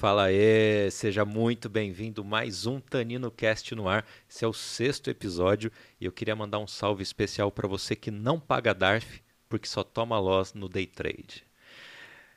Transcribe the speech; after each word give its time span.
Fala 0.00 0.24
aí, 0.24 0.90
seja 0.90 1.26
muito 1.26 1.68
bem-vindo 1.68 2.24
mais 2.24 2.64
um 2.64 2.80
Tanino 2.80 3.30
Cast 3.30 3.74
no 3.74 3.86
ar. 3.86 4.02
Esse 4.26 4.46
é 4.46 4.48
o 4.48 4.52
sexto 4.54 5.10
episódio 5.10 5.70
e 6.00 6.06
eu 6.06 6.10
queria 6.10 6.34
mandar 6.34 6.58
um 6.58 6.66
salve 6.66 7.02
especial 7.02 7.52
para 7.52 7.68
você 7.68 7.94
que 7.94 8.10
não 8.10 8.40
paga 8.40 8.72
DARF 8.72 9.22
porque 9.46 9.68
só 9.68 9.84
toma 9.84 10.18
loss 10.18 10.54
no 10.54 10.70
day 10.70 10.86
trade. 10.86 11.44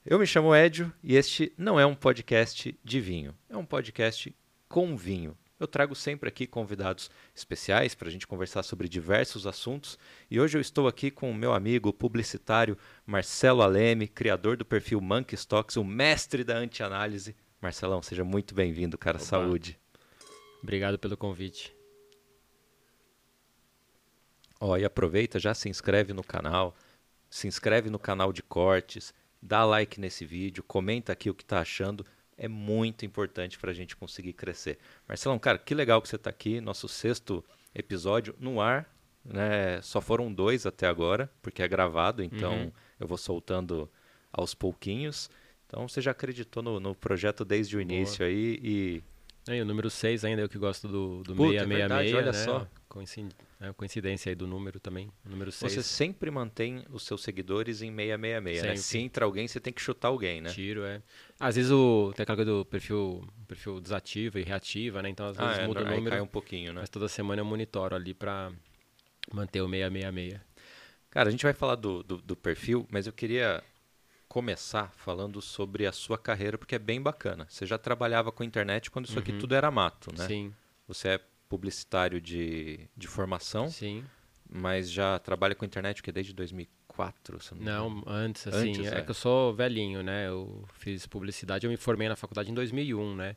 Eu 0.06 0.20
me 0.20 0.28
chamo 0.28 0.54
Edio 0.54 0.92
e 1.02 1.16
este 1.16 1.54
não 1.58 1.80
é 1.80 1.86
um 1.86 1.96
podcast 1.96 2.78
de 2.84 3.00
vinho, 3.00 3.34
é 3.50 3.56
um 3.56 3.66
podcast 3.66 4.36
com 4.68 4.98
vinho. 4.98 5.34
Eu 5.58 5.66
trago 5.66 5.96
sempre 5.96 6.28
aqui 6.28 6.46
convidados 6.46 7.10
especiais 7.34 7.96
para 7.96 8.10
a 8.10 8.12
gente 8.12 8.28
conversar 8.28 8.64
sobre 8.64 8.90
diversos 8.90 9.48
assuntos 9.48 9.98
e 10.30 10.38
hoje 10.38 10.58
eu 10.58 10.62
estou 10.62 10.86
aqui 10.86 11.10
com 11.10 11.32
o 11.32 11.34
meu 11.34 11.54
amigo 11.54 11.94
publicitário 11.94 12.78
Marcelo 13.06 13.62
Aleme, 13.62 14.06
criador 14.06 14.58
do 14.58 14.66
perfil 14.66 15.00
Monkey 15.00 15.36
Stocks, 15.36 15.78
o 15.78 15.84
mestre 15.86 16.44
da 16.44 16.58
anti-análise. 16.58 17.34
Marcelão, 17.64 18.02
seja 18.02 18.26
muito 18.26 18.54
bem-vindo, 18.54 18.98
cara. 18.98 19.16
Opa. 19.16 19.26
Saúde. 19.26 19.80
Obrigado 20.62 21.00
pelo 21.00 21.16
convite. 21.16 21.74
Ó, 24.60 24.76
e 24.76 24.84
aproveita, 24.84 25.40
já 25.40 25.54
se 25.54 25.70
inscreve 25.70 26.12
no 26.12 26.26
canal, 26.26 26.76
se 27.30 27.48
inscreve 27.48 27.90
no 27.90 27.98
canal 27.98 28.34
de 28.34 28.44
cortes, 28.44 29.14
dá 29.42 29.64
like 29.64 29.98
nesse 29.98 30.26
vídeo, 30.26 30.62
comenta 30.62 31.14
aqui 31.14 31.30
o 31.30 31.34
que 31.34 31.44
está 31.44 31.62
achando 31.62 32.06
é 32.38 32.50
muito 32.50 33.06
importante 33.06 33.58
para 33.58 33.72
a 33.72 33.74
gente 33.74 33.96
conseguir 33.96 34.34
crescer. 34.34 34.78
Marcelão, 35.08 35.40
cara, 35.40 35.58
que 35.58 35.74
legal 35.74 36.02
que 36.02 36.10
você 36.10 36.18
está 36.18 36.30
aqui, 36.30 36.60
nosso 36.60 36.90
sexto 36.90 37.46
episódio 37.74 38.36
no 38.40 38.60
ar. 38.60 38.94
Né? 39.24 39.82
Só 39.82 40.02
foram 40.02 40.34
dois 40.34 40.66
até 40.66 40.86
agora, 40.86 41.32
porque 41.42 41.64
é 41.64 41.68
gravado, 41.68 42.22
então 42.22 42.54
uhum. 42.54 42.72
eu 43.00 43.08
vou 43.08 43.18
soltando 43.18 43.90
aos 44.34 44.54
pouquinhos. 44.54 45.30
Então 45.74 45.88
você 45.88 46.02
já 46.02 46.12
acreditou 46.12 46.62
no, 46.62 46.80
no 46.80 46.94
projeto 46.94 47.44
desde 47.44 47.76
o 47.76 47.82
início 47.82 48.20
Boa. 48.20 48.30
aí 48.30 48.60
e. 48.62 49.04
É, 49.48 49.58
e 49.58 49.62
o 49.62 49.66
número 49.66 49.90
6 49.90 50.24
ainda, 50.24 50.44
eu 50.44 50.48
que 50.48 50.58
gosto 50.58 50.88
do, 50.88 51.24
do 51.24 51.36
Puta, 51.36 51.60
666, 51.60 51.62
é 51.62 51.76
verdade, 51.76 52.16
olha 52.16 52.32
né? 52.32 52.34
só. 52.34 52.68
É 53.60 53.74
coincidência 53.74 54.30
aí 54.30 54.36
do 54.36 54.46
número 54.46 54.80
também, 54.80 55.10
número 55.26 55.52
6. 55.52 55.74
Você 55.74 55.82
sempre 55.84 56.30
mantém 56.30 56.86
os 56.92 57.04
seus 57.04 57.24
seguidores 57.24 57.82
em 57.82 57.90
666, 57.90 58.56
sempre. 58.56 58.70
né? 58.70 58.76
Se 58.78 58.98
entra 59.00 59.26
alguém, 59.26 59.48
você 59.48 59.60
tem 59.60 59.74
que 59.74 59.82
chutar 59.82 60.10
alguém, 60.10 60.42
né? 60.42 60.52
Tiro, 60.52 60.86
é. 60.86 61.02
Às 61.40 61.56
vezes 61.56 61.72
o, 61.72 62.14
tem 62.16 62.22
aquela 62.22 62.36
coisa 62.36 62.52
do 62.52 62.64
perfil, 62.64 63.28
perfil 63.48 63.82
desativa 63.82 64.40
e 64.40 64.44
reativa, 64.44 65.02
né? 65.02 65.10
Então 65.10 65.26
às 65.26 65.36
vezes 65.36 65.58
ah, 65.58 65.62
é, 65.64 65.68
muda 65.68 65.82
o 65.82 65.86
número. 65.86 66.10
cai 66.12 66.22
um 66.22 66.28
pouquinho, 66.28 66.72
né? 66.72 66.82
Mas 66.82 66.90
toda 66.90 67.08
semana 67.08 67.42
eu 67.42 67.46
monitoro 67.46 67.96
ali 67.96 68.14
para 68.14 68.52
manter 69.34 69.62
o 69.62 69.68
666. 69.68 70.40
Cara, 71.10 71.30
a 71.30 71.32
gente 71.32 71.44
vai 71.44 71.54
falar 71.54 71.76
do, 71.76 72.04
do, 72.04 72.18
do 72.18 72.36
perfil, 72.36 72.88
mas 72.92 73.08
eu 73.08 73.14
queria 73.14 73.64
começar 74.34 74.92
falando 74.96 75.40
sobre 75.44 75.86
a 75.86 75.92
sua 75.92 76.18
carreira, 76.18 76.58
porque 76.58 76.74
é 76.74 76.80
bem 76.80 77.00
bacana. 77.00 77.46
Você 77.48 77.68
já 77.68 77.78
trabalhava 77.78 78.32
com 78.32 78.44
internet 78.44 78.90
quando 78.90 79.06
isso 79.06 79.14
uhum. 79.14 79.20
aqui 79.20 79.34
tudo 79.34 79.54
era 79.54 79.70
mato, 79.70 80.12
né? 80.18 80.26
Sim. 80.26 80.52
Você 80.88 81.10
é 81.10 81.20
publicitário 81.48 82.20
de, 82.20 82.90
de 82.98 83.08
formação. 83.08 83.70
Sim. 83.70 84.04
Mas 84.50 84.90
já 84.90 85.20
trabalha 85.20 85.54
com 85.54 85.64
internet 85.64 86.02
que 86.02 86.12
desde 86.12 86.34
2004, 86.34 87.38
não, 87.58 87.92
não 87.92 88.04
antes 88.08 88.48
assim, 88.48 88.72
antes, 88.72 88.92
é, 88.92 88.98
é, 88.98 89.02
que 89.04 89.12
eu 89.12 89.16
sou 89.16 89.54
velhinho, 89.54 90.02
né? 90.02 90.28
Eu 90.28 90.68
fiz 90.74 91.06
publicidade, 91.06 91.68
eu 91.68 91.70
me 91.70 91.78
formei 91.78 92.10
na 92.10 92.16
faculdade 92.16 92.50
em 92.50 92.56
2001, 92.56 93.16
né? 93.16 93.36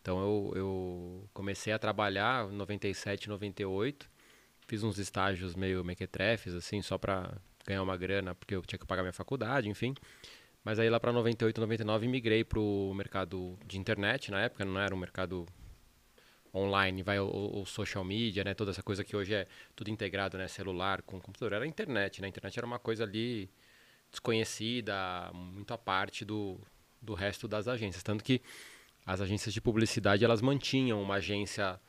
Então 0.00 0.18
eu, 0.18 0.52
eu 0.56 1.28
comecei 1.34 1.74
a 1.74 1.78
trabalhar 1.78 2.50
em 2.50 2.56
97, 2.56 3.28
98. 3.28 4.08
Fiz 4.66 4.82
uns 4.82 4.98
estágios 4.98 5.54
meio 5.54 5.84
mequetrefes 5.84 6.54
assim, 6.54 6.80
só 6.80 6.96
para 6.96 7.36
ganhar 7.66 7.82
uma 7.82 7.98
grana, 7.98 8.34
porque 8.34 8.54
eu 8.54 8.62
tinha 8.62 8.78
que 8.78 8.86
pagar 8.86 9.02
minha 9.02 9.12
faculdade, 9.12 9.68
enfim. 9.68 9.94
Mas 10.68 10.78
aí 10.78 10.90
lá 10.90 11.00
para 11.00 11.10
98, 11.14 11.62
99 11.62 12.06
migrei 12.08 12.44
para 12.44 12.60
o 12.60 12.92
mercado 12.92 13.58
de 13.66 13.78
internet, 13.78 14.30
na 14.30 14.42
época 14.42 14.66
não 14.66 14.78
era 14.78 14.94
um 14.94 14.98
mercado 14.98 15.46
online, 16.54 17.02
vai 17.02 17.18
o, 17.18 17.64
social 17.64 18.04
media, 18.04 18.44
né? 18.44 18.52
Toda 18.52 18.72
essa 18.72 18.82
coisa 18.82 19.02
que 19.02 19.16
hoje 19.16 19.32
é 19.32 19.46
tudo 19.74 19.88
integrado, 19.88 20.36
né? 20.36 20.46
Celular 20.46 21.00
com 21.00 21.18
computador. 21.18 21.54
Era 21.54 21.66
internet, 21.66 22.20
né? 22.20 22.26
A 22.26 22.28
internet 22.28 22.58
era 22.58 22.66
uma 22.66 22.78
coisa 22.78 23.04
ali 23.04 23.48
desconhecida, 24.10 25.30
muito 25.32 25.72
à 25.72 25.78
parte 25.78 26.22
do, 26.22 26.60
do 27.00 27.14
resto 27.14 27.48
das 27.48 27.66
agências. 27.66 28.02
Tanto 28.02 28.22
que 28.22 28.42
as 29.06 29.22
agências 29.22 29.54
de 29.54 29.62
publicidade, 29.62 30.22
elas 30.22 30.42
mantinham 30.42 31.02
uma 31.02 31.14
agência 31.14 31.80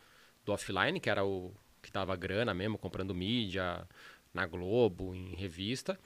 do 0.45 0.53
offline, 0.53 1.01
que 1.01 1.09
era 1.09 1.25
o 1.25 1.53
que 1.81 1.91
dava 1.91 2.15
grana 2.15 2.53
mesmo, 2.53 2.77
comprando 2.77 3.13
mídia 3.13 3.85
na 4.33 4.47
Globo, 4.47 5.13
em 5.13 5.35
revista. 5.35 5.99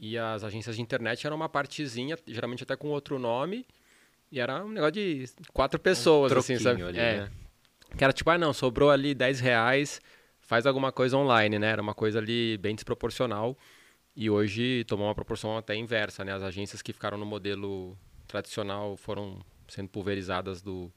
E 0.00 0.16
as 0.16 0.42
agências 0.42 0.76
de 0.76 0.82
internet 0.82 1.26
eram 1.26 1.36
uma 1.36 1.48
partezinha, 1.48 2.18
geralmente 2.26 2.62
até 2.62 2.74
com 2.74 2.88
outro 2.88 3.18
nome, 3.18 3.66
e 4.32 4.40
era 4.40 4.64
um 4.64 4.70
negócio 4.70 4.92
de 4.92 5.28
quatro 5.52 5.78
pessoas, 5.78 6.32
um 6.32 6.38
assim, 6.38 6.58
sabe? 6.58 6.82
Ali, 6.82 6.98
é. 6.98 7.16
Né? 7.18 7.30
Que 7.98 8.02
era 8.02 8.12
tipo, 8.12 8.30
ah, 8.30 8.38
não, 8.38 8.54
sobrou 8.54 8.90
ali 8.90 9.14
10 9.14 9.40
reais, 9.40 10.00
faz 10.40 10.64
alguma 10.64 10.90
coisa 10.90 11.18
online, 11.18 11.58
né? 11.58 11.68
Era 11.68 11.82
uma 11.82 11.92
coisa 11.92 12.18
ali 12.18 12.56
bem 12.56 12.74
desproporcional. 12.74 13.58
E 14.16 14.30
hoje 14.30 14.84
tomou 14.84 15.06
uma 15.06 15.14
proporção 15.14 15.58
até 15.58 15.76
inversa, 15.76 16.24
né? 16.24 16.32
As 16.32 16.42
agências 16.42 16.80
que 16.80 16.92
ficaram 16.94 17.18
no 17.18 17.26
modelo 17.26 17.96
tradicional 18.26 18.96
foram 18.96 19.38
sendo 19.68 19.88
pulverizadas 19.88 20.62
do, 20.62 20.90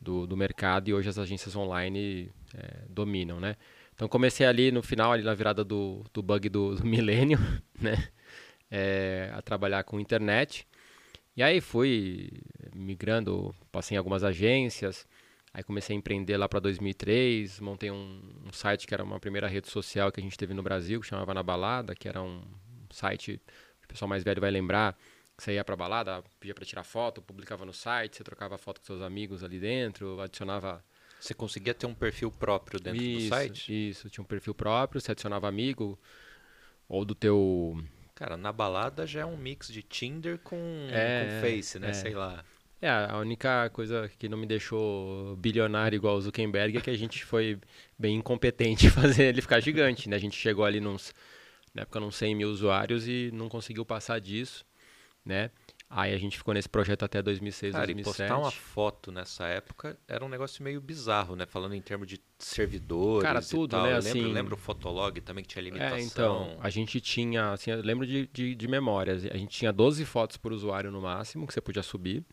do, 0.00 0.26
do 0.26 0.36
mercado 0.36 0.88
e 0.88 0.94
hoje 0.94 1.08
as 1.08 1.18
agências 1.18 1.54
online 1.54 2.30
é, 2.54 2.84
dominam, 2.88 3.38
né? 3.38 3.56
Então 3.94 4.08
comecei 4.08 4.46
ali 4.46 4.70
no 4.70 4.82
final, 4.82 5.12
ali 5.12 5.22
na 5.22 5.34
virada 5.34 5.62
do, 5.62 6.04
do 6.14 6.22
bug 6.22 6.48
do, 6.48 6.76
do 6.76 6.86
milênio, 6.86 7.38
né? 7.80 8.08
É, 8.70 9.30
a 9.34 9.40
trabalhar 9.40 9.82
com 9.84 9.98
internet. 9.98 10.66
E 11.36 11.42
aí 11.42 11.60
fui 11.60 12.30
migrando, 12.74 13.54
passei 13.70 13.94
em 13.94 13.98
algumas 13.98 14.24
agências, 14.24 15.06
Aí 15.52 15.62
comecei 15.62 15.96
a 15.96 15.98
empreender 15.98 16.36
lá 16.36 16.48
para 16.48 16.60
2003, 16.60 17.58
montei 17.60 17.90
um, 17.90 18.20
um, 18.46 18.52
site 18.52 18.86
que 18.86 18.94
era 18.94 19.02
uma 19.02 19.18
primeira 19.18 19.48
rede 19.48 19.68
social 19.68 20.12
que 20.12 20.20
a 20.20 20.22
gente 20.22 20.36
teve 20.36 20.52
no 20.52 20.62
Brasil, 20.62 21.00
que 21.00 21.06
chamava 21.06 21.32
Na 21.32 21.42
Balada, 21.42 21.94
que 21.94 22.08
era 22.08 22.22
um 22.22 22.42
site, 22.90 23.40
o 23.82 23.88
pessoal 23.88 24.08
mais 24.08 24.22
velho 24.22 24.40
vai 24.40 24.50
lembrar, 24.50 24.96
que 25.36 25.42
você 25.42 25.54
ia 25.54 25.64
para 25.64 25.76
balada, 25.76 26.22
pedia 26.38 26.54
para 26.54 26.64
tirar 26.64 26.84
foto, 26.84 27.22
publicava 27.22 27.64
no 27.64 27.72
site, 27.72 28.16
você 28.16 28.24
trocava 28.24 28.58
foto 28.58 28.80
com 28.80 28.86
seus 28.86 29.00
amigos 29.00 29.42
ali 29.42 29.58
dentro, 29.58 30.20
adicionava 30.20 30.84
você 31.18 31.34
conseguia 31.34 31.74
ter 31.74 31.86
um 31.86 31.94
perfil 31.94 32.30
próprio 32.30 32.78
dentro 32.78 33.02
isso, 33.02 33.28
do 33.28 33.34
site? 33.34 33.88
Isso, 33.88 34.08
tinha 34.08 34.22
um 34.22 34.26
perfil 34.26 34.54
próprio, 34.54 35.00
você 35.00 35.10
adicionava 35.10 35.48
amigo 35.48 35.98
ou 36.88 37.04
do 37.04 37.14
teu 37.14 37.82
Cara, 38.18 38.36
na 38.36 38.52
balada 38.52 39.06
já 39.06 39.20
é 39.20 39.24
um 39.24 39.36
mix 39.36 39.68
de 39.68 39.80
Tinder 39.80 40.38
com, 40.38 40.88
é, 40.90 41.24
com 41.24 41.40
Face, 41.40 41.78
né? 41.78 41.90
É. 41.90 41.92
Sei 41.92 42.14
lá. 42.14 42.44
É, 42.82 42.88
a 42.88 43.16
única 43.18 43.70
coisa 43.70 44.10
que 44.18 44.28
não 44.28 44.36
me 44.36 44.44
deixou 44.44 45.36
bilionário 45.36 45.94
igual 45.94 46.16
o 46.16 46.20
Zuckerberg 46.20 46.78
é 46.78 46.80
que 46.80 46.90
a 46.90 46.98
gente 46.98 47.24
foi 47.24 47.60
bem 47.96 48.16
incompetente 48.16 48.90
fazer 48.90 49.26
ele 49.26 49.40
ficar 49.40 49.60
gigante, 49.60 50.08
né? 50.08 50.16
A 50.16 50.18
gente 50.18 50.36
chegou 50.36 50.64
ali 50.64 50.80
nos, 50.80 51.14
na 51.72 51.82
época, 51.82 52.00
uns 52.00 52.16
100 52.16 52.34
mil 52.34 52.48
usuários 52.48 53.06
e 53.06 53.30
não 53.32 53.48
conseguiu 53.48 53.86
passar 53.86 54.20
disso, 54.20 54.66
né? 55.24 55.52
Aí 55.90 56.12
a 56.12 56.18
gente 56.18 56.36
ficou 56.36 56.52
nesse 56.52 56.68
projeto 56.68 57.04
até 57.04 57.22
2006, 57.22 57.72
Cara, 57.72 57.86
2007. 57.86 58.14
E 58.14 58.28
postar 58.28 58.38
uma 58.38 58.50
foto 58.50 59.10
nessa 59.10 59.46
época 59.46 59.98
era 60.06 60.22
um 60.24 60.28
negócio 60.28 60.62
meio 60.62 60.80
bizarro, 60.80 61.34
né? 61.34 61.46
Falando 61.46 61.74
em 61.74 61.80
termos 61.80 62.06
de 62.06 62.20
servidores 62.38 63.22
Cara, 63.22 63.40
tudo, 63.40 63.74
né? 63.76 63.94
Eu 63.94 63.98
lembro, 63.98 64.08
assim... 64.08 64.32
lembro 64.32 64.54
o 64.54 64.58
Fotolog 64.58 65.18
também 65.22 65.42
que 65.42 65.48
tinha 65.48 65.62
limitação. 65.62 65.96
É, 65.96 66.02
então, 66.02 66.58
a 66.60 66.68
gente 66.68 67.00
tinha, 67.00 67.52
assim, 67.52 67.72
lembro 67.72 68.06
de, 68.06 68.26
de, 68.32 68.54
de 68.54 68.68
memórias. 68.68 69.24
A 69.24 69.36
gente 69.36 69.50
tinha 69.50 69.72
12 69.72 70.04
fotos 70.04 70.36
por 70.36 70.52
usuário 70.52 70.90
no 70.90 71.00
máximo 71.00 71.46
que 71.46 71.54
você 71.54 71.60
podia 71.60 71.82
subir 71.82 72.24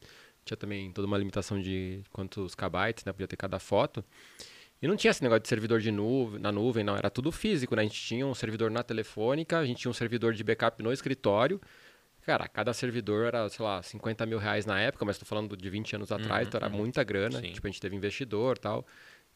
tinha 0.46 0.56
também 0.56 0.92
toda 0.92 1.08
uma 1.08 1.18
limitação 1.18 1.60
de 1.60 2.04
quantos 2.12 2.54
kbytes, 2.54 3.04
né? 3.04 3.12
Podia 3.12 3.28
ter 3.28 3.36
cada 3.36 3.58
foto. 3.58 4.06
E 4.82 4.88
não 4.88 4.96
tinha 4.96 5.10
esse 5.10 5.24
negócio 5.24 5.42
de 5.42 5.48
servidor 5.48 5.80
de 5.80 5.92
nuvem, 5.92 6.40
na 6.40 6.52
nuvem, 6.52 6.84
não. 6.84 6.96
Era 6.96 7.10
tudo 7.10 7.32
físico, 7.32 7.76
né? 7.76 7.82
A 7.82 7.86
gente 7.86 8.00
tinha 8.00 8.26
um 8.28 8.36
servidor 8.36 8.70
na 8.70 8.84
telefônica, 8.84 9.58
a 9.58 9.66
gente 9.66 9.80
tinha 9.80 9.90
um 9.90 9.94
servidor 9.94 10.34
de 10.34 10.44
backup 10.44 10.82
no 10.84 10.94
escritório. 10.94 11.60
Cara, 12.26 12.48
cada 12.48 12.74
servidor 12.74 13.28
era, 13.28 13.48
sei 13.50 13.64
lá, 13.64 13.84
50 13.84 14.26
mil 14.26 14.40
reais 14.40 14.66
na 14.66 14.80
época, 14.80 15.06
mas 15.06 15.16
estou 15.16 15.28
falando 15.28 15.56
de 15.56 15.70
20 15.70 15.96
anos 15.96 16.12
atrás, 16.12 16.42
uhum, 16.42 16.48
então 16.48 16.58
era 16.58 16.72
uhum. 16.72 16.78
muita 16.78 17.04
grana. 17.04 17.40
Sim. 17.40 17.52
Tipo, 17.54 17.68
a 17.68 17.70
gente 17.70 17.80
teve 17.80 17.96
investidor 17.96 18.58
tal. 18.58 18.84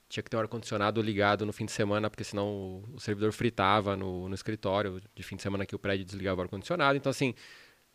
Tinha 0.07 0.23
que 0.23 0.29
ter 0.29 0.35
um 0.35 0.39
ar-condicionado 0.39 0.99
ligado 0.99 1.45
no 1.45 1.53
fim 1.53 1.65
de 1.65 1.71
semana, 1.71 2.09
porque 2.09 2.23
senão 2.23 2.83
o, 2.91 2.99
servidor 2.99 3.31
fritava 3.31 3.95
no, 3.95 4.27
no 4.27 4.33
escritório. 4.33 4.99
De 5.13 5.21
fim 5.21 5.35
de 5.35 5.43
semana 5.43 5.67
que 5.67 5.75
o 5.75 5.79
prédio 5.79 6.03
desligava 6.03 6.41
o 6.41 6.43
ar-condicionado. 6.43 6.97
Então, 6.97 7.11
assim, 7.11 7.35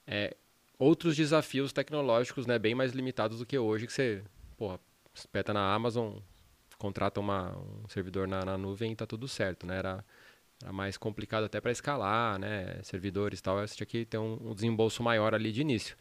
é, 0.06 0.36
outros 0.78 1.16
desafios 1.16 1.72
tecnológicos, 1.72 2.46
né, 2.46 2.56
bem 2.56 2.76
mais 2.76 2.92
limitados 2.92 3.40
do 3.40 3.46
que 3.46 3.58
hoje, 3.58 3.88
que 3.88 3.92
você, 3.92 4.22
porra, 4.56 4.78
espeta 5.12 5.52
na 5.52 5.74
Amazon, 5.74 6.18
contrata 6.78 7.18
uma, 7.18 7.58
um 7.58 7.88
servidor 7.88 8.28
na, 8.28 8.44
na 8.44 8.56
nuvem 8.56 8.92
e 8.92 8.96
tá 8.96 9.06
tudo 9.06 9.26
certo, 9.26 9.66
né? 9.66 9.78
Era, 9.78 10.04
era 10.62 10.72
mais 10.72 10.96
complicado 10.96 11.44
até 11.44 11.60
para 11.60 11.70
escalar, 11.70 12.38
né? 12.38 12.80
Servidores 12.82 13.38
e 13.38 13.42
tal, 13.42 13.56
você 13.58 13.76
tinha 13.76 13.86
que 13.86 14.04
ter 14.04 14.18
um, 14.18 14.50
um 14.50 14.54
desembolso 14.54 15.02
maior 15.02 15.34
ali 15.34 15.52
de 15.52 15.60
início. 15.60 15.96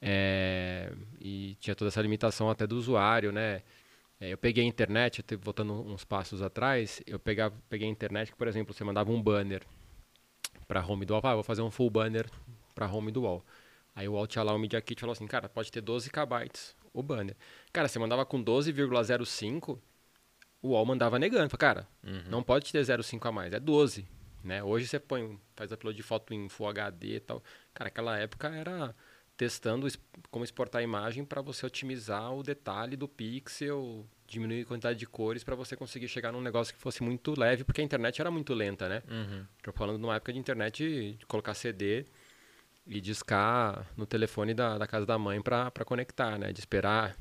É, 0.00 0.92
e 1.20 1.56
tinha 1.60 1.74
toda 1.74 1.88
essa 1.88 2.02
limitação 2.02 2.50
até 2.50 2.66
do 2.66 2.76
usuário, 2.76 3.32
né? 3.32 3.62
É, 4.20 4.32
eu 4.32 4.38
peguei 4.38 4.64
a 4.64 4.66
internet, 4.66 5.24
voltando 5.40 5.72
uns 5.72 6.04
passos 6.04 6.42
atrás, 6.42 7.02
eu 7.06 7.18
pegava, 7.18 7.54
peguei 7.68 7.88
a 7.88 7.90
internet 7.90 8.30
que, 8.30 8.38
por 8.38 8.48
exemplo, 8.48 8.72
você 8.72 8.84
mandava 8.84 9.10
um 9.10 9.20
banner 9.20 9.62
para 10.68 10.84
home 10.84 11.04
do 11.04 11.14
wall, 11.14 11.22
ah, 11.24 11.34
vou 11.34 11.42
fazer 11.42 11.62
um 11.62 11.70
full 11.70 11.90
banner 11.90 12.28
para 12.74 12.86
home 12.86 13.10
do 13.10 13.22
wall. 13.22 13.44
Aí 13.94 14.08
o 14.08 14.16
Allow 14.16 14.58
Media 14.58 14.80
Kit 14.80 15.00
falou 15.00 15.12
assim, 15.12 15.26
cara, 15.26 15.48
pode 15.48 15.70
ter 15.70 15.80
12 15.80 16.10
KB 16.10 16.50
o 16.92 17.02
banner. 17.02 17.36
Cara, 17.72 17.88
você 17.88 17.98
mandava 17.98 18.24
com 18.24 18.42
12,05, 18.42 19.78
o 20.64 20.68
UOL 20.68 20.86
mandava 20.86 21.18
negando. 21.18 21.50
Falei, 21.50 21.60
cara, 21.60 21.88
uhum. 22.02 22.22
não 22.30 22.42
pode 22.42 22.72
ter 22.72 22.80
0,5 22.80 23.28
a 23.28 23.30
mais, 23.30 23.52
é 23.52 23.60
12. 23.60 24.08
Né? 24.42 24.62
Hoje 24.62 24.86
você 24.86 24.98
põe, 24.98 25.38
faz 25.54 25.70
upload 25.70 25.94
de 25.94 26.02
foto 26.02 26.32
em 26.32 26.48
Full 26.48 26.68
HD 26.68 27.16
e 27.16 27.20
tal. 27.20 27.42
Cara, 27.74 27.88
aquela 27.88 28.18
época 28.18 28.48
era 28.48 28.94
testando 29.36 29.86
como 30.30 30.44
exportar 30.44 30.80
a 30.80 30.82
imagem 30.82 31.24
para 31.24 31.42
você 31.42 31.66
otimizar 31.66 32.32
o 32.32 32.42
detalhe 32.42 32.96
do 32.96 33.06
pixel, 33.06 34.06
diminuir 34.26 34.62
a 34.62 34.64
quantidade 34.64 34.98
de 34.98 35.06
cores 35.06 35.44
para 35.44 35.54
você 35.54 35.76
conseguir 35.76 36.08
chegar 36.08 36.32
num 36.32 36.40
negócio 36.40 36.72
que 36.72 36.80
fosse 36.80 37.02
muito 37.02 37.38
leve, 37.38 37.62
porque 37.64 37.80
a 37.80 37.84
internet 37.84 38.20
era 38.20 38.30
muito 38.30 38.54
lenta, 38.54 38.88
né? 38.88 39.02
Uhum. 39.10 39.44
Tô 39.62 39.72
falando 39.72 39.98
de 39.98 40.04
uma 40.04 40.16
época 40.16 40.32
de 40.32 40.38
internet 40.38 41.16
de 41.18 41.26
colocar 41.26 41.52
CD 41.52 42.06
e 42.86 43.00
discar 43.00 43.86
no 43.96 44.06
telefone 44.06 44.54
da, 44.54 44.78
da 44.78 44.86
casa 44.86 45.04
da 45.04 45.18
mãe 45.18 45.42
para 45.42 45.70
conectar, 45.84 46.38
né? 46.38 46.52
De 46.52 46.60
esperar 46.60 47.16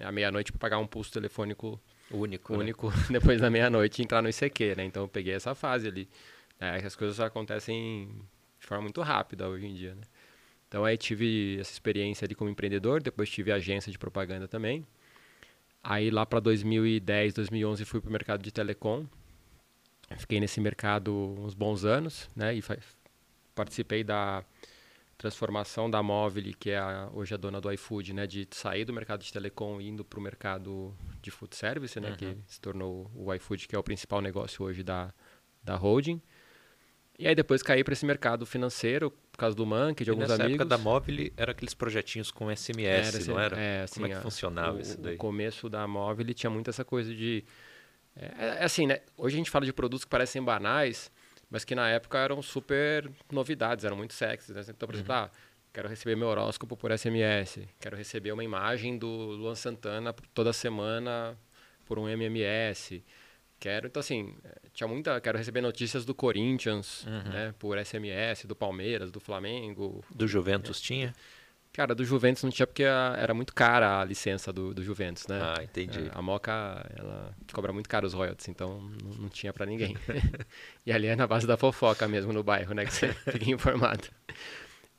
a 0.00 0.10
meia-noite 0.10 0.50
para 0.50 0.58
pagar 0.58 0.78
um 0.78 0.86
pulso 0.86 1.12
telefônico 1.12 1.80
único, 2.10 2.52
né? 2.52 2.58
único 2.58 2.90
né? 2.90 2.96
depois 3.18 3.40
da 3.40 3.50
meia-noite 3.50 4.02
entrar 4.02 4.22
no 4.22 4.28
ICQ, 4.28 4.74
né? 4.76 4.84
Então 4.84 5.04
eu 5.04 5.08
peguei 5.08 5.34
essa 5.34 5.54
fase 5.54 5.88
ali. 5.88 6.08
É, 6.60 6.76
as 6.84 6.96
coisas 6.96 7.20
acontecem 7.20 8.08
de 8.58 8.66
forma 8.66 8.82
muito 8.82 9.00
rápida 9.00 9.48
hoje 9.48 9.66
em 9.66 9.74
dia, 9.74 9.94
né? 9.94 10.02
Então 10.66 10.84
aí 10.84 10.96
tive 10.96 11.58
essa 11.60 11.72
experiência 11.72 12.24
ali 12.26 12.34
como 12.34 12.50
empreendedor, 12.50 13.02
depois 13.02 13.30
tive 13.30 13.50
agência 13.50 13.90
de 13.90 13.98
propaganda 13.98 14.46
também. 14.46 14.86
Aí 15.82 16.10
lá 16.10 16.26
para 16.26 16.40
2010, 16.40 17.34
2011 17.34 17.84
fui 17.84 18.00
para 18.00 18.08
o 18.08 18.12
mercado 18.12 18.42
de 18.42 18.52
telecom. 18.52 19.06
Fiquei 20.16 20.40
nesse 20.40 20.60
mercado 20.60 21.14
uns 21.38 21.54
bons 21.54 21.84
anos, 21.84 22.28
né? 22.34 22.54
E 22.54 22.62
participei 23.54 24.02
da 24.04 24.44
transformação 25.18 25.90
da 25.90 26.00
Móvel, 26.00 26.44
que 26.58 26.70
é 26.70 26.78
a, 26.78 27.10
hoje 27.12 27.34
a 27.34 27.36
dona 27.36 27.60
do 27.60 27.70
iFood, 27.72 28.14
né? 28.14 28.26
De 28.26 28.46
sair 28.52 28.84
do 28.84 28.92
mercado 28.92 29.22
de 29.22 29.32
telecom 29.32 29.80
e 29.80 29.88
indo 29.88 30.04
para 30.04 30.18
o 30.18 30.22
mercado 30.22 30.96
de 31.20 31.30
food 31.30 31.54
service, 31.56 31.98
né? 31.98 32.10
Uhum. 32.10 32.16
Que 32.16 32.36
se 32.46 32.60
tornou 32.60 33.10
o 33.14 33.34
iFood, 33.34 33.66
que 33.66 33.74
é 33.74 33.78
o 33.78 33.82
principal 33.82 34.20
negócio 34.20 34.64
hoje 34.64 34.84
da, 34.84 35.12
da 35.62 35.74
holding. 35.74 36.22
E 37.18 37.26
aí 37.26 37.34
depois 37.34 37.64
caí 37.64 37.82
para 37.82 37.92
esse 37.92 38.06
mercado 38.06 38.46
financeiro, 38.46 39.10
por 39.10 39.38
causa 39.38 39.56
do 39.56 39.66
Monkey, 39.66 40.04
de 40.04 40.10
e 40.10 40.12
alguns 40.12 40.28
nessa 40.28 40.44
amigos. 40.44 40.60
época 40.60 40.64
da 40.64 40.78
Móvel, 40.78 41.32
era 41.36 41.50
aqueles 41.50 41.74
projetinhos 41.74 42.30
com 42.30 42.48
SMS, 42.54 43.14
era, 43.16 43.24
não 43.24 43.40
era? 43.40 43.60
É, 43.60 43.82
assim, 43.82 43.94
Como 43.94 44.06
é 44.06 44.14
que 44.14 44.22
funcionava 44.22 44.76
o, 44.76 44.80
isso 44.80 45.00
daí? 45.00 45.16
O 45.16 45.18
começo 45.18 45.68
da 45.68 45.84
Móvel 45.88 46.32
tinha 46.32 46.48
muito 46.48 46.70
essa 46.70 46.84
coisa 46.84 47.12
de... 47.12 47.44
É, 48.14 48.60
é, 48.60 48.64
assim, 48.64 48.86
né? 48.86 49.00
Hoje 49.16 49.34
a 49.34 49.38
gente 49.38 49.50
fala 49.50 49.66
de 49.66 49.72
produtos 49.72 50.04
que 50.04 50.10
parecem 50.10 50.40
banais, 50.40 51.10
mas 51.50 51.64
que 51.64 51.74
na 51.74 51.88
época 51.88 52.18
eram 52.18 52.42
super 52.42 53.10
novidades, 53.30 53.84
eram 53.84 53.96
muito 53.96 54.14
sexys. 54.14 54.54
Né? 54.54 54.62
Então, 54.68 54.86
por 54.86 54.94
exemplo, 54.94 55.14
uhum. 55.14 55.20
ah, 55.20 55.30
quero 55.72 55.88
receber 55.88 56.16
meu 56.16 56.28
horóscopo 56.28 56.76
por 56.76 56.96
SMS, 56.96 57.60
quero 57.80 57.96
receber 57.96 58.32
uma 58.32 58.44
imagem 58.44 58.98
do 58.98 59.08
Luan 59.08 59.54
Santana 59.54 60.12
toda 60.34 60.52
semana 60.52 61.36
por 61.86 61.98
um 61.98 62.08
MMS. 62.08 63.02
Quero, 63.60 63.88
então 63.88 63.98
assim, 63.98 64.36
tinha 64.72 64.86
muita. 64.86 65.20
Quero 65.20 65.36
receber 65.36 65.60
notícias 65.60 66.04
do 66.04 66.14
Corinthians, 66.14 67.04
uhum. 67.04 67.32
né? 67.32 67.54
Por 67.58 67.76
SMS, 67.84 68.44
do 68.44 68.54
Palmeiras, 68.54 69.10
do 69.10 69.18
Flamengo. 69.18 70.04
Do 70.14 70.28
Juventus 70.28 70.78
é. 70.78 70.82
tinha? 70.82 71.14
Cara, 71.72 71.94
do 71.94 72.04
Juventus 72.04 72.42
não 72.42 72.50
tinha 72.50 72.66
porque 72.66 72.82
era 72.82 73.32
muito 73.32 73.54
cara 73.54 74.00
a 74.00 74.04
licença 74.04 74.52
do, 74.52 74.74
do 74.74 74.82
Juventus, 74.82 75.26
né? 75.28 75.40
Ah, 75.40 75.62
entendi. 75.62 76.06
É, 76.06 76.10
a 76.12 76.20
Moca, 76.20 76.52
ela 76.96 77.34
cobra 77.52 77.72
muito 77.72 77.88
caro 77.88 78.06
os 78.06 78.14
royalties, 78.14 78.48
então 78.48 78.80
não, 79.02 79.14
não 79.14 79.28
tinha 79.28 79.52
para 79.52 79.64
ninguém. 79.64 79.96
e 80.84 80.92
ali 80.92 81.06
é 81.06 81.14
na 81.14 81.26
base 81.26 81.46
da 81.46 81.56
fofoca 81.56 82.08
mesmo 82.08 82.32
no 82.32 82.42
bairro, 82.42 82.74
né? 82.74 82.84
Que 82.84 82.92
você 82.92 83.12
fica 83.30 83.50
informado. 83.50 84.08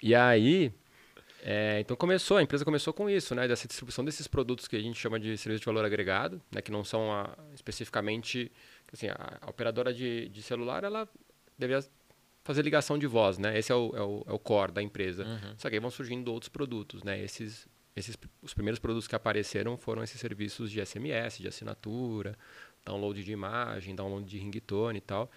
E 0.02 0.16
aí, 0.16 0.72
é, 1.42 1.80
então 1.80 1.96
começou, 1.96 2.38
a 2.38 2.44
empresa 2.44 2.66
começou 2.66 2.94
com 2.94 3.10
isso, 3.10 3.34
né? 3.34 3.48
Dessa 3.48 3.68
distribuição 3.68 4.04
desses 4.04 4.28
produtos 4.28 4.68
que 4.68 4.76
a 4.76 4.82
gente 4.82 5.00
chama 5.00 5.20
de 5.20 5.38
serviço 5.38 5.62
de 5.62 5.66
valor 5.66 5.86
agregado, 5.86 6.42
né? 6.52 6.62
Que 6.62 6.72
não 6.72 6.84
são 6.84 7.12
a, 7.12 7.30
especificamente, 7.54 8.52
assim, 8.92 9.08
a, 9.08 9.38
a 9.42 9.50
operadora 9.50 9.94
de, 9.94 10.30
de, 10.30 10.42
celular, 10.42 10.84
ela 10.84 11.08
deveria 11.58 11.86
fazer 12.50 12.64
ligação 12.64 12.98
de 12.98 13.06
voz, 13.06 13.38
né? 13.38 13.56
Esse 13.56 13.72
é 13.72 13.76
o, 13.76 13.96
é 13.96 14.02
o, 14.02 14.24
é 14.26 14.34
o 14.34 14.40
core 14.40 14.72
da 14.72 14.82
empresa. 14.82 15.24
Uhum. 15.24 15.54
Só 15.56 15.70
que 15.70 15.76
aí 15.76 15.80
vão 15.80 15.92
surgindo 15.92 16.34
outros 16.34 16.50
produtos, 16.50 17.04
né? 17.04 17.24
Esses, 17.24 17.68
esses, 17.96 18.18
os 18.42 18.56
primeiros 18.56 18.80
produtos 18.80 19.08
que 19.08 19.16
apareceram 19.16 19.78
foram 19.78 20.02
esses 20.02 20.20
serviços 20.20 20.72
de 20.72 20.84
SMS, 20.84 21.38
de 21.38 21.48
assinatura, 21.48 22.36
download 22.84 23.24
de 23.24 23.32
imagem, 23.32 23.96
download 23.96 24.28
de 24.28 24.40
ringtone 24.40 24.98
e 24.98 25.02
tal. 25.02 25.30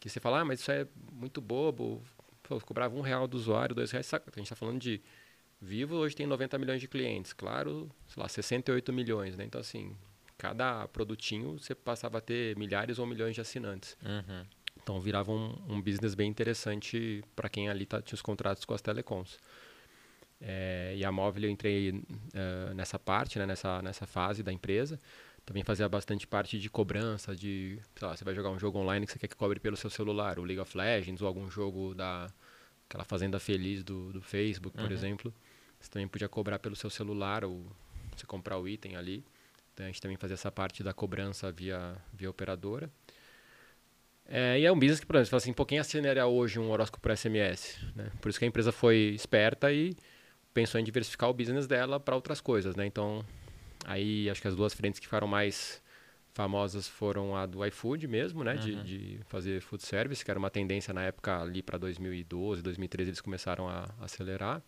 Que 0.00 0.10
você 0.10 0.18
fala, 0.18 0.40
ah, 0.40 0.44
mas 0.44 0.58
isso 0.58 0.72
é 0.72 0.84
muito 1.12 1.40
bobo, 1.40 2.02
Pô, 2.42 2.60
cobrava 2.60 2.92
um 2.96 3.02
real 3.02 3.28
do 3.28 3.36
usuário, 3.36 3.72
dois 3.72 3.92
reais, 3.92 4.12
a 4.12 4.18
gente 4.18 4.42
está 4.42 4.56
falando 4.56 4.80
de 4.80 5.00
Vivo 5.60 5.94
hoje 5.94 6.16
tem 6.16 6.26
90 6.26 6.58
milhões 6.58 6.80
de 6.80 6.88
clientes, 6.88 7.32
claro, 7.32 7.88
sei 8.08 8.20
lá, 8.20 8.28
68 8.28 8.92
milhões, 8.92 9.36
né? 9.36 9.44
Então, 9.44 9.60
assim, 9.60 9.96
cada 10.36 10.88
produtinho 10.88 11.56
você 11.56 11.72
passava 11.72 12.18
a 12.18 12.20
ter 12.20 12.56
milhares 12.56 12.98
ou 12.98 13.06
milhões 13.06 13.36
de 13.36 13.40
assinantes. 13.40 13.96
Uhum. 14.02 14.44
Então, 14.82 15.00
virava 15.00 15.30
um, 15.30 15.54
um 15.68 15.80
business 15.80 16.14
bem 16.14 16.28
interessante 16.28 17.22
para 17.36 17.48
quem 17.48 17.68
ali 17.68 17.86
tá, 17.86 18.02
tinha 18.02 18.14
os 18.16 18.22
contratos 18.22 18.64
com 18.64 18.74
as 18.74 18.82
telecoms. 18.82 19.38
É, 20.40 20.94
e 20.96 21.04
a 21.04 21.12
Móvel 21.12 21.44
eu 21.44 21.50
entrei 21.50 21.90
uh, 21.90 22.74
nessa 22.74 22.98
parte, 22.98 23.38
né, 23.38 23.46
nessa, 23.46 23.80
nessa 23.80 24.06
fase 24.06 24.42
da 24.42 24.52
empresa. 24.52 24.98
Também 25.46 25.62
fazia 25.62 25.88
bastante 25.88 26.26
parte 26.26 26.58
de 26.58 26.68
cobrança, 26.68 27.34
de, 27.34 27.78
sei 27.96 28.08
lá, 28.08 28.16
você 28.16 28.24
vai 28.24 28.34
jogar 28.34 28.50
um 28.50 28.58
jogo 28.58 28.78
online 28.78 29.06
que 29.06 29.12
você 29.12 29.18
quer 29.18 29.28
que 29.28 29.36
cobre 29.36 29.60
pelo 29.60 29.76
seu 29.76 29.90
celular, 29.90 30.38
o 30.38 30.44
League 30.44 30.60
of 30.60 30.76
Legends 30.76 31.22
ou 31.22 31.28
algum 31.28 31.48
jogo 31.48 31.94
da 31.94 32.32
aquela 32.88 33.04
Fazenda 33.04 33.40
Feliz 33.40 33.82
do, 33.82 34.12
do 34.12 34.20
Facebook, 34.20 34.76
por 34.76 34.86
uhum. 34.86 34.92
exemplo. 34.92 35.34
Você 35.80 35.90
também 35.90 36.06
podia 36.06 36.28
cobrar 36.28 36.58
pelo 36.58 36.76
seu 36.76 36.90
celular 36.90 37.44
ou 37.44 37.66
você 38.16 38.26
comprar 38.26 38.58
o 38.58 38.68
item 38.68 38.96
ali. 38.96 39.24
Então 39.72 39.84
a 39.84 39.88
gente 39.88 40.00
também 40.00 40.16
fazia 40.16 40.34
essa 40.34 40.52
parte 40.52 40.82
da 40.82 40.92
cobrança 40.92 41.50
via, 41.50 41.96
via 42.12 42.30
operadora. 42.30 42.90
É, 44.34 44.58
e 44.58 44.64
é 44.64 44.72
um 44.72 44.78
business 44.78 44.98
que, 44.98 45.04
por 45.04 45.16
exemplo, 45.16 45.36
assim, 45.36 45.52
pô, 45.52 45.66
quem 45.66 45.78
assinaria 45.78 46.26
hoje 46.26 46.58
um 46.58 46.70
horóscopo 46.70 47.02
por 47.02 47.14
SMS? 47.14 47.78
Né? 47.94 48.10
Por 48.18 48.30
isso 48.30 48.38
que 48.38 48.46
a 48.46 48.48
empresa 48.48 48.72
foi 48.72 49.12
esperta 49.14 49.70
e 49.70 49.94
pensou 50.54 50.80
em 50.80 50.84
diversificar 50.84 51.28
o 51.28 51.34
business 51.34 51.66
dela 51.66 52.00
para 52.00 52.14
outras 52.14 52.40
coisas, 52.40 52.74
né? 52.74 52.86
Então, 52.86 53.22
aí 53.84 54.30
acho 54.30 54.40
que 54.40 54.48
as 54.48 54.56
duas 54.56 54.72
frentes 54.72 54.98
que 54.98 55.06
ficaram 55.06 55.26
mais 55.26 55.82
famosas 56.32 56.88
foram 56.88 57.36
a 57.36 57.44
do 57.44 57.62
iFood 57.66 58.08
mesmo, 58.08 58.42
né? 58.42 58.54
Uhum. 58.54 58.60
De, 58.60 58.82
de, 58.82 59.20
fazer 59.26 59.60
food 59.60 59.82
service, 59.82 60.24
que 60.24 60.30
era 60.30 60.38
uma 60.38 60.50
tendência 60.50 60.94
na 60.94 61.02
época 61.02 61.42
ali 61.42 61.62
para 61.62 61.76
2012, 61.76 62.62
2013 62.62 63.10
eles 63.10 63.20
começaram 63.20 63.68
a 63.68 63.86
acelerar 64.00 64.62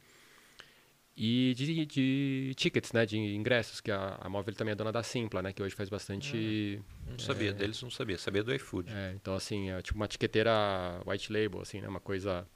e 1.17 1.55
de, 1.57 1.87
de, 1.87 2.55
tickets, 2.57 2.93
né, 2.93 3.07
de 3.07 3.17
ingressos, 3.17 3.81
que 3.81 3.91
a, 3.91 4.19
a 4.21 4.29
Móvel 4.29 4.55
também 4.55 4.73
é 4.73 4.75
dona 4.75 4.91
da 4.91 5.03
Simpla, 5.03 5.43
né, 5.43 5.53
que 5.53 5.63
hoje 5.63 5.75
faz 5.75 5.89
bastante... 5.89 6.83
Ah, 7.07 7.11
não 7.13 7.19
sabia, 7.19 7.51
é, 7.51 7.53
deles 7.53 7.81
não 7.83 7.91
sabia, 7.91 8.19
sabia 8.19 8.43
do 8.43 8.53
iFood. 8.55 8.91
É, 8.93 9.13
então, 9.15 9.35
assim, 9.35 9.71
é 9.71 9.81
tipo 9.81 9.97
uma 9.97 10.09
tiqueteira 10.09 10.53
white 11.07 11.33
label, 11.33 11.61
assim, 11.61 11.81
né, 11.81 11.89
uma 11.89 12.01
coisa... 12.01 12.47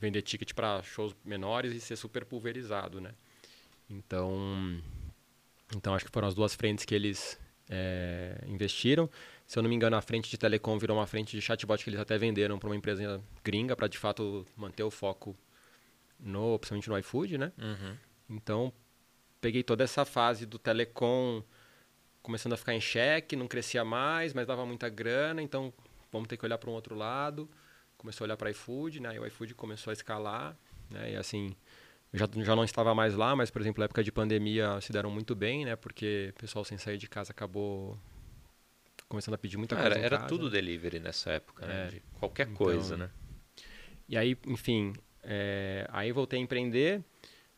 Vender 0.00 0.22
ticket 0.22 0.54
para 0.54 0.80
shows 0.84 1.16
menores 1.24 1.74
e 1.74 1.80
ser 1.80 1.96
super 1.96 2.24
pulverizado, 2.24 3.00
né. 3.00 3.12
Então, 3.90 4.80
então 5.74 5.92
acho 5.92 6.04
que 6.04 6.12
foram 6.12 6.28
as 6.28 6.36
duas 6.36 6.54
frentes 6.54 6.84
que 6.84 6.94
eles 6.94 7.36
é, 7.68 8.44
investiram. 8.46 9.10
Se 9.44 9.58
eu 9.58 9.62
não 9.64 9.68
me 9.68 9.74
engano, 9.74 9.96
a 9.96 10.00
frente 10.00 10.30
de 10.30 10.38
telecom 10.38 10.78
virou 10.78 10.96
uma 10.96 11.06
frente 11.06 11.36
de 11.36 11.42
chatbot 11.42 11.82
que 11.82 11.90
eles 11.90 11.98
até 11.98 12.16
venderam 12.16 12.60
para 12.60 12.68
uma 12.68 12.76
empresa 12.76 13.20
gringa 13.42 13.74
para 13.74 13.88
de 13.88 13.98
fato 13.98 14.46
manter 14.56 14.84
o 14.84 14.90
foco 14.90 15.36
no, 16.18 16.58
principalmente 16.58 16.88
no 16.88 16.98
iFood, 16.98 17.38
né? 17.38 17.52
Uhum. 17.58 17.96
Então, 18.30 18.72
peguei 19.40 19.62
toda 19.62 19.84
essa 19.84 20.04
fase 20.04 20.44
do 20.46 20.58
telecom 20.58 21.42
começando 22.22 22.52
a 22.52 22.56
ficar 22.56 22.74
em 22.74 22.80
xeque, 22.80 23.36
não 23.36 23.48
crescia 23.48 23.84
mais, 23.84 24.34
mas 24.34 24.46
dava 24.46 24.66
muita 24.66 24.88
grana, 24.88 25.40
então 25.40 25.72
vamos 26.12 26.28
ter 26.28 26.36
que 26.36 26.44
olhar 26.44 26.58
para 26.58 26.68
um 26.68 26.74
outro 26.74 26.94
lado. 26.94 27.48
Começou 27.96 28.24
a 28.24 28.26
olhar 28.26 28.36
para 28.36 28.50
iFood, 28.50 29.00
né? 29.00 29.14
E 29.14 29.18
o 29.18 29.26
iFood 29.26 29.54
começou 29.54 29.90
a 29.90 29.94
escalar, 29.94 30.56
né? 30.90 31.12
E 31.12 31.16
assim, 31.16 31.56
eu 32.12 32.18
já, 32.18 32.28
já 32.44 32.54
não 32.54 32.64
estava 32.64 32.94
mais 32.94 33.14
lá, 33.14 33.34
mas, 33.34 33.50
por 33.50 33.60
exemplo, 33.60 33.80
na 33.80 33.86
época 33.86 34.04
de 34.04 34.12
pandemia 34.12 34.80
se 34.80 34.92
deram 34.92 35.10
muito 35.10 35.34
bem, 35.34 35.64
né? 35.64 35.74
Porque 35.74 36.32
o 36.36 36.40
pessoal 36.40 36.64
sem 36.64 36.78
sair 36.78 36.98
de 36.98 37.08
casa 37.08 37.32
acabou 37.32 37.98
começando 39.08 39.34
a 39.34 39.38
pedir 39.38 39.56
muita 39.56 39.74
ah, 39.74 39.80
coisa 39.80 39.98
Era, 39.98 40.16
era 40.16 40.26
tudo 40.26 40.50
delivery 40.50 41.00
nessa 41.00 41.32
época, 41.32 41.66
né? 41.66 41.90
É, 41.94 42.02
qualquer 42.18 42.46
então, 42.46 42.56
coisa, 42.56 42.96
né? 42.96 43.10
E 44.08 44.16
aí, 44.16 44.36
enfim, 44.46 44.92
é, 45.30 45.86
aí 45.92 46.10
voltei 46.10 46.38
a 46.38 46.42
empreender. 46.42 47.04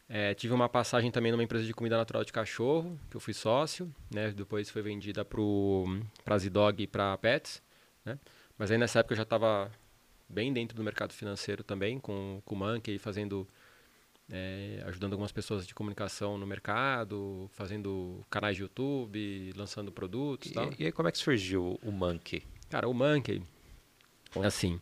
É, 0.08 0.34
tive 0.34 0.52
uma 0.52 0.68
passagem 0.68 1.08
também 1.08 1.30
numa 1.30 1.44
empresa 1.44 1.64
de 1.64 1.72
comida 1.72 1.96
natural 1.96 2.24
de 2.24 2.32
cachorro, 2.32 2.98
que 3.08 3.16
eu 3.16 3.20
fui 3.20 3.32
sócio. 3.32 3.94
Né? 4.12 4.32
Depois 4.32 4.68
foi 4.68 4.82
vendida 4.82 5.24
para 5.24 6.38
Zidog 6.38 6.82
e 6.82 6.86
para 6.88 7.16
Pets. 7.18 7.62
Né? 8.04 8.18
Mas 8.58 8.72
aí 8.72 8.76
nessa 8.76 8.98
época 8.98 9.12
eu 9.12 9.18
já 9.18 9.22
estava 9.22 9.70
bem 10.28 10.52
dentro 10.52 10.76
do 10.76 10.82
mercado 10.82 11.12
financeiro 11.12 11.62
também, 11.62 12.00
com, 12.00 12.42
com 12.44 12.56
o 12.56 12.58
Monkey, 12.58 12.98
fazendo, 12.98 13.46
é, 14.28 14.82
ajudando 14.86 15.12
algumas 15.12 15.30
pessoas 15.30 15.64
de 15.64 15.72
comunicação 15.72 16.36
no 16.36 16.46
mercado, 16.48 17.48
fazendo 17.52 18.26
canais 18.28 18.56
de 18.56 18.62
YouTube, 18.62 19.52
lançando 19.54 19.92
produtos 19.92 20.50
e, 20.50 20.54
tal. 20.54 20.70
E 20.76 20.86
aí 20.86 20.92
como 20.92 21.08
é 21.08 21.12
que 21.12 21.18
surgiu 21.18 21.78
o 21.84 21.92
Monkey? 21.92 22.42
Cara, 22.68 22.88
o 22.88 22.94
Monkey, 22.94 23.40
assim, 24.42 24.80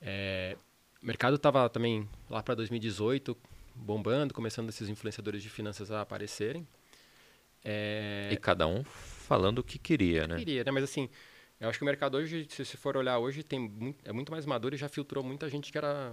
é, 0.00 0.56
o 1.02 1.06
mercado 1.06 1.36
estava 1.36 1.68
também 1.68 2.08
lá 2.30 2.42
para 2.42 2.54
2018 2.54 3.36
bombando, 3.74 4.32
começando 4.32 4.68
esses 4.68 4.88
influenciadores 4.88 5.42
de 5.42 5.48
finanças 5.50 5.90
a 5.90 6.00
aparecerem. 6.00 6.66
É... 7.64 8.30
E 8.32 8.36
cada 8.36 8.66
um 8.66 8.84
falando 8.84 9.58
o 9.58 9.64
que 9.64 9.78
queria, 9.78 10.26
né? 10.26 10.36
Queria, 10.36 10.64
né? 10.64 10.70
Mas 10.70 10.84
assim, 10.84 11.08
eu 11.60 11.68
acho 11.68 11.78
que 11.78 11.84
o 11.84 11.86
mercado 11.86 12.16
hoje, 12.16 12.46
se 12.48 12.64
você 12.64 12.76
for 12.76 12.96
olhar 12.96 13.18
hoje, 13.18 13.42
tem 13.42 13.58
muito, 13.58 14.08
é 14.08 14.12
muito 14.12 14.30
mais 14.30 14.46
maduro 14.46 14.74
e 14.74 14.78
já 14.78 14.88
filtrou 14.88 15.24
muita 15.24 15.48
gente 15.48 15.72
que 15.72 15.78
era, 15.78 16.10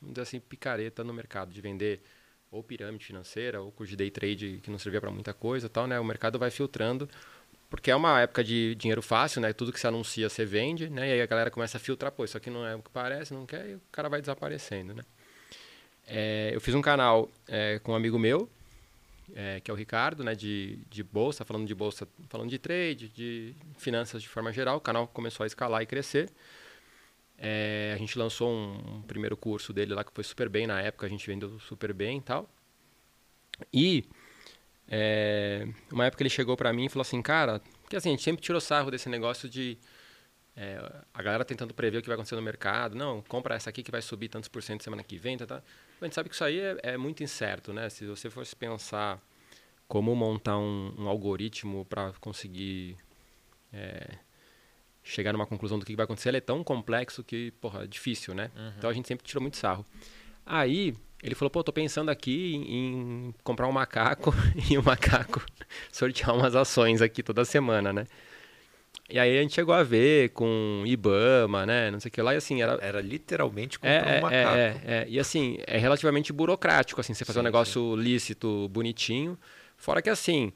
vamos 0.00 0.14
dizer 0.14 0.22
assim, 0.22 0.40
picareta 0.40 1.04
no 1.04 1.12
mercado, 1.12 1.52
de 1.52 1.60
vender 1.60 2.00
ou 2.50 2.62
pirâmide 2.62 3.04
financeira, 3.04 3.62
ou 3.62 3.72
curso 3.72 3.90
de 3.90 3.96
day 3.96 4.10
trade 4.10 4.60
que 4.62 4.70
não 4.70 4.78
servia 4.78 5.00
para 5.00 5.10
muita 5.10 5.32
coisa 5.32 5.68
tal, 5.68 5.86
né? 5.86 5.98
O 5.98 6.04
mercado 6.04 6.38
vai 6.38 6.50
filtrando, 6.50 7.08
porque 7.72 7.90
é 7.90 7.96
uma 7.96 8.20
época 8.20 8.44
de 8.44 8.74
dinheiro 8.74 9.00
fácil, 9.00 9.40
né? 9.40 9.50
Tudo 9.54 9.72
que 9.72 9.80
se 9.80 9.86
anuncia, 9.86 10.28
você 10.28 10.44
vende, 10.44 10.90
né? 10.90 11.08
E 11.08 11.12
aí 11.12 11.22
a 11.22 11.26
galera 11.26 11.50
começa 11.50 11.78
a 11.78 11.80
filtrar, 11.80 12.12
pô, 12.12 12.22
isso 12.22 12.36
aqui 12.36 12.50
não 12.50 12.66
é 12.66 12.76
o 12.76 12.82
que 12.82 12.90
parece, 12.90 13.32
não 13.32 13.46
quer, 13.46 13.66
e 13.66 13.74
o 13.76 13.80
cara 13.90 14.10
vai 14.10 14.20
desaparecendo, 14.20 14.94
né? 14.94 15.02
É, 16.06 16.50
eu 16.52 16.60
fiz 16.60 16.74
um 16.74 16.82
canal 16.82 17.30
é, 17.48 17.78
com 17.78 17.92
um 17.92 17.94
amigo 17.94 18.18
meu, 18.18 18.46
é, 19.34 19.58
que 19.60 19.70
é 19.70 19.74
o 19.74 19.76
Ricardo, 19.76 20.22
né, 20.22 20.34
de, 20.34 20.80
de 20.90 21.02
bolsa, 21.02 21.46
falando 21.46 21.66
de 21.66 21.74
bolsa, 21.74 22.06
falando 22.28 22.50
de 22.50 22.58
trade, 22.58 23.08
de 23.08 23.54
finanças 23.78 24.20
de 24.20 24.28
forma 24.28 24.52
geral. 24.52 24.76
O 24.76 24.80
canal 24.80 25.08
começou 25.08 25.44
a 25.44 25.46
escalar 25.46 25.80
e 25.80 25.86
crescer. 25.86 26.28
É, 27.38 27.92
a 27.94 27.98
gente 27.98 28.18
lançou 28.18 28.50
um, 28.50 28.96
um, 28.96 29.02
primeiro 29.02 29.34
curso 29.34 29.72
dele 29.72 29.94
lá 29.94 30.04
que 30.04 30.12
foi 30.12 30.24
super 30.24 30.50
bem 30.50 30.66
na 30.66 30.78
época, 30.82 31.06
a 31.06 31.08
gente 31.08 31.26
vendeu 31.26 31.58
super 31.60 31.94
bem 31.94 32.18
e 32.18 32.20
tal. 32.22 32.50
E 33.72 34.04
é, 34.94 35.66
uma 35.90 36.04
época 36.04 36.22
ele 36.22 36.28
chegou 36.28 36.54
para 36.54 36.70
mim 36.70 36.84
e 36.84 36.88
falou 36.90 37.00
assim, 37.00 37.22
cara, 37.22 37.62
porque 37.80 37.96
assim, 37.96 38.10
a 38.10 38.12
gente 38.12 38.22
sempre 38.22 38.42
tirou 38.42 38.60
sarro 38.60 38.90
desse 38.90 39.08
negócio 39.08 39.48
de 39.48 39.78
é, 40.54 40.78
a 41.14 41.22
galera 41.22 41.46
tentando 41.46 41.72
prever 41.72 41.96
o 41.96 42.02
que 42.02 42.08
vai 42.08 42.14
acontecer 42.14 42.36
no 42.36 42.42
mercado. 42.42 42.94
Não, 42.94 43.22
compra 43.22 43.54
essa 43.54 43.70
aqui 43.70 43.82
que 43.82 43.90
vai 43.90 44.02
subir 44.02 44.28
tantos 44.28 44.50
por 44.50 44.62
cento 44.62 44.84
semana 44.84 45.02
que 45.02 45.16
vem. 45.16 45.38
Tá, 45.38 45.46
tá. 45.46 45.62
A 45.98 46.04
gente 46.04 46.14
sabe 46.14 46.28
que 46.28 46.34
isso 46.34 46.44
aí 46.44 46.60
é, 46.60 46.76
é 46.82 46.96
muito 46.98 47.22
incerto, 47.22 47.72
né? 47.72 47.88
Se 47.88 48.04
você 48.04 48.28
fosse 48.28 48.54
pensar 48.54 49.18
como 49.88 50.14
montar 50.14 50.58
um, 50.58 50.94
um 50.98 51.08
algoritmo 51.08 51.86
para 51.86 52.12
conseguir 52.20 52.98
é, 53.72 54.18
chegar 55.02 55.32
numa 55.32 55.46
conclusão 55.46 55.78
do 55.78 55.86
que 55.86 55.96
vai 55.96 56.04
acontecer, 56.04 56.28
ele 56.28 56.36
é 56.36 56.42
tão 56.42 56.62
complexo 56.62 57.24
que, 57.24 57.50
porra, 57.52 57.84
é 57.84 57.86
difícil, 57.86 58.34
né? 58.34 58.50
Uhum. 58.54 58.72
Então 58.76 58.90
a 58.90 58.92
gente 58.92 59.08
sempre 59.08 59.26
tirou 59.26 59.40
muito 59.40 59.56
sarro. 59.56 59.86
Aí 60.44 60.94
ele 61.22 61.34
falou, 61.34 61.50
pô, 61.50 61.62
tô 61.62 61.72
pensando 61.72 62.10
aqui 62.10 62.54
em, 62.56 63.28
em 63.28 63.34
comprar 63.44 63.68
um 63.68 63.72
macaco 63.72 64.34
e 64.70 64.76
o 64.76 64.82
macaco 64.82 65.40
sortear 65.92 66.34
umas 66.34 66.56
ações 66.56 67.00
aqui 67.00 67.22
toda 67.22 67.44
semana, 67.44 67.92
né? 67.92 68.06
E 69.08 69.18
aí 69.18 69.38
a 69.38 69.42
gente 69.42 69.54
chegou 69.54 69.74
a 69.74 69.82
ver 69.82 70.30
com 70.30 70.82
Ibama, 70.86 71.66
né? 71.66 71.90
Não 71.90 72.00
sei 72.00 72.08
o 72.08 72.12
que 72.12 72.22
lá. 72.22 72.34
E 72.34 72.38
assim, 72.38 72.62
era. 72.62 72.78
Era 72.80 73.00
literalmente 73.00 73.78
comprar 73.78 74.08
é, 74.08 74.18
um 74.18 74.22
macaco. 74.22 74.56
É, 74.56 74.60
é, 74.60 74.82
é, 74.86 75.06
E 75.08 75.18
assim, 75.18 75.58
é 75.66 75.76
relativamente 75.76 76.32
burocrático, 76.32 77.00
assim, 77.00 77.12
você 77.12 77.24
fazer 77.24 77.38
sim, 77.38 77.40
um 77.40 77.44
negócio 77.44 77.94
sim. 77.94 78.02
lícito, 78.02 78.68
bonitinho. 78.70 79.38
Fora 79.76 80.00
que 80.00 80.08
assim, 80.08 80.52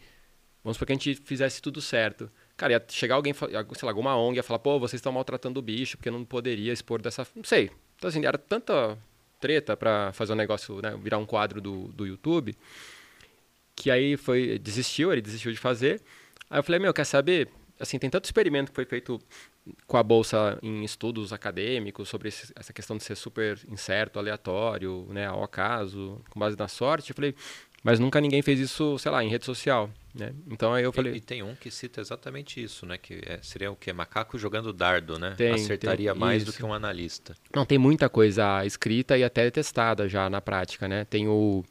vamos 0.64 0.76
supor 0.76 0.86
que 0.86 0.92
a 0.92 0.96
gente 0.96 1.14
fizesse 1.24 1.60
tudo 1.60 1.82
certo. 1.82 2.30
Cara, 2.56 2.72
ia 2.72 2.84
chegar 2.88 3.16
alguém, 3.16 3.34
sei 3.34 3.48
lá, 3.52 3.90
alguma 3.90 4.16
ONG 4.16 4.36
ia 4.36 4.42
falar, 4.42 4.58
pô, 4.58 4.78
vocês 4.78 4.98
estão 4.98 5.12
maltratando 5.12 5.60
o 5.60 5.62
bicho, 5.62 5.98
porque 5.98 6.10
não 6.10 6.24
poderia 6.24 6.72
expor 6.72 7.02
dessa. 7.02 7.26
Não 7.36 7.44
sei. 7.44 7.70
Então, 7.96 8.08
assim, 8.08 8.24
era 8.24 8.38
tanta 8.38 8.96
treta 9.46 9.76
para 9.76 10.12
fazer 10.12 10.32
um 10.32 10.36
negócio, 10.36 10.80
né, 10.82 10.98
virar 11.00 11.18
um 11.18 11.26
quadro 11.26 11.60
do, 11.60 11.88
do 11.88 12.04
YouTube, 12.04 12.56
que 13.76 13.90
aí 13.90 14.16
foi. 14.16 14.58
Desistiu, 14.58 15.12
ele 15.12 15.22
desistiu 15.22 15.52
de 15.52 15.58
fazer. 15.58 16.02
Aí 16.50 16.58
eu 16.58 16.62
falei, 16.64 16.80
meu, 16.80 16.92
quer 16.92 17.04
saber? 17.04 17.48
assim, 17.78 17.98
tem 17.98 18.10
tanto 18.10 18.24
experimento 18.24 18.70
que 18.70 18.74
foi 18.74 18.84
feito 18.84 19.20
com 19.86 19.96
a 19.96 20.02
bolsa 20.02 20.58
em 20.62 20.84
estudos 20.84 21.32
acadêmicos 21.32 22.08
sobre 22.08 22.28
esse, 22.28 22.52
essa 22.54 22.72
questão 22.72 22.96
de 22.96 23.04
ser 23.04 23.16
super 23.16 23.58
incerto, 23.68 24.18
aleatório, 24.18 25.06
né, 25.10 25.26
ao 25.26 25.42
acaso, 25.42 26.20
com 26.30 26.40
base 26.40 26.56
na 26.56 26.68
sorte. 26.68 27.10
Eu 27.10 27.16
falei, 27.16 27.34
mas 27.86 28.00
nunca 28.00 28.20
ninguém 28.20 28.42
fez 28.42 28.58
isso, 28.58 28.98
sei 28.98 29.12
lá, 29.12 29.22
em 29.22 29.28
rede 29.28 29.44
social, 29.44 29.88
né? 30.12 30.34
Então 30.50 30.74
aí 30.74 30.82
eu 30.82 30.92
falei. 30.92 31.12
E, 31.12 31.16
e 31.18 31.20
tem 31.20 31.44
um 31.44 31.54
que 31.54 31.70
cita 31.70 32.00
exatamente 32.00 32.60
isso, 32.60 32.84
né? 32.84 32.98
Que 32.98 33.20
é, 33.24 33.38
seria 33.40 33.70
o 33.70 33.76
que 33.76 33.92
macaco 33.92 34.36
jogando 34.36 34.72
dardo, 34.72 35.20
né? 35.20 35.34
Tem, 35.36 35.52
Acertaria 35.52 36.10
tem, 36.10 36.20
mais 36.20 36.42
isso. 36.42 36.50
do 36.50 36.56
que 36.56 36.64
um 36.64 36.74
analista. 36.74 37.36
Não 37.54 37.64
tem 37.64 37.78
muita 37.78 38.08
coisa 38.08 38.66
escrita 38.66 39.16
e 39.16 39.22
até 39.22 39.48
testada 39.52 40.08
já 40.08 40.28
na 40.28 40.40
prática, 40.40 40.88
né? 40.88 41.04
Tem 41.04 41.28
o 41.28 41.64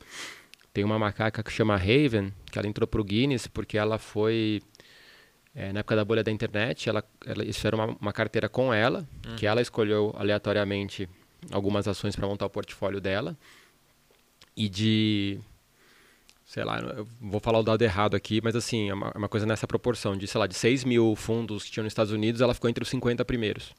tem 0.72 0.86
uma 0.86 0.98
macaca 0.98 1.43
que 1.43 1.51
chama 1.51 1.75
Raven, 1.75 2.34
que 2.50 2.57
ela 2.57 2.67
entrou 2.67 2.88
para 2.88 3.01
o 3.01 3.03
Guinness 3.03 3.48
porque 3.48 3.77
ela 3.77 3.98
foi 3.98 4.62
é, 5.53 5.74
na 5.74 5.81
época 5.81 5.98
da 5.98 6.05
bolha 6.05 6.24
da 6.24 6.31
internet, 6.31 6.88
ela, 6.88 7.03
ela, 7.25 7.43
isso 7.43 7.67
era 7.67 7.75
uma, 7.75 7.88
uma 8.00 8.13
carteira 8.13 8.48
com 8.48 8.74
ela, 8.74 9.05
uhum. 9.27 9.36
que 9.36 9.45
ela 9.45 9.62
escolheu 9.62 10.13
aleatoriamente 10.17 11.10
algumas 11.51 11.89
ações 11.89 12.15
para 12.15 12.25
montar 12.25 12.45
o 12.45 12.50
portfólio 12.50 13.01
dela. 13.01 13.38
E 14.55 14.69
de. 14.69 15.39
Sei 16.56 16.64
lá, 16.64 16.80
vou 17.20 17.42
falar 17.42 17.60
o 17.60 17.64
dado 17.64 17.82
errado 17.82 18.16
aqui, 18.16 18.40
mas 18.42 18.56
assim, 18.56 18.90
é 18.90 18.94
uma, 18.94 19.12
é 19.14 19.18
uma, 19.18 19.28
coisa 19.28 19.46
nessa 19.46 19.68
proporção. 19.68 20.16
De, 20.16 20.26
sei 20.26 20.40
lá, 20.40 20.48
de 20.48 20.56
6 20.56 20.86
mil 20.86 21.14
fundos 21.14 21.66
que 21.66 21.72
tinham 21.72 21.84
nos 21.84 21.92
Estados 21.92 22.14
Unidos, 22.14 22.40
ela 22.40 22.54
ficou 22.54 22.70
entre 22.70 22.82
os 22.82 22.88
50 22.88 23.26
primeiros. 23.26 23.74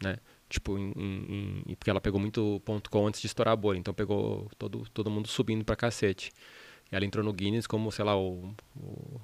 Né? 0.00 0.16
Tipo, 0.48 0.78
em, 0.78 0.92
em, 0.96 1.62
em, 1.66 1.74
porque 1.74 1.90
ela 1.90 2.00
pegou 2.00 2.20
muito 2.20 2.62
ponto 2.64 2.88
com 2.90 3.08
antes 3.08 3.20
de 3.20 3.26
estourar 3.26 3.54
a 3.54 3.56
bolha. 3.56 3.78
Então 3.78 3.92
pegou 3.92 4.48
todo, 4.56 4.86
todo 4.94 5.10
mundo 5.10 5.26
subindo 5.26 5.64
pra 5.64 5.74
cacete. 5.74 6.30
E 6.92 6.94
ela 6.94 7.04
entrou 7.04 7.24
no 7.24 7.32
Guinness 7.32 7.66
como, 7.66 7.90
sei 7.90 8.04
lá, 8.04 8.16
o, 8.16 8.54
o 8.76 9.20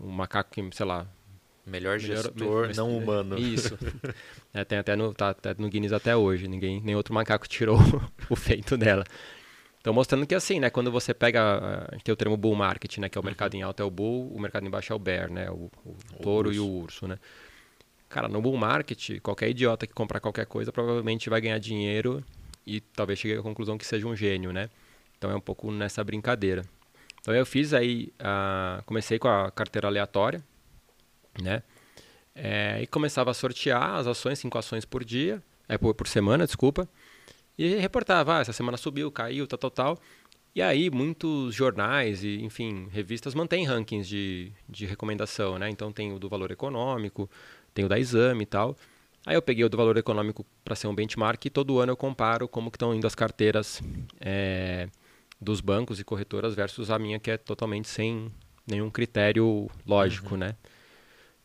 um 0.00 0.10
macaco 0.10 0.50
que, 0.50 0.68
sei 0.72 0.86
lá. 0.86 1.06
Melhor 1.64 2.00
gestor 2.00 2.74
não 2.74 2.98
humano. 2.98 3.38
Isso. 3.38 3.78
é, 4.52 4.64
tem 4.64 4.78
até 4.78 4.96
no, 4.96 5.14
tá, 5.14 5.34
tá 5.34 5.54
no 5.56 5.68
Guinness 5.68 5.92
até 5.92 6.16
hoje. 6.16 6.48
Ninguém, 6.48 6.80
nem 6.80 6.96
outro 6.96 7.14
macaco 7.14 7.46
tirou 7.46 7.78
o 8.28 8.34
feito 8.34 8.76
dela. 8.76 9.04
Então 9.80 9.92
mostrando 9.92 10.26
que 10.26 10.34
assim, 10.34 10.60
né, 10.60 10.70
quando 10.70 10.90
você 10.90 11.14
pega, 11.14 11.86
a 11.88 11.94
gente 11.94 12.04
tem 12.04 12.12
o 12.12 12.16
termo 12.16 12.36
bull 12.36 12.54
market, 12.54 12.98
né, 12.98 13.08
que 13.08 13.16
é 13.16 13.20
o 13.20 13.22
uhum. 13.22 13.26
mercado 13.26 13.54
em 13.54 13.62
alta 13.62 13.82
é 13.82 13.86
o 13.86 13.90
bull, 13.90 14.32
o 14.34 14.40
mercado 14.40 14.66
em 14.66 14.70
baixo 14.70 14.92
é 14.92 14.96
o 14.96 14.98
bear, 14.98 15.30
né, 15.30 15.50
o, 15.50 15.70
o, 15.84 15.96
o 16.14 16.22
touro 16.22 16.48
urso. 16.48 16.60
e 16.60 16.60
o 16.60 16.68
urso, 16.68 17.06
né. 17.06 17.18
Cara, 18.08 18.28
no 18.28 18.40
bull 18.40 18.56
market, 18.56 19.20
qualquer 19.20 19.50
idiota 19.50 19.86
que 19.86 19.92
comprar 19.92 20.18
qualquer 20.20 20.46
coisa 20.46 20.72
provavelmente 20.72 21.28
vai 21.28 21.40
ganhar 21.40 21.58
dinheiro 21.58 22.24
e 22.66 22.80
talvez 22.80 23.18
chegue 23.18 23.38
à 23.38 23.42
conclusão 23.42 23.76
que 23.78 23.86
seja 23.86 24.06
um 24.06 24.16
gênio, 24.16 24.52
né. 24.52 24.68
Então 25.16 25.30
é 25.30 25.36
um 25.36 25.40
pouco 25.40 25.70
nessa 25.70 26.02
brincadeira. 26.02 26.64
Então 27.20 27.34
eu 27.34 27.44
fiz 27.44 27.74
aí, 27.74 28.12
uh, 28.20 28.82
comecei 28.84 29.18
com 29.18 29.28
a 29.28 29.50
carteira 29.50 29.88
aleatória, 29.88 30.42
né? 31.42 31.62
É, 32.34 32.80
e 32.80 32.86
começava 32.86 33.32
a 33.32 33.34
sortear 33.34 33.96
as 33.96 34.06
ações, 34.06 34.38
cinco 34.38 34.56
ações 34.56 34.84
por 34.84 35.04
dia, 35.04 35.42
é, 35.68 35.76
por, 35.76 35.92
por 35.92 36.06
semana, 36.06 36.46
desculpa. 36.46 36.88
E 37.58 37.74
reportava, 37.74 38.38
ah, 38.38 38.40
essa 38.40 38.52
semana 38.52 38.76
subiu, 38.76 39.10
caiu, 39.10 39.46
tal, 39.46 39.58
tal, 39.58 39.70
tal. 39.70 39.98
E 40.54 40.62
aí 40.62 40.90
muitos 40.90 41.54
jornais 41.54 42.22
e, 42.24 42.42
enfim, 42.42 42.88
revistas 42.90 43.34
mantêm 43.34 43.64
rankings 43.64 44.08
de, 44.08 44.52
de 44.68 44.86
recomendação, 44.86 45.58
né? 45.58 45.68
Então 45.68 45.92
tem 45.92 46.12
o 46.12 46.18
do 46.18 46.28
valor 46.28 46.50
econômico, 46.50 47.28
tem 47.74 47.84
o 47.84 47.88
da 47.88 47.98
exame 47.98 48.44
e 48.44 48.46
tal. 48.46 48.76
Aí 49.26 49.34
eu 49.34 49.42
peguei 49.42 49.64
o 49.64 49.68
do 49.68 49.76
valor 49.76 49.96
econômico 49.96 50.46
para 50.64 50.74
ser 50.74 50.86
um 50.86 50.94
benchmark 50.94 51.44
e 51.44 51.50
todo 51.50 51.78
ano 51.78 51.92
eu 51.92 51.96
comparo 51.96 52.48
como 52.48 52.70
que 52.70 52.76
estão 52.76 52.94
indo 52.94 53.06
as 53.06 53.14
carteiras 53.14 53.82
é, 54.20 54.88
dos 55.40 55.60
bancos 55.60 56.00
e 56.00 56.04
corretoras 56.04 56.54
versus 56.54 56.90
a 56.90 56.98
minha 56.98 57.18
que 57.18 57.30
é 57.30 57.36
totalmente 57.36 57.88
sem 57.88 58.32
nenhum 58.66 58.90
critério 58.90 59.68
lógico, 59.86 60.32
uhum. 60.32 60.40
né? 60.40 60.56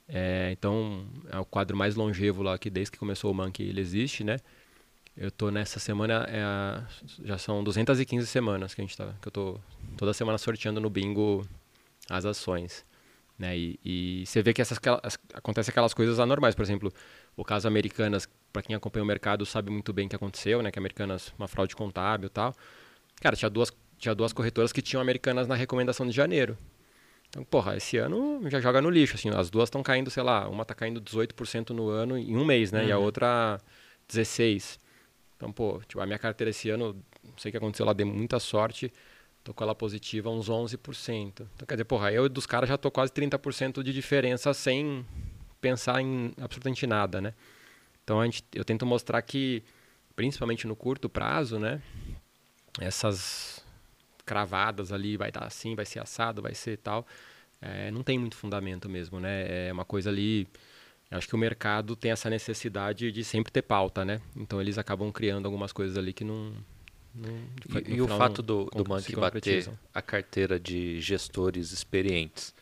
É, 0.07 0.49
então, 0.51 1.07
é 1.31 1.39
o 1.39 1.45
quadro 1.45 1.75
mais 1.75 1.95
longevo 1.95 2.43
lá 2.43 2.57
que 2.57 2.69
desde 2.69 2.91
que 2.91 2.99
começou 2.99 3.31
o 3.31 3.33
Monkey 3.33 3.67
ele 3.67 3.81
existe, 3.81 4.23
né? 4.23 4.37
Eu 5.15 5.29
tô 5.29 5.51
nessa 5.51 5.79
semana, 5.79 6.25
é 6.27 6.41
a, 6.41 6.83
já 7.23 7.37
são 7.37 7.63
215 7.63 8.25
semanas 8.25 8.73
que 8.73 8.81
a 8.81 8.83
gente 8.83 8.97
tá, 8.97 9.13
que 9.21 9.27
eu 9.27 9.31
tô 9.31 9.59
toda 9.95 10.11
semana 10.13 10.37
sorteando 10.39 10.81
no 10.81 10.89
bingo 10.89 11.47
as 12.09 12.25
ações, 12.25 12.83
né? 13.37 13.55
E, 13.55 13.79
e 13.85 14.25
você 14.25 14.41
vê 14.41 14.53
que 14.53 14.61
essas 14.61 14.79
as, 15.03 15.19
acontece 15.33 15.69
aquelas 15.69 15.93
coisas 15.93 16.19
anormais, 16.19 16.55
por 16.55 16.63
exemplo, 16.63 16.91
o 17.37 17.45
caso 17.45 17.67
Americanas, 17.67 18.27
para 18.51 18.63
quem 18.63 18.75
acompanha 18.75 19.03
o 19.03 19.07
mercado 19.07 19.45
sabe 19.45 19.69
muito 19.69 19.93
bem 19.93 20.07
o 20.07 20.09
que 20.09 20.15
aconteceu, 20.15 20.63
né? 20.63 20.71
Que 20.71 20.79
Americanas 20.79 21.31
uma 21.37 21.47
fraude 21.47 21.75
contábil 21.75 22.27
e 22.27 22.29
tal. 22.29 22.55
Cara, 23.21 23.35
tinha 23.35 23.49
duas 23.49 23.71
tinha 23.97 24.13
duas 24.13 24.33
corretoras 24.33 24.73
que 24.73 24.81
tinham 24.81 25.01
americanas 25.01 25.47
na 25.47 25.55
recomendação 25.55 26.05
de 26.05 26.11
janeiro. 26.11 26.57
Então, 27.29 27.43
porra, 27.43 27.77
esse 27.77 27.97
ano 27.97 28.41
já 28.49 28.59
joga 28.59 28.81
no 28.81 28.89
lixo, 28.89 29.15
assim, 29.15 29.29
as 29.29 29.49
duas 29.49 29.67
estão 29.67 29.81
caindo, 29.81 30.11
sei 30.11 30.21
lá, 30.23 30.47
uma 30.49 30.63
está 30.63 30.75
caindo 30.75 31.01
18% 31.01 31.69
no 31.69 31.89
ano 31.89 32.17
em 32.17 32.35
um 32.35 32.43
mês, 32.43 32.71
né? 32.71 32.81
Uhum. 32.81 32.87
E 32.87 32.91
a 32.91 32.97
uhum. 32.97 33.05
outra 33.05 33.61
16. 34.07 34.79
Então, 35.43 35.51
pô, 35.51 35.81
tipo, 35.85 35.99
a 35.99 36.05
minha 36.05 36.17
carteira 36.17 36.51
esse 36.51 36.69
ano, 36.69 36.95
não 37.21 37.37
sei 37.37 37.49
o 37.49 37.51
que 37.51 37.57
aconteceu 37.57 37.85
lá, 37.85 37.91
dei 37.91 38.05
muita 38.05 38.39
sorte, 38.39 38.89
tô 39.43 39.53
com 39.53 39.61
ela 39.61 39.75
positiva 39.75 40.29
uns 40.29 40.49
11%. 40.49 41.45
Então, 41.53 41.67
quer 41.67 41.73
dizer, 41.73 41.83
porra, 41.83 42.13
eu 42.13 42.29
dos 42.29 42.45
caras 42.45 42.69
já 42.69 42.77
tô 42.77 42.89
quase 42.89 43.11
30% 43.11 43.83
de 43.83 43.91
diferença 43.91 44.53
sem 44.53 45.05
pensar 45.59 45.99
em 45.99 46.31
absolutamente 46.41 46.87
nada, 46.87 47.19
né? 47.19 47.33
Então, 48.05 48.21
a 48.21 48.25
gente, 48.25 48.41
eu 48.55 48.63
tento 48.63 48.85
mostrar 48.85 49.21
que, 49.21 49.61
principalmente 50.15 50.65
no 50.65 50.77
curto 50.77 51.09
prazo, 51.09 51.59
né? 51.59 51.81
Essas 52.79 53.65
cravadas 54.25 54.93
ali, 54.93 55.17
vai 55.17 55.29
dar 55.29 55.43
assim, 55.43 55.75
vai 55.75 55.85
ser 55.85 55.99
assado, 55.99 56.41
vai 56.41 56.55
ser 56.55 56.77
tal. 56.77 57.05
É, 57.61 57.91
não 57.91 58.01
tem 58.01 58.17
muito 58.17 58.37
fundamento 58.37 58.87
mesmo, 58.87 59.19
né? 59.19 59.67
É 59.67 59.73
uma 59.73 59.83
coisa 59.83 60.09
ali. 60.09 60.47
Acho 61.13 61.27
que 61.27 61.35
o 61.35 61.37
mercado 61.37 61.95
tem 61.95 62.11
essa 62.11 62.29
necessidade 62.29 63.11
de 63.11 63.23
sempre 63.23 63.51
ter 63.51 63.61
pauta, 63.61 64.03
né? 64.03 64.19
Então 64.35 64.59
eles 64.59 64.79
acabam 64.79 65.11
criando 65.11 65.45
algumas 65.45 65.71
coisas 65.71 65.95
ali 65.95 66.11
que 66.11 66.23
não. 66.23 66.53
não 67.13 67.29
e, 67.87 67.95
e 67.95 68.01
o 68.01 68.07
fato 68.07 68.41
do, 68.41 68.65
do 68.65 68.87
Monkey 68.87 69.15
bater 69.15 69.69
a 69.93 70.01
carteira 70.01 70.59
de 70.59 70.99
gestores 70.99 71.71
experientes 71.71 72.53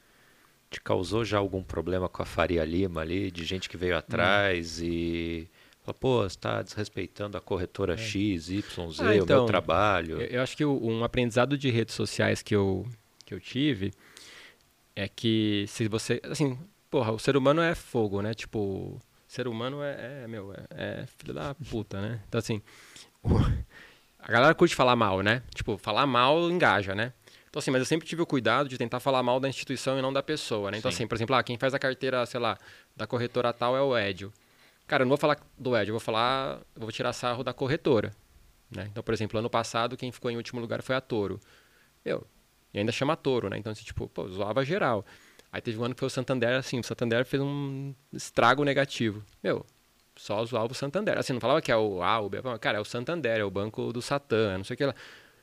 te 0.70 0.82
causou 0.82 1.24
já 1.24 1.38
algum 1.38 1.64
problema 1.64 2.10
com 2.10 2.22
a 2.22 2.26
Faria 2.26 2.64
Lima 2.64 3.02
ali, 3.02 3.30
de 3.30 3.44
gente 3.44 3.70
que 3.70 3.76
veio 3.76 3.98
atrás 3.98 4.80
hum. 4.80 4.86
e 4.86 5.48
falou, 5.84 5.98
pô, 6.00 6.22
você 6.22 6.28
está 6.28 6.62
desrespeitando 6.62 7.38
a 7.38 7.42
corretora 7.42 7.94
é. 7.94 7.98
X, 7.98 8.50
Y, 8.50 8.92
Z, 8.92 9.04
ah, 9.04 9.06
então, 9.06 9.06
o 9.06 9.08
meu 9.08 9.24
então, 9.24 9.46
trabalho. 9.46 10.22
Eu, 10.22 10.28
eu 10.28 10.42
acho 10.42 10.56
que 10.56 10.64
o, 10.64 10.78
um 10.82 11.04
aprendizado 11.04 11.58
de 11.58 11.70
redes 11.70 11.94
sociais 11.94 12.42
que 12.42 12.56
eu, 12.56 12.86
que 13.26 13.34
eu 13.34 13.40
tive 13.40 13.94
é 14.96 15.08
que 15.10 15.66
se 15.68 15.88
você, 15.88 16.22
assim, 16.24 16.58
porra, 16.92 17.14
o 17.14 17.18
ser 17.18 17.38
humano 17.38 17.62
é 17.62 17.74
fogo, 17.74 18.22
né? 18.22 18.34
Tipo, 18.34 19.00
ser 19.26 19.48
humano 19.48 19.82
é, 19.82 20.24
é 20.24 20.28
meu, 20.28 20.54
é, 20.54 20.66
é, 20.72 21.06
filho 21.18 21.34
da 21.34 21.56
puta, 21.56 22.02
né? 22.02 22.22
Então, 22.28 22.38
assim, 22.38 22.62
a 24.20 24.32
galera 24.32 24.54
curte 24.54 24.76
falar 24.76 24.96
mal, 24.96 25.22
né? 25.22 25.42
Tipo, 25.56 25.78
falar 25.78 26.06
mal 26.06 26.52
engaja, 26.52 26.94
né? 26.94 27.14
Então, 27.50 27.60
assim, 27.60 27.72
mas 27.72 27.80
eu 27.80 27.86
sempre 27.86 28.08
tive 28.08 28.22
o 28.22 28.26
cuidado 28.26 28.70
de 28.70 28.78
tentar 28.78 29.00
falar 29.00 29.24
mal 29.24 29.40
da 29.40 29.48
instituição 29.48 29.98
e 29.98 30.02
não 30.02 30.12
da 30.12 30.22
pessoa, 30.22 30.70
né? 30.70 30.78
Então, 30.78 30.92
Sim. 30.92 30.96
assim, 30.96 31.08
por 31.08 31.16
exemplo, 31.16 31.36
ah, 31.36 31.42
quem 31.42 31.58
faz 31.58 31.74
a 31.74 31.80
carteira, 31.80 32.26
sei 32.26 32.40
lá, 32.40 32.58
da 32.96 33.08
corretora 33.08 33.54
tal 33.54 33.76
é 33.76 33.82
o 33.82 33.98
Edio. 33.98 34.32
Cara, 34.86 35.04
eu 35.04 35.06
não 35.06 35.12
vou 35.12 35.18
falar 35.18 35.38
do 35.58 35.76
Edio, 35.76 35.92
eu 35.92 35.94
vou 35.94 36.00
falar, 36.02 36.60
eu 36.76 36.82
vou 36.82 36.92
tirar 36.92 37.14
sarro 37.14 37.44
da 37.44 37.54
corretora. 37.54 38.12
Né? 38.70 38.88
Então, 38.92 39.02
por 39.02 39.14
exemplo, 39.14 39.40
ano 39.40 39.50
passado, 39.50 39.98
quem 39.98 40.12
ficou 40.12 40.30
em 40.30 40.38
último 40.38 40.60
lugar 40.60 40.82
foi 40.82 40.96
a 40.96 41.02
Toro. 41.02 41.40
Meu, 42.06 42.26
e 42.74 42.80
ainda 42.80 42.92
chama 42.92 43.16
Toro, 43.16 43.50
né? 43.50 43.58
Então, 43.58 43.72
assim, 43.72 43.84
tipo, 43.84 44.08
pô, 44.08 44.28
zoava 44.30 44.64
geral. 44.64 45.06
Aí 45.52 45.62
teve 45.62 45.78
um 45.78 45.84
ano 45.84 45.94
que 45.94 46.00
foi 46.00 46.08
o 46.08 46.10
Santander, 46.10 46.58
assim, 46.58 46.80
o 46.80 46.84
Santander 46.84 47.26
fez 47.26 47.42
um 47.42 47.94
estrago 48.14 48.64
negativo. 48.64 49.24
Meu, 49.44 49.66
só 50.16 50.44
zoava 50.46 50.72
o 50.72 50.76
Santander. 50.76 51.18
Assim, 51.18 51.34
não 51.34 51.42
falava 51.42 51.62
que 51.62 51.72
é 51.72 51.76
o 51.76 52.02
A, 52.02 52.20
o 52.20 52.30
B, 52.30 52.38
cara, 52.60 52.78
é 52.78 52.82
o 52.82 52.86
Santander, 52.86 53.40
é 53.40 53.44
o 53.44 53.52
banco 53.52 53.92
do 53.92 54.02
Satã, 54.02 54.58
não 54.58 54.64
sei 54.64 54.76
o 54.76 54.78
que 54.78 54.86
lá. 54.86 54.96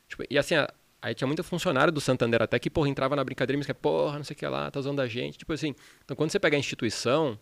Tipo, 0.08 0.24
e 0.30 0.38
assim, 0.38 0.54
Aí 1.00 1.14
tinha 1.14 1.28
muita 1.28 1.44
funcionário 1.44 1.92
do 1.92 2.00
Santander 2.00 2.42
até 2.42 2.58
que, 2.58 2.68
porra, 2.68 2.88
entrava 2.88 3.14
na 3.14 3.22
brincadeira 3.22 3.54
e 3.54 3.58
me 3.58 3.60
dizia, 3.60 3.74
porra, 3.74 4.16
não 4.16 4.24
sei 4.24 4.34
o 4.34 4.36
que 4.36 4.46
lá, 4.46 4.70
tá 4.70 4.80
usando 4.80 5.00
a 5.00 5.06
gente. 5.06 5.38
Tipo 5.38 5.52
assim, 5.52 5.74
então 6.04 6.16
quando 6.16 6.30
você 6.30 6.40
pega 6.40 6.56
a 6.56 6.58
instituição, 6.58 7.38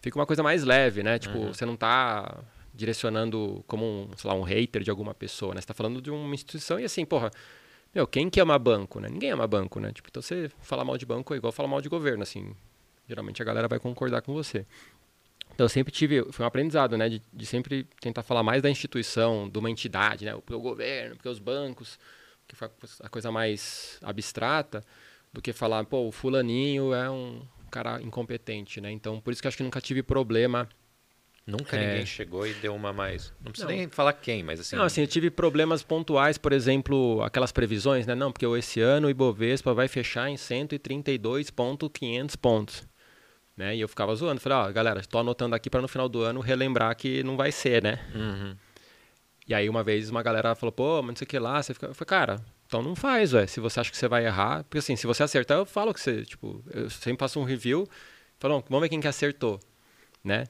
fica 0.00 0.18
uma 0.18 0.24
coisa 0.24 0.42
mais 0.42 0.64
leve, 0.64 1.02
né? 1.02 1.18
Tipo, 1.18 1.36
uhum. 1.38 1.52
você 1.52 1.66
não 1.66 1.76
tá 1.76 2.42
direcionando 2.72 3.62
como 3.66 3.84
um, 3.84 4.10
sei 4.16 4.30
lá, 4.30 4.34
um 4.34 4.42
hater 4.42 4.82
de 4.82 4.90
alguma 4.90 5.14
pessoa, 5.14 5.54
né? 5.54 5.60
Você 5.60 5.66
tá 5.66 5.74
falando 5.74 6.00
de 6.00 6.10
uma 6.10 6.34
instituição 6.34 6.80
e 6.80 6.84
assim, 6.84 7.04
porra, 7.04 7.30
meu, 7.96 8.06
quem 8.06 8.28
que 8.28 8.38
ama 8.38 8.58
banco, 8.58 9.00
né? 9.00 9.08
Ninguém 9.08 9.30
ama 9.30 9.46
banco, 9.46 9.80
né? 9.80 9.90
Tipo, 9.90 10.08
então 10.10 10.20
você 10.20 10.50
falar 10.60 10.84
mal 10.84 10.98
de 10.98 11.06
banco 11.06 11.32
é 11.32 11.38
igual 11.38 11.50
falar 11.50 11.68
mal 11.68 11.80
de 11.80 11.88
governo, 11.88 12.22
assim. 12.22 12.54
Geralmente 13.08 13.40
a 13.40 13.44
galera 13.44 13.66
vai 13.66 13.78
concordar 13.78 14.20
com 14.20 14.34
você. 14.34 14.66
Então 15.54 15.64
eu 15.64 15.68
sempre 15.70 15.90
tive, 15.90 16.30
foi 16.30 16.44
um 16.44 16.46
aprendizado, 16.46 16.98
né? 16.98 17.08
De, 17.08 17.22
de 17.32 17.46
sempre 17.46 17.84
tentar 17.98 18.22
falar 18.22 18.42
mais 18.42 18.60
da 18.60 18.68
instituição, 18.68 19.48
de 19.48 19.58
uma 19.58 19.70
entidade, 19.70 20.26
né? 20.26 20.32
Porque 20.34 20.54
o 20.54 20.60
governo, 20.60 21.16
porque 21.16 21.28
os 21.28 21.38
bancos 21.38 21.98
que 22.46 22.54
foi 22.54 22.68
a 23.00 23.08
coisa 23.08 23.32
mais 23.32 23.98
abstrata, 24.02 24.84
do 25.32 25.40
que 25.40 25.52
falar, 25.52 25.84
pô, 25.84 26.06
o 26.06 26.12
fulaninho 26.12 26.94
é 26.94 27.10
um 27.10 27.42
cara 27.70 28.00
incompetente, 28.02 28.78
né? 28.78 28.90
Então, 28.90 29.20
por 29.20 29.32
isso 29.32 29.40
que 29.40 29.48
acho 29.48 29.56
que 29.56 29.62
nunca 29.62 29.80
tive 29.80 30.02
problema. 30.02 30.68
Nunca 31.46 31.76
é... 31.76 31.86
ninguém 31.86 32.06
chegou 32.06 32.44
e 32.44 32.52
deu 32.54 32.74
uma 32.74 32.92
mais. 32.92 33.32
Não 33.40 33.52
precisa 33.52 33.70
não. 33.70 33.76
nem 33.76 33.88
falar 33.88 34.12
quem, 34.14 34.42
mas 34.42 34.58
assim. 34.58 34.74
Não, 34.74 34.84
assim, 34.84 35.02
eu 35.02 35.06
tive 35.06 35.30
problemas 35.30 35.82
pontuais, 35.82 36.36
por 36.36 36.52
exemplo, 36.52 37.22
aquelas 37.22 37.52
previsões, 37.52 38.04
né? 38.04 38.16
Não, 38.16 38.32
porque 38.32 38.44
esse 38.46 38.80
ano 38.80 39.06
o 39.06 39.10
Ibovespa 39.10 39.72
vai 39.72 39.86
fechar 39.86 40.28
em 40.28 40.36
132,500 40.36 42.34
pontos. 42.34 42.84
Né? 43.56 43.76
E 43.76 43.80
eu 43.80 43.88
ficava 43.88 44.14
zoando, 44.14 44.40
falei, 44.40 44.58
ó, 44.58 44.68
oh, 44.68 44.72
galera, 44.72 45.00
estou 45.00 45.20
anotando 45.20 45.54
aqui 45.54 45.70
para 45.70 45.80
no 45.80 45.88
final 45.88 46.08
do 46.08 46.20
ano 46.22 46.40
relembrar 46.40 46.94
que 46.94 47.22
não 47.22 47.36
vai 47.36 47.50
ser, 47.50 47.82
né? 47.82 48.04
Uhum. 48.14 48.54
E 49.48 49.54
aí 49.54 49.68
uma 49.68 49.82
vez 49.82 50.10
uma 50.10 50.22
galera 50.22 50.54
falou, 50.54 50.72
pô, 50.72 51.00
mas 51.00 51.12
não 51.12 51.16
sei 51.16 51.24
o 51.24 51.28
que 51.28 51.38
lá, 51.38 51.62
você 51.62 51.72
fica. 51.72 51.86
Eu 51.86 51.94
falei, 51.94 52.06
cara, 52.08 52.40
então 52.66 52.82
não 52.82 52.96
faz, 52.96 53.32
ué. 53.32 53.46
Se 53.46 53.60
você 53.60 53.80
acha 53.80 53.90
que 53.90 53.96
você 53.96 54.08
vai 54.08 54.26
errar. 54.26 54.64
Porque 54.64 54.78
assim, 54.78 54.96
se 54.96 55.06
você 55.06 55.22
acertar, 55.22 55.56
eu 55.56 55.64
falo 55.64 55.94
que 55.94 56.00
você, 56.00 56.24
tipo, 56.24 56.62
eu 56.70 56.90
sempre 56.90 57.18
passo 57.18 57.38
um 57.38 57.44
review, 57.44 57.88
falo, 58.38 58.62
vamos 58.68 58.82
ver 58.82 58.88
quem 58.88 59.00
que 59.00 59.08
acertou, 59.08 59.60
né? 60.22 60.44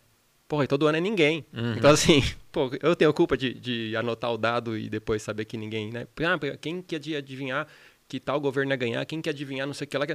Porra, 0.49 0.65
e 0.65 0.67
todo 0.67 0.87
ano 0.87 0.99
é 0.99 1.01
ninguém. 1.01 1.45
Uhum. 1.53 1.75
Então, 1.77 1.91
assim, 1.91 2.23
pô, 2.53 2.71
eu 2.83 2.95
tenho 2.95 3.13
culpa 3.13 3.37
de, 3.37 3.55
de 3.55 3.97
anotar 3.97 4.33
o 4.33 4.39
dado 4.39 4.79
e 4.79 4.89
depois 4.89 5.23
saber 5.23 5.45
que 5.45 5.57
ninguém, 5.57 5.91
né? 5.91 6.07
Ah, 6.21 6.57
quem 6.57 6.81
que 6.81 6.97
ia 7.09 7.19
adivinhar 7.19 7.67
que 8.09 8.21
tal 8.21 8.41
governo 8.41 8.73
ia 8.73 8.77
ganhar? 8.77 9.05
Quem 9.05 9.21
que 9.21 9.29
ia 9.29 9.33
adivinhar 9.33 9.67
não 9.67 9.75
sei 9.75 9.87
o 9.87 9.89
que 9.89 9.99
lá? 9.99 10.07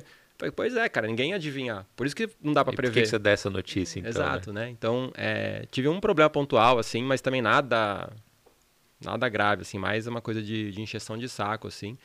Pois 0.55 0.75
é, 0.75 0.87
cara, 0.89 1.07
ninguém 1.07 1.31
ia 1.31 1.35
adivinhar. 1.35 1.85
Por 1.95 2.07
isso 2.07 2.15
que 2.15 2.29
não 2.41 2.53
dá 2.53 2.63
para 2.63 2.73
prever. 2.73 2.93
Por 2.93 3.03
que 3.03 3.05
você 3.05 3.19
dá 3.19 3.31
essa 3.31 3.49
notícia, 3.49 3.99
então? 3.99 4.09
Exato, 4.09 4.53
né? 4.53 4.65
né? 4.65 4.69
Então, 4.69 5.11
é, 5.15 5.65
tive 5.69 5.87
um 5.87 5.99
problema 5.99 6.29
pontual, 6.29 6.79
assim, 6.79 7.03
mas 7.03 7.21
também 7.21 7.41
nada 7.41 8.09
nada 9.03 9.27
grave, 9.27 9.63
assim, 9.63 9.77
mais 9.77 10.07
uma 10.07 10.21
coisa 10.21 10.41
de, 10.41 10.71
de 10.71 10.81
encheção 10.81 11.17
de 11.17 11.27
saco, 11.27 11.67
assim. 11.67 11.97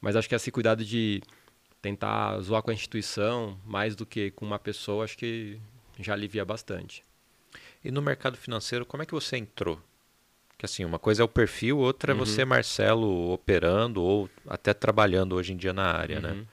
Mas 0.00 0.16
acho 0.16 0.28
que 0.28 0.34
esse 0.34 0.50
cuidado 0.50 0.84
de 0.84 1.22
tentar 1.80 2.38
zoar 2.40 2.62
com 2.62 2.70
a 2.70 2.74
instituição 2.74 3.58
mais 3.64 3.94
do 3.94 4.04
que 4.04 4.30
com 4.32 4.44
uma 4.44 4.58
pessoa, 4.58 5.04
acho 5.04 5.16
que 5.16 5.58
já 6.00 6.12
alivia 6.12 6.44
bastante. 6.44 7.05
E 7.84 7.90
no 7.90 8.02
mercado 8.02 8.36
financeiro, 8.36 8.84
como 8.84 9.02
é 9.02 9.06
que 9.06 9.12
você 9.12 9.36
entrou? 9.36 9.80
Que 10.58 10.64
assim, 10.64 10.84
uma 10.84 10.98
coisa 10.98 11.22
é 11.22 11.24
o 11.24 11.28
perfil, 11.28 11.78
outra 11.78 12.14
uhum. 12.14 12.22
é 12.22 12.24
você, 12.24 12.44
Marcelo, 12.44 13.30
operando 13.30 14.02
ou 14.02 14.28
até 14.48 14.72
trabalhando 14.72 15.34
hoje 15.34 15.52
em 15.52 15.56
dia 15.56 15.72
na 15.72 15.84
área, 15.84 16.20
né? 16.20 16.30
uhum. 16.30 16.36
né? 16.36 16.46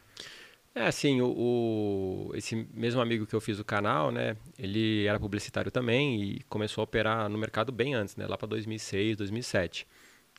É, 0.76 0.88
assim, 0.88 1.22
o, 1.22 1.28
o, 1.28 2.32
esse 2.34 2.68
mesmo 2.74 3.00
amigo 3.00 3.28
que 3.28 3.36
eu 3.36 3.40
fiz 3.40 3.60
o 3.60 3.64
canal, 3.64 4.12
né, 4.12 4.36
ele 4.58 5.06
era 5.06 5.20
publicitário 5.20 5.70
também 5.70 6.24
e 6.24 6.40
começou 6.50 6.82
a 6.82 6.86
operar 6.86 7.30
no 7.30 7.38
mercado 7.38 7.72
bem 7.72 7.94
antes, 7.94 8.16
né, 8.16 8.26
lá 8.26 8.36
para 8.36 8.48
2006, 8.48 9.18
2007. 9.18 9.86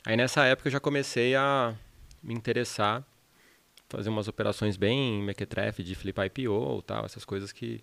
Aí 0.04 0.16
nessa 0.16 0.44
época 0.44 0.68
eu 0.68 0.72
já 0.72 0.80
comecei 0.80 1.36
a 1.36 1.72
me 2.20 2.34
interessar, 2.34 3.04
fazer 3.88 4.08
umas 4.08 4.26
operações 4.26 4.76
bem 4.76 5.22
mequetrefe 5.22 5.84
de 5.84 5.94
flip 5.94 6.18
IPO 6.20 6.82
tal, 6.82 7.04
essas 7.04 7.24
coisas 7.24 7.52
que... 7.52 7.82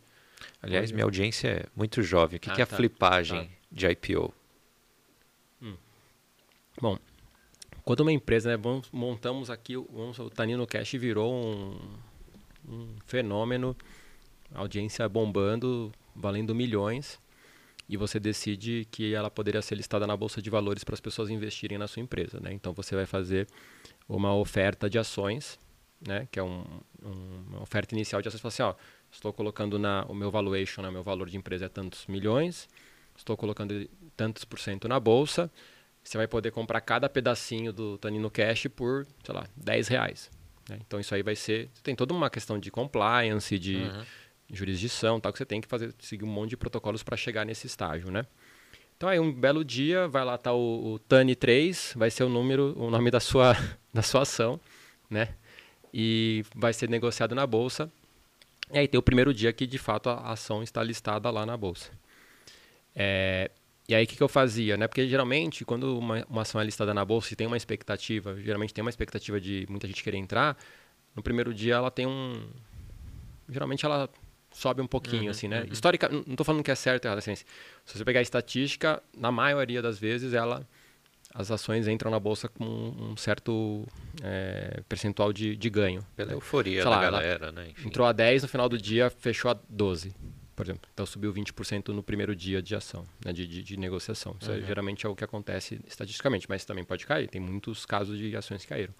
Aliás, 0.61 0.91
minha 0.91 1.03
audiência 1.03 1.47
é 1.47 1.65
muito 1.75 2.01
jovem. 2.01 2.37
O 2.37 2.39
que, 2.39 2.49
ah, 2.49 2.53
que 2.53 2.61
é 2.61 2.63
a 2.63 2.67
tá, 2.67 2.75
flipagem 2.75 3.45
tá. 3.45 3.51
de 3.71 3.87
IPO? 3.87 4.33
Hum. 5.61 5.75
Bom, 6.79 6.97
quando 7.83 8.01
uma 8.01 8.11
empresa, 8.11 8.49
né, 8.49 8.57
vamos, 8.57 8.89
montamos 8.91 9.49
aqui, 9.49 9.75
vamos, 9.75 10.19
o 10.19 10.29
Tanino 10.29 10.65
Cash 10.67 10.91
virou 10.93 11.33
um 11.33 11.77
um 12.67 12.95
fenômeno, 13.05 13.75
audiência 14.53 15.07
bombando, 15.07 15.91
valendo 16.15 16.53
milhões, 16.53 17.19
e 17.87 17.97
você 17.97 18.19
decide 18.19 18.87
que 18.89 19.13
ela 19.13 19.29
poderia 19.29 19.61
ser 19.61 19.75
listada 19.75 20.07
na 20.07 20.15
bolsa 20.15 20.41
de 20.41 20.49
valores 20.49 20.83
para 20.83 20.93
as 20.93 21.01
pessoas 21.01 21.29
investirem 21.29 21.77
na 21.77 21.87
sua 21.87 22.01
empresa, 22.01 22.39
né? 22.39 22.53
Então 22.53 22.73
você 22.73 22.95
vai 22.95 23.05
fazer 23.05 23.47
uma 24.07 24.33
oferta 24.33 24.89
de 24.89 24.97
ações, 24.97 25.59
né? 26.05 26.27
Que 26.31 26.39
é 26.39 26.43
um, 26.43 26.63
um, 27.03 27.43
uma 27.49 27.61
oferta 27.61 27.93
inicial 27.95 28.21
de 28.21 28.27
ações. 28.27 28.41
Você 28.41 28.57
fala 28.57 28.71
assim, 28.71 28.79
ó, 28.79 28.83
estou 29.11 29.31
colocando 29.31 29.77
na 29.77 30.05
o 30.07 30.13
meu 30.13 30.31
valuation, 30.31 30.81
né? 30.81 30.89
meu 30.89 31.03
valor 31.03 31.29
de 31.29 31.37
empresa 31.37 31.65
é 31.65 31.69
tantos 31.69 32.07
milhões, 32.07 32.67
estou 33.15 33.37
colocando 33.37 33.89
tantos 34.15 34.43
por 34.43 34.59
cento 34.59 34.87
na 34.87 34.99
bolsa. 34.99 35.51
Você 36.03 36.17
vai 36.17 36.27
poder 36.27 36.51
comprar 36.51 36.81
cada 36.81 37.07
pedacinho 37.07 37.71
do 37.71 37.97
Tanino 37.97 38.29
Cash 38.31 38.67
por, 38.75 39.05
sei 39.23 39.35
lá, 39.35 39.45
10 39.55 39.87
reais. 39.87 40.31
Né? 40.67 40.79
Então 40.85 40.99
isso 40.99 41.13
aí 41.13 41.21
vai 41.21 41.35
ser. 41.35 41.69
Tem 41.83 41.95
toda 41.95 42.13
uma 42.13 42.29
questão 42.29 42.57
de 42.57 42.71
compliance, 42.71 43.59
de 43.59 43.75
uhum. 43.75 44.03
jurisdição, 44.51 45.19
tal, 45.19 45.31
que 45.31 45.37
você 45.37 45.45
tem 45.45 45.61
que 45.61 45.67
fazer, 45.67 45.93
seguir 45.99 46.23
um 46.23 46.27
monte 46.27 46.51
de 46.51 46.57
protocolos 46.57 47.03
para 47.03 47.15
chegar 47.15 47.45
nesse 47.45 47.67
estágio, 47.67 48.09
né? 48.09 48.25
Então 48.97 49.09
aí 49.09 49.19
um 49.19 49.31
belo 49.31 49.65
dia 49.65 50.07
vai 50.07 50.23
lá 50.23 50.37
tá 50.37 50.53
o, 50.53 50.93
o 50.93 50.99
TANI 50.99 51.35
3, 51.35 51.93
vai 51.97 52.11
ser 52.11 52.23
o 52.23 52.29
número, 52.29 52.73
o 52.77 52.89
nome 52.89 53.09
da 53.09 53.19
sua, 53.19 53.55
da 53.93 54.01
sua 54.01 54.21
ação, 54.21 54.59
né? 55.09 55.35
E 55.93 56.43
vai 56.55 56.73
ser 56.73 56.89
negociado 56.89 57.35
na 57.35 57.45
bolsa. 57.45 57.91
E 58.71 58.79
aí 58.79 58.87
tem 58.87 58.97
o 58.97 59.03
primeiro 59.03 59.33
dia 59.33 59.51
que 59.51 59.67
de 59.67 59.77
fato 59.77 60.09
a 60.09 60.31
ação 60.31 60.63
está 60.63 60.81
listada 60.83 61.29
lá 61.29 61.45
na 61.45 61.57
bolsa. 61.57 61.91
É, 62.95 63.51
e 63.87 63.95
aí 63.95 64.05
o 64.05 64.07
que, 64.07 64.15
que 64.15 64.23
eu 64.23 64.29
fazia, 64.29 64.77
né? 64.77 64.87
Porque 64.87 65.07
geralmente 65.07 65.65
quando 65.65 65.97
uma, 65.97 66.25
uma 66.29 66.41
ação 66.43 66.61
é 66.61 66.63
listada 66.63 66.93
na 66.93 67.03
bolsa 67.03 67.33
e 67.33 67.35
tem 67.35 67.47
uma 67.47 67.57
expectativa, 67.57 68.39
geralmente 68.41 68.73
tem 68.73 68.81
uma 68.81 68.89
expectativa 68.89 69.39
de 69.39 69.65
muita 69.69 69.87
gente 69.87 70.03
querer 70.03 70.17
entrar, 70.17 70.57
no 71.15 71.21
primeiro 71.21 71.53
dia 71.53 71.75
ela 71.75 71.91
tem 71.91 72.07
um... 72.07 72.49
Geralmente 73.49 73.85
ela 73.85 74.09
sobe 74.51 74.81
um 74.81 74.87
pouquinho, 74.87 75.23
uhum, 75.23 75.29
assim, 75.29 75.47
né? 75.47 75.61
Uhum. 75.61 75.73
Histórica, 75.73 76.07
não 76.07 76.21
estou 76.21 76.45
falando 76.45 76.63
que 76.63 76.71
é 76.71 76.75
certo 76.75 77.07
assim, 77.07 77.35
se 77.35 77.45
você 77.85 78.05
pegar 78.05 78.19
a 78.19 78.23
estatística, 78.23 79.01
na 79.17 79.31
maioria 79.31 79.81
das 79.81 79.99
vezes 79.99 80.33
ela 80.33 80.65
as 81.33 81.51
ações 81.51 81.87
entram 81.87 82.11
na 82.11 82.19
bolsa 82.19 82.47
com 82.47 82.65
um 82.65 83.17
certo 83.17 83.87
é, 84.21 84.81
percentual 84.87 85.31
de, 85.31 85.55
de 85.55 85.69
ganho. 85.69 86.05
Pela 86.15 86.33
euforia 86.33 86.83
da 86.83 87.01
galera, 87.01 87.51
né? 87.51 87.69
Enfim. 87.69 87.87
Entrou 87.87 88.05
a 88.05 88.11
10, 88.11 88.43
no 88.43 88.47
final 88.49 88.67
do 88.67 88.77
dia 88.77 89.09
fechou 89.09 89.51
a 89.51 89.57
12 89.69 90.13
por 90.61 90.65
exemplo. 90.65 90.87
Então 90.93 91.07
subiu 91.07 91.33
20% 91.33 91.87
no 91.87 92.03
primeiro 92.03 92.35
dia 92.35 92.61
de 92.61 92.75
ação, 92.75 93.03
né, 93.25 93.33
de, 93.33 93.47
de, 93.47 93.63
de, 93.63 93.77
negociação. 93.77 94.35
Isso 94.39 94.51
é, 94.51 94.55
uhum. 94.55 94.61
é, 94.61 94.65
geralmente 94.67 95.05
é 95.07 95.09
o 95.09 95.15
que 95.15 95.23
acontece 95.23 95.81
estatisticamente, 95.87 96.47
mas 96.47 96.63
também 96.63 96.83
pode 96.83 97.03
cair. 97.07 97.27
Tem 97.27 97.41
muitos 97.41 97.83
casos 97.83 98.15
de 98.15 98.35
ações 98.35 98.61
que 98.61 98.67
caíram. 98.67 98.93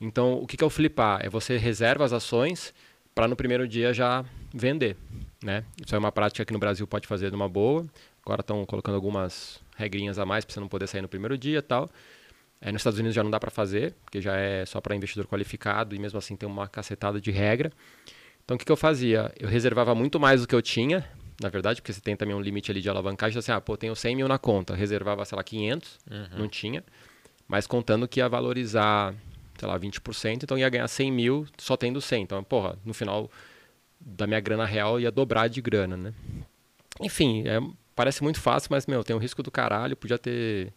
Então, 0.00 0.34
o 0.34 0.46
que, 0.48 0.56
que 0.56 0.64
é 0.64 0.66
o 0.66 0.70
flipar? 0.70 1.24
É 1.24 1.28
você 1.28 1.56
reserva 1.58 2.04
as 2.04 2.12
ações 2.12 2.74
para 3.14 3.28
no 3.28 3.36
primeiro 3.36 3.68
dia 3.68 3.92
já 3.94 4.24
vender. 4.52 4.96
Né? 5.44 5.64
Isso 5.84 5.94
é 5.94 5.98
uma 5.98 6.10
prática 6.10 6.44
que 6.44 6.52
no 6.52 6.58
Brasil 6.58 6.86
pode 6.88 7.06
fazer 7.06 7.30
de 7.30 7.36
uma 7.36 7.48
boa. 7.48 7.86
Agora 8.24 8.40
estão 8.40 8.66
colocando 8.66 8.96
algumas 8.96 9.60
regrinhas 9.74 10.18
a 10.18 10.26
mais 10.26 10.44
para 10.44 10.54
você 10.54 10.60
não 10.60 10.68
poder 10.68 10.86
sair 10.86 11.02
no 11.02 11.08
primeiro 11.08 11.36
dia 11.36 11.58
e 11.58 11.62
tal. 11.62 11.90
É, 12.60 12.72
nos 12.72 12.80
Estados 12.80 12.98
Unidos 12.98 13.14
já 13.14 13.22
não 13.22 13.30
dá 13.30 13.38
para 13.38 13.50
fazer, 13.50 13.94
porque 14.04 14.20
já 14.20 14.36
é 14.36 14.64
só 14.64 14.80
para 14.80 14.96
investidor 14.96 15.26
qualificado 15.26 15.94
e 15.94 15.98
mesmo 15.98 16.18
assim 16.18 16.36
tem 16.36 16.48
uma 16.48 16.66
cacetada 16.66 17.20
de 17.20 17.30
regra. 17.30 17.70
Então 18.44 18.54
o 18.54 18.58
que, 18.58 18.64
que 18.64 18.72
eu 18.72 18.76
fazia? 18.76 19.32
Eu 19.38 19.48
reservava 19.48 19.94
muito 19.94 20.18
mais 20.18 20.40
do 20.40 20.48
que 20.48 20.54
eu 20.54 20.62
tinha, 20.62 21.04
na 21.40 21.48
verdade, 21.48 21.80
porque 21.80 21.92
você 21.92 22.00
tem 22.00 22.16
também 22.16 22.34
um 22.34 22.40
limite 22.40 22.70
ali 22.70 22.80
de 22.80 22.88
alavancagem. 22.88 23.32
Então, 23.32 23.40
assim, 23.40 23.52
ah, 23.52 23.60
pô, 23.60 23.76
tenho 23.76 23.94
100 23.94 24.16
mil 24.16 24.28
na 24.28 24.38
conta, 24.38 24.74
reservava, 24.74 25.24
sei 25.24 25.36
lá, 25.36 25.42
500, 25.42 25.98
uhum. 26.10 26.38
não 26.38 26.48
tinha, 26.48 26.84
mas 27.48 27.66
contando 27.66 28.06
que 28.06 28.20
ia 28.20 28.28
valorizar, 28.28 29.14
sei 29.58 29.68
lá, 29.68 29.78
20%, 29.78 30.42
então 30.42 30.56
ia 30.56 30.68
ganhar 30.68 30.88
100 30.88 31.12
mil 31.12 31.46
só 31.58 31.76
tendo 31.76 32.00
100. 32.00 32.22
Então, 32.22 32.44
porra, 32.44 32.78
no 32.84 32.94
final 32.94 33.30
da 34.00 34.26
minha 34.26 34.40
grana 34.40 34.64
real 34.64 35.00
ia 35.00 35.10
dobrar 35.10 35.48
de 35.48 35.60
grana, 35.60 35.96
né? 35.96 36.14
Enfim, 37.00 37.44
é, 37.46 37.58
parece 37.94 38.22
muito 38.22 38.40
fácil, 38.40 38.68
mas, 38.70 38.86
meu, 38.86 39.02
tem 39.04 39.14
um 39.14 39.18
risco 39.18 39.42
do 39.42 39.50
caralho, 39.50 39.96
podia 39.96 40.18
ter 40.18 40.72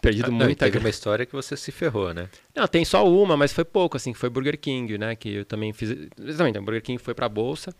perdido 0.00 0.28
ah, 0.28 0.30
muita 0.30 0.64
Teve 0.64 0.78
uma 0.78 0.88
história 0.88 1.26
que 1.26 1.32
você 1.32 1.56
se 1.56 1.70
ferrou, 1.70 2.12
né? 2.14 2.28
Não, 2.54 2.66
tem 2.66 2.84
só 2.84 3.06
uma, 3.06 3.36
mas 3.36 3.52
foi 3.52 3.64
pouco, 3.64 3.96
assim, 3.96 4.14
foi 4.14 4.30
Burger 4.30 4.58
King, 4.58 4.98
né? 4.98 5.14
Que 5.14 5.36
eu 5.36 5.44
também 5.44 5.72
fiz. 5.72 5.90
Exatamente, 6.18 6.58
o 6.58 6.62
Burger 6.62 6.82
King 6.82 7.00
foi 7.00 7.14
pra 7.14 7.28
bolsa 7.28 7.74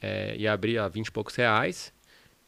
é, 0.00 0.34
e 0.36 0.48
abri 0.48 0.78
a 0.78 0.88
20 0.88 1.06
e 1.06 1.12
poucos 1.12 1.34
reais. 1.36 1.92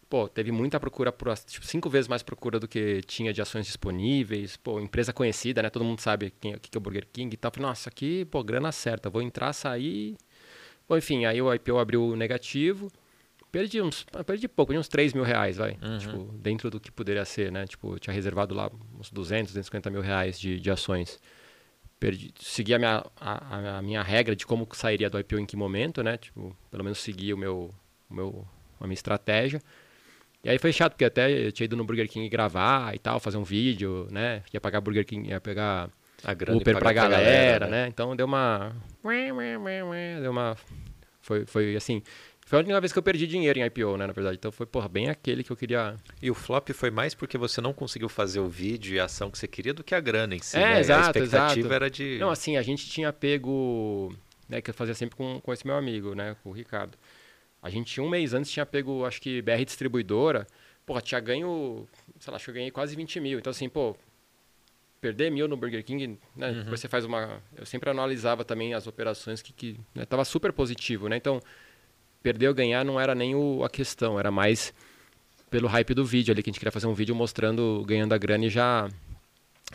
Pô, 0.09 0.29
teve 0.29 0.53
muita 0.53 0.79
procura, 0.79 1.11
por, 1.11 1.37
tipo, 1.39 1.67
cinco 1.67 1.89
vezes 1.89 2.09
mais 2.09 2.23
procura 2.23 2.61
do 2.61 2.69
que 2.69 3.01
tinha 3.03 3.33
de 3.33 3.41
ações 3.41 3.67
disponíveis. 3.67 4.57
Pô, 4.57 4.81
empresa 4.81 5.13
conhecida, 5.13 5.63
né? 5.63 5.71
Todo 5.71 5.85
mundo 5.85 6.01
sabe 6.01 6.33
quem, 6.41 6.55
o 6.55 6.61
que 6.61 6.77
é 6.77 6.79
o 6.79 6.81
Burger 6.81 7.07
King 7.13 7.35
e 7.35 7.37
tal. 7.37 7.51
Falei, 7.51 7.69
nossa, 7.69 7.89
aqui, 7.89 8.25
pô, 8.27 8.43
grana 8.43 8.71
certa, 8.71 9.11
vou 9.11 9.23
entrar, 9.23 9.53
sair. 9.53 10.17
Bom, 10.89 10.97
enfim, 10.97 11.25
aí 11.25 11.41
o 11.41 11.53
IPO 11.53 11.79
abriu 11.79 12.15
negativo. 12.17 12.93
Perdi 13.55 13.81
uns. 13.81 14.05
Perdi 14.27 14.49
pouco, 14.49 14.75
uns 14.75 14.89
3 14.89 15.13
mil 15.13 15.23
reais, 15.23 15.59
vai. 15.59 15.79
Uhum. 15.81 15.99
Tipo, 15.99 16.19
dentro 16.39 16.71
do 16.71 16.81
que 16.81 16.91
poderia 16.91 17.25
ser, 17.25 17.53
né? 17.53 17.65
Tipo, 17.69 17.97
tinha 18.01 18.13
reservado 18.13 18.53
lá 18.53 18.69
uns 18.99 19.13
200, 19.13 19.53
250 19.53 19.91
mil 19.91 20.01
reais 20.01 20.41
de, 20.41 20.59
de 20.59 20.71
ações. 20.73 21.21
Perdi, 22.01 22.35
segui 22.41 22.75
a 22.75 22.81
minha, 22.81 23.07
a, 23.17 23.77
a, 23.79 23.81
minha 23.83 24.03
regra 24.03 24.35
de 24.35 24.45
como 24.45 24.67
sairia 24.73 25.09
do 25.09 25.21
IPO 25.21 25.39
em 25.39 25.47
que 25.47 25.55
momento, 25.57 26.03
né? 26.03 26.17
Tipo, 26.17 26.57
pelo 26.69 26.83
menos 26.83 26.99
segui 26.99 27.33
o 27.33 27.39
meu, 27.39 27.73
o 28.11 28.15
meu, 28.15 28.45
a 28.81 28.89
minha 28.89 28.95
estratégia. 28.95 29.63
E 30.43 30.51
aí 30.51 30.59
foi 30.59 30.73
chato, 30.73 30.95
porque 30.95 31.05
até 31.05 31.31
eu 31.31 31.53
tinha 31.53 31.67
ido 31.67 31.77
no 31.77 31.85
Burger 31.85 32.09
King 32.09 32.29
gravar 32.29 32.93
e 32.93 32.99
tal, 32.99 33.21
fazer 33.21 33.37
um 33.37 33.45
vídeo, 33.45 34.09
né? 34.11 34.43
Ia 34.53 34.61
pagar 34.61 34.81
Burger 34.81 35.07
King, 35.07 35.29
ia 35.29 35.41
pegar 35.41 35.89
a 36.25 36.35
grana 36.35 36.59
Uber 36.59 36.77
pra 36.77 36.93
galera, 36.93 37.23
galera 37.23 37.67
né? 37.67 37.83
né? 37.85 37.89
Então 37.89 38.17
deu 38.17 38.27
uma. 38.27 38.73
Deu 40.21 40.33
uma. 40.33 40.57
Foi, 41.21 41.47
foi 41.47 41.77
assim. 41.77 42.03
Foi 42.45 42.59
a 42.59 42.63
única 42.63 42.79
vez 42.79 42.93
que 42.93 42.99
eu 42.99 43.03
perdi 43.03 43.27
dinheiro 43.27 43.59
em 43.59 43.65
IPO, 43.65 43.97
né, 43.97 44.07
na 44.07 44.13
verdade. 44.13 44.37
Então 44.37 44.53
foi, 44.53 44.67
porra, 44.67 44.87
bem 44.87 45.09
aquele 45.09 45.43
que 45.43 45.51
eu 45.51 45.57
queria. 45.57 45.97
E 46.21 46.31
o 46.31 46.35
flop 46.35 46.69
foi 46.71 46.91
mais 46.91 47.15
porque 47.15 47.39
você 47.39 47.61
não 47.61 47.73
conseguiu 47.73 48.09
fazer 48.09 48.41
o 48.41 48.49
vídeo 48.49 48.95
e 48.95 49.01
a 49.01 49.05
ação 49.05 49.31
que 49.31 49.39
você 49.39 49.49
queria 49.49 49.73
do 49.73 49.83
que 49.83 49.95
a 49.95 50.01
grana 50.01 50.35
em 50.35 50.41
si. 50.41 50.57
É, 50.57 50.75
né? 50.75 50.81
exato, 50.81 51.19
a 51.19 51.23
expectativa 51.23 51.61
exato. 51.61 51.75
era 51.75 51.91
de. 51.91 52.19
Não, 52.19 52.31
assim, 52.31 52.57
a 52.57 52.63
gente 52.63 52.89
tinha 52.89 53.13
pego. 53.13 54.15
Né, 54.47 54.61
que 54.61 54.69
eu 54.69 54.75
fazia 54.75 54.95
sempre 54.95 55.17
com, 55.17 55.41
com 55.41 55.53
esse 55.55 55.67
meu 55.67 55.75
amigo, 55.75 56.15
né, 56.15 56.37
com 56.43 56.51
o 56.51 56.53
Ricardo. 56.53 56.99
A 57.63 57.71
gente, 57.71 57.99
um 57.99 58.11
mês 58.11 58.35
antes, 58.35 58.51
tinha 58.51 58.67
pego, 58.67 59.07
acho 59.07 59.23
que 59.23 59.41
BR 59.41 59.65
Distribuidora. 59.65 60.47
Porra, 60.85 61.01
tinha 61.01 61.19
ganho. 61.19 61.89
Sei 62.21 62.31
lá, 62.31 62.37
acho 62.37 62.45
que 62.45 62.51
eu 62.51 62.55
ganhei 62.55 62.71
quase 62.71 62.95
20 62.95 63.21
mil. 63.21 63.39
Então, 63.39 63.51
assim, 63.51 63.71
pô, 63.71 63.97
perder 65.01 65.31
mil 65.31 65.49
no 65.49 65.57
Burger 65.57 65.83
King, 65.83 66.19
né? 66.37 66.51
Uhum. 66.51 66.65
Você 66.71 66.89
faz 66.89 67.07
uma. 67.07 67.43
Eu 67.57 67.65
sempre 67.65 67.89
analisava 67.89 68.45
também 68.45 68.75
as 68.75 68.87
operações 68.87 69.41
que, 69.41 69.51
que 69.51 69.81
né, 69.95 70.05
tava 70.05 70.27
super 70.27 70.53
positivo, 70.53 71.09
né? 71.09 71.17
Então 71.17 71.41
perder 72.25 72.49
ou 72.49 72.55
ganhar 72.55 72.85
não 72.87 72.99
era 72.99 73.15
nem 73.15 73.35
o, 73.35 73.63
a 73.63 73.69
questão, 73.69 74.19
era 74.19 74.31
mais 74.31 74.73
pelo 75.51 75.69
hype 75.69 75.95
do 75.95 76.05
vídeo 76.07 76.33
ali, 76.33 76.43
que 76.43 76.49
a 76.49 76.53
gente 76.53 76.59
queria 76.59 76.73
fazer 76.73 76.87
um 76.87 76.95
vídeo 76.95 77.15
mostrando, 77.15 77.85
ganhando 77.87 78.15
a 78.15 78.19
grana 78.19 78.47
e 78.47 78.51
já. 78.51 78.89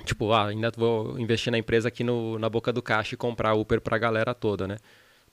Tipo, 0.03 0.33
ah, 0.33 0.47
ainda 0.47 0.71
vou 0.75 1.19
investir 1.19 1.51
na 1.51 1.57
empresa 1.57 1.87
aqui 1.87 2.03
no, 2.03 2.39
na 2.39 2.49
boca 2.49 2.73
do 2.73 2.81
caixa 2.81 3.13
e 3.13 3.17
comprar 3.17 3.53
Uber 3.53 3.79
pra 3.79 3.97
galera 3.97 4.33
toda, 4.33 4.67
né? 4.67 4.77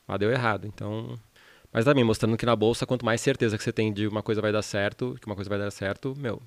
Mas 0.07 0.19
deu 0.21 0.31
errado, 0.31 0.67
então. 0.67 1.19
Mas 1.73 1.85
também 1.85 2.05
mostrando 2.05 2.37
que 2.37 2.47
na 2.47 2.55
bolsa, 2.55 2.87
quanto 2.87 3.05
mais 3.05 3.21
certeza 3.21 3.57
que 3.57 3.65
você 3.65 3.73
tem 3.73 3.93
de 3.93 4.07
uma 4.07 4.23
coisa 4.23 4.43
vai 4.43 4.53
dar 4.53 4.63
certo, 4.63 5.17
que 5.21 5.27
uma 5.27 5.35
coisa 5.35 5.49
vai 5.49 5.59
dar 5.59 5.71
certo, 5.71 6.15
meu, 6.17 6.41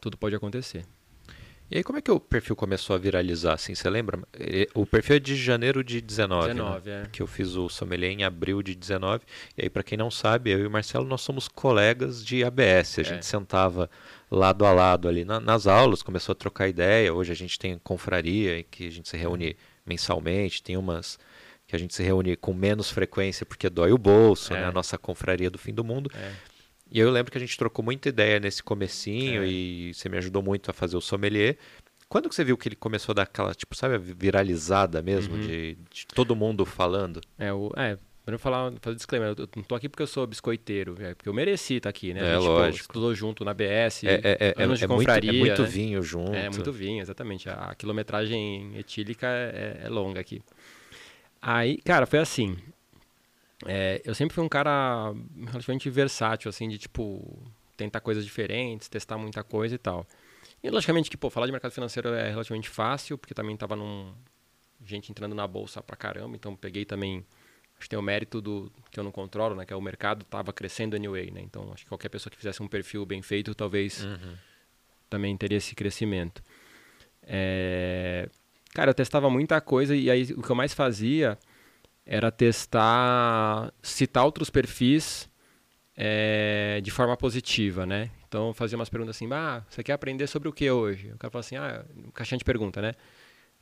tudo 0.00 0.16
pode 0.16 0.34
acontecer. 0.34 0.84
E 1.68 1.78
aí 1.78 1.82
como 1.82 1.98
é 1.98 2.02
que 2.02 2.10
o 2.10 2.20
perfil 2.20 2.54
começou 2.54 2.94
a 2.94 2.98
viralizar, 2.98 3.54
assim, 3.54 3.74
você 3.74 3.90
lembra? 3.90 4.20
O 4.72 4.86
perfil 4.86 5.16
é 5.16 5.18
de 5.18 5.34
janeiro 5.34 5.82
de 5.82 6.00
19, 6.00 6.48
19 6.54 6.90
né? 6.90 7.02
é. 7.02 7.08
Que 7.10 7.20
eu 7.20 7.26
fiz 7.26 7.56
o 7.56 7.68
sommelier 7.68 8.12
em 8.12 8.22
abril 8.22 8.62
de 8.62 8.74
19. 8.74 9.24
E 9.58 9.62
aí, 9.62 9.70
para 9.70 9.82
quem 9.82 9.98
não 9.98 10.10
sabe, 10.10 10.50
eu 10.50 10.60
e 10.60 10.66
o 10.66 10.70
Marcelo, 10.70 11.04
nós 11.04 11.22
somos 11.22 11.48
colegas 11.48 12.24
de 12.24 12.44
ABS. 12.44 12.98
A 12.98 13.00
é. 13.00 13.04
gente 13.04 13.26
sentava 13.26 13.90
lado 14.30 14.64
a 14.64 14.72
lado 14.72 15.08
ali 15.08 15.24
na, 15.24 15.40
nas 15.40 15.66
aulas, 15.66 16.02
começou 16.02 16.32
a 16.32 16.36
trocar 16.36 16.68
ideia. 16.68 17.12
Hoje 17.12 17.32
a 17.32 17.36
gente 17.36 17.58
tem 17.58 17.76
confraria, 17.78 18.60
em 18.60 18.64
que 18.70 18.86
a 18.86 18.92
gente 18.92 19.08
se 19.08 19.16
reúne 19.16 19.56
mensalmente, 19.84 20.62
tem 20.62 20.76
umas 20.76 21.18
que 21.66 21.74
a 21.74 21.78
gente 21.78 21.94
se 21.94 22.02
reúne 22.02 22.36
com 22.36 22.54
menos 22.54 22.90
frequência 22.90 23.44
porque 23.44 23.68
dói 23.68 23.90
o 23.90 23.98
bolso, 23.98 24.54
é. 24.54 24.60
né? 24.60 24.66
A 24.66 24.72
nossa 24.72 24.96
confraria 24.96 25.50
do 25.50 25.58
fim 25.58 25.74
do 25.74 25.82
mundo. 25.82 26.10
É. 26.14 26.32
E 26.90 27.00
eu 27.00 27.10
lembro 27.10 27.32
que 27.32 27.38
a 27.38 27.40
gente 27.40 27.56
trocou 27.56 27.84
muita 27.84 28.08
ideia 28.08 28.38
nesse 28.38 28.62
comecinho 28.62 29.42
é. 29.42 29.48
e 29.48 29.94
você 29.94 30.08
me 30.08 30.18
ajudou 30.18 30.42
muito 30.42 30.70
a 30.70 30.74
fazer 30.74 30.96
o 30.96 31.00
sommelier. 31.00 31.56
Quando 32.08 32.28
que 32.28 32.34
você 32.34 32.44
viu 32.44 32.56
que 32.56 32.68
ele 32.68 32.76
começou 32.76 33.12
a 33.12 33.16
dar 33.16 33.22
aquela, 33.22 33.52
tipo, 33.54 33.74
sabe, 33.74 33.98
viralizada 33.98 35.02
mesmo, 35.02 35.34
uhum. 35.34 35.40
de, 35.40 35.76
de, 35.90 36.06
todo 36.06 36.36
mundo 36.36 36.64
falando? 36.64 37.20
É, 37.36 37.52
o, 37.52 37.72
é 37.76 37.98
Pra 38.26 38.36
falar, 38.38 38.72
fazer 38.82 38.96
disclaimer, 38.96 39.36
eu 39.38 39.48
não 39.54 39.62
tô 39.62 39.76
aqui 39.76 39.88
porque 39.88 40.02
eu 40.02 40.06
sou 40.06 40.26
biscoiteiro, 40.26 40.96
é 40.98 41.14
porque 41.14 41.28
eu 41.28 41.32
mereci 41.32 41.74
estar 41.74 41.90
aqui, 41.90 42.12
né? 42.12 42.18
É, 42.22 42.34
a 42.34 42.40
gente, 42.40 42.48
lógico. 42.48 42.88
Pô, 42.88 42.90
estudou 42.90 43.14
junto 43.14 43.44
na 43.44 43.54
BS, 43.54 44.02
é, 44.02 44.14
é, 44.14 44.54
é, 44.58 44.64
anos 44.64 44.80
de 44.80 44.84
é 44.84 44.88
confraria. 44.88 45.32
Muito, 45.32 45.44
é 45.44 45.48
muito 45.50 45.62
né? 45.62 45.68
vinho 45.68 46.02
junto. 46.02 46.34
É, 46.34 46.50
muito 46.50 46.72
vinho, 46.72 47.00
exatamente. 47.00 47.48
A, 47.48 47.54
a 47.54 47.74
quilometragem 47.76 48.76
etílica 48.76 49.28
é, 49.28 49.82
é, 49.84 49.88
longa 49.88 50.20
aqui. 50.20 50.42
Aí, 51.40 51.76
cara, 51.84 52.04
foi 52.04 52.18
assim. 52.18 52.56
É, 53.64 54.02
eu 54.04 54.14
sempre 54.14 54.34
fui 54.34 54.44
um 54.44 54.48
cara 54.48 55.14
relativamente 55.46 55.88
versátil, 55.88 56.48
assim, 56.48 56.68
de 56.68 56.78
tipo, 56.78 57.42
tentar 57.76 58.00
coisas 58.00 58.24
diferentes, 58.24 58.88
testar 58.88 59.16
muita 59.16 59.42
coisa 59.42 59.74
e 59.74 59.78
tal. 59.78 60.06
E 60.62 60.70
logicamente 60.70 61.08
que, 61.08 61.16
pô, 61.16 61.30
falar 61.30 61.46
de 61.46 61.52
mercado 61.52 61.72
financeiro 61.72 62.08
é 62.10 62.30
relativamente 62.30 62.68
fácil, 62.68 63.16
porque 63.16 63.34
também 63.34 63.56
tava 63.56 63.76
num. 63.76 64.12
gente 64.84 65.10
entrando 65.10 65.34
na 65.34 65.46
bolsa 65.46 65.82
pra 65.82 65.96
caramba, 65.96 66.36
então 66.36 66.54
peguei 66.54 66.84
também. 66.84 67.24
Acho 67.78 67.82
que 67.82 67.90
tem 67.90 67.98
o 67.98 68.02
mérito 68.02 68.40
do 68.40 68.72
que 68.90 68.98
eu 68.98 69.04
não 69.04 69.12
controlo, 69.12 69.54
né? 69.54 69.66
Que 69.66 69.72
é 69.72 69.76
o 69.76 69.82
mercado 69.82 70.24
tava 70.24 70.50
crescendo 70.50 70.96
anyway, 70.96 71.30
né? 71.30 71.42
Então 71.42 71.70
acho 71.74 71.84
que 71.84 71.88
qualquer 71.88 72.08
pessoa 72.08 72.30
que 72.30 72.36
fizesse 72.36 72.62
um 72.62 72.68
perfil 72.68 73.04
bem 73.04 73.20
feito, 73.20 73.54
talvez 73.54 74.02
uhum. 74.02 74.34
também 75.10 75.36
teria 75.36 75.58
esse 75.58 75.74
crescimento. 75.74 76.42
É... 77.22 78.30
Cara, 78.72 78.90
eu 78.90 78.94
testava 78.94 79.28
muita 79.28 79.60
coisa 79.60 79.94
e 79.94 80.10
aí 80.10 80.22
o 80.32 80.42
que 80.42 80.50
eu 80.50 80.56
mais 80.56 80.72
fazia 80.72 81.38
era 82.06 82.30
testar, 82.30 83.72
citar 83.82 84.24
outros 84.24 84.48
perfis 84.48 85.28
é, 85.96 86.80
de 86.82 86.90
forma 86.90 87.16
positiva, 87.16 87.84
né? 87.84 88.10
Então 88.28 88.54
fazia 88.54 88.78
umas 88.78 88.88
perguntas 88.88 89.16
assim, 89.16 89.28
ah, 89.32 89.64
você 89.68 89.82
quer 89.82 89.94
aprender 89.94 90.26
sobre 90.28 90.48
o 90.48 90.52
que 90.52 90.70
hoje? 90.70 91.10
O 91.12 91.18
cara 91.18 91.30
fala 91.30 91.40
assim, 91.40 91.56
ah, 91.56 91.84
caixinha 92.14 92.38
de 92.38 92.44
pergunta, 92.44 92.80
né? 92.80 92.92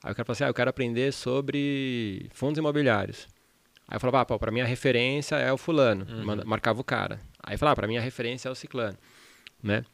Aí 0.03 0.13
o 0.13 0.15
cara 0.15 0.27
fala 0.27 0.35
assim, 0.35 0.45
ah, 0.45 0.49
eu 0.49 0.55
quero 0.55 0.69
aprender 0.69 1.13
sobre 1.13 2.29
fundos 2.35 2.59
imobiliários. 2.59 3.27
Aí 3.89 3.97
eu 3.97 4.01
falava, 4.01 4.21
ah, 4.21 4.25
pô, 4.27 4.39
pra 4.39 4.51
minha 4.51 4.67
referência 4.67 5.37
é 5.37 5.53
o 5.53 5.57
fulano, 5.57 6.07
uhum. 6.11 6.43
marcava 6.45 6.81
o 6.81 6.85
cara. 6.85 7.21
Aí 7.43 7.55
eu 7.55 7.59
falava, 7.59 7.73
ah, 7.73 7.77
pra 7.77 7.87
minha 7.87 8.01
referência 8.01 8.49
é 8.49 8.53
o 8.53 8.55
ciclano, 8.55 8.99
né? 9.63 9.85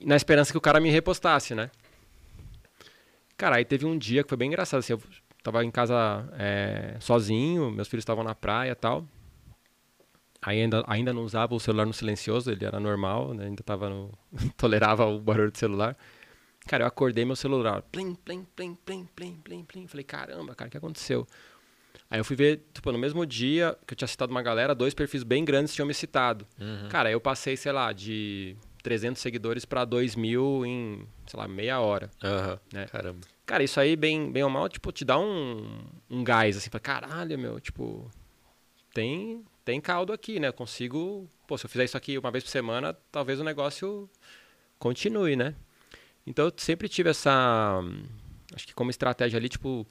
Na 0.00 0.16
esperança 0.16 0.52
que 0.52 0.58
o 0.58 0.60
cara 0.60 0.80
me 0.80 0.90
repostasse, 0.90 1.54
né? 1.54 1.70
Cara, 3.36 3.56
aí 3.56 3.64
teve 3.64 3.84
um 3.84 3.98
dia 3.98 4.22
que 4.22 4.28
foi 4.28 4.38
bem 4.38 4.48
engraçado, 4.48 4.80
assim, 4.80 4.92
eu 4.92 5.02
Tava 5.44 5.62
em 5.62 5.70
casa 5.70 6.26
é, 6.38 6.96
sozinho, 6.98 7.70
meus 7.70 7.86
filhos 7.86 8.00
estavam 8.00 8.24
na 8.24 8.34
praia 8.34 8.70
e 8.72 8.74
tal. 8.74 9.06
Ainda, 10.40 10.82
ainda 10.86 11.12
não 11.12 11.22
usava 11.22 11.54
o 11.54 11.60
celular 11.60 11.84
no 11.84 11.92
silencioso, 11.92 12.50
ele 12.50 12.64
era 12.64 12.80
normal, 12.80 13.34
né? 13.34 13.44
ainda 13.44 13.62
tava 13.62 13.90
no... 13.90 14.10
tolerava 14.56 15.04
o 15.04 15.20
barulho 15.20 15.50
do 15.50 15.58
celular. 15.58 15.98
Cara, 16.66 16.84
eu 16.84 16.88
acordei 16.88 17.26
meu 17.26 17.36
celular, 17.36 17.82
plim, 17.82 18.14
plim, 18.14 18.46
plim, 18.56 18.74
plim, 18.74 19.04
plim, 19.14 19.36
plim, 19.36 19.64
plim. 19.64 19.86
Falei, 19.86 20.02
caramba, 20.02 20.54
cara, 20.54 20.68
o 20.68 20.70
que 20.70 20.78
aconteceu? 20.78 21.26
Aí 22.08 22.18
eu 22.18 22.24
fui 22.24 22.36
ver, 22.36 22.62
tipo, 22.72 22.90
no 22.90 22.98
mesmo 22.98 23.26
dia 23.26 23.76
que 23.86 23.92
eu 23.92 23.96
tinha 23.98 24.08
citado 24.08 24.30
uma 24.30 24.42
galera, 24.42 24.74
dois 24.74 24.94
perfis 24.94 25.22
bem 25.22 25.44
grandes 25.44 25.74
tinham 25.74 25.86
me 25.86 25.92
citado. 25.92 26.46
Uhum. 26.58 26.88
Cara, 26.88 27.10
eu 27.10 27.20
passei, 27.20 27.54
sei 27.54 27.70
lá, 27.70 27.92
de 27.92 28.56
300 28.82 29.20
seguidores 29.20 29.66
para 29.66 29.84
2 29.84 30.16
mil 30.16 30.64
em, 30.64 31.06
sei 31.26 31.38
lá, 31.38 31.46
meia 31.46 31.80
hora. 31.80 32.10
Uhum. 32.22 32.58
Né? 32.72 32.86
Caramba. 32.86 33.33
Cara, 33.46 33.62
isso 33.62 33.78
aí, 33.78 33.94
bem, 33.94 34.32
bem 34.32 34.42
ou 34.42 34.48
mal, 34.48 34.68
tipo, 34.68 34.90
te 34.90 35.04
dá 35.04 35.18
um, 35.18 35.86
um 36.08 36.24
gás, 36.24 36.56
assim, 36.56 36.70
pra 36.70 36.80
caralho, 36.80 37.38
meu, 37.38 37.60
tipo, 37.60 38.10
tem, 38.94 39.44
tem 39.64 39.80
caldo 39.80 40.12
aqui, 40.14 40.40
né? 40.40 40.48
Eu 40.48 40.52
consigo, 40.54 41.28
pô, 41.46 41.58
se 41.58 41.66
eu 41.66 41.70
fizer 41.70 41.84
isso 41.84 41.96
aqui 41.96 42.16
uma 42.16 42.30
vez 42.30 42.42
por 42.44 42.50
semana, 42.50 42.94
talvez 43.12 43.38
o 43.40 43.44
negócio 43.44 44.08
continue, 44.78 45.36
né? 45.36 45.54
Então 46.26 46.46
eu 46.46 46.52
sempre 46.56 46.88
tive 46.88 47.10
essa, 47.10 47.80
acho 48.54 48.66
que 48.66 48.74
como 48.74 48.90
estratégia 48.90 49.38
ali, 49.38 49.48
tipo, 49.48 49.86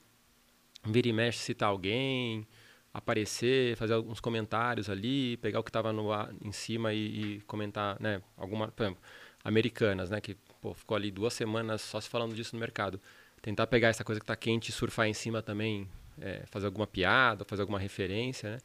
vir 0.85 1.05
e 1.05 1.13
mexe, 1.13 1.39
citar 1.39 1.69
alguém, 1.69 2.47
aparecer, 2.93 3.77
fazer 3.77 3.93
alguns 3.93 4.19
comentários 4.19 4.89
ali, 4.89 5.37
pegar 5.37 5.59
o 5.59 5.63
que 5.63 5.69
estava 5.69 5.93
no 5.93 6.09
em 6.43 6.51
cima 6.51 6.93
e, 6.93 7.37
e, 7.37 7.41
comentar, 7.41 7.97
né? 7.99 8.21
Alguma, 8.37 8.69
por 8.69 8.83
exemplo, 8.83 9.01
americanas, 9.43 10.09
né? 10.09 10.21
Que 10.21 10.35
pô, 10.61 10.73
ficou 10.73 10.95
ali 10.95 11.11
duas 11.11 11.33
semanas 11.33 11.81
só 11.81 12.01
se 12.01 12.09
falando 12.09 12.35
disso 12.35 12.55
no 12.55 12.59
mercado 12.59 12.99
tentar 13.43 13.67
pegar 13.67 13.89
essa 13.89 14.03
coisa 14.05 14.19
que 14.19 14.23
está 14.23 14.35
quente 14.35 14.69
e 14.69 14.71
surfar 14.71 15.05
em 15.05 15.13
cima 15.13 15.43
também, 15.43 15.87
é, 16.19 16.43
fazer 16.49 16.65
alguma 16.65 16.87
piada, 16.87 17.43
fazer 17.45 17.61
alguma 17.61 17.77
referência, 17.77 18.51
né? 18.51 18.57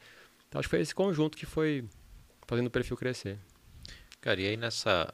Então 0.49 0.59
acho 0.59 0.69
que 0.69 0.71
foi 0.71 0.81
esse 0.81 0.95
conjunto 0.95 1.37
que 1.37 1.45
foi 1.45 1.85
fazendo 2.47 2.69
o 2.69 2.71
perfil 2.71 2.97
crescer. 2.97 3.39
Cara, 4.21 4.41
e 4.41 4.47
aí 4.47 4.57
nessa. 4.57 5.13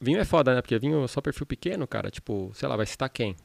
Vinho 0.00 0.18
é 0.18 0.24
foda, 0.24 0.54
né? 0.54 0.62
Porque 0.62 0.78
vinho 0.78 1.04
é 1.04 1.08
só 1.08 1.20
perfil 1.20 1.46
pequeno, 1.46 1.86
cara. 1.86 2.10
Tipo, 2.10 2.50
sei 2.54 2.68
lá, 2.68 2.74
vai 2.74 2.86
citar 2.86 3.08
quem? 3.10 3.36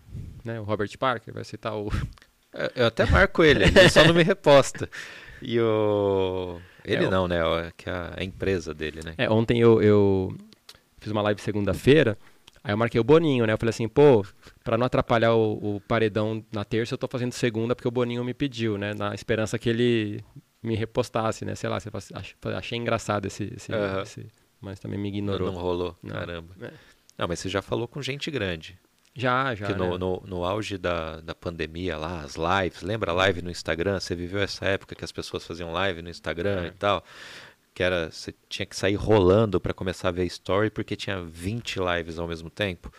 Né? 0.44 0.60
O 0.60 0.64
Robert 0.64 0.90
Parker, 0.98 1.34
vai 1.34 1.44
citar 1.44 1.76
o. 1.76 1.90
Eu 2.76 2.88
até 2.88 3.06
marco 3.06 3.46
ele, 3.46 3.64
ele 3.64 3.90
só 3.90 4.04
não 4.04 4.14
me 4.14 4.24
reposta. 4.24 4.90
E 5.42 5.60
o. 5.60 6.60
Ele 6.84 7.06
é, 7.06 7.10
não, 7.10 7.28
né? 7.28 7.40
Que 7.78 7.90
é 7.90 8.14
a 8.18 8.24
empresa 8.24 8.74
dele, 8.74 9.02
né? 9.06 9.16
É, 9.18 9.30
ontem 9.30 9.60
eu, 9.60 9.82
eu 9.82 10.36
fiz 11.00 11.12
uma 11.12 11.22
live 11.22 11.42
segunda-feira. 11.42 12.18
Aí 12.64 12.74
eu 12.74 12.78
marquei 12.78 13.00
o 13.00 13.04
Boninho, 13.04 13.46
né? 13.46 13.54
Eu 13.54 13.58
falei 13.58 13.72
assim, 13.72 13.88
pô, 13.88 14.26
pra 14.64 14.78
não 14.78 14.86
atrapalhar 14.86 15.34
o, 15.34 15.78
o, 15.78 15.82
paredão 15.82 16.46
na 16.52 16.64
terça, 16.64 16.94
eu 16.94 16.98
tô 16.98 17.08
fazendo 17.08 17.32
segunda 17.32 17.76
porque 17.76 17.88
o 17.88 17.92
Boninho 17.92 18.24
me 18.24 18.34
pediu, 18.34 18.78
né? 18.78 18.94
Na 18.94 19.16
esperança 19.16 19.58
que 19.58 19.70
ele 19.70 20.24
me 20.62 20.76
repostasse, 20.76 21.44
né? 21.44 21.56
Sei 21.56 21.70
lá, 21.70 21.80
achei 22.58 22.78
engraçado 22.78 23.26
esse, 23.26 23.52
esse, 23.56 23.72
uhum. 23.72 24.02
esse 24.02 24.28
mas 24.62 24.80
também 24.80 25.00
me 25.00 25.10
ignorou. 25.10 25.48
Não, 25.48 25.56
não 25.56 25.62
rolou, 25.62 25.98
não. 26.04 26.14
caramba. 26.14 26.56
É. 26.62 26.72
Não, 27.18 27.28
mas 27.28 27.40
você 27.40 27.50
já 27.50 27.62
falou 27.62 27.88
com 27.88 28.02
gente 28.02 28.30
grande. 28.30 28.80
Já, 29.14 29.54
já. 29.56 29.68
Que 29.68 29.74
no, 29.74 29.92
né? 29.92 29.98
no, 29.98 30.24
no, 30.26 30.46
auge 30.46 30.78
da, 30.78 31.20
da 31.20 31.36
pandemia 31.36 31.98
lá, 31.98 32.22
as 32.22 32.36
lives, 32.36 32.82
lembra 32.82 33.12
a 33.12 33.14
live 33.16 33.42
no 33.42 33.50
Instagram? 33.50 34.00
Você 34.00 34.16
viveu 34.16 34.42
essa 34.42 34.66
época 34.66 34.96
que 34.96 35.04
as 35.04 35.12
pessoas 35.12 35.46
faziam 35.46 35.74
live 35.74 36.02
no 36.02 36.10
Instagram 36.10 36.64
é. 36.64 36.68
e 36.68 36.72
tal? 36.72 37.04
Que 37.74 37.84
era, 37.84 38.12
você 38.12 38.34
tinha 38.50 38.66
que 38.66 38.76
sair 38.76 38.96
rolando 38.96 39.60
para 39.60 39.74
começar 39.74 40.10
a 40.10 40.12
ver 40.12 40.26
story 40.26 40.70
porque 40.70 40.96
tinha 40.96 41.22
20 41.24 41.80
lives 41.80 42.20
ao 42.20 42.28
mesmo 42.28 42.50
tempo. 42.50 42.92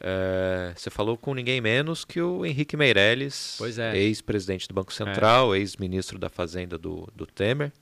É, 0.00 0.72
você 0.76 0.90
falou 0.90 1.16
com 1.16 1.32
ninguém 1.32 1.60
menos 1.60 2.04
que 2.04 2.20
o 2.20 2.44
Henrique 2.44 2.76
Meirelles, 2.76 3.58
é. 3.78 3.96
ex-presidente 3.96 4.68
do 4.68 4.74
Banco 4.74 4.92
Central, 4.92 5.54
é. 5.54 5.58
ex-ministro 5.58 6.18
da 6.18 6.28
Fazenda 6.28 6.76
do, 6.76 7.08
do 7.14 7.24
Temer. 7.26 7.72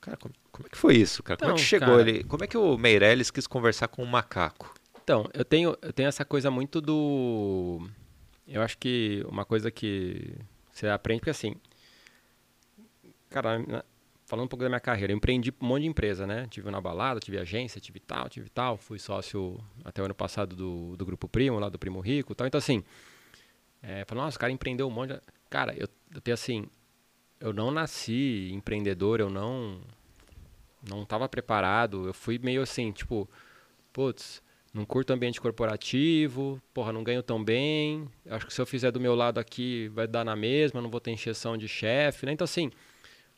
Cara, 0.00 0.16
como, 0.16 0.32
como, 0.50 0.66
é 0.66 0.70
que 0.70 0.78
foi 0.78 0.96
isso, 0.96 1.22
cara? 1.22 1.38
Como 1.38 1.52
é 1.52 1.54
que 1.54 1.60
chegou 1.60 1.96
cara... 1.96 2.08
ele? 2.08 2.24
Como 2.24 2.44
é 2.44 2.46
que 2.46 2.56
o 2.56 2.78
Meirelles 2.78 3.30
quis 3.30 3.46
conversar 3.46 3.88
com 3.88 4.02
um 4.02 4.06
macaco? 4.06 4.72
Então, 5.02 5.28
eu 5.34 5.44
tenho, 5.44 5.76
eu 5.82 5.92
tenho 5.92 6.08
essa 6.08 6.24
coisa 6.24 6.50
muito 6.50 6.80
do. 6.80 7.86
Eu 8.46 8.62
acho 8.62 8.78
que 8.78 9.24
uma 9.28 9.44
coisa 9.44 9.70
que 9.70 10.34
você 10.72 10.88
aprende, 10.88 11.20
porque 11.20 11.30
assim. 11.30 11.56
Cara, 13.28 13.84
falando 14.28 14.44
um 14.44 14.48
pouco 14.48 14.62
da 14.62 14.68
minha 14.68 14.78
carreira, 14.78 15.10
eu 15.10 15.16
empreendi 15.16 15.50
um 15.58 15.66
monte 15.66 15.82
de 15.82 15.88
empresa, 15.88 16.26
né? 16.26 16.46
Tive 16.50 16.70
na 16.70 16.78
balada, 16.82 17.18
tive 17.18 17.38
agência, 17.38 17.80
tive 17.80 17.98
tal, 17.98 18.28
tive 18.28 18.50
tal. 18.50 18.76
Fui 18.76 18.98
sócio 18.98 19.58
até 19.82 20.02
o 20.02 20.04
ano 20.04 20.14
passado 20.14 20.54
do, 20.54 20.94
do 20.98 21.06
Grupo 21.06 21.26
Primo, 21.26 21.58
lá 21.58 21.70
do 21.70 21.78
Primo 21.78 21.98
Rico 21.98 22.34
tal. 22.34 22.46
Então, 22.46 22.58
assim, 22.58 22.84
é, 23.82 24.04
falando, 24.04 24.26
nossa, 24.26 24.36
o 24.36 24.40
cara 24.40 24.52
empreendeu 24.52 24.86
um 24.86 24.90
monte. 24.90 25.14
De... 25.14 25.20
Cara, 25.48 25.74
eu, 25.74 25.88
eu 26.14 26.20
tenho 26.20 26.34
assim, 26.34 26.66
eu 27.40 27.54
não 27.54 27.70
nasci 27.70 28.50
empreendedor, 28.52 29.18
eu 29.18 29.30
não 29.30 29.80
não 30.86 31.04
estava 31.04 31.26
preparado. 31.26 32.06
Eu 32.06 32.12
fui 32.12 32.38
meio 32.38 32.60
assim, 32.60 32.92
tipo, 32.92 33.26
putz, 33.94 34.42
não 34.74 34.84
curto 34.84 35.10
ambiente 35.10 35.40
corporativo, 35.40 36.60
porra, 36.74 36.92
não 36.92 37.02
ganho 37.02 37.22
tão 37.22 37.42
bem. 37.42 38.06
Acho 38.28 38.46
que 38.46 38.52
se 38.52 38.60
eu 38.60 38.66
fizer 38.66 38.90
do 38.90 39.00
meu 39.00 39.14
lado 39.14 39.40
aqui 39.40 39.88
vai 39.88 40.06
dar 40.06 40.22
na 40.22 40.36
mesma, 40.36 40.82
não 40.82 40.90
vou 40.90 41.00
ter 41.00 41.12
encheção 41.12 41.56
de 41.56 41.66
chefe, 41.66 42.26
né? 42.26 42.32
Então, 42.32 42.44
assim, 42.44 42.70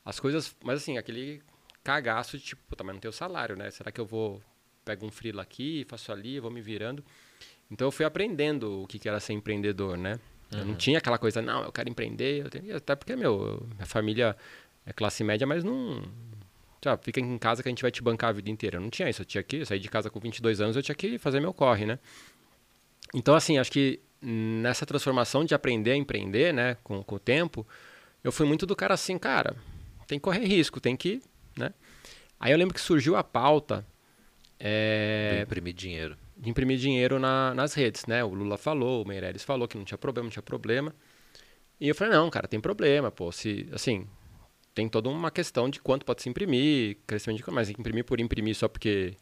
as 0.04 0.20
coisas. 0.20 0.54
Mas, 0.64 0.82
assim, 0.82 0.98
aquele 0.98 1.42
cagaço 1.82 2.38
de 2.38 2.44
tipo, 2.44 2.76
também 2.76 2.94
não 2.94 3.00
tenho 3.00 3.12
salário, 3.12 3.56
né? 3.56 3.70
Será 3.70 3.90
que 3.90 4.00
eu 4.00 4.06
vou. 4.06 4.42
Pego 4.84 5.06
um 5.06 5.10
frilo 5.10 5.40
aqui, 5.40 5.84
faço 5.88 6.10
ali, 6.10 6.40
vou 6.40 6.50
me 6.50 6.60
virando. 6.60 7.04
Então, 7.70 7.86
eu 7.86 7.92
fui 7.92 8.04
aprendendo 8.04 8.82
o 8.82 8.86
que 8.86 9.08
era 9.08 9.20
ser 9.20 9.34
empreendedor, 9.34 9.96
né? 9.96 10.14
Uhum. 10.52 10.58
Eu 10.58 10.64
não 10.64 10.72
uhum. 10.72 10.78
tinha 10.78 10.98
aquela 10.98 11.18
coisa, 11.18 11.42
não, 11.42 11.62
eu 11.62 11.70
quero 11.70 11.88
empreender. 11.88 12.44
Eu 12.44 12.50
tenho... 12.50 12.76
Até 12.76 12.96
porque, 12.96 13.14
meu, 13.14 13.66
minha 13.74 13.86
família 13.86 14.36
é 14.86 14.92
classe 14.92 15.22
média, 15.22 15.46
mas 15.46 15.62
não, 15.62 16.02
já, 16.82 16.96
fica 16.96 17.20
em 17.20 17.38
casa 17.38 17.62
que 17.62 17.68
a 17.68 17.70
gente 17.70 17.82
vai 17.82 17.90
te 17.90 18.02
bancar 18.02 18.30
a 18.30 18.32
vida 18.32 18.50
inteira. 18.50 18.78
Eu 18.78 18.80
não 18.80 18.90
tinha 18.90 19.08
isso, 19.08 19.22
eu 19.22 19.26
tinha 19.26 19.42
que 19.42 19.64
sair 19.64 19.78
de 19.78 19.88
casa 19.88 20.08
com 20.08 20.18
22 20.18 20.60
anos, 20.60 20.76
eu 20.76 20.82
tinha 20.82 20.94
que 20.94 21.18
fazer 21.18 21.40
meu 21.40 21.52
corre, 21.52 21.84
né? 21.84 21.98
Então, 23.14 23.34
assim, 23.34 23.58
acho 23.58 23.70
que 23.70 24.00
nessa 24.22 24.86
transformação 24.86 25.44
de 25.44 25.54
aprender 25.54 25.92
a 25.92 25.96
empreender, 25.96 26.52
né, 26.52 26.76
com, 26.82 27.02
com 27.02 27.14
o 27.16 27.18
tempo, 27.18 27.66
eu 28.22 28.30
fui 28.30 28.46
muito 28.46 28.66
do 28.66 28.76
cara 28.76 28.94
assim, 28.94 29.18
cara, 29.18 29.56
tem 30.10 30.18
que 30.18 30.24
correr 30.24 30.44
risco, 30.44 30.80
tem 30.80 30.96
que, 30.96 31.22
né? 31.56 31.72
Aí 32.40 32.50
eu 32.50 32.58
lembro 32.58 32.74
que 32.74 32.80
surgiu 32.80 33.14
a 33.14 33.22
pauta 33.22 33.86
é, 34.58 35.36
de 35.36 35.42
imprimir 35.42 35.72
dinheiro. 35.72 36.18
De 36.36 36.50
imprimir 36.50 36.78
dinheiro 36.78 37.20
na, 37.20 37.54
nas 37.54 37.74
redes, 37.74 38.06
né? 38.06 38.24
O 38.24 38.34
Lula 38.34 38.58
falou, 38.58 39.04
o 39.04 39.08
Meirelles 39.08 39.44
falou 39.44 39.68
que 39.68 39.78
não 39.78 39.84
tinha 39.84 39.96
problema, 39.96 40.24
não 40.24 40.30
tinha 40.32 40.42
problema. 40.42 40.92
E 41.80 41.88
eu 41.88 41.94
falei, 41.94 42.12
não, 42.14 42.28
cara, 42.28 42.48
tem 42.48 42.60
problema, 42.60 43.08
pô. 43.12 43.30
Se, 43.30 43.68
assim, 43.72 44.04
tem 44.74 44.88
toda 44.88 45.08
uma 45.08 45.30
questão 45.30 45.70
de 45.70 45.78
quanto 45.80 46.04
pode 46.04 46.22
se 46.22 46.28
imprimir, 46.28 46.98
crescimento 47.06 47.44
de 47.44 47.50
mas 47.52 47.70
imprimir 47.70 48.04
por 48.04 48.18
imprimir 48.20 48.56
só 48.56 48.66
porque 48.66 49.14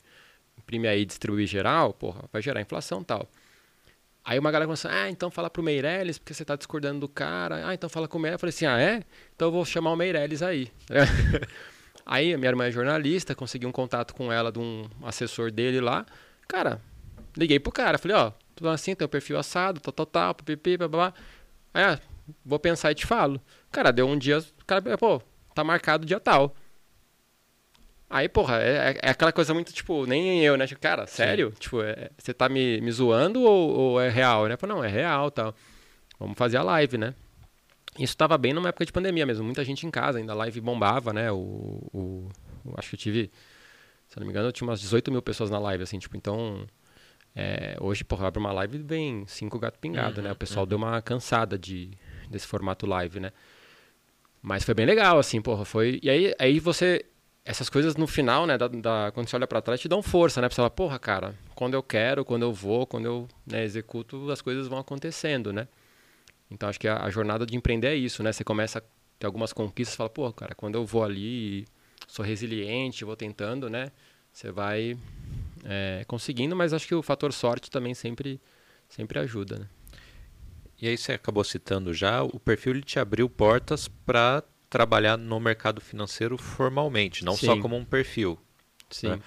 imprime 0.57 0.89
aí 0.89 1.03
e 1.03 1.05
distribui 1.05 1.47
geral, 1.47 1.93
porra, 1.93 2.25
vai 2.33 2.41
gerar 2.41 2.63
inflação 2.63 3.05
tal. 3.05 3.29
Aí 4.29 4.39
uma 4.39 4.51
galera 4.51 4.67
começou, 4.67 4.91
ah, 4.91 5.09
então 5.09 5.31
fala 5.31 5.49
pro 5.49 5.63
Meirelles, 5.63 6.19
porque 6.19 6.35
você 6.35 6.45
tá 6.45 6.55
discordando 6.55 7.01
do 7.01 7.09
cara. 7.09 7.67
Ah, 7.67 7.73
então 7.73 7.89
fala 7.89 8.07
com 8.07 8.19
o 8.19 8.21
Meirelles. 8.21 8.35
Eu 8.35 8.39
falei 8.41 8.51
assim, 8.51 8.67
ah, 8.67 8.79
é? 8.79 9.03
Então 9.35 9.49
eu 9.49 9.53
vou 9.53 9.65
chamar 9.65 9.91
o 9.91 9.97
Meirelles 9.97 10.43
aí. 10.43 10.71
aí 12.05 12.35
a 12.35 12.37
minha 12.37 12.51
irmã 12.51 12.67
é 12.67 12.71
jornalista, 12.71 13.35
consegui 13.35 13.65
um 13.65 13.73
contato 13.73 14.15
com 14.15 14.31
ela 14.31 14.53
de 14.53 14.59
um 14.59 14.85
assessor 15.03 15.51
dele 15.51 15.81
lá. 15.81 16.05
Cara, 16.47 16.79
liguei 17.35 17.59
pro 17.59 17.73
cara, 17.73 17.97
falei, 17.97 18.19
ó, 18.19 18.31
tudo 18.55 18.69
assim, 18.69 18.95
tem 18.95 19.07
o 19.07 19.09
perfil 19.09 19.39
assado, 19.39 19.81
tal, 19.81 19.95
tal, 19.95 20.05
tal, 20.05 20.35
pipi, 20.35 20.77
blá, 20.77 20.89
blá. 20.89 21.15
Aí, 21.73 21.85
ah, 21.85 21.99
vou 22.45 22.59
pensar 22.59 22.93
e 22.93 22.95
te 22.95 23.07
falo. 23.07 23.41
Cara, 23.73 23.91
deu 23.91 24.07
um 24.07 24.19
dia, 24.19 24.41
o 24.41 24.65
cara, 24.67 24.83
pô, 24.99 25.23
tá 25.55 25.65
marcado 25.65 26.05
dia 26.05 26.21
tal. 26.21 26.55
Aí, 28.11 28.29
porra, 28.29 28.63
é, 28.63 28.93
é, 28.93 28.99
é 29.03 29.11
aquela 29.11 29.33
coisa 29.33 29.53
muito, 29.53 29.73
tipo, 29.73 30.07
nem 30.07 30.43
eu, 30.43 30.57
né? 30.57 30.67
Tipo, 30.67 30.81
cara, 30.81 31.07
sério? 31.07 31.51
Sim. 31.51 31.57
Tipo, 31.59 31.83
é, 31.83 32.11
você 32.17 32.33
tá 32.33 32.49
me, 32.49 32.81
me 32.81 32.91
zoando 32.91 33.43
ou, 33.43 33.71
ou, 33.71 34.01
é 34.01 34.09
real, 34.09 34.47
né? 34.47 34.57
Falei, 34.57 34.77
não, 34.77 34.83
é 34.83 34.89
real 34.89 35.31
tal. 35.31 35.55
Vamos 36.19 36.37
fazer 36.39 36.57
a 36.57 36.63
live, 36.63 36.97
né? 36.97 37.15
Isso 37.99 38.17
tava 38.17 38.39
bem 38.39 38.55
numa 38.55 38.71
época 38.71 38.87
de 38.87 38.93
pandemia 38.93 39.27
mesmo. 39.27 39.45
Muita 39.45 39.63
gente 39.63 39.87
em 39.87 39.91
casa, 39.91 40.19
ainda 40.19 40.33
a 40.33 40.37
live 40.37 40.59
bombava, 40.61 41.13
né? 41.13 41.31
O, 41.31 41.37
o, 41.93 42.29
o 42.65 42.75
acho 42.79 42.89
que 42.91 42.95
eu 42.95 42.99
tive, 42.99 43.31
se 44.09 44.19
não 44.19 44.27
me 44.27 44.33
engano, 44.33 44.49
eu 44.49 44.53
tinha 44.53 44.67
umas 44.67 44.81
18 44.81 45.11
mil 45.13 45.21
pessoas 45.21 45.51
na 45.51 45.59
live, 45.59 45.83
assim, 45.83 45.99
tipo, 45.99 46.17
então... 46.17 46.67
É, 47.37 47.77
hoje, 47.81 48.03
porra, 48.03 48.27
abre 48.27 48.41
uma 48.41 48.51
live 48.51 48.79
vem 48.79 49.25
cinco 49.29 49.61
gato 49.61 49.79
pingado, 49.79 50.17
uhum, 50.17 50.25
né? 50.25 50.33
O 50.33 50.37
pessoal 50.37 50.65
uhum. 50.65 50.69
deu 50.69 50.79
uma 50.79 51.01
cansada 51.03 51.57
de, 51.59 51.91
desse 52.29 52.47
formato 52.47 52.85
live, 52.87 53.21
né? 53.21 53.33
Mas 54.43 54.65
foi 54.65 54.75
bem 54.75 54.87
legal, 54.87 55.19
assim, 55.19 55.41
porra, 55.43 55.65
foi... 55.65 56.01
E 56.03 56.09
aí, 56.09 56.35
aí 56.39 56.59
você... 56.59 57.05
Essas 57.49 57.71
coisas 57.71 57.97
no 57.97 58.07
final, 58.07 58.47
né, 58.47 58.59
da, 58.59 58.69
da 58.69 59.11
quando 59.11 59.27
você 59.27 59.35
olha 59.35 59.47
para 59.47 59.63
trás, 59.63 59.81
te 59.81 59.89
dão 59.89 60.03
força, 60.03 60.39
né? 60.39 60.51
Você 60.51 60.57
falar, 60.57 60.69
porra, 60.69 60.99
cara, 60.99 61.35
quando 61.55 61.73
eu 61.73 61.83
quero, 61.83 62.23
quando 62.23 62.43
eu 62.43 62.53
vou, 62.53 62.87
quando 62.87 63.07
eu 63.07 63.29
né, 63.47 63.65
executo, 63.65 64.31
as 64.31 64.43
coisas 64.43 64.69
vão 64.69 64.79
acontecendo, 64.79 65.51
né? 65.51 65.67
Então, 66.51 66.69
acho 66.69 66.79
que 66.79 66.87
a, 66.87 67.03
a, 67.03 67.09
jornada 67.09 67.47
de 67.47 67.57
empreender 67.57 67.87
é 67.87 67.95
isso, 67.95 68.23
né? 68.23 68.33
Você 68.33 68.45
começa 68.45 68.81
a 68.81 68.83
ter 69.19 69.27
algumas 69.27 69.55
conquistas, 69.55 69.97
fala, 69.97 70.11
porra, 70.11 70.35
cara, 70.35 70.55
quando 70.55 70.75
eu 70.75 70.85
vou 70.85 71.03
ali, 71.03 71.67
sou 72.07 72.23
resiliente, 72.23 73.03
vou 73.03 73.17
tentando, 73.17 73.71
né? 73.71 73.93
Você 74.31 74.53
vai 74.53 74.99
é, 75.65 76.05
conseguindo, 76.07 76.55
mas 76.55 76.75
acho 76.75 76.87
que 76.87 76.95
o 76.95 77.03
fator 77.03 77.33
sorte 77.33 77.71
também 77.71 77.95
sempre, 77.95 78.39
sempre 78.91 79.19
ajuda, 79.21 79.61
né? 79.61 79.67
E 80.79 80.87
aí 80.87 80.99
você 80.99 81.13
acabou 81.13 81.43
citando 81.45 81.95
já, 81.95 82.23
o 82.23 82.39
perfil 82.39 82.73
ele 82.73 82.83
te 82.83 82.99
abriu 82.99 83.27
portas 83.31 83.89
para 83.89 84.45
trabalhar 84.69 85.17
no 85.17 85.41
mercado 85.41 85.81
financeiro 85.81 86.37
formalmente, 86.37 87.25
não 87.25 87.35
Sim. 87.35 87.47
só 87.47 87.61
como 87.61 87.77
um 87.77 87.85
perfil. 87.85 88.39
Sim. 88.91 89.09
Né? 89.09 89.21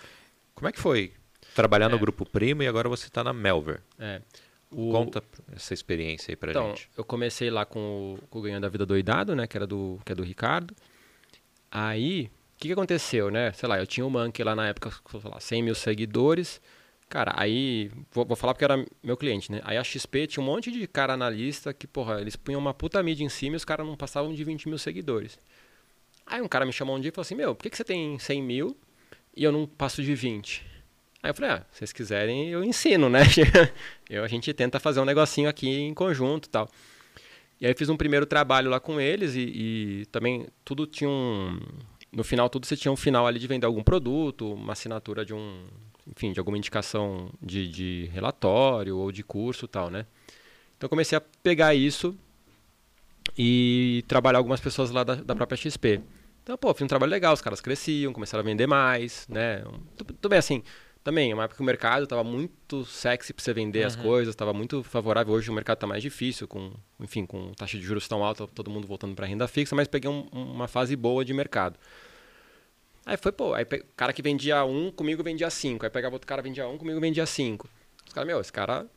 Como 0.54 0.68
é 0.68 0.72
que 0.72 0.80
foi 0.80 1.14
trabalhar 1.56 1.88
é. 1.88 1.90
no 1.90 2.00
Grupo 2.00 2.26
Primo 2.26 2.64
e 2.64 2.68
agora 2.68 2.88
você 2.88 3.08
está 3.08 3.24
na 3.24 3.34
Melver? 3.34 3.82
É. 4.00 4.22
O... 4.70 4.92
Conta 4.92 5.22
essa 5.52 5.74
experiência 5.74 6.32
aí 6.32 6.36
pra 6.36 6.52
então, 6.52 6.70
gente. 6.70 6.90
Eu 6.96 7.04
comecei 7.04 7.50
lá 7.50 7.66
com 7.66 8.16
o, 8.16 8.28
com 8.30 8.40
o 8.40 8.42
Ganhando 8.42 8.66
a 8.66 8.70
Vida 8.70 8.86
Doidado, 8.86 9.36
né? 9.36 9.46
Que, 9.46 9.58
era 9.58 9.68
do, 9.68 10.00
que 10.06 10.14
é 10.14 10.16
do 10.16 10.24
Ricardo. 10.24 10.74
Aí, 11.70 12.32
o 12.56 12.58
que, 12.58 12.68
que 12.68 12.74
aconteceu, 12.74 13.30
né? 13.30 13.52
Sei 13.52 13.68
lá, 13.68 13.80
eu 13.80 13.88
tinha 13.88 14.06
o 14.06 14.10
Monkey 14.10 14.44
lá 14.44 14.56
na 14.56 14.68
época, 14.68 14.92
sei 14.92 15.30
lá, 15.30 15.40
100 15.40 15.64
mil 15.64 15.76
seguidores. 15.76 16.62
Cara, 17.12 17.34
aí, 17.36 17.92
vou, 18.10 18.26
vou, 18.26 18.38
falar 18.38 18.54
porque 18.54 18.64
era 18.64 18.86
meu 19.04 19.18
cliente, 19.18 19.52
né? 19.52 19.60
Aí 19.66 19.76
a 19.76 19.84
XP 19.84 20.28
tinha 20.28 20.42
um 20.42 20.46
monte 20.46 20.72
de 20.72 20.88
cara 20.88 21.12
analista 21.12 21.74
que, 21.74 21.86
porra, 21.86 22.22
eles 22.22 22.38
punham 22.38 22.58
uma 22.58 22.74
puta 22.74 23.04
mídia 23.04 23.26
em 23.26 23.28
cima 23.28 23.54
e 23.54 23.58
os 23.58 23.66
caras 23.66 23.86
não 23.86 23.98
passavam 23.98 24.34
de 24.34 24.42
20 24.46 24.70
mil 24.70 24.78
seguidores. 24.78 25.38
Aí 26.26 26.42
um 26.42 26.48
cara 26.48 26.66
me 26.66 26.72
chamou 26.72 26.96
um 26.96 27.02
dia 27.02 27.10
e 27.10 27.12
falou 27.12 27.24
assim: 27.24 27.36
Meu, 27.36 27.54
por 27.54 27.64
que, 27.64 27.70
que 27.70 27.76
você 27.76 27.84
tem 27.84 28.18
100 28.18 28.42
mil 28.42 28.78
e 29.36 29.44
eu 29.44 29.52
não 29.52 29.68
passo 29.68 30.02
de 30.02 30.16
20? 30.16 30.66
Aí 31.22 31.32
eu 31.32 31.34
falei: 31.34 31.52
Ah, 31.52 31.66
se 31.74 31.80
vocês 31.80 31.92
quiserem, 31.92 32.48
eu 32.48 32.64
ensino, 32.64 33.10
né? 33.10 33.24
eu, 34.10 34.24
a 34.24 34.28
gente 34.30 34.54
tenta 34.54 34.80
fazer 34.80 35.02
um 35.02 35.06
negocinho 35.06 35.50
aqui 35.50 35.68
em 35.68 35.94
conjunto 35.94 36.48
tal. 36.48 36.70
E 37.60 37.68
aí 37.68 37.74
fiz 37.74 37.90
um 37.90 37.98
primeiro 37.98 38.26
trabalho 38.26 38.70
lá 38.70 38.80
com 38.80 39.02
eles 39.02 39.36
e, 39.36 39.42
e 39.42 40.06
também 40.14 40.48
tudo 40.64 40.88
tinha 40.88 41.10
um. 41.10 41.60
No 42.10 42.24
final, 42.24 42.50
tudo 42.50 42.66
você 42.66 42.78
tinha 42.78 42.92
um 42.92 42.96
final 42.96 43.28
ali 43.28 43.38
de 43.38 43.48
vender 43.48 43.66
algum 43.66 43.84
produto, 43.84 44.54
uma 44.54 44.72
assinatura 44.72 45.26
de 45.26 45.34
um 45.34 45.66
enfim, 46.16 46.32
de 46.32 46.40
alguma 46.40 46.58
indicação 46.58 47.30
de, 47.42 47.68
de 47.68 48.10
relatório 48.14 48.98
ou 48.98 49.12
de 49.12 49.24
curso 49.24 49.68
tal, 49.68 49.90
né? 49.90 50.06
Então 50.78 50.90
comecei 50.90 51.18
a 51.18 51.22
pegar 51.22 51.76
isso 51.76 52.16
e 53.38 54.04
trabalhar 54.08 54.40
algumas 54.40 54.60
pessoas 54.60 54.92
lá 54.92 55.04
da, 55.04 55.16
da 55.16 55.36
própria 55.36 55.58
XP. 55.58 56.02
Então, 56.44 56.58
pô, 56.58 56.74
fiz 56.74 56.84
um 56.84 56.88
trabalho 56.88 57.12
legal, 57.12 57.34
os 57.34 57.42
caras 57.42 57.62
cresciam, 57.62 58.12
começaram 58.12 58.42
a 58.42 58.46
vender 58.46 58.68
mais, 58.68 59.28
né? 59.30 59.64
Tudo 59.96 60.30
bem 60.30 60.40
assim, 60.40 60.64
também, 61.04 61.32
é 61.32 61.34
uma 61.34 61.44
época 61.44 61.58
que 61.58 61.64
o 61.64 61.66
mercado 61.66 62.04
estava 62.04 62.24
muito 62.24 62.86
sexy 62.86 63.34
para 63.34 63.44
você 63.44 63.54
vender 63.54 63.82
uhum. 63.82 63.88
as 63.88 63.96
coisas, 63.96 64.34
estava 64.34 64.54
muito 64.54 64.84
favorável. 64.84 65.34
Hoje 65.34 65.50
o 65.50 65.54
mercado 65.54 65.78
está 65.78 65.88
mais 65.88 66.02
difícil, 66.04 66.48
com, 66.48 66.74
enfim, 67.00 67.26
com 67.26 67.52
taxa 67.54 67.78
de 67.78 67.84
juros 67.84 68.08
tão 68.08 68.24
alta, 68.24 68.48
todo 68.48 68.70
mundo 68.70 68.88
voltando 68.88 69.16
para 69.16 69.26
renda 69.26 69.48
fixa, 69.48 69.76
mas 69.76 69.88
peguei 69.88 70.10
um, 70.10 70.28
uma 70.32 70.68
fase 70.68 70.96
boa 70.96 71.26
de 71.26 71.34
mercado. 71.34 71.80
Aí 73.06 73.18
foi, 73.18 73.32
pô, 73.32 73.54
aí 73.54 73.64
o 73.64 73.96
cara 73.96 74.14
que 74.14 74.22
vendia 74.22 74.64
um, 74.64 74.92
comigo 74.92 75.24
vendia 75.24 75.50
cinco. 75.50 75.86
Aí 75.86 75.90
pegava 75.90 76.16
outro 76.16 76.28
cara 76.28 76.42
vendia 76.42 76.68
um, 76.68 76.78
comigo 76.78 77.00
vendia 77.00 77.26
cinco. 77.26 77.70
Os 78.08 78.14
caras, 78.14 78.28
meu, 78.28 78.40
esse 78.40 78.52
cara 78.52 78.88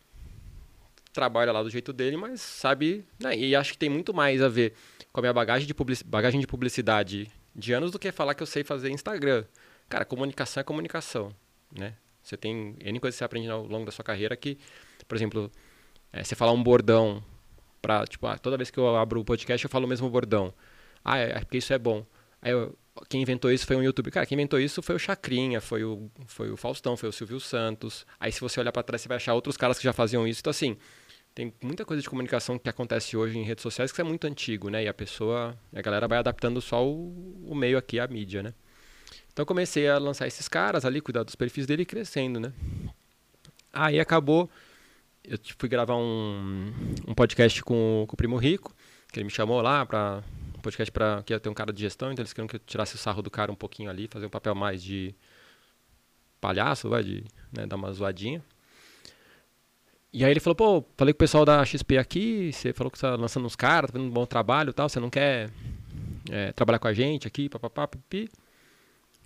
trabalha 1.12 1.52
lá 1.52 1.62
do 1.62 1.70
jeito 1.70 1.92
dele, 1.92 2.16
mas 2.16 2.40
sabe. 2.40 3.04
Né? 3.18 3.36
E 3.36 3.56
acho 3.56 3.72
que 3.72 3.78
tem 3.78 3.88
muito 3.88 4.12
mais 4.12 4.42
a 4.42 4.48
ver 4.48 4.74
com 5.12 5.20
a 5.20 5.22
minha 5.22 5.32
bagagem 5.32 5.66
de, 5.66 5.72
public, 5.72 6.04
bagagem 6.04 6.40
de 6.40 6.46
publicidade 6.46 7.30
de 7.54 7.72
anos 7.72 7.90
do 7.90 7.98
que 7.98 8.10
falar 8.12 8.34
que 8.34 8.42
eu 8.42 8.46
sei 8.46 8.64
fazer 8.64 8.90
Instagram. 8.90 9.44
Cara, 9.88 10.04
comunicação 10.04 10.60
é 10.60 10.64
comunicação 10.64 11.34
né? 11.76 11.94
Você 12.22 12.36
tem 12.36 12.76
N 12.80 13.00
coisas 13.00 13.16
que 13.16 13.18
você 13.18 13.24
aprende 13.24 13.50
ao 13.50 13.66
longo 13.66 13.84
da 13.84 13.92
sua 13.92 14.04
carreira 14.04 14.36
que, 14.36 14.58
por 15.06 15.14
exemplo, 15.14 15.50
é, 16.12 16.24
você 16.24 16.34
falar 16.34 16.52
um 16.52 16.62
bordão 16.62 17.22
para 17.82 18.06
tipo, 18.06 18.26
ah, 18.26 18.38
toda 18.38 18.56
vez 18.56 18.70
que 18.70 18.78
eu 18.78 18.96
abro 18.96 19.20
o 19.20 19.24
podcast 19.24 19.62
eu 19.62 19.70
falo 19.70 19.84
o 19.84 19.88
mesmo 19.88 20.08
bordão. 20.08 20.54
Ah, 21.04 21.18
é, 21.18 21.32
é 21.32 21.40
porque 21.40 21.58
isso 21.58 21.72
é 21.72 21.78
bom. 21.78 22.06
Aí 22.40 22.52
eu, 22.52 22.76
quem 23.08 23.22
inventou 23.22 23.50
isso 23.50 23.66
foi 23.66 23.76
um 23.76 23.82
YouTube. 23.82 24.10
Cara, 24.10 24.24
quem 24.26 24.36
inventou 24.36 24.58
isso 24.58 24.82
foi 24.82 24.94
o 24.94 24.98
Chacrinha, 24.98 25.60
foi 25.60 25.84
o, 25.84 26.10
foi 26.26 26.50
o 26.50 26.56
Faustão, 26.56 26.96
foi 26.96 27.08
o 27.08 27.12
Silvio 27.12 27.40
Santos. 27.40 28.06
Aí 28.20 28.30
se 28.30 28.40
você 28.40 28.60
olhar 28.60 28.72
para 28.72 28.82
trás 28.82 29.02
você 29.02 29.08
vai 29.08 29.16
achar 29.16 29.34
outros 29.34 29.56
caras 29.56 29.78
que 29.78 29.84
já 29.84 29.92
faziam 29.92 30.26
isso. 30.26 30.40
Então 30.40 30.50
assim, 30.50 30.76
tem 31.34 31.52
muita 31.60 31.84
coisa 31.84 32.00
de 32.00 32.08
comunicação 32.08 32.58
que 32.58 32.68
acontece 32.68 33.16
hoje 33.16 33.36
em 33.36 33.42
redes 33.42 33.62
sociais 33.62 33.90
que 33.90 34.00
é 34.00 34.04
muito 34.04 34.26
antigo, 34.26 34.68
né? 34.68 34.84
E 34.84 34.88
a 34.88 34.94
pessoa, 34.94 35.58
a 35.74 35.82
galera 35.82 36.06
vai 36.06 36.18
adaptando 36.18 36.60
só 36.60 36.86
o, 36.86 37.44
o 37.44 37.54
meio 37.54 37.76
aqui, 37.76 37.98
a 37.98 38.06
mídia, 38.06 38.42
né? 38.42 38.54
Então 39.32 39.44
comecei 39.44 39.88
a 39.88 39.98
lançar 39.98 40.28
esses 40.28 40.46
caras 40.46 40.84
ali, 40.84 41.00
cuidar 41.00 41.24
dos 41.24 41.34
perfis 41.34 41.66
dele 41.66 41.82
e 41.82 41.86
crescendo, 41.86 42.38
né? 42.38 42.52
Aí 43.72 43.98
acabou, 43.98 44.48
eu 45.24 45.36
fui 45.58 45.68
gravar 45.68 45.96
um, 45.96 46.72
um 47.08 47.14
podcast 47.14 47.60
com, 47.64 48.04
com 48.06 48.14
o 48.14 48.16
Primo 48.16 48.36
Rico, 48.36 48.72
que 49.12 49.18
ele 49.18 49.24
me 49.24 49.30
chamou 49.30 49.60
lá 49.60 49.84
para 49.84 50.22
um 50.53 50.53
podcast 50.64 50.90
para 50.90 51.22
que 51.22 51.32
ia 51.32 51.38
ter 51.38 51.48
um 51.48 51.54
cara 51.54 51.72
de 51.72 51.80
gestão, 51.80 52.10
então 52.10 52.22
eles 52.22 52.32
queriam 52.32 52.48
que 52.48 52.56
eu 52.56 52.60
tirasse 52.60 52.94
o 52.94 52.98
sarro 52.98 53.22
do 53.22 53.30
cara 53.30 53.52
um 53.52 53.54
pouquinho 53.54 53.90
ali, 53.90 54.08
fazer 54.10 54.26
um 54.26 54.30
papel 54.30 54.54
mais 54.54 54.82
de 54.82 55.14
palhaço, 56.40 56.88
vai, 56.88 57.04
de 57.04 57.24
né, 57.52 57.66
dar 57.66 57.76
uma 57.76 57.92
zoadinha. 57.92 58.42
E 60.12 60.24
aí 60.24 60.30
ele 60.30 60.40
falou, 60.40 60.54
pô, 60.54 60.84
falei 60.96 61.12
com 61.12 61.16
o 61.16 61.18
pessoal 61.18 61.44
da 61.44 61.64
XP 61.64 61.98
aqui, 61.98 62.52
você 62.52 62.72
falou 62.72 62.90
que 62.90 62.98
tá 62.98 63.14
lançando 63.16 63.46
uns 63.46 63.56
caras, 63.56 63.90
tá 63.90 63.98
fazendo 63.98 64.08
um 64.08 64.12
bom 64.12 64.24
trabalho 64.24 64.70
e 64.70 64.72
tal, 64.72 64.88
você 64.88 65.00
não 65.00 65.10
quer 65.10 65.50
é, 66.30 66.52
trabalhar 66.52 66.78
com 66.78 66.88
a 66.88 66.92
gente 66.92 67.26
aqui, 67.26 67.48
papapá, 67.48 67.86
pipi. 67.86 68.30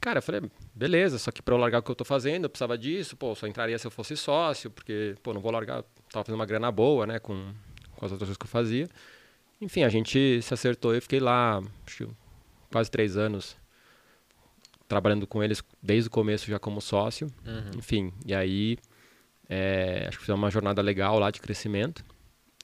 Cara, 0.00 0.18
eu 0.18 0.22
falei, 0.22 0.42
beleza, 0.74 1.18
só 1.18 1.30
que 1.30 1.42
para 1.42 1.54
eu 1.54 1.58
largar 1.58 1.80
o 1.80 1.82
que 1.82 1.90
eu 1.90 1.94
tô 1.94 2.04
fazendo, 2.04 2.44
eu 2.44 2.50
precisava 2.50 2.78
disso, 2.78 3.16
pô, 3.16 3.34
só 3.34 3.46
entraria 3.46 3.78
se 3.78 3.86
eu 3.86 3.90
fosse 3.90 4.16
sócio, 4.16 4.70
porque, 4.70 5.14
pô, 5.22 5.34
não 5.34 5.40
vou 5.40 5.50
largar, 5.50 5.82
tava 6.10 6.24
fazendo 6.24 6.36
uma 6.36 6.46
grana 6.46 6.70
boa, 6.70 7.06
né, 7.06 7.18
com, 7.18 7.52
com 7.96 8.06
as 8.06 8.12
outras 8.12 8.28
coisas 8.28 8.36
que 8.36 8.44
eu 8.44 8.48
fazia. 8.48 8.88
Enfim, 9.60 9.82
a 9.82 9.88
gente 9.88 10.40
se 10.40 10.54
acertou 10.54 10.94
e 10.94 11.00
fiquei 11.00 11.20
lá, 11.20 11.62
quase 12.70 12.90
três 12.90 13.16
anos 13.16 13.56
trabalhando 14.86 15.26
com 15.26 15.42
eles 15.42 15.62
desde 15.82 16.08
o 16.08 16.10
começo 16.10 16.50
já 16.50 16.58
como 16.58 16.80
sócio. 16.80 17.26
Uhum. 17.46 17.78
Enfim, 17.78 18.12
e 18.24 18.34
aí 18.34 18.78
é, 19.48 20.06
acho 20.08 20.18
que 20.18 20.24
fizemos 20.24 20.40
uma 20.40 20.50
jornada 20.50 20.80
legal 20.80 21.18
lá 21.18 21.30
de 21.30 21.40
crescimento. 21.40 22.04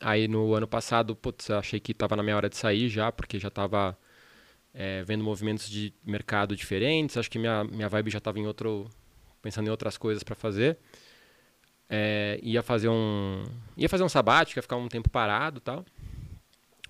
Aí 0.01 0.27
no 0.27 0.55
ano 0.55 0.67
passado, 0.67 1.15
putz, 1.15 1.51
achei 1.51 1.79
que 1.79 1.93
estava 1.93 2.17
na 2.17 2.23
minha 2.23 2.37
hora 2.37 2.49
de 2.49 2.57
sair 2.57 2.89
já, 2.89 3.13
porque 3.13 3.39
já 3.39 3.49
estava 3.49 3.97
é, 4.73 5.03
vendo 5.05 5.23
movimentos 5.23 5.69
de 5.69 5.93
mercado 6.05 6.57
diferentes. 6.57 7.17
Acho 7.17 7.31
que 7.31 7.39
minha, 7.39 7.65
minha 7.65 7.89
vibe 7.89 8.11
já 8.11 8.19
estava 8.19 8.39
em 8.39 8.47
outro, 8.47 8.89
pensando 9.41 9.69
em 9.69 9.71
outras 9.71 9.97
coisas 9.97 10.23
para 10.23 10.35
fazer. 10.35 10.79
É, 11.89 12.41
ia 12.43 12.63
fazer 12.63 12.89
um, 12.89 13.45
ia 13.77 13.89
fazer 13.89 14.03
um 14.03 14.09
sabático, 14.09 14.59
ia 14.59 14.63
ficar 14.63 14.77
um 14.77 14.89
tempo 14.89 15.11
parado, 15.11 15.61
tal. 15.61 15.85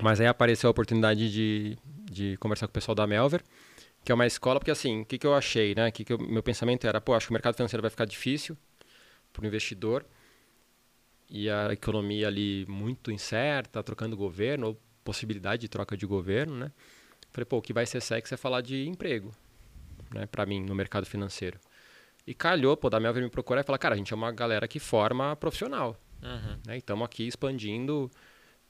Mas 0.03 0.21
aí 0.21 0.27
apareceu 0.27 0.69
a 0.69 0.71
oportunidade 0.71 1.31
de, 1.31 1.79
de 2.11 2.37
conversar 2.39 2.67
com 2.67 2.71
o 2.71 2.75
pessoal 2.75 2.95
da 2.95 3.07
Melver, 3.07 3.43
que 4.05 4.11
é 4.11 4.15
uma 4.15 4.27
escola, 4.27 4.59
porque 4.59 4.71
assim, 4.71 5.03
o 5.03 5.05
que, 5.05 5.19
que 5.19 5.27
eu 5.27 5.35
achei, 5.35 5.75
né? 5.75 5.91
Que, 5.91 6.05
que 6.05 6.13
eu, 6.13 6.19
meu 6.19 6.43
pensamento 6.43 6.87
era, 6.87 7.01
pô, 7.01 7.15
acho 7.15 7.27
que 7.27 7.33
o 7.33 7.35
mercado 7.35 7.55
financeiro 7.55 7.81
vai 7.81 7.91
ficar 7.91 8.05
difícil 8.05 8.57
para 9.33 9.43
o 9.43 9.47
investidor 9.47 10.05
e 11.29 11.49
a 11.49 11.73
economia 11.73 12.29
ali 12.29 12.67
muito 12.69 13.11
incerta, 13.11 13.83
trocando 13.83 14.17
governo, 14.17 14.69
ou 14.69 14.81
possibilidade 15.03 15.63
de 15.63 15.69
troca 15.69 15.97
de 15.97 16.07
governo, 16.07 16.57
né? 16.57 16.73
Falei, 17.31 17.45
pô, 17.45 17.59
o 17.59 17.63
que 17.63 17.73
vai 17.73 17.85
ser 17.85 18.01
sexy 18.01 18.35
é 18.35 18.37
falar 18.37 18.61
de 18.61 18.87
emprego, 18.87 19.33
né, 20.13 20.27
para 20.27 20.47
mim, 20.47 20.65
no 20.65 20.75
mercado 20.75 21.05
financeiro. 21.05 21.59
E 22.27 22.33
calhou, 22.33 22.77
pô, 22.77 22.89
da 22.89 23.01
Melvin 23.01 23.23
me 23.23 23.29
procurar 23.29 23.63
e 23.63 23.65
falar, 23.65 23.79
cara, 23.79 23.95
a 23.95 23.99
gente 23.99 24.13
é 24.13 24.17
uma 24.17 24.31
galera 24.31 24.69
que 24.69 24.79
forma 24.79 25.35
profissional. 25.35 26.01
Uhum. 26.23 26.59
Né, 26.67 26.77
e 26.77 26.79
estamos 26.79 27.05
aqui 27.05 27.27
expandindo, 27.27 28.09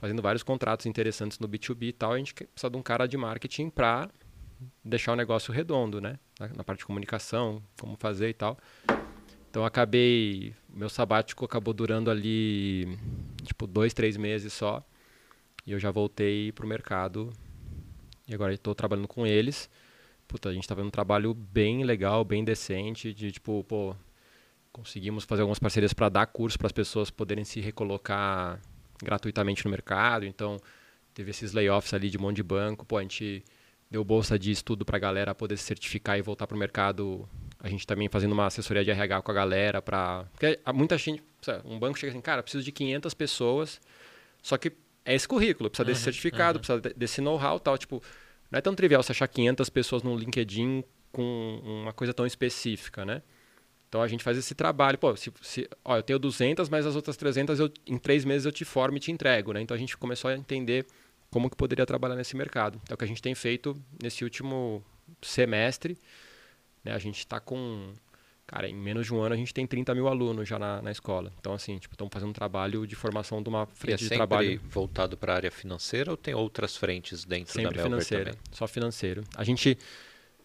fazendo 0.05 0.21
vários 0.21 0.43
contratos 0.43 0.85
interessantes 0.85 1.39
no 1.39 1.49
B2B 1.49 1.85
e 1.85 1.93
tal. 1.95 2.13
A 2.13 2.19
gente 2.19 2.35
precisa 2.35 2.69
de 2.69 2.77
um 2.77 2.83
cara 2.83 3.07
de 3.07 3.17
marketing 3.17 3.71
para 3.71 4.11
deixar 4.85 5.15
o 5.15 5.17
negócio 5.17 5.51
redondo, 5.51 5.99
né? 5.99 6.19
Na, 6.39 6.49
na, 6.49 6.63
parte 6.63 6.81
de 6.81 6.85
comunicação, 6.85 7.63
como 7.81 7.97
fazer 7.97 8.29
e 8.29 8.35
tal. 8.35 8.59
Então 9.49 9.65
acabei, 9.65 10.55
meu 10.69 10.91
sabático 10.91 11.47
acabou 11.47 11.73
durando 11.73 12.11
ali, 12.11 12.99
tipo, 13.45 13.67
dois, 13.67 13.95
três 13.95 14.19
meses 14.19 14.53
só. 14.53 14.87
E 15.67 15.73
eu 15.73 15.79
já 15.79 15.91
voltei 15.91 16.53
para 16.53 16.67
o 16.67 16.69
mercado 16.69 17.33
e 18.29 18.35
agora 18.35 18.53
estou 18.53 18.75
trabalhando 18.75 19.09
com 19.09 19.27
eles. 19.27 19.71
Puta, 20.29 20.51
a 20.51 20.53
gente 20.53 20.65
está 20.65 20.75
vendo 20.75 20.89
um 20.89 20.91
trabalho 20.91 21.33
bem 21.33 21.83
legal, 21.83 22.27
bem 22.27 22.45
decente, 22.45 23.15
de 23.15 23.33
tipo, 23.33 23.65
pô, 23.65 23.97
conseguimos 24.71 25.25
fazer 25.25 25.41
algumas 25.41 25.59
parcerias 25.59 25.95
para 25.95 26.11
dar 26.11 26.27
curso 26.27 26.59
para 26.59 26.67
as 26.67 26.73
pessoas 26.73 27.09
poderem 27.11 27.45
se 27.45 27.59
recolocar 27.59 28.61
gratuitamente 29.05 29.65
no 29.65 29.71
mercado. 29.71 30.25
Então, 30.25 30.57
teve 31.13 31.31
esses 31.31 31.53
layoffs 31.53 31.95
ali 31.95 32.11
de 32.11 32.19
monte 32.19 32.37
de 32.37 32.43
banco. 32.43 32.85
Pô, 32.85 32.99
a 32.99 33.03
gente 33.03 33.45
deu 33.91 34.03
bolsa 34.03 34.37
de 34.39 34.51
estudo 34.51 34.85
para 34.85 34.97
a 34.97 35.01
galera 35.01 35.35
poder 35.35 35.57
se 35.57 35.65
certificar 35.65 36.19
e 36.19 36.23
voltar 36.23 36.47
para 36.47 36.57
o 36.57 36.59
mercado. 36.59 37.29
A 37.61 37.69
gente 37.69 37.87
também 37.87 38.09
fazendo 38.09 38.33
uma 38.33 38.47
assessoria 38.47 38.85
de 38.85 38.91
RH 38.91 39.23
com 39.23 39.31
a 39.31 39.35
galera 39.35 39.81
para... 39.81 40.25
Porque 40.33 40.59
muita 40.75 40.99
gente... 40.99 41.23
Um 41.65 41.79
banco 41.79 41.99
chega 41.99 42.11
assim, 42.11 42.21
cara, 42.21 42.43
preciso 42.43 42.65
de 42.65 42.73
500 42.73 43.13
pessoas, 43.15 43.81
só 44.43 44.57
que 44.57 44.73
é 45.05 45.15
esse 45.15 45.29
currículo, 45.29 45.69
precisa 45.69 45.85
desse 45.85 46.01
uhum, 46.01 46.05
certificado, 46.05 46.59
uhum. 46.59 46.63
precisa 46.63 46.95
desse 46.97 47.21
know-how 47.21 47.61
tal. 47.61 47.77
Tipo, 47.77 48.03
não 48.51 48.59
é 48.59 48.63
tão 48.63 48.75
trivial 48.75 49.03
você 49.03 49.13
achar 49.13 49.29
500 49.29 49.69
pessoas 49.69 50.03
no 50.03 50.17
LinkedIn 50.17 50.83
com 51.13 51.61
uma 51.63 51.93
coisa 51.93 52.15
tão 52.15 52.27
específica, 52.27 53.05
né? 53.05 53.23
Então 53.95 54.03
a 54.03 54.09
gente 54.09 54.25
faz 54.25 54.37
esse 54.37 54.57
trabalho. 54.57 54.99
Pô, 54.99 55.15
se, 55.15 55.33
se, 55.41 55.71
ó, 55.85 55.97
eu 55.97 56.03
tenho 56.03 56.19
200, 56.19 56.69
mas 56.69 56.85
as 56.85 56.97
outras 56.97 57.17
300 57.17 57.61
eu, 57.61 57.71
em 57.87 57.97
três 57.97 58.25
meses 58.25 58.45
eu 58.45 58.51
te 58.51 58.65
formo 58.65 58.97
e 58.97 59.01
te 59.01 59.13
entrego, 59.13 59.53
né? 59.53 59.61
Então 59.61 59.73
a 59.73 59.79
gente 59.79 59.97
começou 59.97 60.29
a 60.33 60.35
entender 60.35 60.85
como 61.31 61.49
que 61.49 61.55
poderia 61.55 61.87
trabalhar 61.87 62.17
nesse 62.17 62.37
mercado. 62.37 62.83
É 62.91 62.95
o 62.95 62.97
que 62.97 63.05
a 63.05 63.07
gente 63.07 63.23
tem 63.23 63.37
feito 63.37 63.81
nesse 64.03 64.25
último 64.25 64.85
semestre. 65.23 65.97
Né? 66.83 66.93
A 66.93 66.99
gente 66.99 67.19
está 67.19 67.39
com 67.39 67.93
Cara, 68.49 68.69
em 68.69 68.75
menos 68.75 69.07
de 69.07 69.15
um 69.15 69.23
ano 69.23 69.33
a 69.33 69.39
gente 69.39 69.55
tem 69.55 69.65
30 69.65 69.95
mil 69.95 70.09
alunos 70.09 70.49
já 70.49 70.59
na, 70.59 70.83
na 70.83 70.91
escola. 70.91 71.33
Então, 71.39 71.55
assim, 71.55 71.79
tipo, 71.79 71.95
estamos 71.95 72.13
fazendo 72.13 72.31
um 72.31 72.35
trabalho 72.35 72.87
de 72.89 72.97
formação 72.97 73.41
de 73.41 73.49
uma 73.49 73.65
frente 73.65 74.05
é 74.05 74.09
de 74.09 74.17
trabalho. 74.17 74.61
voltado 74.65 75.17
para 75.17 75.35
a 75.35 75.37
área 75.37 75.51
financeira 75.53 76.11
ou 76.11 76.17
tem 76.17 76.35
outras 76.35 76.77
frentes 76.77 77.25
dentro 77.25 77.53
sempre 77.53 77.71
da 77.71 77.71
Melber 77.71 77.85
financeira, 77.85 78.31
também? 78.33 78.41
Só 78.51 78.67
financeiro. 78.67 79.23
A 79.37 79.45
gente 79.45 79.71
está 79.71 79.85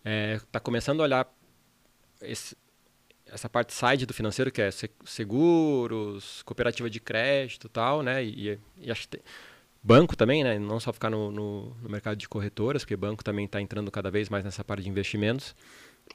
é, 0.05 0.39
tá 0.51 0.59
começando 0.59 1.01
a 1.01 1.03
olhar 1.03 1.28
esse, 2.21 2.55
essa 3.32 3.49
parte 3.49 3.73
side 3.73 4.05
do 4.05 4.13
financeiro, 4.13 4.51
que 4.51 4.61
é 4.61 4.69
seguros, 5.05 6.41
cooperativa 6.43 6.89
de 6.89 6.99
crédito 6.99 7.69
tal, 7.69 8.01
né? 8.01 8.23
E, 8.23 8.59
e 8.77 8.91
acho 8.91 9.07
que 9.07 9.19
banco 9.82 10.15
também, 10.15 10.43
né? 10.43 10.59
Não 10.59 10.80
só 10.80 10.91
ficar 10.91 11.09
no, 11.09 11.32
no, 11.32 11.75
no 11.82 11.89
mercado 11.89 12.17
de 12.17 12.27
corretoras, 12.27 12.84
porque 12.84 12.95
banco 12.95 13.23
também 13.23 13.45
está 13.45 13.61
entrando 13.61 13.89
cada 13.91 14.11
vez 14.11 14.30
mais 14.30 14.43
nessa 14.43 14.63
parte 14.63 14.84
de 14.84 14.89
investimentos. 14.89 15.55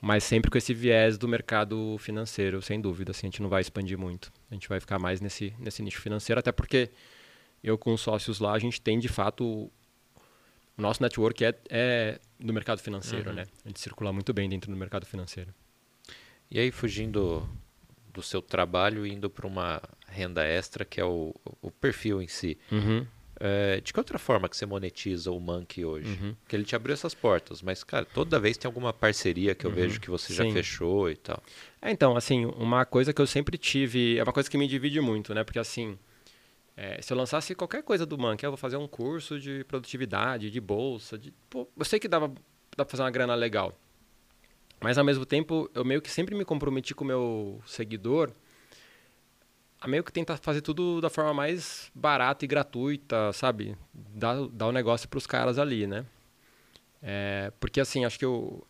Mas 0.00 0.24
sempre 0.24 0.50
com 0.50 0.58
esse 0.58 0.74
viés 0.74 1.16
do 1.16 1.28
mercado 1.28 1.96
financeiro, 1.98 2.60
sem 2.60 2.80
dúvida. 2.80 3.12
Assim, 3.12 3.26
a 3.26 3.30
gente 3.30 3.40
não 3.40 3.48
vai 3.48 3.60
expandir 3.60 3.96
muito. 3.96 4.32
A 4.50 4.54
gente 4.54 4.68
vai 4.68 4.80
ficar 4.80 4.98
mais 4.98 5.20
nesse, 5.20 5.54
nesse 5.58 5.82
nicho 5.82 6.00
financeiro, 6.00 6.38
até 6.38 6.50
porque 6.50 6.90
eu 7.62 7.78
com 7.78 7.94
os 7.94 8.00
sócios 8.00 8.40
lá, 8.40 8.52
a 8.52 8.58
gente 8.58 8.80
tem 8.80 8.98
de 8.98 9.08
fato. 9.08 9.70
O 10.76 10.82
nosso 10.82 11.00
network 11.00 11.44
é, 11.44 11.54
é 11.70 12.20
do 12.40 12.52
mercado 12.52 12.80
financeiro, 12.80 13.30
uhum. 13.30 13.36
né? 13.36 13.44
A 13.64 13.68
gente 13.68 13.80
circula 13.80 14.12
muito 14.12 14.34
bem 14.34 14.48
dentro 14.48 14.70
do 14.70 14.76
mercado 14.76 15.06
financeiro. 15.06 15.54
E 16.50 16.58
aí, 16.58 16.70
fugindo 16.70 17.48
do 18.12 18.22
seu 18.22 18.40
trabalho, 18.40 19.06
indo 19.06 19.28
para 19.28 19.46
uma 19.46 19.82
renda 20.06 20.44
extra, 20.44 20.84
que 20.84 21.00
é 21.00 21.04
o, 21.04 21.34
o 21.60 21.70
perfil 21.70 22.22
em 22.22 22.28
si. 22.28 22.56
Uhum. 22.70 23.06
É, 23.40 23.80
de 23.80 23.92
que 23.92 23.98
outra 23.98 24.16
forma 24.18 24.48
que 24.48 24.56
você 24.56 24.64
monetiza 24.64 25.30
o 25.32 25.40
Monkey 25.40 25.84
hoje? 25.84 26.08
Uhum. 26.08 26.36
Porque 26.40 26.54
ele 26.54 26.64
te 26.64 26.76
abriu 26.76 26.94
essas 26.94 27.14
portas, 27.14 27.60
mas, 27.60 27.82
cara, 27.82 28.04
toda 28.04 28.38
vez 28.38 28.56
tem 28.56 28.68
alguma 28.68 28.92
parceria 28.92 29.54
que 29.54 29.66
eu 29.66 29.70
uhum. 29.70 29.76
vejo 29.76 30.00
que 30.00 30.08
você 30.08 30.32
Sim. 30.32 30.46
já 30.46 30.52
fechou 30.52 31.10
e 31.10 31.16
tal. 31.16 31.42
É, 31.82 31.90
então, 31.90 32.16
assim, 32.16 32.46
uma 32.46 32.84
coisa 32.84 33.12
que 33.12 33.20
eu 33.20 33.26
sempre 33.26 33.58
tive, 33.58 34.18
é 34.18 34.22
uma 34.22 34.32
coisa 34.32 34.48
que 34.48 34.56
me 34.56 34.68
divide 34.68 35.00
muito, 35.00 35.34
né? 35.34 35.42
Porque, 35.42 35.58
assim, 35.58 35.98
é, 36.76 37.02
se 37.02 37.12
eu 37.12 37.16
lançasse 37.16 37.54
qualquer 37.54 37.82
coisa 37.82 38.06
do 38.06 38.16
Monkey, 38.16 38.46
eu 38.46 38.52
vou 38.52 38.58
fazer 38.58 38.76
um 38.76 38.86
curso 38.86 39.40
de 39.40 39.64
produtividade, 39.64 40.50
de 40.50 40.60
bolsa, 40.60 41.18
de, 41.18 41.32
pô, 41.50 41.68
eu 41.76 41.84
sei 41.84 41.98
que 41.98 42.06
dava 42.06 42.32
dá 42.76 42.84
pra 42.84 42.90
fazer 42.90 43.02
uma 43.02 43.10
grana 43.10 43.34
legal. 43.34 43.76
Mas 44.84 44.98
ao 44.98 45.04
mesmo 45.04 45.24
tempo, 45.24 45.70
eu 45.74 45.82
meio 45.82 46.02
que 46.02 46.10
sempre 46.10 46.34
me 46.34 46.44
comprometi 46.44 46.94
com 46.94 47.04
o 47.04 47.06
meu 47.06 47.62
seguidor 47.64 48.30
a 49.80 49.88
meio 49.88 50.04
que 50.04 50.12
tentar 50.12 50.36
fazer 50.36 50.60
tudo 50.60 51.00
da 51.00 51.08
forma 51.08 51.32
mais 51.32 51.90
barata 51.94 52.44
e 52.44 52.48
gratuita, 52.48 53.32
sabe? 53.32 53.78
Dar, 53.94 54.36
o 54.36 54.72
negócio 54.72 55.08
pros 55.08 55.26
caras 55.26 55.58
ali, 55.58 55.86
né? 55.86 56.04
É, 57.02 57.50
porque 57.58 57.80
assim, 57.80 58.04
acho 58.04 58.18
que 58.18 58.26
eu, 58.26 58.66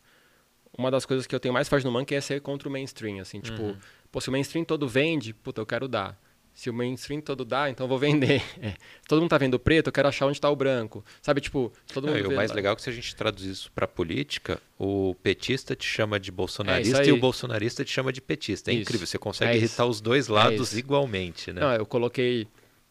uma 0.78 0.88
das 0.88 1.04
coisas 1.04 1.26
que 1.26 1.34
eu 1.34 1.40
tenho 1.40 1.52
mais 1.52 1.68
forte 1.68 1.84
no 1.84 1.90
Monkey 1.90 2.14
é 2.14 2.20
ser 2.20 2.40
contra 2.40 2.68
o 2.68 2.70
mainstream, 2.70 3.18
assim, 3.18 3.40
tipo, 3.40 3.62
uhum. 3.62 3.76
pô, 4.12 4.20
se 4.20 4.28
o 4.28 4.32
mainstream 4.32 4.64
todo 4.64 4.88
vende, 4.88 5.34
puta, 5.34 5.60
eu 5.60 5.66
quero 5.66 5.88
dar. 5.88 6.16
Se 6.54 6.70
o 6.70 6.72
mainstream 6.72 7.20
todo 7.20 7.44
dá, 7.44 7.68
então 7.68 7.84
eu 7.84 7.88
vou 7.88 7.98
vender. 7.98 8.42
É. 8.62 8.74
Todo 9.08 9.20
mundo 9.20 9.30
tá 9.30 9.36
vendo 9.36 9.58
preto, 9.58 9.88
eu 9.88 9.92
quero 9.92 10.08
achar 10.08 10.26
onde 10.26 10.38
está 10.38 10.48
o 10.48 10.56
branco. 10.56 11.04
Sabe, 11.20 11.40
tipo, 11.40 11.72
todo 11.92 12.06
mundo. 12.06 12.18
É, 12.18 12.28
o 12.28 12.34
mais 12.34 12.50
lá. 12.50 12.54
legal 12.56 12.72
é 12.72 12.76
que 12.76 12.82
se 12.82 12.88
a 12.88 12.92
gente 12.92 13.14
traduzir 13.14 13.50
isso 13.50 13.70
para 13.72 13.86
política, 13.86 14.60
o 14.78 15.14
petista 15.22 15.74
te 15.74 15.84
chama 15.84 16.18
de 16.18 16.30
bolsonarista 16.30 17.02
é 17.02 17.08
e 17.08 17.12
o 17.12 17.18
bolsonarista 17.18 17.84
te 17.84 17.90
chama 17.90 18.12
de 18.12 18.20
petista. 18.20 18.70
É 18.70 18.74
isso. 18.74 18.82
incrível, 18.82 19.06
você 19.06 19.18
consegue 19.18 19.52
é 19.52 19.56
irritar 19.56 19.84
os 19.84 20.00
dois 20.00 20.28
lados 20.28 20.76
igualmente, 20.78 21.52
né? 21.52 21.60
Não, 21.60 21.72
eu 21.72 21.84
coloquei 21.84 22.46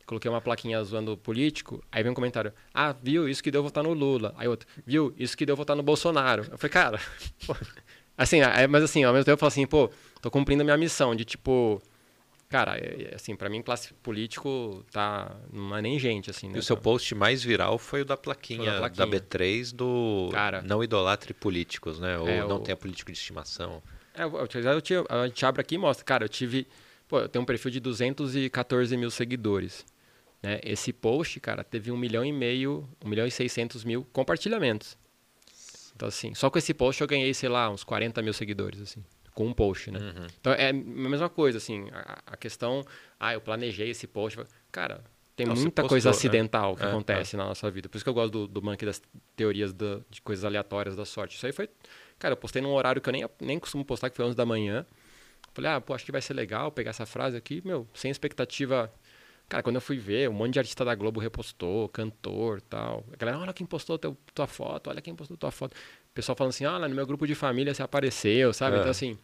coloquei 0.05 0.29
uma 0.29 0.41
plaquinha 0.41 0.83
zoando 0.83 1.13
o 1.13 1.17
político, 1.17 1.81
aí 1.91 2.03
vem 2.03 2.11
um 2.11 2.15
comentário, 2.15 2.53
ah, 2.73 2.93
viu, 3.01 3.27
isso 3.27 3.41
que 3.41 3.49
deu 3.49 3.63
votar 3.63 3.83
no 3.83 3.93
Lula. 3.93 4.33
Aí 4.37 4.47
outro, 4.47 4.67
viu, 4.85 5.13
isso 5.17 5.35
que 5.35 5.45
deu 5.45 5.55
votar 5.55 5.75
no 5.75 5.81
Bolsonaro. 5.81 6.45
Eu 6.51 6.57
falei, 6.57 6.71
cara, 6.71 6.99
pô. 7.47 7.55
assim, 8.17 8.39
mas 8.69 8.83
assim, 8.83 9.03
ao 9.03 9.13
mesmo 9.13 9.25
tempo 9.25 9.35
eu 9.35 9.37
falo 9.37 9.47
assim, 9.47 9.65
pô, 9.65 9.89
tô 10.21 10.29
cumprindo 10.29 10.61
a 10.61 10.65
minha 10.65 10.77
missão 10.77 11.15
de 11.15 11.25
tipo 11.25 11.81
Cara, 12.53 12.77
é, 12.77 13.09
é, 13.09 13.15
assim, 13.15 13.35
para 13.35 13.49
mim, 13.49 13.63
classe 13.63 13.91
político 13.95 14.85
tá. 14.91 15.35
Não 15.51 15.75
é 15.75 15.81
nem 15.81 15.97
gente, 15.97 16.29
assim. 16.29 16.49
Né? 16.49 16.57
E 16.57 16.59
o 16.59 16.61
seu 16.61 16.77
post 16.77 17.15
mais 17.15 17.43
viral 17.43 17.79
foi 17.79 18.01
o 18.01 18.05
da 18.05 18.15
plaquinha, 18.15 18.73
da, 18.73 18.77
plaquinha. 18.77 19.07
da, 19.07 19.17
B3 19.17 19.73
do 19.73 20.29
Cara, 20.31 20.61
Não 20.61 20.83
Idolatre 20.83 21.33
Políticos, 21.33 21.99
né? 21.99 22.15
Ou 22.19 22.27
é, 22.27 22.45
Não 22.45 22.57
o... 22.57 22.59
Tenha 22.59 22.77
Político 22.77 23.11
de 23.11 23.17
Estimação. 23.17 23.81
É, 24.13 24.21
eu, 24.21 24.37
eu, 24.37 24.47
eu, 24.87 25.07
a 25.09 25.25
gente 25.25 25.43
abre 25.43 25.61
aqui 25.61 25.73
e 25.73 25.77
mostra. 25.79 26.05
Cara, 26.05 26.25
eu 26.25 26.29
tive. 26.29 26.67
Pô, 27.07 27.21
eu 27.21 27.27
tenho 27.27 27.41
um 27.41 27.45
perfil 27.45 27.71
de 27.71 27.79
214 27.79 28.95
mil 28.97 29.09
seguidores. 29.09 29.83
Né? 30.43 30.59
Esse 30.63 30.93
post, 30.93 31.39
cara, 31.39 31.63
teve 31.63 31.91
um 31.91 31.97
milhão 31.97 32.23
e 32.23 32.31
meio, 32.31 32.87
um 33.03 33.09
milhão 33.09 33.25
e 33.25 33.31
600 33.31 33.83
mil 33.83 34.05
compartilhamentos. 34.13 34.95
Então, 35.95 36.07
assim, 36.07 36.35
só 36.35 36.51
com 36.51 36.59
esse 36.59 36.71
post 36.71 37.01
eu 37.01 37.07
ganhei, 37.07 37.33
sei 37.33 37.49
lá, 37.49 37.67
uns 37.71 37.83
40 37.83 38.21
mil 38.21 38.31
seguidores, 38.31 38.79
assim 38.79 39.03
com 39.33 39.47
um 39.47 39.53
post, 39.53 39.91
né? 39.91 39.99
Uhum. 39.99 40.27
Então 40.39 40.53
é 40.53 40.69
a 40.69 40.73
mesma 40.73 41.29
coisa, 41.29 41.57
assim, 41.57 41.89
a, 41.91 42.19
a, 42.27 42.37
questão, 42.37 42.83
ah, 43.19 43.33
eu 43.33 43.41
planejei 43.41 43.89
esse 43.89 44.07
post, 44.07 44.39
cara, 44.71 45.03
tem 45.35 45.47
Nossa, 45.47 45.61
muita 45.61 45.81
postou, 45.81 45.89
coisa 45.89 46.09
né? 46.09 46.15
acidental 46.15 46.71
né? 46.71 46.77
que 46.77 46.83
é, 46.83 46.87
acontece 46.89 47.35
é. 47.35 47.37
na 47.37 47.45
nossa 47.45 47.69
vida. 47.71 47.89
Por 47.89 47.97
isso 47.97 48.05
que 48.05 48.09
eu 48.09 48.13
gosto 48.13 48.31
do, 48.31 48.47
do 48.47 48.61
Monkey 48.61 48.85
das 48.85 49.01
teorias 49.35 49.73
do, 49.73 50.05
de 50.09 50.21
coisas 50.21 50.45
aleatórias 50.45 50.95
da 50.95 51.05
sorte. 51.05 51.35
Isso 51.35 51.45
aí 51.45 51.51
foi, 51.51 51.69
cara, 52.19 52.33
eu 52.33 52.37
postei 52.37 52.61
num 52.61 52.73
horário 52.73 53.01
que 53.01 53.09
eu 53.09 53.13
nem, 53.13 53.27
nem 53.41 53.59
costumo 53.59 53.83
postar, 53.83 54.09
que 54.09 54.15
foi 54.15 54.25
11 54.25 54.35
da 54.35 54.45
manhã. 54.45 54.85
Falei, 55.53 55.71
ah, 55.71 55.81
pô, 55.81 55.93
acho 55.93 56.05
que 56.05 56.11
vai 56.11 56.21
ser 56.21 56.33
legal 56.33 56.71
pegar 56.71 56.91
essa 56.91 57.05
frase 57.05 57.35
aqui, 57.35 57.61
meu, 57.65 57.87
sem 57.93 58.11
expectativa. 58.11 58.91
Cara, 59.49 59.61
quando 59.61 59.75
eu 59.75 59.81
fui 59.81 59.97
ver, 59.97 60.29
um 60.29 60.33
monte 60.33 60.53
de 60.53 60.59
artista 60.59 60.85
da 60.85 60.95
Globo 60.95 61.19
repostou, 61.19 61.89
cantor 61.89 62.61
tal. 62.61 63.03
A 63.11 63.15
galera, 63.15 63.39
olha 63.39 63.53
quem 63.53 63.65
postou 63.65 63.97
teu, 63.97 64.17
tua 64.33 64.47
foto, 64.47 64.89
olha 64.89 65.01
quem 65.01 65.15
postou 65.15 65.37
tua 65.37 65.51
foto 65.51 65.75
pessoal 66.13 66.35
falando 66.35 66.51
assim, 66.51 66.65
ah, 66.65 66.79
no 66.79 66.95
meu 66.95 67.05
grupo 67.05 67.25
de 67.25 67.35
família 67.35 67.73
você 67.73 67.83
apareceu, 67.83 68.53
sabe? 68.53 68.77
É. 68.77 68.79
Então, 68.79 68.91
assim, 68.91 69.17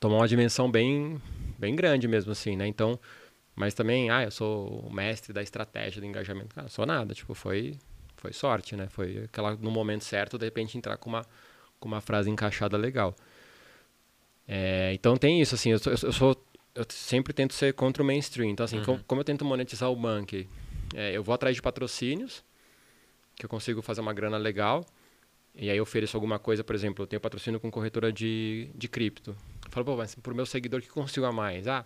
tomou 0.00 0.18
uma 0.18 0.28
dimensão 0.28 0.70
bem, 0.70 1.20
bem 1.58 1.74
grande 1.74 2.08
mesmo, 2.08 2.32
assim, 2.32 2.56
né? 2.56 2.66
Então, 2.66 2.98
mas 3.54 3.74
também, 3.74 4.10
ah, 4.10 4.24
eu 4.24 4.30
sou 4.30 4.80
o 4.86 4.92
mestre 4.92 5.32
da 5.32 5.42
estratégia 5.42 6.00
do 6.00 6.06
engajamento. 6.06 6.54
Cara, 6.54 6.68
sou 6.68 6.86
nada, 6.86 7.14
tipo, 7.14 7.34
foi, 7.34 7.78
foi 8.16 8.32
sorte, 8.32 8.74
né? 8.74 8.88
Foi 8.88 9.24
aquela, 9.24 9.54
no 9.56 9.70
momento 9.70 10.04
certo, 10.04 10.38
de 10.38 10.44
repente, 10.44 10.76
entrar 10.76 10.96
com 10.96 11.10
uma, 11.10 11.26
com 11.78 11.88
uma 11.88 12.00
frase 12.00 12.30
encaixada 12.30 12.76
legal. 12.76 13.14
É, 14.48 14.92
então 14.94 15.16
tem 15.16 15.40
isso, 15.40 15.54
assim, 15.54 15.70
eu, 15.70 15.78
sou, 15.78 15.92
eu, 15.92 16.12
sou, 16.12 16.46
eu 16.74 16.84
sempre 16.88 17.32
tento 17.32 17.54
ser 17.54 17.74
contra 17.74 18.02
o 18.02 18.06
mainstream. 18.06 18.50
Então, 18.50 18.64
assim, 18.64 18.78
uhum. 18.78 18.84
como, 18.84 19.04
como, 19.04 19.20
eu 19.20 19.24
tento 19.24 19.44
monetizar 19.44 19.90
o 19.90 19.96
Monkey, 19.96 20.48
é, 20.94 21.12
eu 21.16 21.22
vou 21.22 21.34
atrás 21.34 21.54
de 21.54 21.62
patrocínios, 21.62 22.42
que 23.36 23.44
eu 23.44 23.50
consigo 23.50 23.82
fazer 23.82 24.00
uma 24.00 24.12
grana 24.12 24.38
legal, 24.38 24.84
e 25.54 25.70
aí 25.70 25.76
eu 25.76 25.82
ofereço 25.82 26.16
alguma 26.16 26.38
coisa, 26.38 26.64
por 26.64 26.74
exemplo, 26.74 27.02
eu 27.02 27.06
tenho 27.06 27.20
patrocínio 27.20 27.60
com 27.60 27.70
corretora 27.70 28.12
de, 28.12 28.70
de 28.74 28.88
cripto. 28.88 29.30
Eu 29.64 29.70
falo, 29.70 29.84
pô, 29.84 29.96
mas 29.96 30.14
pro 30.14 30.34
meu 30.34 30.46
seguidor 30.46 30.80
que 30.80 30.88
consigo 30.88 31.26
a 31.26 31.32
mais? 31.32 31.68
Ah, 31.68 31.84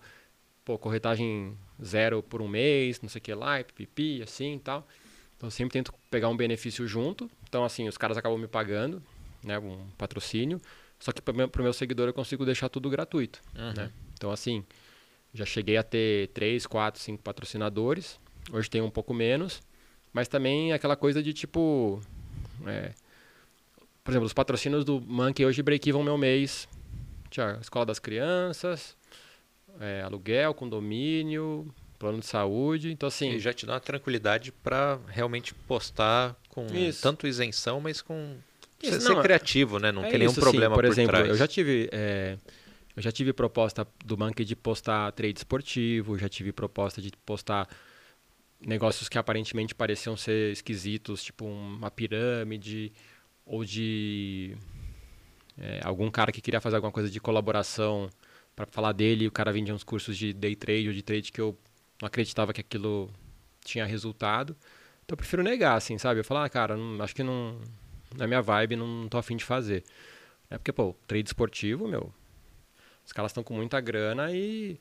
pô, 0.63 0.77
corretagem 0.77 1.57
zero 1.83 2.23
por 2.23 2.41
um 2.41 2.47
mês, 2.47 3.01
não 3.01 3.09
sei 3.09 3.19
o 3.19 3.21
que 3.21 3.33
lá, 3.33 3.61
pipi, 3.63 4.21
assim 4.21 4.55
e 4.55 4.59
tal. 4.59 4.87
Então 5.35 5.47
eu 5.47 5.51
sempre 5.51 5.73
tento 5.73 5.93
pegar 6.09 6.29
um 6.29 6.37
benefício 6.37 6.87
junto. 6.87 7.29
Então, 7.47 7.63
assim, 7.63 7.87
os 7.87 7.97
caras 7.97 8.17
acabam 8.17 8.39
me 8.39 8.47
pagando, 8.47 9.03
né, 9.43 9.59
um 9.59 9.85
patrocínio. 9.97 10.59
Só 10.99 11.11
que 11.11 11.21
pro 11.21 11.33
meu, 11.33 11.47
pro 11.47 11.61
meu 11.61 11.73
seguidor 11.73 12.07
eu 12.07 12.13
consigo 12.13 12.45
deixar 12.45 12.69
tudo 12.69 12.89
gratuito, 12.89 13.41
uhum. 13.55 13.73
né? 13.73 13.91
Então, 14.13 14.31
assim, 14.31 14.65
já 15.33 15.45
cheguei 15.45 15.77
a 15.77 15.83
ter 15.83 16.29
três, 16.29 16.65
quatro, 16.65 16.99
cinco 17.01 17.21
patrocinadores. 17.21 18.19
Hoje 18.51 18.69
tem 18.69 18.81
um 18.81 18.89
pouco 18.89 19.13
menos. 19.13 19.61
Mas 20.11 20.27
também 20.27 20.73
aquela 20.73 20.95
coisa 20.95 21.21
de 21.21 21.33
tipo... 21.33 22.01
É, 22.65 22.93
por 24.07 24.11
exemplo, 24.11 24.25
os 24.25 24.31
patrocínios 24.31 24.85
do 24.85 25.01
Monkey 25.01 25.45
hoje 25.45 25.61
break-even 25.61 26.01
meu 26.01 26.17
mês. 26.17 26.65
Tinha 27.29 27.57
Escola 27.59 27.85
das 27.85 27.99
Crianças, 27.99 28.95
é, 29.81 30.01
aluguel, 30.01 30.53
condomínio, 30.53 31.67
plano 31.99 32.21
de 32.21 32.25
saúde. 32.25 32.89
Então, 32.89 33.07
assim. 33.07 33.31
E 33.31 33.39
já 33.41 33.51
te 33.51 33.65
dá 33.65 33.73
uma 33.73 33.79
tranquilidade 33.81 34.53
para 34.53 34.97
realmente 35.09 35.53
postar 35.53 36.37
com 36.47 36.65
isso. 36.67 37.01
tanto 37.01 37.27
isenção, 37.27 37.81
mas 37.81 38.01
com. 38.01 38.37
Isso, 38.81 39.01
ser, 39.01 39.09
não, 39.09 39.21
criativo, 39.21 39.77
né? 39.77 39.91
Não 39.91 40.05
é 40.05 40.09
tem 40.09 40.19
nenhum 40.19 40.33
problema 40.33 40.73
sim. 40.73 40.75
por, 40.75 40.85
por 40.85 40.85
exemplo, 40.85 41.11
trás. 41.11 41.27
eu 41.27 41.35
já 41.35 41.45
tive. 41.45 41.89
É, 41.91 42.37
eu 42.95 43.03
já 43.03 43.11
tive 43.11 43.33
proposta 43.33 43.85
do 44.05 44.17
Monkey 44.17 44.45
de 44.45 44.55
postar 44.55 45.11
trade 45.11 45.37
esportivo, 45.37 46.17
já 46.17 46.29
tive 46.29 46.53
proposta 46.53 47.01
de 47.01 47.11
postar 47.25 47.67
negócios 48.61 49.09
que 49.09 49.17
aparentemente 49.17 49.75
pareciam 49.75 50.15
ser 50.15 50.53
esquisitos, 50.53 51.21
tipo 51.25 51.43
uma 51.43 51.91
pirâmide 51.91 52.93
ou 53.47 53.63
de 53.63 54.55
é, 55.57 55.79
algum 55.83 56.11
cara 56.11 56.31
que 56.31 56.41
queria 56.41 56.61
fazer 56.61 56.75
alguma 56.75 56.91
coisa 56.91 57.09
de 57.09 57.19
colaboração 57.19 58.09
para 58.55 58.65
falar 58.67 58.91
dele, 58.91 59.25
e 59.25 59.27
o 59.27 59.31
cara 59.31 59.51
vendia 59.51 59.73
uns 59.73 59.83
cursos 59.83 60.17
de 60.17 60.33
day 60.33 60.55
trade 60.55 60.87
ou 60.87 60.93
de 60.93 61.01
trade 61.01 61.31
que 61.31 61.39
eu 61.41 61.57
não 62.01 62.07
acreditava 62.07 62.53
que 62.53 62.61
aquilo 62.61 63.09
tinha 63.63 63.85
resultado. 63.85 64.55
Então 65.05 65.13
eu 65.13 65.17
prefiro 65.17 65.43
negar, 65.43 65.75
assim, 65.75 65.97
sabe? 65.97 66.19
Eu 66.19 66.23
falar, 66.23 66.45
ah, 66.45 66.49
cara, 66.49 66.75
não, 66.75 67.01
acho 67.03 67.15
que 67.15 67.23
não, 67.23 67.59
não 68.15 68.25
é 68.25 68.27
minha 68.27 68.41
vibe, 68.41 68.75
não, 68.75 68.87
não 68.87 69.07
tô 69.07 69.17
afim 69.17 69.37
de 69.37 69.45
fazer. 69.45 69.83
É 70.49 70.57
porque, 70.57 70.71
pô, 70.71 70.95
trade 71.07 71.29
esportivo, 71.29 71.87
meu, 71.87 72.13
os 73.05 73.13
caras 73.13 73.31
estão 73.31 73.43
com 73.43 73.53
muita 73.53 73.79
grana 73.79 74.31
e, 74.31 74.79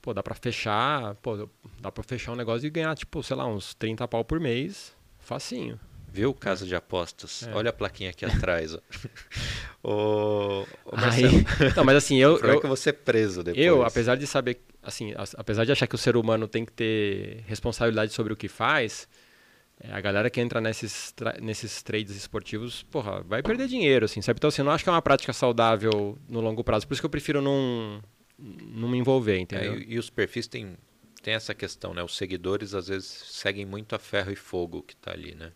pô, 0.00 0.14
dá 0.14 0.22
pra 0.22 0.34
fechar, 0.34 1.14
pô, 1.16 1.48
dá 1.80 1.90
pra 1.90 2.04
fechar 2.04 2.32
um 2.32 2.36
negócio 2.36 2.66
e 2.66 2.70
ganhar, 2.70 2.94
tipo, 2.94 3.22
sei 3.22 3.36
lá, 3.36 3.46
uns 3.46 3.74
30 3.74 4.06
pau 4.06 4.24
por 4.24 4.38
mês, 4.38 4.94
facinho. 5.18 5.78
Viu, 6.18 6.34
casa 6.34 6.66
de 6.66 6.74
apostas? 6.74 7.44
É. 7.44 7.54
Olha 7.54 7.70
a 7.70 7.72
plaquinha 7.72 8.10
aqui 8.10 8.24
atrás. 8.24 8.74
ô, 9.80 10.64
ô 10.84 10.96
Marcelo. 10.96 11.44
Então, 11.70 11.84
mas 11.84 11.96
assim, 11.96 12.16
eu. 12.18 12.40
Como 12.40 12.52
é 12.52 12.58
que 12.58 12.64
eu 12.64 12.68
vou 12.68 12.76
ser 12.76 12.94
preso 12.94 13.44
depois? 13.44 13.64
Eu, 13.64 13.84
apesar 13.84 14.16
de 14.16 14.26
saber, 14.26 14.60
assim, 14.82 15.14
apesar 15.36 15.64
de 15.64 15.70
achar 15.70 15.86
que 15.86 15.94
o 15.94 15.98
ser 15.98 16.16
humano 16.16 16.48
tem 16.48 16.64
que 16.64 16.72
ter 16.72 17.44
responsabilidade 17.46 18.12
sobre 18.12 18.32
o 18.32 18.36
que 18.36 18.48
faz, 18.48 19.06
é, 19.80 19.92
a 19.92 20.00
galera 20.00 20.28
que 20.28 20.40
entra 20.40 20.60
nesses, 20.60 21.14
nesses 21.40 21.84
trades 21.84 22.16
esportivos, 22.16 22.82
porra, 22.82 23.22
vai 23.22 23.40
perder 23.40 23.68
dinheiro, 23.68 24.04
assim, 24.04 24.20
sabe? 24.20 24.38
Então, 24.38 24.48
assim, 24.48 24.62
eu 24.62 24.64
não 24.64 24.72
acho 24.72 24.82
que 24.82 24.90
é 24.90 24.92
uma 24.92 25.00
prática 25.00 25.32
saudável 25.32 26.18
no 26.28 26.40
longo 26.40 26.64
prazo. 26.64 26.84
Por 26.84 26.94
isso 26.94 27.00
que 27.00 27.06
eu 27.06 27.10
prefiro 27.10 27.40
não, 27.40 28.02
não 28.36 28.88
me 28.88 28.98
envolver, 28.98 29.38
entendeu? 29.38 29.74
É, 29.74 29.78
e, 29.78 29.94
e 29.94 29.98
os 30.00 30.10
perfis 30.10 30.48
têm, 30.48 30.76
têm 31.22 31.34
essa 31.34 31.54
questão, 31.54 31.94
né? 31.94 32.02
Os 32.02 32.16
seguidores, 32.16 32.74
às 32.74 32.88
vezes, 32.88 33.06
seguem 33.06 33.64
muito 33.64 33.94
a 33.94 34.00
ferro 34.00 34.32
e 34.32 34.36
fogo 34.36 34.82
que 34.82 34.94
está 34.94 35.12
ali, 35.12 35.36
né? 35.36 35.52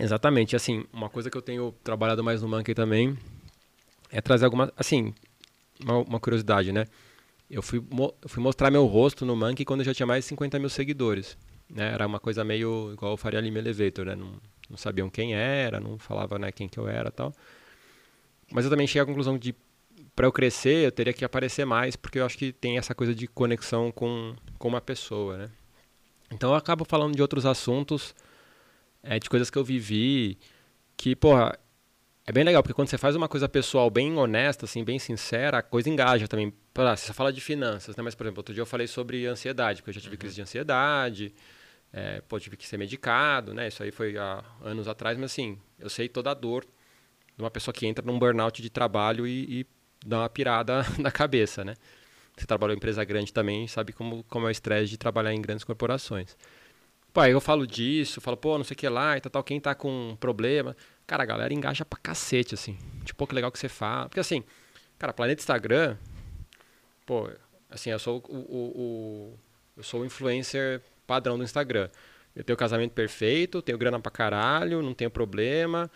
Exatamente. 0.00 0.56
Assim, 0.56 0.84
uma 0.92 1.08
coisa 1.08 1.30
que 1.30 1.36
eu 1.36 1.42
tenho 1.42 1.74
trabalhado 1.84 2.24
mais 2.24 2.42
no 2.42 2.48
Monkey 2.48 2.74
também 2.74 3.16
é 4.10 4.20
trazer 4.20 4.46
alguma. 4.46 4.72
Assim, 4.76 5.14
uma, 5.82 5.98
uma 5.98 6.20
curiosidade, 6.20 6.72
né? 6.72 6.86
Eu 7.50 7.62
fui, 7.62 7.82
eu 8.22 8.28
fui 8.28 8.42
mostrar 8.42 8.70
meu 8.70 8.86
rosto 8.86 9.26
no 9.26 9.36
Monkey 9.36 9.64
quando 9.64 9.80
eu 9.80 9.84
já 9.84 9.94
tinha 9.94 10.06
mais 10.06 10.24
de 10.24 10.28
50 10.28 10.58
mil 10.58 10.68
seguidores. 10.68 11.36
Né? 11.68 11.92
Era 11.92 12.06
uma 12.06 12.20
coisa 12.20 12.44
meio 12.44 12.92
igual 12.92 13.12
o 13.12 13.16
Faria 13.16 13.40
Lima 13.40 13.58
Elevator, 13.58 14.06
né? 14.06 14.14
Não, 14.14 14.34
não 14.68 14.76
sabiam 14.76 15.10
quem 15.10 15.34
era, 15.34 15.80
não 15.80 15.98
falava 15.98 16.38
né, 16.38 16.52
quem 16.52 16.68
que 16.68 16.78
eu 16.78 16.88
era 16.88 17.10
tal. 17.10 17.32
Mas 18.52 18.64
eu 18.64 18.70
também 18.70 18.86
cheguei 18.86 19.02
à 19.02 19.06
conclusão 19.06 19.36
de 19.36 19.54
para 20.14 20.26
eu 20.26 20.32
crescer, 20.32 20.86
eu 20.86 20.92
teria 20.92 21.12
que 21.12 21.24
aparecer 21.24 21.64
mais, 21.64 21.96
porque 21.96 22.18
eu 22.18 22.26
acho 22.26 22.36
que 22.36 22.52
tem 22.52 22.78
essa 22.78 22.94
coisa 22.94 23.14
de 23.14 23.26
conexão 23.26 23.90
com, 23.92 24.34
com 24.58 24.68
uma 24.68 24.80
pessoa, 24.80 25.38
né? 25.38 25.50
Então 26.30 26.50
eu 26.50 26.56
acabo 26.56 26.84
falando 26.84 27.14
de 27.14 27.22
outros 27.22 27.46
assuntos 27.46 28.14
é, 29.02 29.18
de 29.18 29.28
coisas 29.28 29.50
que 29.50 29.58
eu 29.58 29.64
vivi, 29.64 30.38
que, 30.96 31.16
porra, 31.16 31.58
é 32.26 32.32
bem 32.32 32.44
legal, 32.44 32.62
porque 32.62 32.74
quando 32.74 32.88
você 32.88 32.98
faz 32.98 33.16
uma 33.16 33.28
coisa 33.28 33.48
pessoal 33.48 33.90
bem 33.90 34.16
honesta, 34.16 34.64
assim, 34.64 34.84
bem 34.84 34.98
sincera, 34.98 35.58
a 35.58 35.62
coisa 35.62 35.88
engaja 35.88 36.28
também. 36.28 36.52
Lá, 36.76 36.96
você 36.96 37.12
fala 37.12 37.32
de 37.32 37.40
finanças, 37.40 37.96
né? 37.96 38.02
Mas, 38.02 38.14
por 38.14 38.24
exemplo, 38.24 38.40
outro 38.40 38.54
dia 38.54 38.62
eu 38.62 38.66
falei 38.66 38.86
sobre 38.86 39.26
ansiedade, 39.26 39.82
porque 39.82 39.90
eu 39.90 39.94
já 39.94 40.00
tive 40.00 40.14
uhum. 40.14 40.20
crise 40.20 40.34
de 40.36 40.42
ansiedade, 40.42 41.34
É, 41.92 42.20
pô, 42.28 42.38
tive 42.38 42.56
que 42.56 42.66
ser 42.68 42.76
medicado, 42.78 43.52
né? 43.52 43.66
Isso 43.66 43.82
aí 43.82 43.90
foi 43.90 44.16
há 44.16 44.44
anos 44.62 44.86
atrás, 44.86 45.18
mas 45.18 45.32
assim, 45.32 45.58
eu 45.78 45.90
sei 45.90 46.08
toda 46.08 46.30
a 46.30 46.34
dor 46.34 46.64
de 47.36 47.42
uma 47.42 47.50
pessoa 47.50 47.74
que 47.74 47.84
entra 47.84 48.04
num 48.06 48.16
burnout 48.18 48.62
de 48.62 48.70
trabalho 48.70 49.26
e, 49.26 49.60
e 49.60 49.66
dá 50.06 50.20
uma 50.20 50.28
pirada 50.28 50.86
na 51.00 51.10
cabeça, 51.10 51.64
né? 51.64 51.74
Você 52.36 52.46
trabalhou 52.46 52.74
em 52.74 52.76
empresa 52.76 53.02
grande 53.04 53.32
também, 53.32 53.66
sabe 53.66 53.92
como, 53.92 54.22
como 54.24 54.46
é 54.46 54.48
o 54.48 54.52
estresse 54.52 54.88
de 54.88 54.96
trabalhar 54.98 55.34
em 55.34 55.42
grandes 55.42 55.64
corporações. 55.64 56.36
Pô, 57.12 57.20
aí 57.20 57.32
eu 57.32 57.40
falo 57.40 57.66
disso, 57.66 58.20
falo, 58.20 58.36
pô, 58.36 58.56
não 58.56 58.64
sei 58.64 58.74
o 58.74 58.78
que 58.78 58.88
lá 58.88 59.16
e 59.16 59.20
tal, 59.20 59.30
tal, 59.30 59.42
quem 59.42 59.60
tá 59.60 59.74
com 59.74 60.16
problema. 60.20 60.76
Cara, 61.06 61.24
a 61.24 61.26
galera 61.26 61.52
engaja 61.52 61.84
pra 61.84 61.98
cacete, 61.98 62.54
assim. 62.54 62.78
Tipo, 63.04 63.26
que 63.26 63.34
legal 63.34 63.50
que 63.50 63.58
você 63.58 63.68
fala. 63.68 64.08
Porque 64.08 64.20
assim, 64.20 64.44
cara, 64.98 65.12
Planeta 65.12 65.40
Instagram, 65.40 65.96
pô, 67.04 67.28
assim, 67.68 67.90
eu 67.90 67.98
sou 67.98 68.22
o, 68.28 68.36
o, 68.36 68.72
o 68.76 69.38
eu 69.76 69.82
sou 69.82 70.02
o 70.02 70.04
influencer 70.04 70.82
padrão 71.06 71.36
do 71.36 71.42
Instagram. 71.42 71.88
Eu 72.34 72.44
tenho 72.44 72.56
casamento 72.56 72.92
perfeito, 72.92 73.60
tenho 73.60 73.76
grana 73.76 73.98
pra 73.98 74.10
caralho, 74.10 74.80
não 74.82 74.94
tenho 74.94 75.10
problema. 75.10 75.90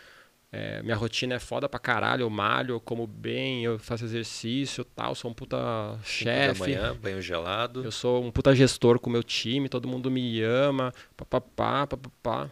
É, 0.57 0.80
minha 0.84 0.94
rotina 0.94 1.34
é 1.34 1.40
foda 1.40 1.68
pra 1.68 1.80
caralho, 1.80 2.22
eu 2.22 2.30
malho, 2.30 2.74
eu 2.76 2.80
como 2.80 3.09
bem, 3.09 3.64
eu 3.64 3.76
faço 3.76 4.05
exercício 4.05 4.84
tal, 4.84 5.12
sou 5.12 5.28
um 5.28 5.34
puta 5.34 5.57
chefe. 6.05 6.61
manhã, 6.61 6.94
banho 6.94 7.20
gelado. 7.20 7.82
Eu 7.82 7.90
sou 7.90 8.24
um 8.24 8.30
puta 8.30 8.55
gestor 8.55 9.00
com 9.00 9.11
o 9.11 9.12
meu 9.12 9.24
time, 9.24 9.68
todo 9.68 9.88
mundo 9.88 10.12
me 10.12 10.40
ama, 10.42 10.94
papapá, 11.16 11.88
papapá. 11.88 12.48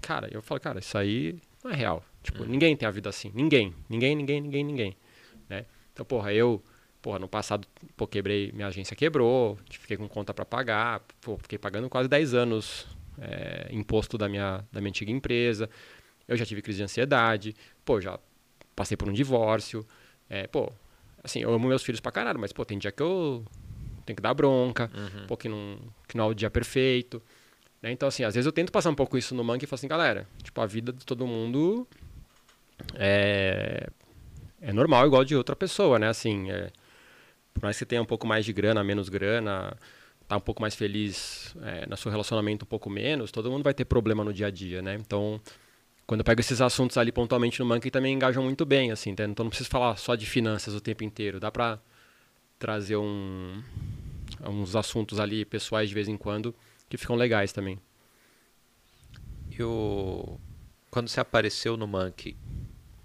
Cara, 0.00 0.28
eu 0.30 0.40
falo, 0.40 0.60
cara, 0.60 0.78
isso 0.78 0.96
aí 0.96 1.34
não 1.64 1.72
é 1.72 1.74
real. 1.74 2.04
Tipo, 2.22 2.44
hum. 2.44 2.46
ninguém 2.46 2.76
tem 2.76 2.86
a 2.86 2.92
vida 2.92 3.08
assim. 3.08 3.32
Ninguém. 3.34 3.74
Ninguém, 3.90 4.14
ninguém, 4.14 4.40
ninguém, 4.40 4.62
ninguém. 4.64 4.96
Né? 5.48 5.64
Então, 5.92 6.06
porra, 6.06 6.32
eu, 6.32 6.62
porra, 7.02 7.18
no 7.18 7.26
passado, 7.26 7.66
pô, 7.96 8.06
quebrei, 8.06 8.52
minha 8.52 8.68
agência 8.68 8.94
quebrou, 8.94 9.58
fiquei 9.68 9.96
com 9.96 10.06
conta 10.06 10.32
para 10.32 10.44
pagar, 10.44 11.02
pô, 11.20 11.36
fiquei 11.38 11.58
pagando 11.58 11.88
quase 11.88 12.08
10 12.08 12.34
anos 12.34 12.86
é, 13.20 13.66
imposto 13.72 14.16
da 14.16 14.28
minha, 14.28 14.64
da 14.70 14.80
minha 14.80 14.90
antiga 14.90 15.10
empresa 15.10 15.68
eu 16.26 16.36
já 16.36 16.44
tive 16.44 16.62
crise 16.62 16.78
de 16.78 16.84
ansiedade, 16.84 17.54
pô, 17.84 18.00
já 18.00 18.18
passei 18.74 18.96
por 18.96 19.08
um 19.08 19.12
divórcio, 19.12 19.86
é, 20.28 20.46
pô, 20.46 20.72
assim, 21.22 21.40
eu 21.40 21.52
amo 21.52 21.68
meus 21.68 21.82
filhos 21.82 22.00
pra 22.00 22.10
caralho, 22.10 22.38
mas, 22.38 22.52
pô, 22.52 22.64
tem 22.64 22.78
dia 22.78 22.92
que 22.92 23.02
eu 23.02 23.44
tenho 24.04 24.16
que 24.16 24.22
dar 24.22 24.34
bronca, 24.34 24.90
uhum. 24.94 25.26
pô, 25.26 25.36
que 25.36 25.48
não, 25.48 25.78
que 26.08 26.16
não 26.16 26.24
é 26.24 26.28
o 26.28 26.34
dia 26.34 26.50
perfeito, 26.50 27.22
né? 27.80 27.92
Então, 27.92 28.08
assim, 28.08 28.24
às 28.24 28.34
vezes 28.34 28.46
eu 28.46 28.52
tento 28.52 28.72
passar 28.72 28.90
um 28.90 28.94
pouco 28.94 29.16
isso 29.18 29.34
no 29.34 29.44
Monkey 29.44 29.64
e 29.64 29.68
falo 29.68 29.78
assim, 29.78 29.88
galera, 29.88 30.26
tipo, 30.42 30.60
a 30.60 30.66
vida 30.66 30.92
de 30.92 31.04
todo 31.04 31.26
mundo 31.26 31.86
é, 32.94 33.88
é 34.60 34.72
normal 34.72 35.06
igual 35.06 35.24
de 35.24 35.36
outra 35.36 35.54
pessoa, 35.54 35.98
né? 35.98 36.08
Assim, 36.08 36.50
é, 36.50 36.70
por 37.52 37.62
mais 37.62 37.76
que 37.76 37.80
você 37.80 37.86
tenha 37.86 38.02
um 38.02 38.06
pouco 38.06 38.26
mais 38.26 38.44
de 38.44 38.52
grana, 38.52 38.82
menos 38.82 39.08
grana, 39.08 39.76
tá 40.26 40.36
um 40.36 40.40
pouco 40.40 40.62
mais 40.62 40.74
feliz 40.74 41.54
é, 41.62 41.86
no 41.86 41.96
seu 41.96 42.10
relacionamento 42.10 42.64
um 42.64 42.68
pouco 42.68 42.88
menos, 42.88 43.30
todo 43.30 43.50
mundo 43.50 43.62
vai 43.62 43.74
ter 43.74 43.84
problema 43.84 44.24
no 44.24 44.32
dia 44.32 44.46
a 44.46 44.50
dia, 44.50 44.80
né? 44.80 44.94
Então, 44.94 45.40
quando 46.12 46.20
eu 46.20 46.24
pego 46.26 46.42
esses 46.42 46.60
assuntos 46.60 46.98
ali 46.98 47.10
pontualmente 47.10 47.58
no 47.58 47.64
Monkey 47.64 47.90
também 47.90 48.12
engajam 48.12 48.42
muito 48.42 48.66
bem, 48.66 48.92
assim, 48.92 49.14
tá? 49.14 49.24
então 49.24 49.44
não 49.44 49.48
preciso 49.48 49.70
falar 49.70 49.96
só 49.96 50.14
de 50.14 50.26
finanças 50.26 50.74
o 50.74 50.80
tempo 50.80 51.02
inteiro, 51.02 51.40
dá 51.40 51.50
para 51.50 51.78
trazer 52.58 52.96
um, 52.96 53.62
uns 54.46 54.76
assuntos 54.76 55.18
ali 55.18 55.46
pessoais 55.46 55.88
de 55.88 55.94
vez 55.94 56.08
em 56.08 56.18
quando 56.18 56.54
que 56.90 56.98
ficam 56.98 57.16
legais 57.16 57.50
também. 57.50 57.80
E 59.58 59.62
o... 59.62 60.38
quando 60.90 61.08
você 61.08 61.18
apareceu 61.18 61.78
no 61.78 61.86
Monkey, 61.86 62.36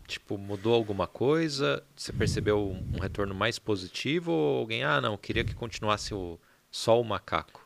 tipo, 0.05 0.37
mudou 0.37 0.73
alguma 0.73 1.07
coisa? 1.07 1.81
Você 1.95 2.11
percebeu 2.11 2.71
um 2.93 2.99
retorno 2.99 3.33
mais 3.33 3.57
positivo 3.57 4.33
ou 4.33 4.59
alguém, 4.59 4.83
ah, 4.83 4.99
não, 4.99 5.15
queria 5.15 5.45
que 5.45 5.55
continuasse 5.55 6.13
o... 6.13 6.37
só 6.69 6.99
o 6.99 7.05
macaco? 7.05 7.65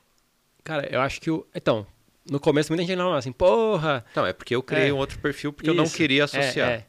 Cara, 0.64 0.88
eu 0.94 1.02
acho 1.02 1.20
que 1.20 1.32
o... 1.32 1.48
Então, 1.56 1.88
no 2.30 2.40
começo 2.40 2.72
muita 2.72 2.84
gente 2.84 2.96
não 2.96 3.14
assim, 3.14 3.32
porra. 3.32 4.06
Não, 4.16 4.26
é 4.26 4.34
porque 4.34 4.56
eu 4.56 4.62
criei 4.62 4.90
é, 4.90 4.94
um 4.94 4.98
outro 4.98 5.20
perfil 5.20 5.52
porque 5.52 5.70
isso, 5.70 5.78
eu 5.78 5.84
não 5.84 5.90
queria 5.90 6.26
associar. 6.26 6.70
É, 6.70 6.86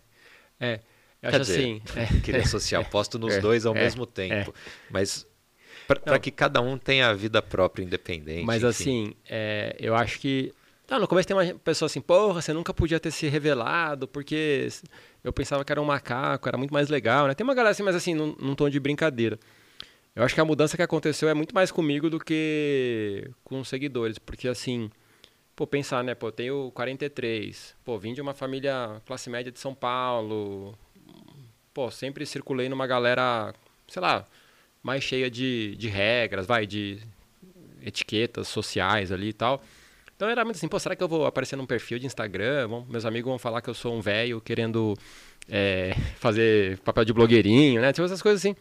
é, 0.60 0.66
é. 0.72 0.80
Eu 1.22 1.30
Quer 1.30 1.36
acho 1.36 1.44
dizer, 1.44 1.60
assim. 1.60 1.82
É, 1.96 2.20
queria 2.20 2.40
associar, 2.42 2.90
posto 2.90 3.18
nos 3.18 3.34
é, 3.34 3.40
dois 3.40 3.64
ao 3.64 3.76
é, 3.76 3.80
mesmo 3.80 4.04
tempo. 4.04 4.52
Mas 4.90 5.26
para 5.86 6.18
que 6.18 6.30
cada 6.30 6.60
um 6.60 6.76
tenha 6.76 7.08
a 7.08 7.14
vida 7.14 7.40
própria 7.40 7.84
independente. 7.84 8.44
Mas 8.44 8.62
enfim. 8.62 9.14
assim, 9.28 9.74
eu 9.78 9.94
acho 9.94 10.18
que. 10.18 10.52
Não, 10.90 10.98
no 10.98 11.08
começo 11.08 11.26
tem 11.26 11.36
uma 11.36 11.54
pessoa 11.60 11.86
assim, 11.86 12.00
porra, 12.00 12.42
você 12.42 12.52
nunca 12.52 12.74
podia 12.74 13.00
ter 13.00 13.10
se 13.10 13.26
revelado, 13.26 14.06
porque 14.06 14.68
eu 15.24 15.32
pensava 15.32 15.64
que 15.64 15.72
era 15.72 15.80
um 15.80 15.84
macaco, 15.84 16.48
era 16.48 16.58
muito 16.58 16.74
mais 16.74 16.88
legal, 16.88 17.28
né? 17.28 17.34
Tem 17.34 17.44
uma 17.44 17.54
galera 17.54 17.70
assim, 17.70 17.82
mas 17.82 17.94
assim, 17.94 18.14
num, 18.14 18.36
num 18.38 18.54
tom 18.54 18.68
de 18.68 18.78
brincadeira. 18.78 19.38
Eu 20.14 20.22
acho 20.22 20.34
que 20.34 20.40
a 20.40 20.44
mudança 20.44 20.76
que 20.76 20.82
aconteceu 20.82 21.28
é 21.28 21.34
muito 21.34 21.54
mais 21.54 21.70
comigo 21.70 22.10
do 22.10 22.18
que 22.18 23.30
com 23.42 23.60
os 23.60 23.68
seguidores, 23.68 24.18
porque 24.18 24.46
assim, 24.46 24.90
pô, 25.56 25.66
pensar, 25.66 26.02
né? 26.04 26.14
Pô, 26.14 26.28
eu 26.28 26.32
tenho 26.32 26.70
43. 26.72 27.74
Pô, 27.84 27.98
vim 27.98 28.14
de 28.14 28.20
uma 28.20 28.34
família 28.34 29.00
classe 29.06 29.28
média 29.30 29.52
de 29.52 29.58
São 29.58 29.74
Paulo. 29.74 30.76
Pô, 31.74 31.90
sempre 31.90 32.26
circulei 32.26 32.68
numa 32.68 32.86
galera, 32.86 33.54
sei 33.88 34.02
lá, 34.02 34.26
mais 34.82 35.02
cheia 35.02 35.30
de, 35.30 35.74
de 35.76 35.88
regras, 35.88 36.46
vai, 36.46 36.66
de 36.66 37.00
etiquetas 37.82 38.48
sociais 38.48 39.10
ali 39.10 39.28
e 39.28 39.32
tal. 39.32 39.62
Então 40.14 40.28
era 40.28 40.44
muito 40.44 40.56
assim, 40.56 40.68
pô, 40.68 40.78
será 40.78 40.94
que 40.94 41.02
eu 41.02 41.08
vou 41.08 41.26
aparecer 41.26 41.56
num 41.56 41.66
perfil 41.66 41.98
de 41.98 42.06
Instagram? 42.06 42.68
Vão, 42.68 42.86
meus 42.88 43.04
amigos 43.04 43.28
vão 43.28 43.38
falar 43.38 43.60
que 43.60 43.70
eu 43.70 43.74
sou 43.74 43.94
um 43.94 44.00
velho 44.00 44.40
querendo 44.40 44.96
é, 45.48 45.94
fazer 46.16 46.78
papel 46.80 47.04
de 47.04 47.12
blogueirinho, 47.12 47.80
né? 47.80 47.92
Tipo 47.92 48.04
essas 48.04 48.22
coisas 48.22 48.40
assim. 48.40 48.54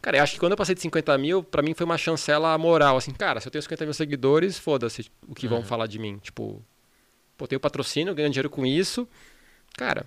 Cara, 0.00 0.18
eu 0.18 0.22
acho 0.22 0.34
que 0.34 0.38
quando 0.38 0.52
eu 0.52 0.56
passei 0.56 0.74
de 0.74 0.80
50 0.80 1.18
mil, 1.18 1.42
pra 1.42 1.62
mim 1.62 1.74
foi 1.74 1.84
uma 1.84 1.98
chancela 1.98 2.56
moral, 2.56 2.96
assim, 2.96 3.12
cara, 3.12 3.40
se 3.40 3.48
eu 3.48 3.50
tenho 3.50 3.62
50 3.62 3.84
mil 3.84 3.94
seguidores, 3.94 4.56
foda-se 4.58 5.10
o 5.26 5.34
que 5.34 5.46
uhum. 5.46 5.54
vão 5.54 5.62
falar 5.64 5.86
de 5.86 5.98
mim. 5.98 6.18
Tipo, 6.18 6.62
pô, 7.36 7.46
tenho 7.46 7.60
patrocínio, 7.60 8.14
ganho 8.14 8.30
dinheiro 8.30 8.48
com 8.48 8.64
isso. 8.64 9.08
Cara, 9.76 10.06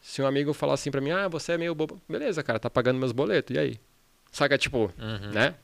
se 0.00 0.22
um 0.22 0.26
amigo 0.26 0.52
falar 0.52 0.74
assim 0.74 0.90
pra 0.90 1.00
mim, 1.00 1.10
ah, 1.10 1.26
você 1.26 1.52
é 1.52 1.58
meio 1.58 1.74
bobo, 1.74 2.00
beleza, 2.08 2.42
cara, 2.42 2.60
tá 2.60 2.70
pagando 2.70 2.98
meus 2.98 3.12
boletos, 3.12 3.54
e 3.54 3.58
aí? 3.58 3.80
Saca, 4.30 4.56
tipo, 4.56 4.92
uhum. 4.98 5.32
né? 5.32 5.54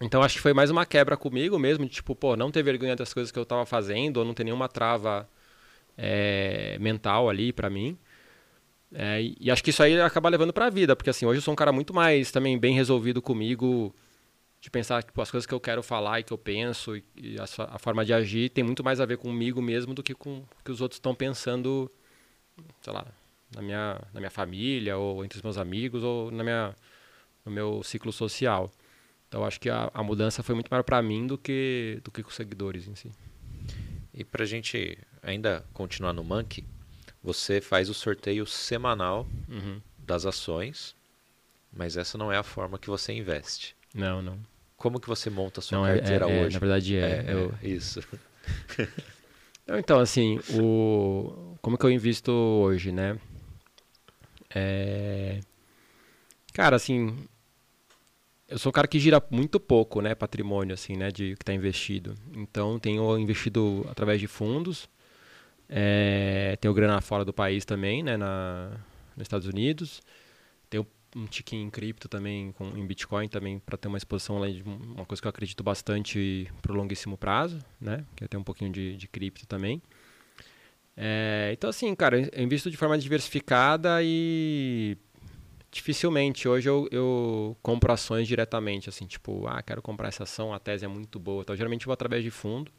Então 0.00 0.22
acho 0.22 0.36
que 0.36 0.40
foi 0.40 0.54
mais 0.54 0.70
uma 0.70 0.86
quebra 0.86 1.16
comigo 1.16 1.58
mesmo, 1.58 1.84
de 1.84 1.92
tipo, 1.92 2.16
pô, 2.16 2.34
não 2.34 2.50
ter 2.50 2.62
vergonha 2.62 2.96
das 2.96 3.12
coisas 3.14 3.30
que 3.30 3.38
eu 3.38 3.44
tava 3.44 3.66
fazendo, 3.66 4.16
ou 4.16 4.24
não 4.24 4.34
ter 4.34 4.44
nenhuma 4.44 4.66
trava 4.68 5.28
é, 5.96 6.78
mental 6.80 7.28
ali 7.28 7.52
pra 7.52 7.68
mim. 7.68 7.98
É, 8.92 9.22
e 9.38 9.50
acho 9.50 9.62
que 9.62 9.70
isso 9.70 9.82
aí 9.82 10.00
acaba 10.00 10.28
levando 10.28 10.52
para 10.52 10.66
a 10.66 10.70
vida, 10.70 10.96
porque 10.96 11.10
assim, 11.10 11.24
hoje 11.24 11.38
eu 11.38 11.42
sou 11.42 11.52
um 11.52 11.56
cara 11.56 11.72
muito 11.72 11.94
mais 11.94 12.32
também 12.32 12.58
bem 12.58 12.74
resolvido 12.74 13.22
comigo, 13.22 13.94
de 14.60 14.70
pensar 14.70 15.02
tipo, 15.02 15.20
as 15.22 15.30
coisas 15.30 15.46
que 15.46 15.54
eu 15.54 15.60
quero 15.60 15.82
falar 15.82 16.20
e 16.20 16.24
que 16.24 16.32
eu 16.32 16.38
penso, 16.38 16.96
e, 16.96 17.04
e 17.16 17.36
a, 17.38 17.44
a, 17.74 17.78
forma 17.78 18.04
de 18.04 18.12
agir 18.12 18.50
tem 18.50 18.64
muito 18.64 18.82
mais 18.82 19.00
a 19.00 19.06
ver 19.06 19.16
comigo 19.16 19.62
mesmo 19.62 19.94
do 19.94 20.02
que 20.02 20.14
com 20.14 20.38
o 20.38 20.64
que 20.64 20.72
os 20.72 20.80
outros 20.80 20.96
estão 20.96 21.14
pensando, 21.14 21.90
sei 22.80 22.92
lá, 22.92 23.06
na 23.54 23.62
minha, 23.62 24.00
na 24.12 24.20
minha 24.20 24.30
família, 24.30 24.96
ou 24.96 25.24
entre 25.24 25.38
os 25.38 25.42
meus 25.42 25.56
amigos, 25.56 26.02
ou 26.02 26.30
na 26.30 26.42
minha, 26.42 26.74
no 27.44 27.52
meu 27.52 27.82
ciclo 27.82 28.12
social. 28.12 28.70
Então 29.28 29.44
acho 29.44 29.60
que 29.60 29.70
a, 29.70 29.90
a 29.94 30.02
mudança 30.02 30.42
foi 30.42 30.54
muito 30.54 30.68
maior 30.68 30.82
para 30.82 31.00
mim 31.00 31.26
do 31.26 31.38
que, 31.38 32.00
do 32.04 32.10
que 32.10 32.22
com 32.22 32.28
os 32.28 32.34
seguidores 32.34 32.88
em 32.88 32.94
si. 32.96 33.10
E 34.12 34.24
para 34.24 34.42
a 34.42 34.46
gente 34.46 34.98
ainda 35.22 35.64
continuar 35.72 36.12
no 36.12 36.24
Monkey, 36.24 36.64
você 37.22 37.60
faz 37.60 37.88
o 37.88 37.94
sorteio 37.94 38.46
semanal 38.46 39.26
uhum. 39.48 39.80
das 39.98 40.24
ações, 40.24 40.96
mas 41.72 41.96
essa 41.96 42.16
não 42.16 42.32
é 42.32 42.36
a 42.36 42.42
forma 42.42 42.78
que 42.78 42.88
você 42.88 43.12
investe. 43.12 43.76
Não, 43.94 44.22
não. 44.22 44.38
Como 44.76 44.98
que 44.98 45.08
você 45.08 45.28
monta 45.28 45.60
a 45.60 45.62
sua 45.62 45.78
não, 45.78 45.86
é, 45.86 45.98
carteira 45.98 46.30
é, 46.30 46.38
é, 46.38 46.44
hoje? 46.44 46.54
na 46.54 46.60
verdade 46.60 46.96
é. 46.96 47.24
é 47.26 47.34
eu... 47.34 47.54
Isso. 47.62 48.02
então, 49.68 50.00
assim, 50.00 50.40
o... 50.54 51.56
como 51.60 51.76
que 51.76 51.84
eu 51.84 51.90
invisto 51.90 52.32
hoje, 52.32 52.90
né? 52.90 53.18
É... 54.54 55.40
Cara, 56.54 56.76
assim, 56.76 57.16
eu 58.48 58.58
sou 58.58 58.70
um 58.70 58.72
cara 58.72 58.88
que 58.88 58.98
gira 58.98 59.22
muito 59.30 59.60
pouco, 59.60 60.00
né, 60.00 60.14
patrimônio, 60.14 60.74
assim, 60.74 60.96
né, 60.96 61.10
de 61.12 61.36
que 61.36 61.42
está 61.42 61.54
investido. 61.54 62.14
Então, 62.34 62.78
tenho 62.80 63.16
investido 63.16 63.86
através 63.88 64.20
de 64.20 64.26
fundos, 64.26 64.88
é, 65.72 66.56
tenho 66.60 66.74
grana 66.74 67.00
fora 67.00 67.24
do 67.24 67.32
país 67.32 67.64
também, 67.64 68.02
né, 68.02 68.16
na, 68.16 68.70
nos 69.16 69.22
Estados 69.22 69.46
Unidos. 69.46 70.02
Tenho 70.68 70.84
um 71.14 71.26
tiquinho 71.26 71.64
em 71.64 71.70
cripto 71.70 72.08
também, 72.08 72.50
com, 72.52 72.76
em 72.76 72.84
Bitcoin 72.84 73.28
também, 73.28 73.60
para 73.60 73.78
ter 73.78 73.86
uma 73.86 73.96
exposição 73.96 74.36
além 74.36 74.56
de 74.56 74.62
uma 74.62 75.06
coisa 75.06 75.22
que 75.22 75.28
eu 75.28 75.30
acredito 75.30 75.62
bastante 75.62 76.50
para 76.60 76.72
o 76.72 76.74
longuíssimo 76.74 77.16
prazo, 77.16 77.64
né, 77.80 78.04
que 78.16 78.24
eu 78.24 78.28
tenho 78.28 78.40
um 78.40 78.44
pouquinho 78.44 78.72
de, 78.72 78.96
de 78.96 79.06
cripto 79.06 79.46
também. 79.46 79.80
É, 80.96 81.50
então, 81.52 81.70
assim, 81.70 81.94
cara, 81.94 82.18
eu 82.32 82.42
invisto 82.42 82.68
de 82.68 82.76
forma 82.76 82.98
diversificada 82.98 84.00
e 84.02 84.98
dificilmente 85.70 86.48
hoje 86.48 86.68
eu, 86.68 86.88
eu, 86.90 87.56
compro 87.62 87.92
ações 87.92 88.26
diretamente, 88.26 88.88
assim, 88.88 89.06
tipo, 89.06 89.46
ah, 89.46 89.62
quero 89.62 89.80
comprar 89.80 90.08
essa 90.08 90.24
ação, 90.24 90.52
a 90.52 90.58
tese 90.58 90.84
é 90.84 90.88
muito 90.88 91.18
boa. 91.20 91.42
Então, 91.42 91.54
geralmente 91.54 91.82
eu 91.82 91.86
vou 91.86 91.92
através 91.94 92.24
de 92.24 92.30
fundo. 92.30 92.72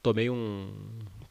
Tomei 0.00 0.30
um, 0.30 0.72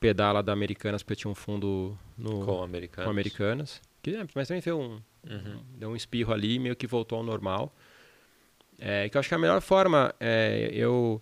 pedala 0.02 0.44
da 0.44 0.52
Americanas, 0.52 1.02
porque 1.02 1.14
eu 1.14 1.18
tinha 1.18 1.32
um 1.32 1.36
fundo 1.36 1.98
no, 2.18 2.46
com 2.46 2.62
Americanas. 2.62 3.06
Com 3.06 3.12
Americanas 3.12 3.82
que, 4.02 4.16
é, 4.16 4.26
mas 4.34 4.48
também 4.48 4.62
fez 4.62 4.76
um, 4.76 5.00
uhum. 5.30 5.64
deu 5.78 5.90
um 5.90 5.96
espirro 5.96 6.34
ali 6.34 6.58
meio 6.58 6.76
que 6.76 6.88
voltou 6.88 7.20
ao 7.20 7.24
normal. 7.24 7.74
É, 8.80 9.08
que 9.08 9.16
eu 9.16 9.20
acho 9.20 9.30
que 9.30 9.36
a 9.36 9.38
melhor 9.38 9.62
forma 9.62 10.14
é 10.20 10.72
eu 10.74 11.22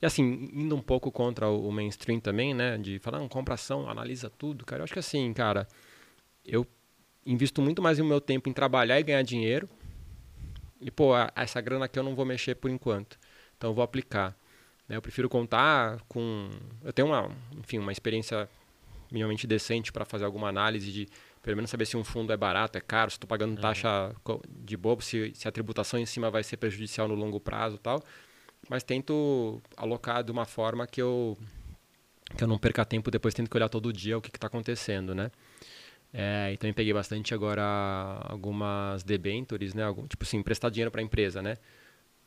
E 0.00 0.06
assim, 0.06 0.48
indo 0.52 0.76
um 0.76 0.80
pouco 0.80 1.10
contra 1.10 1.48
o 1.48 1.70
mainstream 1.72 2.20
também, 2.20 2.54
né? 2.54 2.78
De 2.78 3.00
falar, 3.00 3.18
não, 3.18 3.28
compra 3.28 3.54
ação, 3.54 3.90
analisa 3.90 4.30
tudo, 4.30 4.64
cara. 4.64 4.80
Eu 4.80 4.84
acho 4.84 4.92
que 4.92 5.00
assim, 5.00 5.32
cara, 5.32 5.66
eu 6.44 6.64
invisto 7.26 7.60
muito 7.60 7.82
mais 7.82 7.98
o 7.98 8.04
meu 8.04 8.20
tempo 8.20 8.48
em 8.48 8.52
trabalhar 8.52 9.00
e 9.00 9.02
ganhar 9.02 9.22
dinheiro. 9.22 9.68
E, 10.80 10.90
pô, 10.90 11.12
essa 11.34 11.60
grana 11.60 11.86
aqui 11.86 11.98
eu 11.98 12.02
não 12.04 12.14
vou 12.14 12.24
mexer 12.24 12.54
por 12.54 12.70
enquanto. 12.70 13.18
Então 13.56 13.70
eu 13.70 13.74
vou 13.74 13.84
aplicar. 13.84 14.36
Né? 14.90 14.96
Eu 14.96 15.02
prefiro 15.02 15.28
contar 15.28 16.00
com. 16.08 16.50
Eu 16.84 16.92
tenho 16.92 17.06
uma, 17.06 17.30
enfim, 17.56 17.78
uma 17.78 17.92
experiência 17.92 18.48
minimamente 19.10 19.46
decente 19.46 19.92
para 19.92 20.04
fazer 20.04 20.24
alguma 20.24 20.48
análise 20.48 20.90
de 20.90 21.08
pelo 21.42 21.56
menos 21.56 21.70
saber 21.70 21.86
se 21.86 21.96
um 21.96 22.04
fundo 22.04 22.32
é 22.32 22.36
barato, 22.36 22.76
é 22.76 22.80
caro, 22.80 23.10
se 23.10 23.16
estou 23.16 23.26
pagando 23.26 23.54
uhum. 23.54 23.62
taxa 23.62 24.14
de 24.48 24.76
bobo, 24.76 25.00
se, 25.00 25.32
se 25.34 25.48
a 25.48 25.52
tributação 25.52 25.98
em 25.98 26.04
cima 26.04 26.30
vai 26.30 26.42
ser 26.42 26.58
prejudicial 26.58 27.08
no 27.08 27.14
longo 27.14 27.40
prazo 27.40 27.76
e 27.76 27.78
tal. 27.78 28.02
Mas 28.68 28.82
tento 28.82 29.62
alocar 29.76 30.22
de 30.22 30.30
uma 30.30 30.44
forma 30.44 30.86
que 30.86 31.00
eu, 31.00 31.38
que 32.36 32.44
eu 32.44 32.48
não 32.48 32.58
perca 32.58 32.84
tempo 32.84 33.10
depois 33.10 33.32
tendo 33.32 33.48
que 33.48 33.56
olhar 33.56 33.70
todo 33.70 33.92
dia 33.92 34.18
o 34.18 34.20
que 34.20 34.28
está 34.28 34.48
acontecendo, 34.48 35.14
né? 35.14 35.30
É, 36.12 36.50
então 36.52 36.68
eu 36.68 36.74
peguei 36.74 36.92
bastante 36.92 37.32
agora 37.32 37.62
algumas 38.24 39.02
debentures, 39.02 39.72
né? 39.72 39.84
Algum, 39.84 40.06
tipo 40.06 40.24
assim, 40.24 40.36
emprestar 40.36 40.70
dinheiro 40.70 40.90
para 40.90 41.00
a 41.00 41.04
empresa, 41.04 41.40
né? 41.40 41.56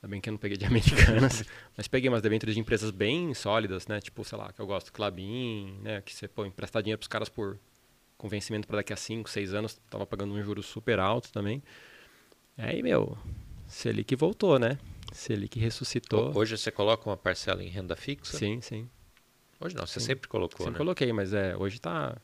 Ainda 0.03 0.07
bem 0.09 0.19
que 0.19 0.27
eu 0.27 0.31
não 0.31 0.37
peguei 0.37 0.57
de 0.57 0.65
americanas, 0.67 1.45
mas 1.77 1.87
peguei 1.87 2.09
umas 2.09 2.21
debentures 2.21 2.55
de 2.55 2.59
empresas 2.59 2.91
bem 2.91 3.33
sólidas, 3.33 3.87
né? 3.87 4.01
Tipo, 4.01 4.25
sei 4.25 4.37
lá, 4.37 4.51
que 4.51 4.59
eu 4.59 4.67
gosto, 4.67 4.91
Clabin, 4.91 5.79
né? 5.81 6.01
Que 6.01 6.13
você 6.13 6.27
pô, 6.27 6.45
emprestar 6.45 6.83
dinheiro 6.83 6.99
para 6.99 7.05
os 7.05 7.07
caras 7.07 7.29
por 7.29 7.57
com 8.17 8.27
vencimento 8.27 8.67
para 8.67 8.77
daqui 8.77 8.93
a 8.93 8.97
5, 8.97 9.29
6 9.29 9.53
anos, 9.53 9.79
tava 9.89 10.05
pagando 10.05 10.33
um 10.33 10.43
juro 10.43 10.61
super 10.61 10.99
alto 10.99 11.31
também. 11.31 11.63
Aí, 12.57 12.83
meu, 12.83 13.17
Selic 13.67 14.15
voltou, 14.15 14.59
né? 14.59 14.77
Selic 15.11 15.57
ressuscitou. 15.57 16.35
Hoje 16.35 16.57
você 16.57 16.71
coloca 16.71 17.09
uma 17.09 17.17
parcela 17.17 17.63
em 17.63 17.69
renda 17.69 17.95
fixa? 17.95 18.37
Sim, 18.37 18.61
sim. 18.61 18.89
Hoje 19.59 19.75
não, 19.75 19.85
você 19.85 19.99
sim. 19.99 20.07
sempre 20.07 20.27
colocou, 20.27 20.59
sempre 20.59 20.71
né? 20.71 20.77
coloquei, 20.77 21.13
mas 21.13 21.33
é, 21.33 21.55
hoje 21.55 21.79
tá... 21.79 22.15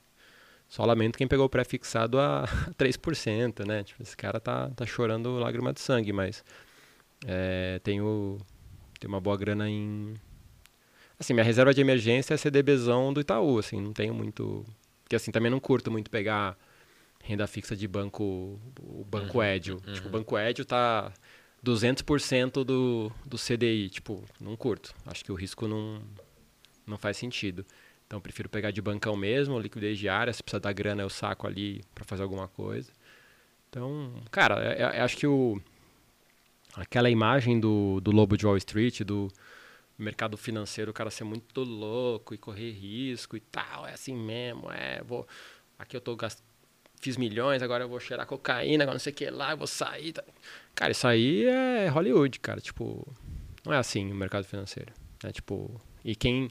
Só 0.67 0.86
lamento 0.86 1.17
quem 1.17 1.27
pegou 1.27 1.45
o 1.45 1.49
pré-fixado 1.49 2.19
a 2.19 2.45
3%, 2.77 3.65
né? 3.65 3.84
Tipo, 3.84 4.03
esse 4.03 4.15
cara 4.15 4.39
tá, 4.39 4.69
tá 4.69 4.86
chorando 4.86 5.38
lágrima 5.39 5.73
de 5.73 5.80
sangue, 5.80 6.13
mas 6.13 6.43
é, 7.26 7.80
tenho, 7.84 8.38
tenho 8.99 9.13
uma 9.13 9.22
boa 9.22 9.38
grana 9.38 9.70
em... 9.70 10.13
Assim, 11.20 11.34
minha 11.34 11.43
reserva 11.43 11.74
de 11.74 11.82
emergência 11.82 12.34
é 12.34 12.38
CDBzão 12.38 13.11
do 13.11 13.20
Itaú, 13.20 13.59
assim, 13.59 13.82
não 13.82 13.91
tenho 13.91 14.13
muito 14.13 14.65
porque 15.09 15.15
assim, 15.15 15.32
também 15.32 15.49
não 15.49 15.59
curto 15.59 15.89
muito 15.89 16.11
pegar 16.11 16.55
renda 17.24 17.47
fixa 17.47 17.76
de 17.76 17.88
banco, 17.88 18.59
o 18.80 19.03
banco 19.03 19.39
uhum, 19.39 19.43
Edio. 19.43 19.82
Uhum. 19.88 19.93
Tipo, 19.93 20.07
o 20.07 20.11
banco 20.11 20.38
Edio 20.38 20.63
tá 20.63 21.11
200% 21.65 22.63
do, 22.63 23.11
do 23.26 23.36
CDI. 23.36 23.89
Tipo, 23.89 24.24
não 24.39 24.55
curto. 24.55 24.93
Acho 25.07 25.26
que 25.26 25.32
o 25.32 25.36
risco 25.36 25.67
não, 25.67 25.99
não 26.86 26.95
faz 26.95 27.17
sentido. 27.17 27.65
Então, 28.05 28.22
prefiro 28.22 28.47
pegar 28.47 28.70
de 28.70 28.84
bancão 28.84 29.15
mesmo, 29.15 29.59
liquidez 29.59 29.97
diária. 29.97 30.32
Se 30.32 30.43
precisar 30.43 30.59
da 30.59 30.72
grana, 30.72 31.01
eu 31.01 31.09
saco 31.09 31.47
ali 31.47 31.82
para 31.95 32.05
fazer 32.05 32.22
alguma 32.22 32.47
coisa. 32.47 32.91
Então, 33.67 34.13
cara, 34.30 34.76
eu, 34.76 34.89
eu 34.89 35.03
acho 35.03 35.17
que 35.17 35.26
o, 35.26 35.59
aquela 36.82 37.09
imagem 37.09 37.59
do, 37.59 37.99
do 38.01 38.11
lobo 38.11 38.38
de 38.38 38.45
Wall 38.45 38.57
Street, 38.57 39.01
do 39.01 39.32
mercado 39.97 40.38
financeiro 40.38 40.91
o 40.91 40.93
cara 40.93 41.11
ser 41.11 41.25
muito 41.25 41.61
louco 41.61 42.34
e 42.34 42.38
correr 42.38 42.71
risco 42.71 43.36
e 43.36 43.39
tal, 43.39 43.86
é 43.86 43.93
assim 43.93 44.15
mesmo, 44.15 44.71
é, 44.71 45.01
vou 45.03 45.27
aqui 45.77 45.95
eu 45.95 46.01
tô 46.01 46.15
gast... 46.15 46.41
fiz 47.01 47.17
milhões, 47.17 47.61
agora 47.61 47.84
eu 47.84 47.89
vou 47.89 47.99
cheirar 47.99 48.25
cocaína, 48.25 48.84
agora 48.84 48.95
não 48.95 48.99
sei 48.99 49.11
o 49.11 49.15
que 49.15 49.30
lá, 49.30 49.51
eu 49.51 49.57
vou 49.57 49.67
sair. 49.67 50.13
Tá... 50.13 50.23
Cara, 50.73 50.91
isso 50.91 51.05
aí 51.05 51.45
é 51.45 51.88
Hollywood, 51.89 52.39
cara, 52.39 52.61
tipo, 52.61 53.05
não 53.65 53.73
é 53.73 53.77
assim 53.77 54.11
o 54.11 54.15
mercado 54.15 54.45
financeiro, 54.45 54.93
né? 55.23 55.32
Tipo, 55.32 55.80
e 56.03 56.15
quem 56.15 56.49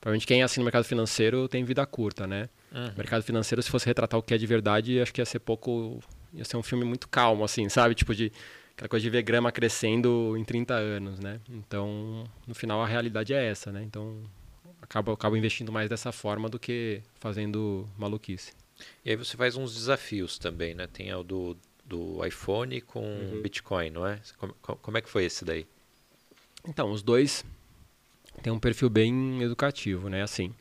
provavelmente 0.00 0.26
quem 0.26 0.40
é 0.40 0.44
assim 0.44 0.60
no 0.60 0.64
mercado 0.64 0.84
financeiro 0.84 1.48
tem 1.48 1.64
vida 1.64 1.84
curta, 1.86 2.26
né? 2.26 2.48
Uhum. 2.72 2.88
O 2.88 2.96
mercado 2.96 3.22
financeiro 3.22 3.62
se 3.62 3.70
fosse 3.70 3.86
retratar 3.86 4.18
o 4.18 4.22
que 4.22 4.34
é 4.34 4.38
de 4.38 4.46
verdade, 4.46 5.00
acho 5.00 5.14
que 5.14 5.20
ia 5.20 5.24
ser 5.24 5.38
pouco 5.38 6.00
ia 6.34 6.44
ser 6.44 6.56
um 6.56 6.62
filme 6.62 6.84
muito 6.84 7.08
calmo 7.08 7.44
assim, 7.44 7.68
sabe? 7.68 7.94
Tipo 7.94 8.14
de 8.14 8.32
aquela 8.74 8.88
coisa 8.88 9.02
de 9.02 9.10
ver 9.10 9.22
grama 9.22 9.52
crescendo 9.52 10.36
em 10.36 10.44
30 10.44 10.74
anos, 10.74 11.18
né? 11.20 11.40
Então, 11.48 12.24
no 12.46 12.54
final 12.54 12.82
a 12.82 12.86
realidade 12.86 13.32
é 13.32 13.44
essa, 13.44 13.70
né? 13.70 13.82
Então, 13.82 14.22
acabo, 14.80 15.12
acabo 15.12 15.36
investindo 15.36 15.72
mais 15.72 15.88
dessa 15.88 16.12
forma 16.12 16.48
do 16.48 16.58
que 16.58 17.02
fazendo 17.20 17.88
maluquice. 17.96 18.52
E 19.04 19.10
aí 19.10 19.16
você 19.16 19.36
faz 19.36 19.56
uns 19.56 19.74
desafios 19.74 20.38
também, 20.38 20.74
né? 20.74 20.86
Tem 20.86 21.12
o 21.14 21.22
do, 21.22 21.56
do 21.84 22.24
iPhone 22.24 22.80
com 22.80 23.00
uhum. 23.00 23.42
Bitcoin, 23.42 23.90
não 23.90 24.06
é? 24.06 24.20
Como, 24.38 24.54
como 24.54 24.98
é 24.98 25.00
que 25.00 25.08
foi 25.08 25.24
esse 25.24 25.44
daí? 25.44 25.66
Então, 26.66 26.90
os 26.90 27.02
dois 27.02 27.44
têm 28.42 28.52
um 28.52 28.58
perfil 28.58 28.88
bem 28.88 29.42
educativo, 29.42 30.08
né? 30.08 30.22
Assim, 30.22 30.54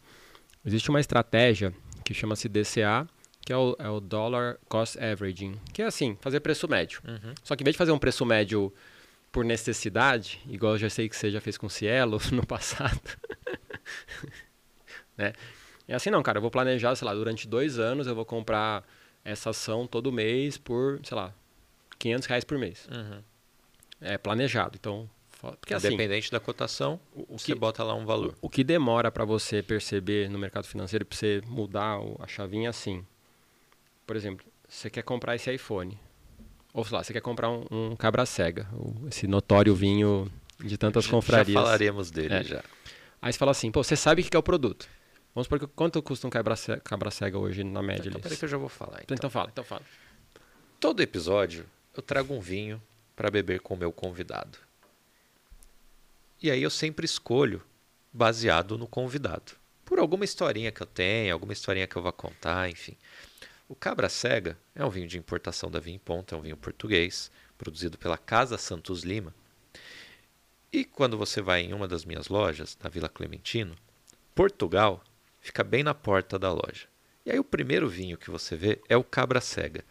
existe 0.65 0.89
uma 0.89 0.99
estratégia 0.99 1.73
que 2.03 2.13
chama-se 2.13 2.49
DCA, 2.49 3.07
que 3.45 3.51
é 3.51 3.57
o, 3.57 3.75
é 3.79 3.89
o 3.89 3.99
Dollar 3.99 4.57
Cost 4.69 4.97
Averaging, 4.97 5.59
que 5.73 5.81
é 5.81 5.85
assim, 5.85 6.17
fazer 6.21 6.39
preço 6.39 6.67
médio. 6.67 7.01
Uhum. 7.07 7.33
Só 7.43 7.55
que 7.55 7.63
em 7.63 7.65
vez 7.65 7.73
de 7.73 7.77
fazer 7.77 7.91
um 7.91 7.99
preço 7.99 8.25
médio 8.25 8.73
por 9.31 9.43
necessidade, 9.43 10.41
igual 10.47 10.73
eu 10.73 10.77
já 10.77 10.89
sei 10.89 11.09
que 11.09 11.15
você 11.15 11.31
já 11.31 11.41
fez 11.41 11.57
com 11.57 11.67
o 11.67 11.69
Cielo 11.69 12.19
no 12.31 12.45
passado, 12.45 13.01
né? 15.17 15.33
É 15.87 15.95
assim 15.95 16.09
não, 16.09 16.21
cara, 16.21 16.37
eu 16.37 16.41
vou 16.41 16.51
planejar, 16.51 16.95
sei 16.95 17.05
lá, 17.05 17.13
durante 17.13 17.47
dois 17.47 17.79
anos 17.79 18.07
eu 18.07 18.15
vou 18.15 18.25
comprar 18.25 18.87
essa 19.25 19.49
ação 19.49 19.87
todo 19.87 20.11
mês 20.11 20.57
por, 20.57 20.99
sei 21.03 21.15
lá, 21.15 21.33
500 21.97 22.27
reais 22.27 22.43
por 22.43 22.57
mês. 22.57 22.87
Uhum. 22.91 23.21
É 23.99 24.17
planejado, 24.17 24.77
então... 24.79 25.09
Porque, 25.59 25.73
assim, 25.73 25.87
Independente 25.87 26.31
da 26.31 26.39
cotação, 26.39 26.99
o, 27.15 27.33
o 27.33 27.39
você 27.39 27.47
que, 27.47 27.55
bota 27.55 27.83
lá 27.83 27.95
um 27.95 28.05
valor. 28.05 28.35
O, 28.41 28.45
o 28.45 28.49
que 28.49 28.63
demora 28.63 29.09
para 29.09 29.25
você 29.25 29.63
perceber 29.63 30.29
no 30.29 30.37
mercado 30.37 30.67
financeiro, 30.67 31.03
para 31.03 31.17
você 31.17 31.41
mudar 31.47 31.97
a 32.19 32.27
chavinha 32.27 32.69
assim, 32.69 33.03
por 34.05 34.15
exemplo, 34.15 34.45
você 34.67 34.89
quer 34.89 35.03
comprar 35.03 35.35
esse 35.35 35.53
iPhone. 35.53 35.99
Ou 36.73 36.85
sei 36.85 36.95
lá, 36.95 37.03
você 37.03 37.13
quer 37.13 37.21
comprar 37.21 37.49
um, 37.49 37.65
um 37.69 37.95
cabra 37.95 38.25
cega, 38.25 38.67
esse 39.09 39.27
notório 39.27 39.75
vinho 39.75 40.31
de 40.59 40.77
tantas 40.77 41.05
já, 41.05 41.11
confrarias. 41.11 41.53
Já 41.53 41.61
falaremos 41.61 42.11
dele 42.11 42.35
é. 42.35 42.43
já. 42.43 42.63
Aí 43.21 43.31
você 43.31 43.37
fala 43.37 43.51
assim, 43.51 43.71
pô, 43.71 43.83
você 43.83 43.95
sabe 43.95 44.21
o 44.21 44.25
que 44.25 44.35
é 44.35 44.39
o 44.39 44.43
produto. 44.43 44.87
Vamos 45.33 45.45
supor 45.45 45.59
que 45.59 45.67
quanto 45.67 46.01
custa 46.01 46.27
um 46.27 46.29
cabra 46.29 46.55
cega, 46.55 46.81
cabra 46.81 47.11
cega 47.11 47.37
hoje 47.37 47.63
na 47.63 47.81
média? 47.81 48.09
Então, 48.09 48.21
peraí 48.21 48.37
que 48.37 48.45
eu 48.45 48.49
já 48.49 48.57
vou 48.57 48.69
falar. 48.69 49.01
Então. 49.03 49.15
então 49.15 49.29
fala, 49.29 49.49
então 49.51 49.63
fala. 49.63 49.83
Todo 50.79 51.01
episódio 51.01 51.65
eu 51.95 52.01
trago 52.01 52.33
um 52.33 52.39
vinho 52.39 52.81
para 53.15 53.29
beber 53.29 53.59
com 53.61 53.73
o 53.73 53.77
meu 53.77 53.91
convidado. 53.91 54.57
E 56.41 56.49
aí 56.49 56.63
eu 56.63 56.69
sempre 56.69 57.05
escolho 57.05 57.61
baseado 58.11 58.77
no 58.77 58.87
convidado. 58.87 59.53
Por 59.85 59.99
alguma 59.99 60.25
historinha 60.25 60.71
que 60.71 60.81
eu 60.81 60.87
tenho, 60.87 61.33
alguma 61.33 61.53
historinha 61.53 61.85
que 61.85 61.95
eu 61.95 62.01
vou 62.01 62.11
contar, 62.11 62.69
enfim. 62.69 62.97
O 63.71 63.75
Cabra 63.75 64.09
Cega 64.09 64.57
é 64.75 64.83
um 64.83 64.89
vinho 64.89 65.07
de 65.07 65.17
importação 65.17 65.71
da 65.71 65.79
Vinho 65.79 65.97
Ponta, 65.97 66.35
é 66.35 66.37
um 66.37 66.41
vinho 66.41 66.57
português, 66.57 67.31
produzido 67.57 67.97
pela 67.97 68.17
Casa 68.17 68.57
Santos 68.57 69.03
Lima. 69.03 69.33
E 70.73 70.83
quando 70.83 71.17
você 71.17 71.41
vai 71.41 71.61
em 71.61 71.71
uma 71.71 71.87
das 71.87 72.03
minhas 72.03 72.27
lojas, 72.27 72.77
na 72.83 72.89
Vila 72.89 73.07
Clementino, 73.07 73.73
Portugal 74.35 75.01
fica 75.39 75.63
bem 75.63 75.83
na 75.83 75.93
porta 75.93 76.37
da 76.37 76.51
loja. 76.51 76.89
E 77.25 77.31
aí 77.31 77.39
o 77.39 77.45
primeiro 77.45 77.87
vinho 77.87 78.17
que 78.17 78.29
você 78.29 78.57
vê 78.57 78.81
é 78.89 78.97
o 78.97 79.05
Cabra 79.05 79.39
Cega. 79.39 79.85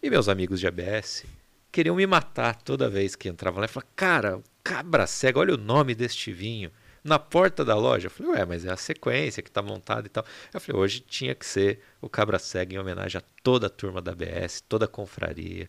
E 0.00 0.08
meus 0.08 0.28
amigos 0.28 0.60
de 0.60 0.68
ABS 0.68 1.24
queriam 1.72 1.96
me 1.96 2.06
matar 2.06 2.54
toda 2.54 2.88
vez 2.88 3.16
que 3.16 3.28
entravam 3.28 3.58
lá 3.58 3.64
e 3.64 3.68
falavam, 3.68 3.90
cara, 3.96 4.40
Cabra 4.62 5.04
Cega, 5.04 5.40
olha 5.40 5.54
o 5.54 5.58
nome 5.58 5.96
deste 5.96 6.32
vinho 6.32 6.70
na 7.06 7.18
porta 7.18 7.64
da 7.64 7.76
loja. 7.76 8.06
Eu 8.06 8.10
falei, 8.10 8.32
ué, 8.32 8.44
mas 8.44 8.64
é 8.64 8.72
a 8.72 8.76
sequência 8.76 9.42
que 9.42 9.48
está 9.48 9.62
montada 9.62 10.06
e 10.06 10.10
tal. 10.10 10.24
Eu 10.52 10.60
falei, 10.60 10.80
hoje 10.80 11.00
tinha 11.00 11.34
que 11.34 11.46
ser 11.46 11.80
o 12.00 12.08
Cabra 12.08 12.38
Cega 12.38 12.74
em 12.74 12.78
homenagem 12.78 13.18
a 13.18 13.24
toda 13.42 13.68
a 13.68 13.70
turma 13.70 14.02
da 14.02 14.14
BS, 14.14 14.62
toda 14.68 14.84
a 14.84 14.88
confraria, 14.88 15.68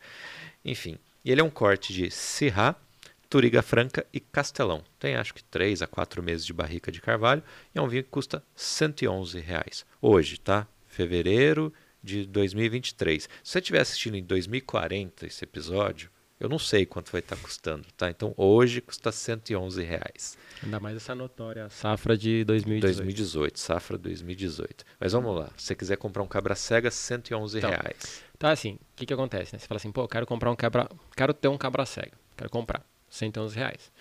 enfim. 0.66 0.98
E 1.24 1.32
ele 1.32 1.42
é 1.42 1.44
um 1.44 1.50
corte 1.50 1.94
de 1.94 2.10
Sirá, 2.10 2.76
Turiga 3.30 3.62
Franca 3.62 4.06
e 4.14 4.20
Castelão. 4.20 4.84
Tem 5.00 5.16
acho 5.16 5.34
que 5.34 5.44
3 5.44 5.82
a 5.82 5.88
4 5.88 6.24
meses 6.24 6.46
de 6.46 6.54
barrica 6.54 6.92
de 6.92 7.02
carvalho 7.02 7.44
e 7.74 7.78
é 7.78 7.82
um 7.82 7.88
vinho 7.88 8.04
que 8.04 8.10
custa 8.10 8.44
111 8.56 9.40
reais. 9.40 9.86
Hoje, 10.02 10.40
tá? 10.40 10.68
Fevereiro 10.88 11.74
de 12.02 12.26
2023. 12.26 13.24
Se 13.24 13.30
você 13.44 13.60
estiver 13.60 13.82
assistindo 13.82 14.16
em 14.16 14.24
2040 14.24 15.28
esse 15.28 15.44
episódio, 15.44 16.10
eu 16.40 16.48
não 16.48 16.60
sei 16.60 16.86
quanto 16.86 17.12
vai 17.12 17.20
estar 17.20 17.36
custando, 17.36 17.88
tá? 17.96 18.10
Então 18.10 18.34
hoje 18.38 18.80
custa 18.80 19.12
111 19.12 19.84
reais. 19.84 20.38
Ainda 20.64 20.80
mais 20.80 20.96
essa 20.98 21.16
notória 21.16 21.70
safra 21.70 22.18
de 22.18 22.44
2018. 22.44 22.98
2018, 22.98 23.60
safra 23.60 23.98
2018. 23.98 24.86
Mas 25.00 25.14
vamos 25.14 25.36
lá, 25.36 25.50
se 25.58 25.66
você 25.66 25.76
quiser 25.76 25.98
comprar 25.98 26.22
um 26.22 26.28
cabra 26.28 26.56
cega, 26.56 26.92
111 26.92 27.58
então, 27.58 27.70
reais. 27.70 28.24
Então 28.36 28.50
assim, 28.50 28.74
o 28.74 28.80
que, 28.96 29.06
que 29.06 29.14
acontece? 29.14 29.54
Né? 29.54 29.60
Você 29.60 29.68
fala 29.68 29.78
assim, 29.78 29.92
pô, 29.92 30.08
quero 30.08 30.28
comprar 30.28 30.52
um 30.52 30.56
cabra, 30.56 30.88
quero 31.16 31.34
ter 31.34 31.48
um 31.48 31.58
cabra 31.58 31.86
cega, 31.86 32.14
quero 32.36 32.50
comprar, 32.50 32.86
111 33.10 33.56
reais. 33.56 33.92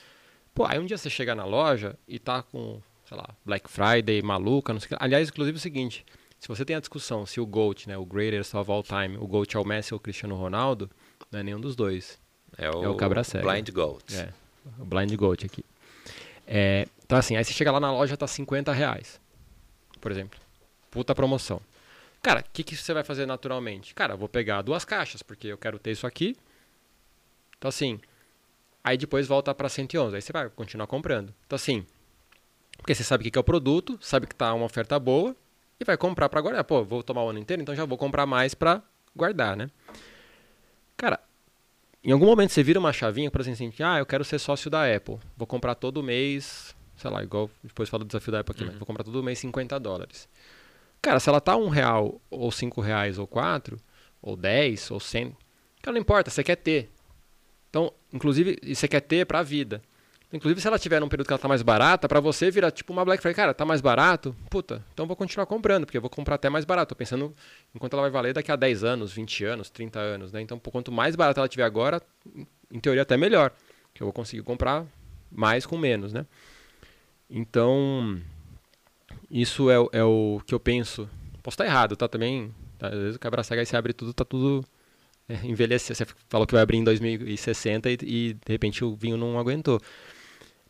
Pô, 0.55 0.64
aí 0.64 0.78
um 0.78 0.84
dia 0.84 0.99
você 0.99 1.09
chega 1.09 1.34
na 1.34 1.45
loja 1.45 1.99
e 2.07 2.18
tá 2.18 2.43
com, 2.43 2.80
sei 3.07 3.16
lá, 3.16 3.28
Black 3.45 3.70
Friday, 3.70 4.20
maluca, 4.22 4.72
não 4.72 4.80
sei 4.80 4.87
o 4.87 4.89
que. 4.91 5.05
Aliás, 5.05 5.28
inclusive 5.28 5.57
é 5.57 5.59
o 5.59 5.61
seguinte, 5.61 6.05
se 6.39 6.49
você 6.49 6.64
tem 6.64 6.76
a 6.76 6.80
discussão 6.80 7.24
se 7.24 7.41
o 7.41 7.47
GOAT, 7.47 7.89
né, 7.89 7.97
o 7.97 8.05
greatest 8.05 8.55
of 8.55 8.70
all 8.70 8.82
time, 8.82 9.16
o 9.16 9.26
GOAT 9.26 9.57
é 9.57 9.59
o 9.59 9.64
Messi 9.64 9.95
ou 9.95 9.99
o 9.99 10.01
Cristiano 10.01 10.37
Ronaldo, 10.37 10.91
não 11.30 11.41
é 11.41 11.43
nenhum 11.43 11.61
dos 11.61 11.74
dois. 11.74 12.18
É 12.59 12.70
o, 12.70 12.84
é 12.84 12.88
o 12.88 12.94
cabra 12.94 13.22
cega. 13.24 13.44
Blind 13.50 13.70
Goat. 13.70 14.16
É, 14.16 14.32
o 14.78 14.84
Blind 14.84 15.14
Goat 15.14 15.44
aqui. 15.46 15.64
É, 16.46 16.86
Então, 17.04 17.18
assim, 17.18 17.36
aí 17.36 17.44
você 17.44 17.52
chega 17.52 17.70
lá 17.70 17.80
na 17.80 17.92
loja, 17.92 18.16
tá 18.16 18.26
50 18.26 18.72
reais, 18.72 19.20
por 20.00 20.11
exemplo. 20.11 20.38
Puta 20.90 21.14
promoção. 21.14 21.61
Cara, 22.22 22.40
o 22.40 22.44
que, 22.52 22.62
que 22.64 22.76
você 22.76 22.92
vai 22.94 23.04
fazer 23.04 23.26
naturalmente? 23.26 23.94
Cara, 23.94 24.14
eu 24.14 24.18
vou 24.18 24.28
pegar 24.28 24.62
duas 24.62 24.84
caixas, 24.84 25.22
porque 25.22 25.48
eu 25.48 25.59
quero 25.59 25.78
ter 25.78 25.92
isso 25.92 26.07
aqui. 26.07 26.34
Então, 27.59 27.68
assim, 27.68 28.00
aí 28.82 28.96
depois 28.96 29.26
volta 29.26 29.54
para 29.54 29.68
111. 29.68 30.16
Aí 30.16 30.22
você 30.22 30.32
vai 30.32 30.48
continuar 30.48 30.86
comprando. 30.86 31.32
Então, 31.46 31.57
assim, 31.57 31.84
porque 32.78 32.94
você 32.94 33.04
sabe 33.04 33.26
o 33.28 33.30
que 33.30 33.38
é 33.38 33.40
o 33.40 33.44
produto, 33.44 33.98
sabe 34.00 34.26
que 34.26 34.34
tá 34.34 34.52
uma 34.54 34.64
oferta 34.66 34.98
boa 34.98 35.36
e 35.78 35.84
vai 35.84 35.96
comprar 35.96 36.28
para 36.28 36.40
guardar. 36.40 36.64
Pô, 36.64 36.84
vou 36.84 37.02
tomar 37.02 37.22
o 37.22 37.28
ano 37.30 37.38
inteiro, 37.38 37.62
então 37.62 37.74
já 37.74 37.84
vou 37.84 37.98
comprar 37.98 38.26
mais 38.26 38.54
para 38.54 38.82
guardar, 39.14 39.57
né? 39.57 39.70
Cara, 40.96 41.20
em 42.07 42.12
algum 42.12 42.26
momento 42.26 42.52
você 42.52 42.62
vira 42.62 42.78
uma 42.78 42.92
chavinha, 42.92 43.28
exemplo, 43.40 43.66
assim, 43.66 43.82
ah, 43.82 43.98
eu 43.98 44.07
quero 44.07 44.24
ser 44.24 44.38
sócio 44.38 44.70
da 44.70 44.94
Apple. 44.94 45.18
Vou 45.36 45.44
comprar 45.46 45.74
todo 45.74 46.02
mês, 46.04 46.72
sei 46.96 47.11
lá, 47.11 47.20
igual 47.22 47.50
depois 47.64 47.88
falo 47.88 48.04
do 48.04 48.07
desafio 48.07 48.30
da 48.30 48.40
Apple 48.40 48.54
aqui, 48.54 48.64
uhum. 48.64 48.78
vou 48.78 48.86
comprar 48.86 49.02
todo 49.02 49.20
mês 49.24 49.40
50 49.40 49.80
dólares. 49.80 50.28
Cara, 51.02 51.18
se 51.18 51.28
ela 51.28 51.40
tá 51.40 51.57
um 51.57 51.68
real, 51.68 52.20
ou 52.30 52.52
cinco 52.52 52.80
reais, 52.80 53.18
ou 53.18 53.26
quatro, 53.26 53.76
ou 54.22 54.36
dez, 54.36 54.88
ou 54.88 55.00
cem, 55.00 55.36
cara, 55.82 55.94
não 55.94 56.00
importa, 56.00 56.30
você 56.30 56.44
quer 56.44 56.57
ter. 56.57 56.90
Então, 57.70 57.92
inclusive, 58.12 58.57
você 58.64 58.86
quer 58.86 59.00
ter 59.00 59.26
para 59.26 59.40
a 59.40 59.42
vida. 59.42 59.82
Inclusive, 60.33 60.61
se 60.61 60.66
ela 60.66 60.79
tiver 60.79 61.01
num 61.01 61.09
período 61.09 61.27
que 61.27 61.33
ela 61.33 61.39
tá 61.39 61.47
mais 61.47 61.62
barata, 61.62 62.09
para 62.09 62.18
você 62.18 62.51
virar 62.51 62.72
tipo 62.72 62.93
uma 62.93 63.05
Black 63.05 63.22
Friday, 63.22 63.37
cara, 63.37 63.55
tá 63.55 63.64
mais 63.64 63.81
barato? 63.81 64.35
Puta, 64.51 64.85
então 64.93 65.07
vou 65.07 65.16
continuar 65.16 65.47
comprando, 65.47 65.87
porque 65.87 65.97
eu 65.97 66.01
vou 66.01 66.11
comprar 66.11 66.35
até 66.35 66.51
mais 66.51 66.64
barato. 66.64 66.91
Tô 66.91 66.97
pensando 66.97 67.35
enquanto 67.74 67.93
ela 67.93 68.03
vai 68.03 68.11
valer 68.11 68.35
daqui 68.35 68.51
a 68.51 68.57
10 68.57 68.83
anos, 68.83 69.12
20 69.12 69.45
anos, 69.45 69.70
30 69.70 70.01
anos, 70.01 70.33
né? 70.33 70.41
Então, 70.41 70.59
quanto 70.59 70.91
mais 70.91 71.14
barata 71.14 71.41
ela 71.41 71.49
tiver 71.49 71.62
agora, 71.62 72.03
em 72.72 72.81
teoria 72.81 73.03
até 73.03 73.16
melhor, 73.16 73.53
que 73.95 74.03
eu 74.03 74.07
vou 74.07 74.12
conseguir 74.12 74.43
comprar 74.43 74.85
mais 75.31 75.64
com 75.64 75.79
menos, 75.79 76.12
né? 76.12 76.27
Então, 77.31 78.20
isso 79.31 79.70
é, 79.70 79.77
é 79.93 80.05
o 80.05 80.41
que 80.45 80.55
eu 80.55 80.61
penso. 80.61 81.09
Posso 81.43 81.55
estar 81.55 81.66
errado, 81.66 81.95
tá? 81.95 82.09
Também, 82.09 82.53
às 82.81 82.91
vezes 82.91 83.16
o 83.16 83.18
quebra 83.20 83.45
cega 83.45 83.62
aí 83.62 83.66
se 83.66 83.77
abre 83.77 83.93
tudo, 83.93 84.12
tá 84.12 84.24
tudo 84.24 84.64
é. 85.29 85.79
Você 85.79 86.07
falou 86.29 86.47
que 86.47 86.55
vai 86.55 86.62
abrir 86.62 86.79
em 86.79 86.85
2060 86.85 87.91
e, 87.91 87.99
e 88.03 88.35
de 88.35 88.53
repente 88.53 88.85
o 88.85 88.95
vinho 88.95 89.16
não 89.16 89.39
aguentou. 89.39 89.81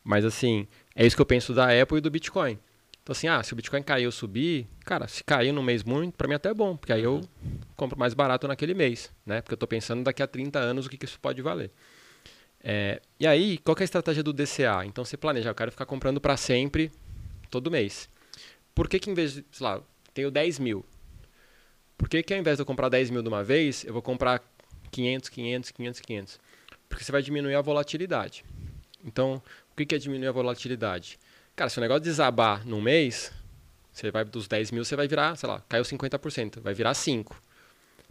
Mas 0.07 0.23
assim, 0.23 0.65
é 0.95 1.05
isso 1.05 1.17
que 1.17 1.21
eu 1.21 1.25
penso 1.25 1.53
da 1.53 1.65
Apple 1.81 1.97
e 1.97 2.01
do 2.01 2.09
Bitcoin. 2.09 2.57
Então 3.03 3.11
assim, 3.11 3.27
ah, 3.27 3.43
se 3.43 3.51
o 3.51 3.57
Bitcoin 3.57 3.83
cair 3.83 4.05
ou 4.05 4.11
subir, 4.11 4.65
cara, 4.85 5.05
se 5.05 5.21
cair 5.21 5.51
no 5.51 5.61
mês 5.61 5.83
muito, 5.83 6.15
para 6.15 6.29
mim 6.29 6.33
até 6.33 6.47
é 6.47 6.53
bom, 6.53 6.77
porque 6.77 6.93
aí 6.93 7.03
eu 7.03 7.19
compro 7.75 7.99
mais 7.99 8.13
barato 8.13 8.47
naquele 8.47 8.73
mês, 8.73 9.11
né? 9.25 9.41
Porque 9.41 9.53
eu 9.53 9.57
estou 9.57 9.67
pensando 9.67 10.05
daqui 10.05 10.23
a 10.23 10.27
30 10.27 10.59
anos 10.59 10.85
o 10.85 10.89
que, 10.89 10.97
que 10.97 11.03
isso 11.03 11.19
pode 11.19 11.41
valer. 11.41 11.71
É, 12.63 13.01
e 13.19 13.27
aí, 13.27 13.57
qual 13.57 13.75
é 13.77 13.81
a 13.81 13.83
estratégia 13.83 14.23
do 14.23 14.31
DCA? 14.31 14.85
Então 14.85 15.03
você 15.03 15.17
planeja, 15.17 15.49
eu 15.49 15.55
quero 15.55 15.71
ficar 15.71 15.85
comprando 15.85 16.21
para 16.21 16.37
sempre, 16.37 16.89
todo 17.51 17.69
mês. 17.69 18.07
Por 18.73 18.87
que 18.87 18.99
que 18.99 19.11
em 19.11 19.13
vez 19.13 19.33
de, 19.33 19.45
sei 19.51 19.67
lá, 19.67 19.81
tenho 20.13 20.31
10 20.31 20.59
mil, 20.59 20.85
por 21.97 22.07
que 22.07 22.23
que 22.23 22.33
ao 22.33 22.39
invés 22.39 22.55
de 22.55 22.61
eu 22.61 22.65
comprar 22.65 22.87
10 22.87 23.09
mil 23.09 23.21
de 23.21 23.27
uma 23.27 23.43
vez, 23.43 23.83
eu 23.83 23.91
vou 23.91 24.01
comprar 24.01 24.41
500, 24.89 25.27
500, 25.27 25.71
500, 25.71 25.99
500? 25.99 26.39
Porque 26.87 27.03
você 27.03 27.11
vai 27.11 27.21
diminuir 27.21 27.55
a 27.55 27.61
volatilidade. 27.61 28.45
Então, 29.03 29.41
o 29.83 29.87
que 29.87 29.95
é 29.95 29.97
diminuir 29.97 30.27
a 30.27 30.31
volatilidade? 30.31 31.19
Cara, 31.55 31.69
se 31.69 31.77
o 31.77 31.81
negócio 31.81 32.03
desabar 32.03 32.65
num 32.67 32.81
mês, 32.81 33.31
você 33.91 34.11
vai 34.11 34.23
dos 34.23 34.47
10 34.47 34.71
mil, 34.71 34.85
você 34.85 34.95
vai 34.95 35.07
virar, 35.07 35.35
sei 35.35 35.49
lá, 35.49 35.61
caiu 35.67 35.83
50%, 35.83 36.61
vai 36.61 36.73
virar 36.73 36.93
5. 36.93 37.41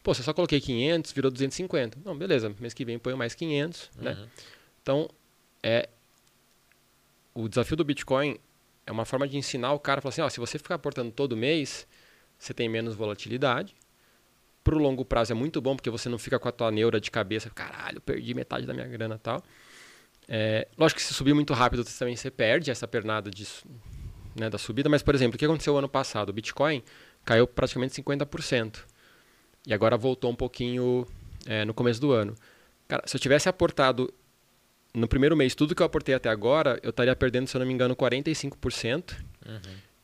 Pô, 0.03 0.15
você 0.15 0.23
só 0.23 0.33
coloquei 0.33 0.61
500, 0.61 1.13
virou 1.13 1.31
250. 1.31 1.99
Não, 2.05 2.17
beleza, 2.17 2.55
mês 2.61 2.75
que 2.75 2.85
vem 2.85 2.99
põe 2.99 3.15
mais 3.15 3.35
500, 3.35 3.91
né? 3.97 4.11
uhum. 4.13 4.17
né? 4.17 4.29
Então, 4.83 5.11
é 5.63 5.89
o 7.35 7.49
desafio 7.49 7.77
do 7.77 7.85
Bitcoin 7.85 8.39
é 8.87 8.93
uma 8.93 9.05
forma 9.05 9.29
de 9.29 9.37
ensinar 9.37 9.73
o 9.73 9.79
cara, 9.79 10.01
falar 10.01 10.11
assim, 10.11 10.23
ó, 10.23 10.29
se 10.29 10.41
você 10.41 10.59
ficar 10.59 10.77
aportando 10.77 11.11
todo 11.11 11.37
mês, 11.37 11.87
você 12.39 12.55
tem 12.55 12.69
menos 12.69 12.95
volatilidade. 12.95 13.75
Pro 14.65 14.79
longo 14.79 15.05
prazo 15.05 15.33
é 15.33 15.35
muito 15.35 15.61
bom, 15.61 15.77
porque 15.77 15.91
você 15.91 16.09
não 16.09 16.19
fica 16.19 16.39
com 16.39 16.49
a 16.49 16.53
tua 16.53 16.71
neura 16.71 17.01
de 17.01 17.11
cabeça, 17.11 17.51
caralho, 17.51 18.01
perdi 18.01 18.33
metade 18.33 18.67
da 18.67 18.73
minha 18.73 18.89
grana 18.89 19.17
e 19.17 19.19
tal. 19.19 19.43
É, 20.29 20.67
lógico 20.77 21.01
que 21.01 21.07
se 21.07 21.15
subir 21.15 21.35
muito 21.35 21.55
rápido 21.55 21.85
também 21.85 22.17
você 22.17 22.31
perde 22.31 22.71
essa 22.71 22.87
pernada 22.89 23.31
de, 23.31 23.47
né, 24.35 24.51
da 24.51 24.59
subida, 24.59 24.89
mas 24.89 25.03
por 25.03 25.15
exemplo, 25.15 25.37
o 25.37 25.39
que 25.39 25.45
aconteceu 25.45 25.77
ano 25.77 25.89
passado? 25.89 26.31
O 26.31 26.33
Bitcoin 26.33 26.83
caiu 27.25 27.47
praticamente 27.47 28.01
50% 28.03 28.79
e 29.67 29.75
agora 29.75 29.97
voltou 29.97 30.31
um 30.31 30.35
pouquinho 30.35 31.07
é, 31.47 31.65
no 31.65 31.73
começo 31.75 32.01
do 32.01 32.13
ano. 32.13 32.35
Cara, 32.89 33.03
se 33.07 33.17
eu 33.17 33.21
tivesse 33.21 33.49
aportado 33.49 34.13
no 34.95 35.07
primeiro 35.07 35.37
mês 35.37 35.55
tudo 35.55 35.75
que 35.75 35.83
eu 35.83 35.87
aportei 35.87 36.15
até 36.15 36.29
agora, 36.29 36.79
eu 36.83 36.91
estaria 36.91 37.15
perdendo, 37.15 37.47
se 37.47 37.57
eu 37.57 37.59
não 37.59 37.67
me 37.67 37.73
engano, 37.73 37.95
45%. 37.95 39.17
Uhum. 39.47 39.61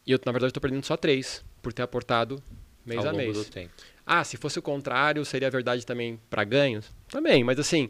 E 0.06 0.12
eu, 0.12 0.20
na 0.24 0.32
verdade, 0.32 0.50
estou 0.50 0.60
perdendo 0.60 0.84
só 0.84 0.96
3% 0.96 1.42
por 1.62 1.72
ter 1.72 1.82
aportado 1.82 2.42
mês 2.84 3.04
Ao 3.04 3.10
a 3.10 3.12
mês. 3.12 3.50
Ah, 4.04 4.24
se 4.24 4.36
fosse 4.36 4.58
o 4.58 4.62
contrário, 4.62 5.24
seria 5.24 5.48
verdade 5.48 5.86
também 5.86 6.18
para 6.28 6.42
ganhos? 6.42 6.92
Também, 7.08 7.44
mas 7.44 7.58
assim, 7.58 7.88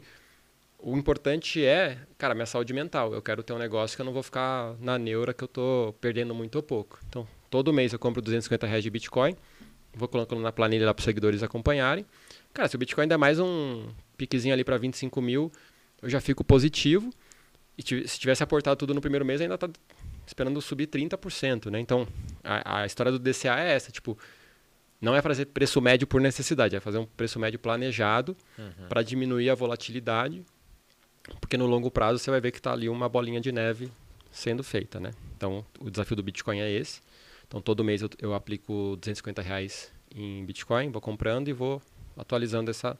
o 0.82 0.96
importante 0.96 1.64
é, 1.64 1.96
cara, 2.18 2.34
minha 2.34 2.46
saúde 2.46 2.72
mental. 2.72 3.14
Eu 3.14 3.22
quero 3.22 3.42
ter 3.42 3.52
um 3.52 3.58
negócio 3.58 3.96
que 3.96 4.02
eu 4.02 4.04
não 4.04 4.12
vou 4.12 4.22
ficar 4.22 4.74
na 4.80 4.98
neura 4.98 5.32
que 5.32 5.44
eu 5.44 5.48
tô 5.48 5.94
perdendo 6.00 6.34
muito 6.34 6.56
ou 6.56 6.62
pouco. 6.62 6.98
Então, 7.08 7.26
todo 7.48 7.72
mês 7.72 7.92
eu 7.92 7.98
compro 7.98 8.20
250 8.20 8.66
reais 8.66 8.82
de 8.82 8.90
Bitcoin, 8.90 9.36
vou 9.94 10.08
colocando 10.08 10.42
na 10.42 10.50
planilha 10.50 10.86
lá 10.86 10.92
para 10.92 11.00
os 11.00 11.04
seguidores 11.04 11.42
acompanharem. 11.42 12.04
Cara, 12.52 12.68
se 12.68 12.74
o 12.74 12.78
Bitcoin 12.78 13.06
der 13.06 13.16
mais 13.16 13.38
um 13.38 13.88
piquezinho 14.16 14.52
ali 14.52 14.64
para 14.64 14.76
25 14.76 15.22
mil, 15.22 15.52
eu 16.02 16.10
já 16.10 16.20
fico 16.20 16.42
positivo. 16.42 17.10
E 17.78 17.82
se 17.82 18.18
tivesse 18.18 18.42
aportado 18.42 18.76
tudo 18.76 18.92
no 18.92 19.00
primeiro 19.00 19.24
mês, 19.24 19.40
ainda 19.40 19.56
tá 19.56 19.70
esperando 20.26 20.60
subir 20.60 20.88
30%, 20.88 21.70
né? 21.70 21.78
Então, 21.78 22.06
a, 22.42 22.82
a 22.82 22.86
história 22.86 23.10
do 23.10 23.18
DCA 23.18 23.60
é 23.60 23.72
essa, 23.72 23.90
tipo, 23.90 24.18
não 25.00 25.14
é 25.14 25.22
fazer 25.22 25.46
preço 25.46 25.80
médio 25.80 26.06
por 26.06 26.20
necessidade, 26.20 26.76
é 26.76 26.80
fazer 26.80 26.98
um 26.98 27.06
preço 27.06 27.38
médio 27.38 27.58
planejado 27.58 28.36
uhum. 28.58 28.88
para 28.88 29.02
diminuir 29.02 29.48
a 29.48 29.54
volatilidade 29.54 30.44
porque 31.40 31.56
no 31.56 31.66
longo 31.66 31.90
prazo 31.90 32.18
você 32.18 32.30
vai 32.30 32.40
ver 32.40 32.50
que 32.52 32.58
está 32.58 32.72
ali 32.72 32.88
uma 32.88 33.08
bolinha 33.08 33.40
de 33.40 33.52
neve 33.52 33.90
sendo 34.30 34.64
feita, 34.64 34.98
né? 34.98 35.12
Então, 35.36 35.64
o 35.80 35.90
desafio 35.90 36.16
do 36.16 36.22
Bitcoin 36.22 36.60
é 36.60 36.70
esse. 36.70 37.00
Então, 37.46 37.60
todo 37.60 37.84
mês 37.84 38.02
eu, 38.02 38.10
eu 38.18 38.34
aplico 38.34 38.96
250 38.96 39.42
reais 39.42 39.92
em 40.14 40.44
Bitcoin, 40.44 40.90
vou 40.90 41.02
comprando 41.02 41.48
e 41.48 41.52
vou 41.52 41.82
atualizando 42.16 42.70
essa, 42.70 42.98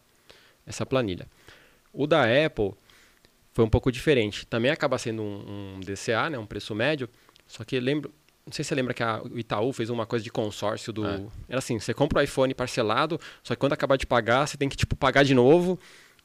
essa 0.67 0.85
planilha. 0.85 1.27
O 1.93 2.07
da 2.07 2.25
Apple 2.25 2.73
foi 3.53 3.65
um 3.65 3.69
pouco 3.69 3.91
diferente. 3.91 4.47
Também 4.47 4.71
acaba 4.71 4.99
sendo 4.99 5.23
um, 5.23 5.77
um 5.77 5.81
DCA, 5.81 6.31
né, 6.31 6.39
um 6.39 6.47
preço 6.47 6.75
médio, 6.75 7.09
só 7.47 7.65
que 7.65 7.79
lembro, 7.79 8.13
não 8.47 8.53
sei 8.53 8.65
se 8.65 8.69
você 8.69 8.75
lembra 8.75 8.95
que 8.95 9.03
a, 9.03 9.23
o 9.23 9.39
Itaú 9.39 9.73
fez 9.73 9.91
uma 9.91 10.07
coisa 10.07 10.23
de 10.23 10.31
consórcio 10.31 10.93
do. 10.93 11.07
É. 11.07 11.23
Era 11.49 11.59
assim, 11.59 11.79
você 11.79 11.95
compra 11.95 12.21
o 12.21 12.23
iPhone 12.23 12.53
parcelado, 12.55 13.21
só 13.43 13.55
que 13.55 13.61
quando 13.61 13.73
acabar 13.73 13.97
de 13.97 14.07
pagar, 14.07 14.47
você 14.47 14.57
tem 14.57 14.69
que 14.69 14.77
tipo, 14.77 14.97
pagar 14.97 15.23
de 15.23 15.35
novo. 15.35 15.79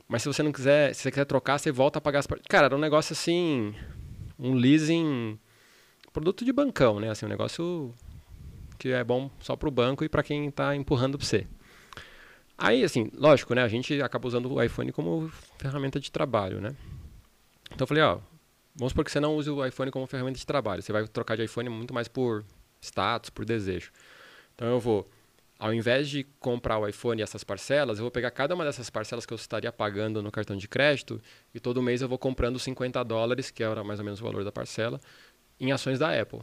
Mas 0.07 0.21
se 0.21 0.27
você 0.27 0.41
não 0.41 0.51
quiser, 0.51 0.93
se 0.93 1.01
você 1.01 1.11
quiser 1.11 1.25
trocar, 1.25 1.57
você 1.57 1.71
volta 1.71 1.99
a 1.99 2.01
pagar 2.01 2.19
as 2.19 2.27
Cara, 2.47 2.67
era 2.67 2.75
um 2.75 2.79
negócio 2.79 3.13
assim, 3.13 3.75
um 4.39 4.53
leasing 4.53 5.37
produto 6.13 6.45
de 6.45 6.53
bancão, 6.53 6.99
né? 6.99 7.09
Assim, 7.09 7.25
um 7.25 7.29
negócio 7.29 7.93
que 8.77 8.89
é 8.89 9.03
bom 9.03 9.29
só 9.39 9.55
para 9.55 9.67
o 9.67 9.71
banco 9.71 10.03
e 10.03 10.09
para 10.09 10.23
quem 10.23 10.47
está 10.47 10.75
empurrando 10.75 11.17
para 11.17 11.27
você. 11.27 11.47
Aí, 12.57 12.83
assim, 12.83 13.11
lógico, 13.13 13.53
né? 13.53 13.61
A 13.61 13.67
gente 13.67 14.01
acaba 14.01 14.27
usando 14.27 14.51
o 14.51 14.63
iPhone 14.63 14.91
como 14.91 15.29
ferramenta 15.59 15.99
de 15.99 16.11
trabalho, 16.11 16.61
né? 16.61 16.75
Então 17.65 17.83
eu 17.83 17.87
falei, 17.87 18.03
ó, 18.03 18.19
vamos 18.75 18.91
supor 18.91 19.05
que 19.05 19.11
você 19.11 19.19
não 19.19 19.35
use 19.35 19.49
o 19.49 19.65
iPhone 19.65 19.91
como 19.91 20.07
ferramenta 20.07 20.39
de 20.39 20.45
trabalho. 20.45 20.81
Você 20.81 20.91
vai 20.91 21.07
trocar 21.07 21.35
de 21.35 21.43
iPhone 21.43 21.69
muito 21.69 21.93
mais 21.93 22.07
por 22.07 22.45
status, 22.81 23.29
por 23.29 23.45
desejo. 23.45 23.91
Então 24.55 24.67
eu 24.67 24.79
vou 24.79 25.07
ao 25.59 25.73
invés 25.73 26.07
de 26.07 26.23
comprar 26.39 26.77
o 26.77 26.87
iPhone 26.87 27.19
e 27.19 27.23
essas 27.23 27.43
parcelas, 27.43 27.97
eu 27.97 28.03
vou 28.03 28.11
pegar 28.11 28.29
cada 28.31 28.53
uma 28.53 28.63
dessas 28.63 28.89
parcelas 28.89 29.25
que 29.25 29.33
eu 29.33 29.35
estaria 29.35 29.71
pagando 29.71 30.21
no 30.21 30.31
cartão 30.31 30.55
de 30.55 30.67
crédito 30.67 31.19
e 31.53 31.59
todo 31.59 31.81
mês 31.81 32.01
eu 32.01 32.07
vou 32.07 32.17
comprando 32.17 32.59
50 32.59 33.03
dólares, 33.03 33.49
que 33.49 33.63
era 33.63 33.83
mais 33.83 33.99
ou 33.99 34.05
menos 34.05 34.21
o 34.21 34.23
valor 34.23 34.43
da 34.43 34.51
parcela, 34.51 34.99
em 35.59 35.71
ações 35.71 35.97
da 35.97 36.19
Apple. 36.19 36.41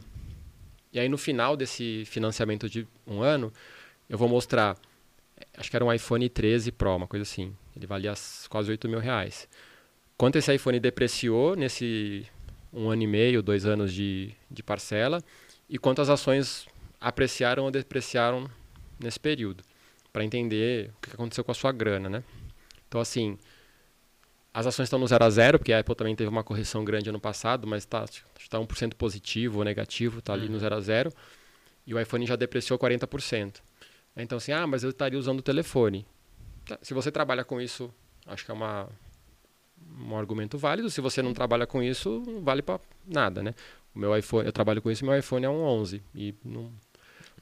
E 0.91 0.99
aí 0.99 1.07
no 1.07 1.17
final 1.17 1.55
desse 1.55 2.03
financiamento 2.05 2.69
de 2.69 2.85
um 3.07 3.21
ano, 3.21 3.51
eu 4.09 4.17
vou 4.17 4.27
mostrar, 4.27 4.77
acho 5.57 5.69
que 5.69 5.75
era 5.75 5.85
um 5.85 5.93
iPhone 5.93 6.27
13 6.27 6.71
Pro, 6.73 6.95
uma 6.95 7.07
coisa 7.07 7.23
assim. 7.23 7.55
Ele 7.75 7.87
valia 7.87 8.13
quase 8.49 8.71
8 8.71 8.87
mil 8.89 8.99
reais. 8.99 9.47
Quanto 10.17 10.37
esse 10.37 10.53
iPhone 10.53 10.79
depreciou 10.79 11.55
nesse 11.55 12.25
um 12.71 12.89
ano 12.89 13.03
e 13.03 13.07
meio, 13.07 13.41
dois 13.41 13.65
anos 13.65 13.93
de, 13.93 14.33
de 14.51 14.61
parcela, 14.61 15.23
e 15.69 15.77
quantas 15.77 16.09
ações 16.09 16.67
apreciaram 16.99 17.63
ou 17.63 17.71
depreciaram 17.71 18.49
nesse 18.99 19.19
período, 19.19 19.63
para 20.11 20.23
entender 20.23 20.91
o 20.97 21.01
que 21.01 21.13
aconteceu 21.13 21.43
com 21.43 21.51
a 21.51 21.55
sua 21.55 21.71
grana, 21.71 22.09
né? 22.09 22.23
Então, 22.87 23.01
assim, 23.01 23.37
as 24.53 24.65
ações 24.65 24.85
estão 24.85 24.97
no 24.97 25.07
zero 25.07 25.25
a 25.25 25.29
zero, 25.29 25.59
porque 25.59 25.73
a 25.73 25.79
Apple 25.79 25.95
também 25.95 26.15
teve 26.15 26.29
uma 26.29 26.43
correção 26.43 26.85
grande 26.85 27.09
ano 27.09 27.19
passado, 27.19 27.67
mas 27.67 27.83
está 27.83 28.05
tá 28.49 28.57
1% 28.57 28.93
positivo 28.93 29.59
ou 29.59 29.65
negativo, 29.65 30.19
está 30.19 30.33
ali 30.33 30.47
no 30.47 30.53
uhum. 30.53 30.59
zero 30.59 30.75
a 30.75 30.79
zero, 30.79 31.11
e 31.85 31.93
o 31.93 31.99
iPhone 31.99 32.25
já 32.25 32.35
depreciou 32.35 32.79
40%. 32.79 33.55
Então, 34.15 34.37
assim, 34.37 34.53
ah, 34.53 34.65
mas 34.65 34.83
eu 34.83 34.91
estaria 34.91 35.19
usando 35.19 35.39
o 35.39 35.43
telefone. 35.43 36.05
Tá, 36.65 36.79
se 36.81 36.93
você 36.93 37.11
trabalha 37.11 37.43
com 37.43 37.59
isso, 37.59 37.93
acho 38.25 38.45
que 38.45 38.51
é 38.51 38.53
uma, 38.53 38.87
um 39.99 40.17
argumento 40.17 40.57
válido. 40.57 40.89
Se 40.89 41.01
você 41.01 41.21
não 41.21 41.33
trabalha 41.33 41.67
com 41.67 41.83
isso, 41.83 42.23
não 42.25 42.41
vale 42.41 42.61
para 42.61 42.79
nada, 43.05 43.43
né? 43.43 43.53
O 43.93 43.99
meu 43.99 44.17
iPhone, 44.17 44.45
eu 44.45 44.53
trabalho 44.53 44.81
com 44.81 44.89
isso, 44.89 45.05
meu 45.05 45.17
iPhone 45.17 45.45
é 45.45 45.49
um 45.49 45.61
11 45.61 46.01
e 46.15 46.33
não 46.43 46.71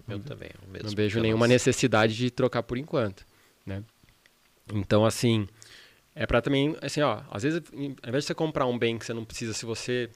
eu 0.08 0.20
também, 0.20 0.50
o 0.66 0.72
mesmo. 0.72 0.90
Não 0.90 0.96
vejo 0.96 1.20
nenhuma 1.20 1.48
necessidade 1.48 2.16
de 2.16 2.30
trocar 2.30 2.64
por 2.64 2.78
enquanto, 2.78 3.26
né? 3.66 3.84
Então, 4.74 5.06
assim, 5.06 5.48
é 6.16 6.26
para 6.26 6.42
também, 6.42 6.76
assim, 6.82 7.02
ó, 7.02 7.22
às 7.32 7.44
vezes, 7.44 7.62
ao 7.72 8.10
invés 8.10 8.24
de 8.24 8.28
você 8.28 8.34
comprar 8.36 8.66
um 8.66 8.78
bem 8.78 8.98
que 8.98 9.06
você 9.06 9.14
não 9.14 9.26
precisa, 9.26 9.54
se 9.54 9.66
você 9.66 10.10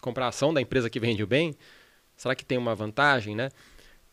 comprar 0.00 0.26
a 0.26 0.28
ação 0.28 0.52
da 0.52 0.60
empresa 0.60 0.90
que 0.90 1.00
vende 1.00 1.22
o 1.22 1.26
bem, 1.26 1.54
será 2.16 2.34
que 2.34 2.44
tem 2.44 2.58
uma 2.58 2.74
vantagem, 2.74 3.34
né? 3.34 3.50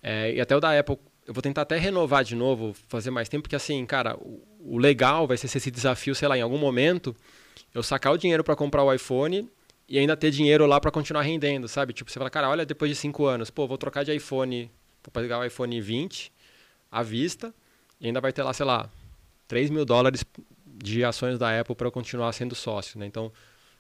É, 0.02 0.34
e 0.34 0.42
até 0.42 0.56
o 0.56 0.60
da 0.60 0.78
Apple, 0.78 0.98
eu 1.26 1.34
vou 1.34 1.42
tentar 1.42 1.62
até 1.62 1.78
renovar 1.78 2.24
de 2.24 2.36
novo, 2.36 2.74
fazer 2.88 3.12
mais 3.12 3.30
tempo, 3.30 3.44
porque 3.44 3.56
assim, 3.56 3.86
cara, 3.86 4.16
o, 4.18 4.42
o 4.60 4.78
legal 4.78 5.28
vai 5.28 5.38
ser 5.38 5.46
esse 5.46 5.72
desafio, 5.72 6.16
sei 6.16 6.28
lá, 6.28 6.38
em 6.38 6.42
algum 6.42 6.58
momento, 6.58 7.16
eu 7.74 7.84
sacar 7.84 8.14
o 8.14 8.18
dinheiro 8.18 8.44
para 8.44 8.56
comprar 8.56 8.84
o 8.84 8.94
iPhone 8.94 9.50
e 9.88 10.00
ainda 10.00 10.16
ter 10.16 10.32
dinheiro 10.32 10.66
lá 10.66 10.80
para 10.80 10.92
continuar 10.92 11.22
rendendo, 11.22 11.68
sabe? 11.68 11.94
Tipo, 11.94 12.10
você 12.10 12.18
fala, 12.18 12.30
cara, 12.30 12.50
olha, 12.50 12.66
depois 12.66 12.90
de 12.90 12.96
cinco 12.96 13.26
anos, 13.26 13.50
pô, 13.50 13.68
vou 13.68 13.78
trocar 13.78 14.04
de 14.04 14.16
iPhone, 14.16 14.72
vou 15.04 15.12
pegar 15.12 15.40
o 15.40 15.46
iPhone 15.46 15.80
20 15.80 16.32
à 16.92 17.02
vista 17.04 17.54
e 18.00 18.08
ainda 18.08 18.20
vai 18.20 18.34
ter 18.34 18.44
lá, 18.44 18.54
sei 18.54 18.66
lá, 18.66 18.90
3 19.48 19.70
mil 19.70 19.86
dólares 19.86 20.24
de 20.66 21.04
ações 21.04 21.38
da 21.38 21.60
Apple 21.60 21.76
para 21.76 21.88
eu 21.88 21.92
continuar 21.92 22.32
sendo 22.34 22.56
sócio, 22.56 23.00
né? 23.00 23.06
Então, 23.06 23.32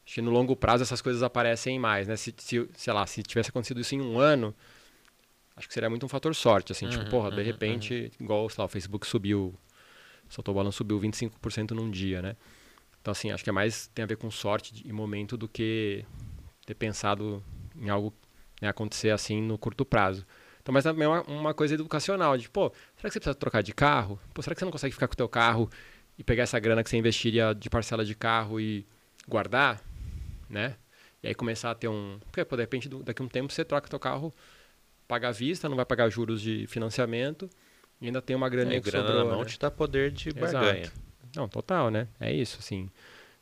acho 0.05 0.15
que 0.15 0.21
no 0.21 0.31
longo 0.31 0.55
prazo 0.55 0.83
essas 0.83 1.01
coisas 1.01 1.23
aparecem 1.23 1.79
mais, 1.79 2.07
né? 2.07 2.15
Se, 2.15 2.33
se, 2.37 2.69
sei 2.75 2.93
lá, 2.93 3.05
se 3.07 3.23
tivesse 3.23 3.49
acontecido 3.49 3.79
isso 3.79 3.95
em 3.95 4.01
um 4.01 4.19
ano, 4.19 4.53
acho 5.55 5.67
que 5.67 5.73
seria 5.73 5.89
muito 5.89 6.05
um 6.05 6.09
fator 6.09 6.33
sorte, 6.35 6.71
assim, 6.71 6.85
tipo, 6.87 6.97
uhum, 6.97 7.05
tipo, 7.05 7.11
porra, 7.11 7.29
uhum, 7.29 7.35
de 7.35 7.43
repente, 7.43 8.11
uhum. 8.19 8.25
igual, 8.25 8.49
sei 8.49 8.61
lá, 8.61 8.65
o 8.65 8.67
Facebook 8.67 9.07
subiu, 9.07 9.55
soltou 10.29 10.53
o 10.53 10.55
balão, 10.55 10.71
subiu 10.71 10.99
25% 10.99 11.71
num 11.71 11.89
dia, 11.89 12.21
né? 12.21 12.35
Então, 13.01 13.11
assim, 13.11 13.31
acho 13.31 13.43
que 13.43 13.49
é 13.49 13.53
mais 13.53 13.87
tem 13.87 14.03
a 14.03 14.05
ver 14.05 14.17
com 14.17 14.29
sorte 14.29 14.83
e 14.85 14.93
momento 14.93 15.35
do 15.35 15.47
que 15.47 16.05
ter 16.65 16.75
pensado 16.75 17.43
em 17.75 17.89
algo 17.89 18.13
né, 18.61 18.69
acontecer 18.69 19.09
assim 19.09 19.41
no 19.41 19.57
curto 19.57 19.83
prazo. 19.83 20.25
Então, 20.61 20.71
mas 20.71 20.83
também 20.83 21.05
é 21.05 21.07
uma, 21.07 21.21
uma 21.23 21.53
coisa 21.53 21.73
educacional, 21.73 22.37
de, 22.37 22.49
pô, 22.49 22.71
será 22.95 23.09
que 23.09 23.13
você 23.13 23.19
precisa 23.19 23.35
trocar 23.35 23.63
de 23.63 23.73
carro? 23.73 24.19
Pô, 24.33 24.41
será 24.41 24.53
que 24.53 24.59
você 24.59 24.65
não 24.65 24.71
consegue 24.71 24.93
ficar 24.93 25.07
com 25.07 25.13
o 25.13 25.17
teu 25.17 25.27
carro 25.27 25.69
e 26.17 26.23
pegar 26.23 26.43
essa 26.43 26.59
grana 26.59 26.83
que 26.83 26.89
você 26.89 26.97
investiria 26.97 27.53
de 27.53 27.69
parcela 27.69 28.05
de 28.05 28.13
carro 28.13 28.59
e 28.59 28.85
guardar, 29.27 29.81
né? 30.49 30.75
E 31.23 31.27
aí 31.27 31.35
começar 31.35 31.71
a 31.71 31.75
ter 31.75 31.87
um... 31.87 32.19
Porque, 32.25 32.45
pô, 32.45 32.55
de 32.55 32.63
repente, 32.63 32.89
daqui 32.89 33.21
a 33.21 33.25
um 33.25 33.27
tempo 33.27 33.51
você 33.51 33.65
troca 33.65 33.87
o 33.87 33.89
teu 33.89 33.99
carro, 33.99 34.33
paga 35.07 35.29
à 35.29 35.31
vista, 35.31 35.67
não 35.67 35.75
vai 35.75 35.85
pagar 35.85 36.09
juros 36.09 36.41
de 36.41 36.67
financiamento 36.67 37.49
e 37.99 38.07
ainda 38.07 38.21
tem 38.21 38.35
uma 38.35 38.49
grana 38.49 38.73
é, 38.73 38.79
que 38.79 38.89
grana 38.89 39.07
sobrou, 39.07 39.25
na 39.25 39.31
mão 39.31 39.41
né? 39.41 39.49
te 39.49 39.59
dá 39.59 39.69
poder 39.69 40.11
de 40.11 40.31
barganha. 40.31 40.81
Exato. 40.81 40.99
Não, 41.35 41.47
total, 41.47 41.89
né? 41.89 42.07
É 42.19 42.31
isso, 42.31 42.57
assim. 42.59 42.89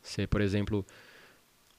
Você, 0.02 0.26
por 0.26 0.40
exemplo, 0.40 0.86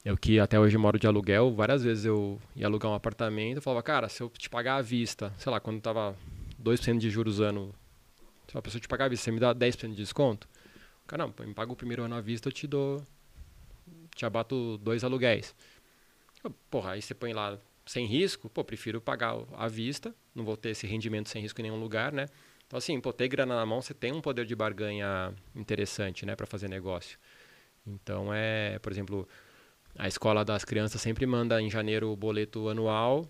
eu 0.04 0.18
que 0.18 0.40
até 0.40 0.60
hoje 0.60 0.78
moro 0.78 0.98
de 0.98 1.06
aluguel, 1.06 1.54
várias 1.54 1.84
vezes 1.84 2.06
eu 2.06 2.40
ia 2.56 2.66
alugar 2.66 2.92
um 2.92 2.96
apartamento, 2.96 3.58
eu 3.58 3.62
falava, 3.62 3.84
cara, 3.84 4.10
se 4.10 4.22
eu 4.22 4.30
te 4.30 4.50
pagar 4.50 4.78
à 4.78 4.82
vista, 4.82 5.34
sei 5.38 5.52
lá, 5.52 5.60
quando 5.60 5.80
tava 5.80 6.16
2% 6.58 6.98
de 6.98 7.10
juros 7.10 7.40
ano, 7.40 7.74
se 8.48 8.58
a 8.58 8.62
pessoa 8.62 8.82
te 8.82 8.88
pagar 8.88 9.06
à 9.06 9.08
vista, 9.10 9.26
você 9.26 9.32
me 9.32 9.40
dá 9.40 9.54
10% 9.54 9.90
de 9.90 9.96
desconto? 9.96 10.48
Cara, 11.06 11.26
não, 11.28 11.46
me 11.46 11.54
paga 11.54 11.72
o 11.72 11.76
primeiro 11.76 12.04
ano 12.04 12.16
à 12.16 12.22
vista, 12.22 12.48
eu 12.50 12.52
te 12.52 12.66
dou, 12.66 13.06
te 14.16 14.26
abato 14.26 14.78
dois 14.80 15.04
aluguéis. 15.04 15.54
Porra, 16.70 16.92
aí 16.92 17.02
você 17.02 17.14
põe 17.14 17.34
lá 17.34 17.60
sem 17.86 18.06
risco, 18.06 18.50
pô, 18.50 18.64
prefiro 18.64 19.00
pagar 19.00 19.36
à 19.56 19.68
vista, 19.68 20.16
não 20.34 20.44
vou 20.44 20.58
ter 20.58 20.70
esse 20.70 20.88
rendimento 20.88 21.30
sem 21.30 21.42
risco 21.42 21.60
em 21.62 21.64
nenhum 21.64 21.80
lugar, 21.80 22.12
né? 22.12 22.28
Então, 22.66 22.78
assim, 22.78 23.00
pô, 23.02 23.12
ter 23.12 23.28
grana 23.28 23.56
na 23.56 23.66
mão, 23.66 23.82
você 23.82 23.94
tem 23.94 24.14
um 24.14 24.22
poder 24.22 24.46
de 24.46 24.56
barganha 24.56 25.34
interessante, 25.54 26.26
né, 26.26 26.36
para 26.36 26.48
fazer 26.48 26.70
negócio. 26.70 27.20
Então, 27.86 28.34
é, 28.34 28.80
por 28.80 28.92
exemplo, 28.92 29.28
a 29.98 30.08
escola 30.08 30.44
das 30.44 30.64
crianças 30.64 31.02
sempre 31.02 31.26
manda 31.26 31.62
em 31.62 31.70
janeiro 31.70 32.12
o 32.12 32.16
boleto 32.16 32.70
anual 32.70 33.28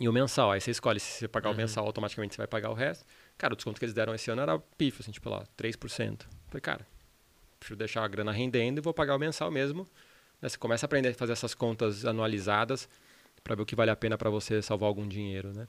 e 0.00 0.08
o 0.08 0.12
mensal. 0.12 0.50
Aí 0.50 0.60
você 0.60 0.70
escolhe 0.70 1.00
se 1.00 1.18
você 1.18 1.28
pagar 1.28 1.48
uhum. 1.48 1.54
o 1.54 1.58
mensal, 1.58 1.86
automaticamente 1.86 2.34
você 2.34 2.38
vai 2.38 2.46
pagar 2.46 2.70
o 2.70 2.74
resto. 2.74 3.04
Cara, 3.38 3.54
o 3.54 3.56
desconto 3.56 3.78
que 3.78 3.84
eles 3.84 3.94
deram 3.94 4.14
esse 4.14 4.30
ano 4.30 4.42
era 4.42 4.58
pifo, 4.58 5.02
assim, 5.02 5.12
tipo 5.12 5.28
lá, 5.28 5.44
3%. 5.56 6.22
Falei, 6.48 6.60
cara, 6.60 6.86
prefiro 7.58 7.78
deixar 7.78 8.04
a 8.04 8.08
grana 8.08 8.32
rendendo 8.32 8.78
e 8.78 8.80
vou 8.80 8.92
pagar 8.92 9.16
o 9.16 9.18
mensal 9.18 9.50
mesmo. 9.50 9.86
Né? 10.40 10.48
Você 10.48 10.58
começa 10.58 10.84
a 10.84 10.86
aprender 10.86 11.08
a 11.08 11.14
fazer 11.14 11.32
essas 11.32 11.54
contas 11.54 12.04
anualizadas 12.04 12.88
para 13.42 13.54
ver 13.54 13.62
o 13.62 13.66
que 13.66 13.76
vale 13.76 13.90
a 13.90 13.96
pena 13.96 14.16
para 14.16 14.30
você 14.30 14.62
salvar 14.62 14.88
algum 14.88 15.06
dinheiro, 15.06 15.52
né? 15.52 15.68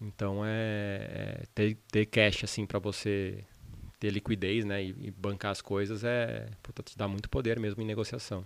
Então 0.00 0.44
é, 0.44 1.40
é 1.40 1.42
ter, 1.54 1.78
ter 1.90 2.06
cash 2.06 2.44
assim 2.44 2.66
para 2.66 2.78
você 2.78 3.44
ter 3.98 4.10
liquidez, 4.10 4.64
né, 4.64 4.84
e, 4.84 4.94
e, 5.00 5.10
bancar 5.10 5.50
as 5.50 5.62
coisas 5.62 6.04
é, 6.04 6.50
puta, 6.62 6.82
te 6.82 6.98
dá 6.98 7.08
muito 7.08 7.30
poder 7.30 7.58
mesmo 7.58 7.82
em 7.82 7.86
negociação. 7.86 8.44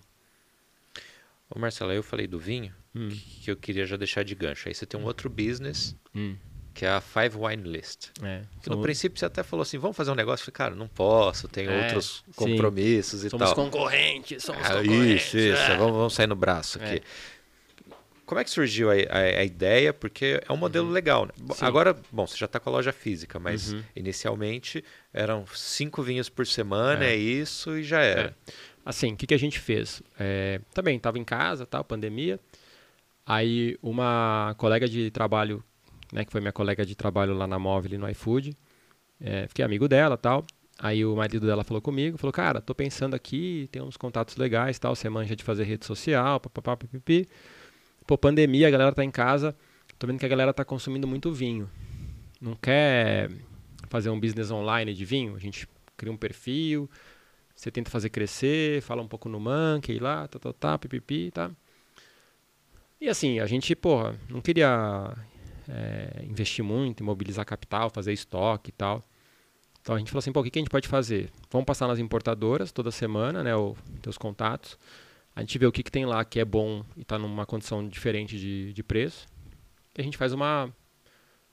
Ô 1.51 1.59
Marcelo, 1.59 1.93
eu 1.93 2.03
falei 2.03 2.29
do 2.29 2.39
vinho, 2.39 2.73
hum. 2.95 3.09
que 3.43 3.51
eu 3.51 3.57
queria 3.57 3.85
já 3.85 3.97
deixar 3.97 4.23
de 4.23 4.35
gancho. 4.37 4.69
Aí 4.69 4.75
você 4.75 4.87
tem 4.87 4.99
um 5.01 5.05
outro 5.05 5.29
business, 5.29 5.97
hum. 6.15 6.37
que 6.73 6.87
é 6.87 6.91
a 6.91 7.01
Five 7.01 7.37
Wine 7.37 7.65
List. 7.65 8.11
É, 8.23 8.43
somos... 8.63 8.79
No 8.79 8.83
princípio 8.83 9.19
você 9.19 9.25
até 9.25 9.43
falou 9.43 9.63
assim, 9.63 9.77
vamos 9.77 9.97
fazer 9.97 10.13
um 10.13 10.15
negócio. 10.15 10.43
Eu 10.43 10.47
falei, 10.47 10.71
cara, 10.71 10.75
não 10.77 10.87
posso, 10.87 11.49
tenho 11.49 11.71
é, 11.71 11.87
outros 11.87 12.23
compromissos 12.37 13.23
sim. 13.23 13.27
e 13.27 13.31
somos 13.31 13.47
tal. 13.47 13.57
Somos 13.57 13.71
concorrentes, 13.71 14.45
somos 14.45 14.65
ah, 14.65 14.75
concorrentes. 14.75 15.27
Isso, 15.27 15.39
isso, 15.39 15.63
é. 15.63 15.77
vamos, 15.77 15.97
vamos 15.97 16.15
sair 16.15 16.29
no 16.29 16.37
braço 16.37 16.79
aqui. 16.79 16.97
É. 16.97 17.03
Como 18.31 18.41
é 18.41 18.45
que 18.45 18.51
surgiu 18.51 18.93
a, 18.93 18.95
a, 18.95 19.19
a, 19.41 19.45
ideia? 19.45 19.93
Porque 19.93 20.41
é 20.49 20.53
um 20.53 20.57
modelo 20.57 20.87
uhum. 20.87 20.93
legal. 20.93 21.27
Né? 21.27 21.33
Agora, 21.61 21.97
bom, 22.13 22.29
você 22.29 22.37
já 22.37 22.47
está 22.47 22.61
com 22.61 22.71
a 22.71 22.73
loja 22.75 22.93
física, 22.93 23.41
mas 23.41 23.73
uhum. 23.73 23.83
inicialmente 23.97 24.85
eram 25.13 25.45
cinco 25.53 26.01
vinhos 26.01 26.29
por 26.29 26.47
semana, 26.47 27.05
é, 27.05 27.15
é 27.15 27.17
isso 27.17 27.77
e 27.77 27.83
já 27.83 28.03
era. 28.03 28.37
É. 28.47 28.53
Assim, 28.85 29.13
o 29.13 29.17
que, 29.17 29.27
que 29.27 29.35
a 29.35 29.39
gente 29.39 29.59
fez? 29.59 30.03
É, 30.19 30.61
também 30.73 30.97
estava 30.97 31.19
em 31.19 31.25
casa, 31.25 31.67
tal, 31.67 31.85
pandemia. 31.85 32.41
Aí 33.27 33.79
uma 33.83 34.55
colega 34.59 34.89
de 34.89 35.11
trabalho, 35.11 35.63
né, 36.13 36.25
que 36.25 36.33
foi 36.33 36.41
minha 36.41 36.53
colega 36.53 36.85
de 36.85 36.95
trabalho 36.95 37.35
lá 37.35 37.47
na 37.47 37.59
Móvel 37.59 37.99
no 37.99 38.09
iFood, 38.09 38.57
é, 39.21 39.47
fiquei 39.47 39.65
amigo 39.65 39.87
dela, 39.87 40.17
tal. 40.17 40.45
Aí 40.79 41.05
o 41.05 41.15
marido 41.15 41.47
dela 41.47 41.63
falou 41.63 41.83
comigo, 41.83 42.17
falou, 42.17 42.33
cara, 42.33 42.61
tô 42.61 42.75
pensando 42.75 43.15
aqui, 43.15 43.69
tem 43.71 43.83
uns 43.83 43.99
contatos 43.99 44.37
legais, 44.37 44.79
tal, 44.79 44.97
você 44.97 45.11
manja 45.11 45.37
de 45.37 45.45
fazer 45.45 45.65
rede 45.65 45.85
social, 45.85 46.41
papapá, 46.41 46.77
pipipi. 46.77 47.29
Pô, 48.07 48.17
pandemia, 48.17 48.67
a 48.67 48.71
galera 48.71 48.93
tá 48.93 49.05
em 49.05 49.11
casa. 49.11 49.55
Tô 49.99 50.07
vendo 50.07 50.19
que 50.19 50.25
a 50.25 50.29
galera 50.29 50.55
tá 50.55 50.65
consumindo 50.65 51.07
muito 51.07 51.31
vinho. 51.33 51.69
Não 52.41 52.55
quer 52.55 53.31
fazer 53.91 54.09
um 54.09 54.19
business 54.19 54.51
online 54.51 54.95
de 54.95 55.05
vinho? 55.05 55.37
A 55.37 55.39
gente 55.39 55.69
cria 55.99 56.11
um 56.11 56.17
perfil, 56.17 56.89
você 57.61 57.71
tenta 57.71 57.91
fazer 57.91 58.11
crescer, 58.11 58.83
fala 58.83 59.03
um 59.03 59.09
pouco 59.09 59.29
no 59.29 59.39
Monkey 59.39 59.99
lá, 59.99 60.27
tá, 60.29 60.39
tá, 60.39 60.53
tá, 60.53 60.79
pipipi, 60.79 61.31
tá. 61.31 61.51
E 63.01 63.09
assim, 63.09 63.41
a 63.41 63.47
gente, 63.47 63.75
porra, 63.75 64.15
não 64.29 64.41
queria 64.41 65.17
é, 65.69 66.25
investir 66.25 66.65
muito, 66.65 67.01
imobilizar 67.01 67.45
capital, 67.47 67.91
fazer 67.91 68.13
estoque 68.13 68.71
e 68.71 68.73
tal. 68.73 69.03
Então 69.81 69.95
a 69.95 69.99
gente 69.99 70.11
falou 70.11 70.19
assim, 70.19 70.33
pô, 70.33 70.41
o 70.41 70.45
que, 70.45 70.51
que 70.51 70.59
a 70.59 70.63
gente 70.63 70.71
pode 70.71 70.89
fazer? 70.89 71.31
Vamos 71.51 71.65
passar 71.65 71.87
nas 71.89 71.99
importadoras 71.99 72.73
toda 72.73 72.91
semana, 72.91 73.43
né, 73.43 73.57
os 73.57 73.77
teus 74.03 74.19
contatos 74.19 74.79
a 75.35 75.41
gente 75.41 75.59
vê 75.59 75.67
o 75.67 75.73
que, 75.73 75.83
que 75.83 75.91
tem 75.91 76.05
lá 76.05 76.25
que 76.25 76.41
é 76.41 76.45
bom 76.45 76.85
e 76.97 77.03
está 77.03 77.19
numa 77.19 77.47
condição 77.47 77.87
diferente 77.87 78.39
de, 78.39 78.73
de 78.73 78.83
preço. 78.83 79.27
E 79.97 80.01
a 80.01 80.05
gente 80.05 80.17
faz 80.17 80.33
uma, 80.33 80.71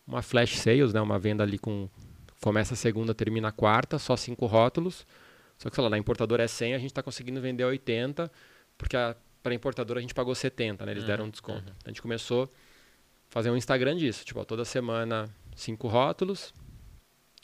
uma 0.06 0.22
flash 0.22 0.58
sales, 0.58 0.94
né? 0.94 1.02
uma 1.02 1.20
venda 1.20 1.44
ali 1.44 1.58
com. 1.58 1.90
Começa 2.42 2.76
a 2.76 2.78
segunda, 2.78 3.16
termina 3.16 3.48
a 3.48 3.52
quarta, 3.52 3.98
só 3.98 4.16
cinco 4.16 4.46
rótulos. 4.46 5.08
Só 5.58 5.70
que, 5.70 5.76
sei 5.76 5.84
lá, 5.84 5.90
na 5.90 5.98
importadora 5.98 6.44
é 6.44 6.48
100, 6.48 6.76
a 6.76 6.78
gente 6.78 6.92
está 6.92 7.02
conseguindo 7.02 7.42
vender 7.42 7.64
80, 7.64 8.32
porque 8.78 8.96
para 9.42 9.52
a 9.52 9.56
importadora 9.56 10.00
a 10.00 10.02
gente 10.02 10.14
pagou 10.14 10.36
70, 10.36 10.86
né? 10.86 10.92
Eles 10.92 11.04
uhum, 11.04 11.08
deram 11.08 11.26
um 11.26 11.30
desconto. 11.30 11.70
Uhum. 11.70 11.76
A 11.86 11.90
gente 11.90 12.02
começou 12.02 12.44
a 12.44 12.50
fazer 13.30 13.50
um 13.50 13.58
Instagram 13.58 13.96
disso, 13.96 14.26
tipo, 14.26 14.40
ó, 14.40 14.44
toda 14.44 14.64
semana 14.66 15.28
cinco 15.56 15.88
rótulos. 15.88 16.54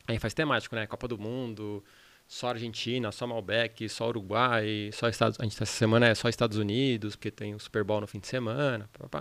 Aí 0.08 0.20
faz 0.20 0.34
temático, 0.34 0.76
né? 0.76 0.86
Copa 0.86 1.08
do 1.08 1.18
Mundo, 1.18 1.84
só 2.28 2.50
Argentina, 2.50 3.12
só 3.12 3.26
Malbec, 3.26 3.88
só 3.90 4.08
Uruguai, 4.10 4.90
só 4.94 5.08
Estados 5.10 5.40
A 5.40 5.44
gente 5.44 5.56
essa 5.56 5.66
semana 5.66 6.08
é 6.08 6.16
só 6.16 6.30
Estados 6.30 6.58
Unidos, 6.58 7.16
porque 7.16 7.32
tem 7.32 7.56
o 7.56 7.60
Super 7.60 7.84
Bowl 7.84 8.02
no 8.02 8.08
fim 8.08 8.20
de 8.20 8.28
semana. 8.28 8.90
Pá, 8.94 9.08
pá. 9.08 9.20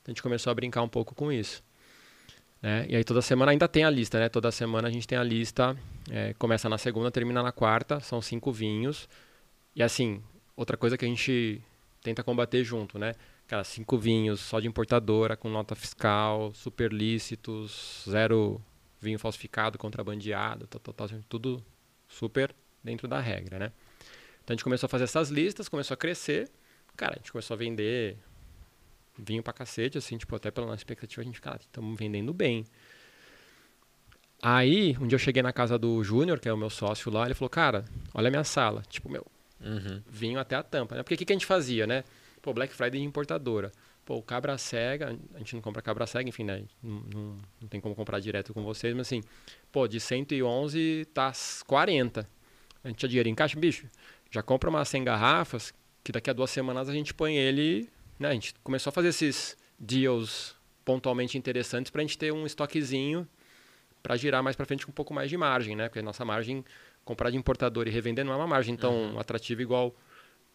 Então 0.00 0.08
a 0.08 0.10
gente 0.10 0.22
começou 0.22 0.50
a 0.50 0.54
brincar 0.54 0.82
um 0.82 0.88
pouco 0.88 1.14
com 1.14 1.32
isso. 1.32 1.62
Né? 2.62 2.86
E 2.88 2.96
aí 2.96 3.02
toda 3.02 3.20
semana 3.20 3.50
ainda 3.50 3.66
tem 3.66 3.82
a 3.84 3.90
lista, 3.90 4.20
né? 4.20 4.28
Toda 4.28 4.52
semana 4.52 4.86
a 4.86 4.90
gente 4.90 5.06
tem 5.06 5.18
a 5.18 5.24
lista, 5.24 5.76
é, 6.08 6.32
começa 6.34 6.68
na 6.68 6.78
segunda, 6.78 7.10
termina 7.10 7.42
na 7.42 7.50
quarta, 7.50 7.98
são 7.98 8.22
cinco 8.22 8.52
vinhos. 8.52 9.08
E 9.74 9.82
assim, 9.82 10.22
outra 10.56 10.76
coisa 10.76 10.96
que 10.96 11.04
a 11.04 11.08
gente 11.08 11.60
tenta 12.00 12.22
combater 12.22 12.62
junto, 12.62 12.98
né? 12.98 13.14
Cara, 13.48 13.64
cinco 13.64 13.98
vinhos 13.98 14.40
só 14.40 14.60
de 14.60 14.68
importadora, 14.68 15.36
com 15.36 15.48
nota 15.48 15.74
fiscal, 15.74 16.54
super 16.54 16.92
lícitos, 16.92 18.04
zero 18.08 18.60
vinho 19.00 19.18
falsificado, 19.18 19.76
contrabandeado, 19.76 20.66
tal, 20.68 20.80
tal, 20.80 20.94
tal, 20.94 21.18
tudo 21.28 21.62
super 22.08 22.54
dentro 22.82 23.08
da 23.08 23.18
regra, 23.18 23.58
né? 23.58 23.72
Então 24.44 24.54
a 24.54 24.56
gente 24.56 24.64
começou 24.64 24.86
a 24.86 24.88
fazer 24.88 25.04
essas 25.04 25.28
listas, 25.28 25.68
começou 25.68 25.94
a 25.94 25.96
crescer. 25.96 26.48
Cara, 26.96 27.14
a 27.14 27.18
gente 27.18 27.32
começou 27.32 27.54
a 27.54 27.58
vender 27.58 28.16
vinho 29.24 29.42
pra 29.42 29.52
cacete, 29.52 29.98
assim, 29.98 30.18
tipo, 30.18 30.34
até 30.34 30.50
pela 30.50 30.66
nossa 30.66 30.78
expectativa, 30.78 31.22
a 31.22 31.24
gente, 31.24 31.40
cara, 31.40 31.58
estamos 31.60 31.98
vendendo 31.98 32.32
bem. 32.32 32.64
Aí, 34.42 34.96
um 35.00 35.06
dia 35.06 35.14
eu 35.14 35.20
cheguei 35.20 35.42
na 35.42 35.52
casa 35.52 35.78
do 35.78 36.02
Júnior, 36.02 36.40
que 36.40 36.48
é 36.48 36.52
o 36.52 36.56
meu 36.56 36.70
sócio 36.70 37.10
lá, 37.12 37.24
ele 37.24 37.34
falou, 37.34 37.48
cara, 37.48 37.84
olha 38.12 38.28
a 38.28 38.30
minha 38.30 38.44
sala. 38.44 38.82
Tipo, 38.88 39.08
meu, 39.08 39.24
uhum. 39.60 40.02
vinho 40.08 40.38
até 40.40 40.56
a 40.56 40.62
tampa, 40.62 40.96
né? 40.96 41.02
Porque 41.02 41.14
o 41.14 41.18
que, 41.18 41.24
que 41.24 41.32
a 41.32 41.36
gente 41.36 41.46
fazia, 41.46 41.86
né? 41.86 42.02
Pô, 42.40 42.52
Black 42.52 42.74
Friday 42.74 43.00
de 43.00 43.06
importadora. 43.06 43.70
Pô, 44.04 44.16
o 44.16 44.22
cabra 44.22 44.58
cega, 44.58 45.16
a 45.32 45.38
gente 45.38 45.54
não 45.54 45.62
compra 45.62 45.80
cabra 45.80 46.08
cega, 46.08 46.28
enfim, 46.28 46.42
né? 46.42 46.64
Não, 46.82 47.04
não, 47.14 47.36
não 47.60 47.68
tem 47.68 47.80
como 47.80 47.94
comprar 47.94 48.18
direto 48.18 48.52
com 48.52 48.64
vocês, 48.64 48.92
mas 48.96 49.06
assim, 49.06 49.22
pô, 49.70 49.86
de 49.86 50.00
111 50.00 51.06
tá 51.14 51.30
40. 51.64 52.28
A 52.82 52.88
gente 52.88 52.98
tinha 52.98 53.08
dinheiro 53.08 53.28
em 53.28 53.34
caixa, 53.34 53.56
bicho, 53.56 53.86
já 54.28 54.42
compra 54.42 54.68
umas 54.68 54.88
100 54.88 55.04
garrafas, 55.04 55.72
que 56.02 56.10
daqui 56.10 56.28
a 56.28 56.32
duas 56.32 56.50
semanas 56.50 56.88
a 56.88 56.92
gente 56.92 57.14
põe 57.14 57.36
ele, 57.36 57.88
né? 58.18 58.28
A 58.28 58.34
gente 58.34 58.54
começou 58.62 58.90
a 58.90 58.92
fazer 58.92 59.08
esses 59.08 59.56
deals 59.78 60.54
pontualmente 60.84 61.38
interessantes 61.38 61.90
para 61.90 62.00
a 62.00 62.04
gente 62.04 62.18
ter 62.18 62.32
um 62.32 62.46
estoquezinho 62.46 63.26
para 64.02 64.16
girar 64.16 64.42
mais 64.42 64.56
para 64.56 64.66
frente 64.66 64.84
com 64.84 64.90
um 64.90 64.94
pouco 64.94 65.14
mais 65.14 65.30
de 65.30 65.36
margem, 65.36 65.76
né? 65.76 65.88
Porque 65.88 66.00
a 66.00 66.02
nossa 66.02 66.24
margem, 66.24 66.64
comprar 67.04 67.30
de 67.30 67.36
importador 67.36 67.86
e 67.86 67.90
revender 67.90 68.24
não 68.24 68.32
é 68.32 68.36
uma 68.36 68.46
margem 68.46 68.76
tão 68.76 69.12
uhum. 69.12 69.18
atrativa 69.18 69.62
igual 69.62 69.94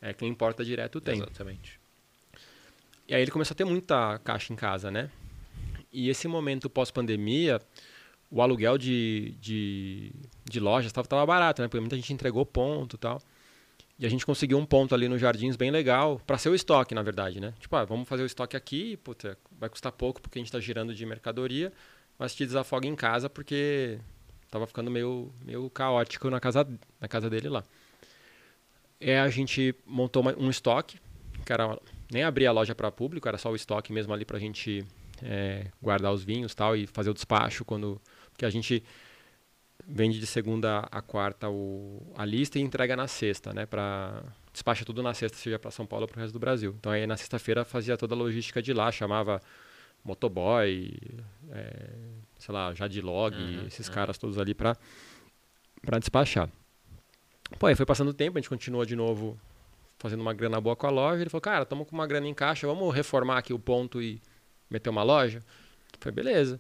é, 0.02 0.14
quem 0.14 0.30
importa 0.30 0.64
direto 0.64 1.00
tem. 1.00 1.16
Exatamente. 1.16 1.80
E 3.08 3.16
aí 3.16 3.22
ele 3.22 3.32
começou 3.32 3.54
a 3.54 3.58
ter 3.58 3.64
muita 3.64 4.20
caixa 4.20 4.52
em 4.52 4.56
casa, 4.56 4.92
né? 4.92 5.10
E 5.92 6.10
esse 6.10 6.28
momento 6.28 6.70
pós-pandemia, 6.70 7.62
o 8.30 8.42
aluguel 8.42 8.78
de, 8.78 9.34
de, 9.40 10.12
de 10.44 10.60
lojas 10.60 10.92
estava 10.92 11.26
barato, 11.26 11.62
né? 11.62 11.70
Porque 11.70 11.80
muita 11.80 11.96
gente 11.96 12.12
entregou 12.12 12.46
ponto 12.46 12.98
e 12.98 13.00
tal. 13.00 13.22
E 14.00 14.06
a 14.06 14.10
gente 14.10 14.26
conseguiu 14.26 14.60
um 14.60 14.66
ponto 14.66 14.94
ali 14.94 15.08
nos 15.08 15.20
Jardins 15.20 15.56
bem 15.56 15.72
legal, 15.72 16.22
para 16.26 16.38
ser 16.38 16.50
o 16.50 16.56
estoque, 16.56 16.94
na 16.94 17.02
verdade, 17.02 17.40
né? 17.40 17.54
Tipo, 17.60 17.76
ah, 17.78 17.84
vamos 17.84 18.08
fazer 18.08 18.22
o 18.22 18.26
estoque 18.28 18.56
aqui, 18.56 18.96
puta, 18.98 19.38
vai 19.52 19.70
custar 19.70 19.92
pouco 19.92 20.22
porque 20.22 20.38
a 20.38 20.42
gente 20.42 20.50
está 20.50 20.60
girando 20.60 20.94
de 20.94 21.06
mercadoria, 21.06 21.74
mas 22.18 22.36
te 22.36 22.46
desafoga 22.46 22.88
em 22.88 22.96
casa 22.96 23.28
porque 23.28 24.00
tava 24.52 24.68
ficando 24.68 24.92
meio, 24.92 25.32
meio 25.44 25.68
caótico 25.72 26.30
na 26.30 26.40
casa, 26.40 26.68
na 27.02 27.08
casa 27.08 27.28
dele 27.28 27.50
lá. 27.50 27.64
É, 29.00 29.20
a 29.20 29.30
gente 29.30 29.74
montou 29.86 30.22
uma, 30.22 30.36
um 30.38 30.50
estoque, 30.50 31.00
que 31.44 31.52
era, 31.52 31.80
nem 32.12 32.24
abria 32.24 32.50
a 32.50 32.52
loja 32.52 32.76
para 32.76 32.92
público, 32.92 33.28
era 33.28 33.38
só 33.40 33.52
o 33.52 33.56
estoque 33.56 33.92
mesmo 33.92 34.14
ali 34.14 34.26
para 34.26 34.38
a 34.38 34.40
gente 34.40 34.86
é, 35.24 35.68
guardar 35.82 36.14
os 36.14 36.24
vinhos 36.24 36.54
tal 36.54 36.76
e 36.76 36.86
fazer 36.86 37.10
o 37.10 37.14
despacho 37.14 37.66
quando... 37.66 38.00
Porque 38.32 38.46
a 38.46 38.50
gente 38.52 38.84
vende 39.88 40.20
de 40.20 40.28
segunda 40.28 40.80
a 40.92 41.02
quarta 41.02 41.50
o, 41.50 42.06
a 42.16 42.26
lista 42.26 42.60
e 42.60 42.62
entrega 42.62 42.96
na 42.96 43.08
sexta, 43.08 43.54
né? 43.54 43.66
Pra, 43.66 44.22
despacha 44.52 44.84
tudo 44.84 45.02
na 45.02 45.14
sexta, 45.14 45.38
seja 45.38 45.58
para 45.58 45.72
São 45.72 45.86
Paulo 45.86 46.04
ou 46.04 46.08
para 46.08 46.18
o 46.18 46.22
resto 46.22 46.34
do 46.34 46.40
Brasil. 46.40 46.76
Então 46.78 46.92
aí 46.92 47.08
na 47.08 47.16
sexta-feira 47.16 47.64
fazia 47.64 47.96
toda 47.96 48.14
a 48.14 48.18
logística 48.18 48.62
de 48.62 48.74
lá, 48.74 48.92
chamava 48.92 49.42
motoboy, 50.04 50.94
é, 51.52 51.90
sei 52.38 52.54
lá, 52.54 52.74
Jadilog, 52.74 53.36
uhum, 53.36 53.66
esses 53.68 53.88
uhum. 53.88 53.94
caras 53.94 54.18
todos 54.18 54.38
ali 54.38 54.54
para 54.54 54.76
para 55.82 56.00
despachar. 56.00 56.50
Pô, 57.58 57.68
aí 57.68 57.76
foi 57.76 57.86
passando 57.86 58.10
o 58.10 58.14
tempo, 58.14 58.38
a 58.38 58.42
gente 58.42 58.50
continuou 58.50 58.86
de 58.86 58.96
novo 58.96 59.40
fazendo 59.98 60.22
uma 60.22 60.34
grana 60.34 60.60
boa 60.60 60.76
com 60.76 60.86
a 60.86 60.90
loja. 60.90 61.22
Ele 61.22 61.30
falou, 61.30 61.42
cara, 61.42 61.64
estamos 61.64 61.88
com 61.88 61.96
uma 61.96 62.06
grana 62.06 62.28
em 62.28 62.34
caixa, 62.34 62.68
vamos 62.68 62.94
reformar 62.94 63.38
aqui 63.38 63.54
o 63.54 63.60
ponto 63.60 64.02
e 64.02 64.22
meter 64.70 64.90
uma 64.90 65.04
loja? 65.04 65.42
Foi 66.00 66.12
beleza. 66.12 66.60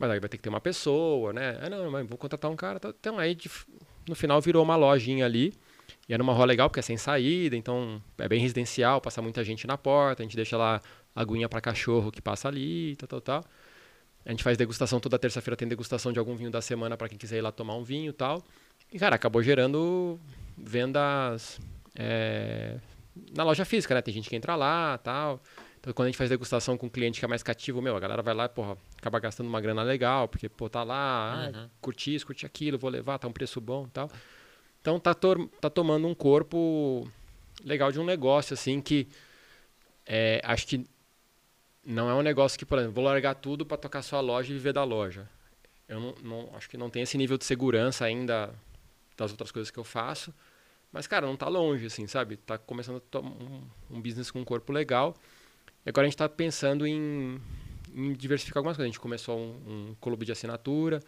Mas 0.00 0.10
aí 0.10 0.18
vai 0.18 0.30
ter 0.30 0.38
que 0.38 0.42
ter 0.42 0.48
uma 0.48 0.62
pessoa, 0.62 1.30
né? 1.30 1.58
Ah, 1.60 1.68
não, 1.68 1.90
vou 2.06 2.16
contratar 2.16 2.50
um 2.50 2.56
cara. 2.56 2.80
Tá, 2.80 2.88
então 2.88 3.18
aí 3.18 3.36
no 4.08 4.14
final 4.14 4.40
virou 4.40 4.64
uma 4.64 4.74
lojinha 4.74 5.26
ali. 5.26 5.52
E 6.08 6.14
era 6.14 6.22
uma 6.22 6.32
rua 6.32 6.46
legal 6.46 6.70
porque 6.70 6.80
é 6.80 6.82
sem 6.82 6.96
saída, 6.96 7.54
então 7.54 8.02
é 8.16 8.26
bem 8.26 8.40
residencial, 8.40 9.00
passa 9.00 9.20
muita 9.20 9.44
gente 9.44 9.66
na 9.66 9.76
porta, 9.76 10.22
a 10.22 10.24
gente 10.24 10.34
deixa 10.34 10.56
lá 10.56 10.80
aguinha 11.14 11.48
para 11.48 11.60
cachorro 11.60 12.10
que 12.10 12.22
passa 12.22 12.48
ali, 12.48 12.96
tal, 12.96 13.08
tal, 13.08 13.20
tal. 13.20 13.44
A 14.24 14.30
gente 14.30 14.42
faz 14.42 14.56
degustação 14.56 14.98
toda 14.98 15.18
terça-feira, 15.18 15.54
tem 15.56 15.68
degustação 15.68 16.12
de 16.12 16.18
algum 16.18 16.34
vinho 16.34 16.50
da 16.50 16.62
semana 16.62 16.96
para 16.96 17.08
quem 17.08 17.18
quiser 17.18 17.38
ir 17.38 17.42
lá 17.42 17.52
tomar 17.52 17.76
um 17.76 17.84
vinho 17.84 18.10
e 18.10 18.12
tal. 18.14 18.42
E, 18.90 18.98
cara, 18.98 19.16
acabou 19.16 19.42
gerando 19.42 20.18
vendas 20.56 21.60
é, 21.94 22.78
na 23.36 23.44
loja 23.44 23.64
física, 23.66 23.94
né? 23.94 24.00
Tem 24.00 24.14
gente 24.14 24.30
que 24.30 24.36
entra 24.36 24.56
lá 24.56 24.98
tal. 24.98 25.42
Então, 25.80 25.94
quando 25.94 26.06
a 26.06 26.08
gente 26.10 26.18
faz 26.18 26.28
degustação 26.28 26.76
com 26.76 26.86
um 26.86 26.90
cliente 26.90 27.18
que 27.18 27.24
é 27.24 27.28
mais 27.28 27.42
cativo, 27.42 27.80
meu, 27.80 27.96
a 27.96 28.00
galera 28.00 28.22
vai 28.22 28.34
lá 28.34 28.44
e, 28.44 28.48
porra, 28.50 28.76
acaba 28.98 29.18
gastando 29.18 29.46
uma 29.46 29.60
grana 29.60 29.82
legal, 29.82 30.28
porque, 30.28 30.46
pô, 30.46 30.68
tá 30.68 30.82
lá, 30.82 31.50
uhum. 31.54 31.60
ah, 31.64 31.70
curti 31.80 32.14
isso, 32.14 32.26
curti 32.26 32.44
aquilo, 32.44 32.78
vou 32.78 32.90
levar, 32.90 33.18
tá 33.18 33.26
um 33.26 33.32
preço 33.32 33.60
bom 33.62 33.86
e 33.86 33.90
tal. 33.90 34.10
Então, 34.80 35.00
tá, 35.00 35.14
to 35.14 35.48
tá 35.60 35.70
tomando 35.70 36.06
um 36.06 36.14
corpo 36.14 37.10
legal 37.64 37.90
de 37.90 37.98
um 37.98 38.04
negócio, 38.04 38.52
assim, 38.52 38.80
que 38.80 39.08
é, 40.04 40.40
acho 40.44 40.66
que 40.66 40.86
não 41.84 42.10
é 42.10 42.14
um 42.14 42.22
negócio 42.22 42.58
que, 42.58 42.66
por 42.66 42.78
exemplo, 42.78 42.94
vou 42.94 43.04
largar 43.04 43.34
tudo 43.34 43.64
para 43.64 43.78
tocar 43.78 44.02
sua 44.02 44.20
loja 44.20 44.50
e 44.50 44.54
viver 44.54 44.74
da 44.74 44.84
loja. 44.84 45.28
Eu 45.88 45.98
não, 45.98 46.14
não, 46.22 46.56
acho 46.56 46.68
que 46.68 46.76
não 46.76 46.90
tem 46.90 47.02
esse 47.02 47.16
nível 47.16 47.38
de 47.38 47.44
segurança 47.44 48.04
ainda 48.04 48.54
das 49.16 49.30
outras 49.30 49.50
coisas 49.50 49.70
que 49.70 49.78
eu 49.78 49.84
faço. 49.84 50.32
Mas, 50.92 51.06
cara, 51.06 51.26
não 51.26 51.36
tá 51.36 51.48
longe, 51.48 51.86
assim, 51.86 52.06
sabe? 52.06 52.36
Tá 52.36 52.58
começando 52.58 53.02
um, 53.16 53.62
um 53.90 54.00
business 54.00 54.30
com 54.30 54.40
um 54.40 54.44
corpo 54.44 54.72
legal. 54.72 55.16
Agora 55.84 56.06
a 56.06 56.08
gente 56.08 56.14
está 56.14 56.28
pensando 56.28 56.86
em, 56.86 57.40
em, 57.94 58.12
diversificar 58.12 58.58
algumas 58.58 58.76
coisas. 58.76 58.90
A 58.90 58.92
gente 58.92 59.00
começou 59.00 59.38
um, 59.38 59.90
um 59.90 59.96
clube 60.00 60.26
de 60.26 60.32
assinatura, 60.32 61.00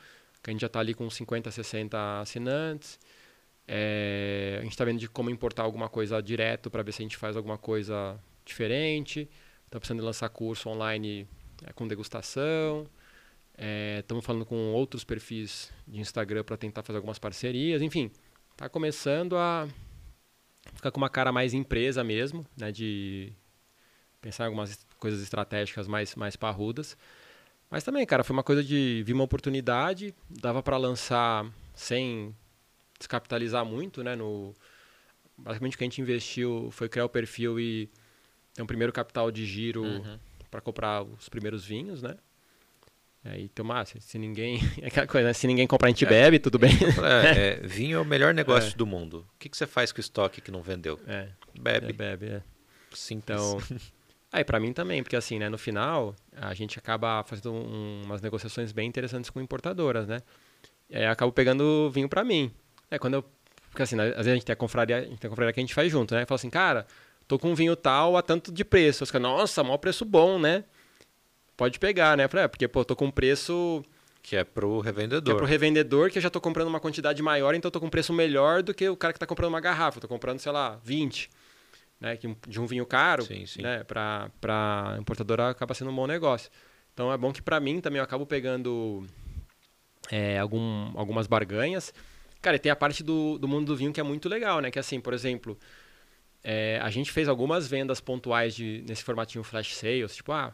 que 0.42 0.50
a 0.50 0.52
gente 0.52 0.60
já 0.60 0.66
está 0.66 0.80
ali 0.80 0.94
com 0.94 1.08
50, 1.08 1.50
60 1.50 2.20
assinantes. 2.20 2.98
É, 3.68 4.56
a 4.58 4.62
gente 4.62 4.72
está 4.72 4.84
vendo 4.84 4.98
de 4.98 5.08
como 5.08 5.30
importar 5.30 5.62
alguma 5.62 5.88
coisa 5.88 6.20
direto 6.20 6.70
para 6.70 6.82
ver 6.82 6.92
se 6.92 7.02
a 7.02 7.04
gente 7.04 7.16
faz 7.16 7.36
alguma 7.36 7.58
coisa 7.58 8.18
diferente. 8.44 9.28
Está 9.66 9.78
pensando 9.78 10.02
em 10.02 10.04
lançar 10.04 10.28
curso 10.30 10.68
online 10.68 11.28
é, 11.66 11.72
com 11.72 11.86
degustação. 11.86 12.86
Estamos 13.98 14.24
é, 14.24 14.26
falando 14.26 14.46
com 14.46 14.72
outros 14.72 15.04
perfis 15.04 15.70
de 15.86 16.00
Instagram 16.00 16.42
para 16.42 16.56
tentar 16.56 16.82
fazer 16.82 16.96
algumas 16.96 17.18
parcerias. 17.18 17.82
Enfim, 17.82 18.10
está 18.52 18.68
começando 18.68 19.36
a 19.36 19.68
ficar 20.74 20.90
com 20.90 20.98
uma 20.98 21.10
cara 21.10 21.30
mais 21.30 21.54
empresa 21.54 22.02
mesmo, 22.02 22.46
né, 22.56 22.72
de 22.72 23.32
pensar 24.22 24.44
em 24.44 24.46
algumas 24.46 24.86
coisas 24.98 25.20
estratégicas 25.20 25.86
mais, 25.86 26.14
mais 26.14 26.36
parrudas. 26.36 26.96
Mas 27.68 27.84
também, 27.84 28.06
cara, 28.06 28.24
foi 28.24 28.32
uma 28.32 28.42
coisa 28.42 28.62
de 28.62 29.02
vi 29.04 29.12
uma 29.12 29.24
oportunidade, 29.24 30.14
dava 30.30 30.62
para 30.62 30.76
lançar 30.76 31.46
sem 31.74 32.34
descapitalizar 32.98 33.64
muito, 33.64 34.02
né? 34.02 34.14
No, 34.14 34.54
basicamente 35.36 35.74
o 35.74 35.78
que 35.78 35.84
a 35.84 35.86
gente 35.86 36.00
investiu 36.00 36.70
foi 36.70 36.88
criar 36.88 37.04
o 37.04 37.08
perfil 37.08 37.58
e 37.58 37.90
ter 38.54 38.62
um 38.62 38.66
primeiro 38.66 38.92
capital 38.92 39.30
de 39.30 39.44
giro 39.44 39.82
uhum. 39.82 40.18
para 40.50 40.60
comprar 40.60 41.02
os 41.02 41.28
primeiros 41.28 41.64
vinhos, 41.64 42.02
né? 42.02 42.16
Aí 43.24 43.48
tomar, 43.48 43.86
se, 43.86 44.00
se 44.00 44.18
ninguém. 44.18 44.58
É 44.82 44.88
aquela 44.88 45.06
coisa, 45.06 45.28
né? 45.28 45.32
Se 45.32 45.46
ninguém 45.46 45.66
comprar, 45.66 45.88
a 45.88 45.90
gente 45.90 46.04
é, 46.04 46.08
bebe, 46.08 46.38
tudo 46.38 46.58
bem. 46.58 46.72
É, 47.02 47.54
é, 47.54 47.60
vinho 47.66 47.96
é 47.96 48.00
o 48.00 48.04
melhor 48.04 48.34
negócio 48.34 48.72
é. 48.72 48.76
do 48.76 48.86
mundo. 48.86 49.26
O 49.34 49.38
que, 49.38 49.48
que 49.48 49.56
você 49.56 49.66
faz 49.66 49.92
com 49.92 49.98
o 49.98 50.00
estoque 50.00 50.40
que 50.40 50.50
não 50.50 50.62
vendeu? 50.62 51.00
É. 51.06 51.28
Bebe. 51.58 51.86
É, 51.86 51.92
bebe, 51.92 52.26
é. 52.26 52.42
Simples. 52.92 53.40
Então. 53.40 53.58
Aí, 54.32 54.42
para 54.42 54.58
mim 54.58 54.72
também, 54.72 55.02
porque 55.02 55.14
assim, 55.14 55.38
né, 55.38 55.50
no 55.50 55.58
final, 55.58 56.16
a 56.34 56.54
gente 56.54 56.78
acaba 56.78 57.22
fazendo 57.22 57.52
um, 57.52 58.00
umas 58.06 58.22
negociações 58.22 58.72
bem 58.72 58.88
interessantes 58.88 59.28
com 59.28 59.42
importadoras, 59.42 60.08
né? 60.08 60.22
Aí 60.90 61.04
eu 61.04 61.10
acabo 61.10 61.30
pegando 61.30 61.90
vinho 61.90 62.08
para 62.08 62.24
mim. 62.24 62.50
É 62.90 62.98
quando 62.98 63.14
eu. 63.14 63.24
Porque 63.68 63.82
assim, 63.82 63.94
né, 63.94 64.08
às 64.08 64.16
vezes 64.16 64.28
a 64.28 64.34
gente 64.34 64.46
tem 64.46 64.54
a 64.54 64.56
confraria, 64.56 64.96
a 64.96 65.00
gente 65.02 65.18
tem 65.18 65.28
a 65.28 65.30
confraria 65.30 65.52
que 65.52 65.60
a 65.60 65.62
gente 65.62 65.74
faz 65.74 65.92
junto, 65.92 66.14
né? 66.14 66.24
Fala 66.24 66.36
assim, 66.36 66.48
cara, 66.48 66.86
tô 67.28 67.38
com 67.38 67.50
um 67.50 67.54
vinho 67.54 67.76
tal 67.76 68.16
a 68.16 68.22
tanto 68.22 68.50
de 68.50 68.64
preço. 68.64 69.04
Os 69.04 69.10
caras, 69.10 69.22
nossa, 69.22 69.62
maior 69.62 69.76
preço 69.76 70.02
bom, 70.02 70.38
né? 70.38 70.64
Pode 71.54 71.78
pegar, 71.78 72.16
né? 72.16 72.26
Falei, 72.26 72.46
é, 72.46 72.48
porque, 72.48 72.66
pô, 72.66 72.82
tô 72.86 72.96
com 72.96 73.06
um 73.06 73.10
preço. 73.10 73.84
Que 74.22 74.36
é 74.36 74.44
pro 74.44 74.80
revendedor. 74.80 75.24
Que 75.24 75.30
é 75.30 75.34
pro 75.34 75.46
revendedor, 75.46 76.10
que 76.10 76.16
eu 76.16 76.22
já 76.22 76.30
tô 76.30 76.40
comprando 76.40 76.68
uma 76.68 76.80
quantidade 76.80 77.22
maior, 77.22 77.54
então 77.54 77.68
eu 77.68 77.72
tô 77.72 77.80
com 77.80 77.86
um 77.86 77.90
preço 77.90 78.14
melhor 78.14 78.62
do 78.62 78.72
que 78.72 78.88
o 78.88 78.96
cara 78.96 79.12
que 79.12 79.18
tá 79.18 79.26
comprando 79.26 79.50
uma 79.50 79.60
garrafa. 79.60 79.98
Eu 79.98 80.02
tô 80.02 80.08
comprando, 80.08 80.38
sei 80.38 80.52
lá, 80.52 80.78
20 80.82 81.28
né, 82.02 82.18
de 82.48 82.60
um 82.60 82.66
vinho 82.66 82.84
caro, 82.84 83.22
sim, 83.22 83.46
sim. 83.46 83.62
né, 83.62 83.84
para 83.84 84.28
a 84.48 84.96
importadora 84.98 85.50
acaba 85.50 85.72
sendo 85.72 85.92
um 85.92 85.94
bom 85.94 86.06
negócio. 86.06 86.50
Então 86.92 87.12
é 87.12 87.16
bom 87.16 87.32
que 87.32 87.40
para 87.40 87.60
mim 87.60 87.80
também 87.80 87.98
eu 87.98 88.04
acabo 88.04 88.26
pegando 88.26 89.06
é, 90.10 90.36
algum, 90.36 90.98
algumas 90.98 91.28
barganhas. 91.28 91.94
Cara, 92.42 92.56
e 92.56 92.58
tem 92.58 92.72
a 92.72 92.76
parte 92.76 93.04
do, 93.04 93.38
do 93.38 93.46
mundo 93.46 93.66
do 93.66 93.76
vinho 93.76 93.92
que 93.92 94.00
é 94.00 94.02
muito 94.02 94.28
legal, 94.28 94.58
né? 94.60 94.68
Que 94.68 94.80
assim, 94.80 95.00
por 95.00 95.14
exemplo, 95.14 95.56
é, 96.42 96.80
a 96.82 96.90
gente 96.90 97.12
fez 97.12 97.28
algumas 97.28 97.68
vendas 97.68 98.00
pontuais 98.00 98.52
de, 98.52 98.84
nesse 98.86 99.04
formatinho 99.04 99.44
flash 99.44 99.76
sales, 99.76 100.16
tipo, 100.16 100.32
ah, 100.32 100.52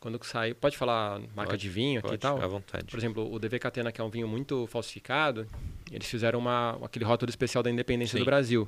quando 0.00 0.18
sai, 0.24 0.54
pode 0.54 0.78
falar 0.78 1.20
marca 1.34 1.50
pode, 1.50 1.60
de 1.60 1.68
vinho 1.68 1.98
aqui 1.98 2.08
pode, 2.08 2.14
e 2.14 2.18
tal? 2.18 2.42
à 2.42 2.46
vontade. 2.46 2.86
Por 2.86 2.98
exemplo, 2.98 3.30
o 3.30 3.38
DV 3.38 3.58
Catena, 3.58 3.92
que 3.92 4.00
é 4.00 4.04
um 4.04 4.08
vinho 4.08 4.26
muito 4.26 4.66
falsificado, 4.66 5.46
eles 5.92 6.08
fizeram 6.08 6.38
uma, 6.38 6.78
aquele 6.82 7.04
rótulo 7.04 7.28
especial 7.28 7.62
da 7.62 7.70
independência 7.70 8.16
Sim. 8.16 8.20
do 8.20 8.24
Brasil. 8.24 8.66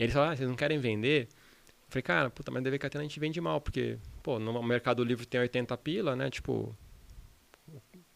E 0.00 0.02
eles 0.02 0.14
falaram, 0.14 0.32
ah, 0.32 0.36
vocês 0.36 0.48
não 0.48 0.56
querem 0.56 0.78
vender? 0.78 1.28
Eu 1.28 1.90
falei, 1.90 2.02
cara, 2.02 2.30
puta, 2.30 2.50
mas 2.50 2.62
DVKT 2.62 2.96
a 2.96 3.02
gente 3.02 3.20
vende 3.20 3.38
mal, 3.38 3.60
porque, 3.60 3.98
pô, 4.22 4.38
no 4.38 4.62
Mercado 4.62 5.04
Livre 5.04 5.26
tem 5.26 5.38
80 5.38 5.76
pila, 5.76 6.16
né? 6.16 6.30
Tipo, 6.30 6.74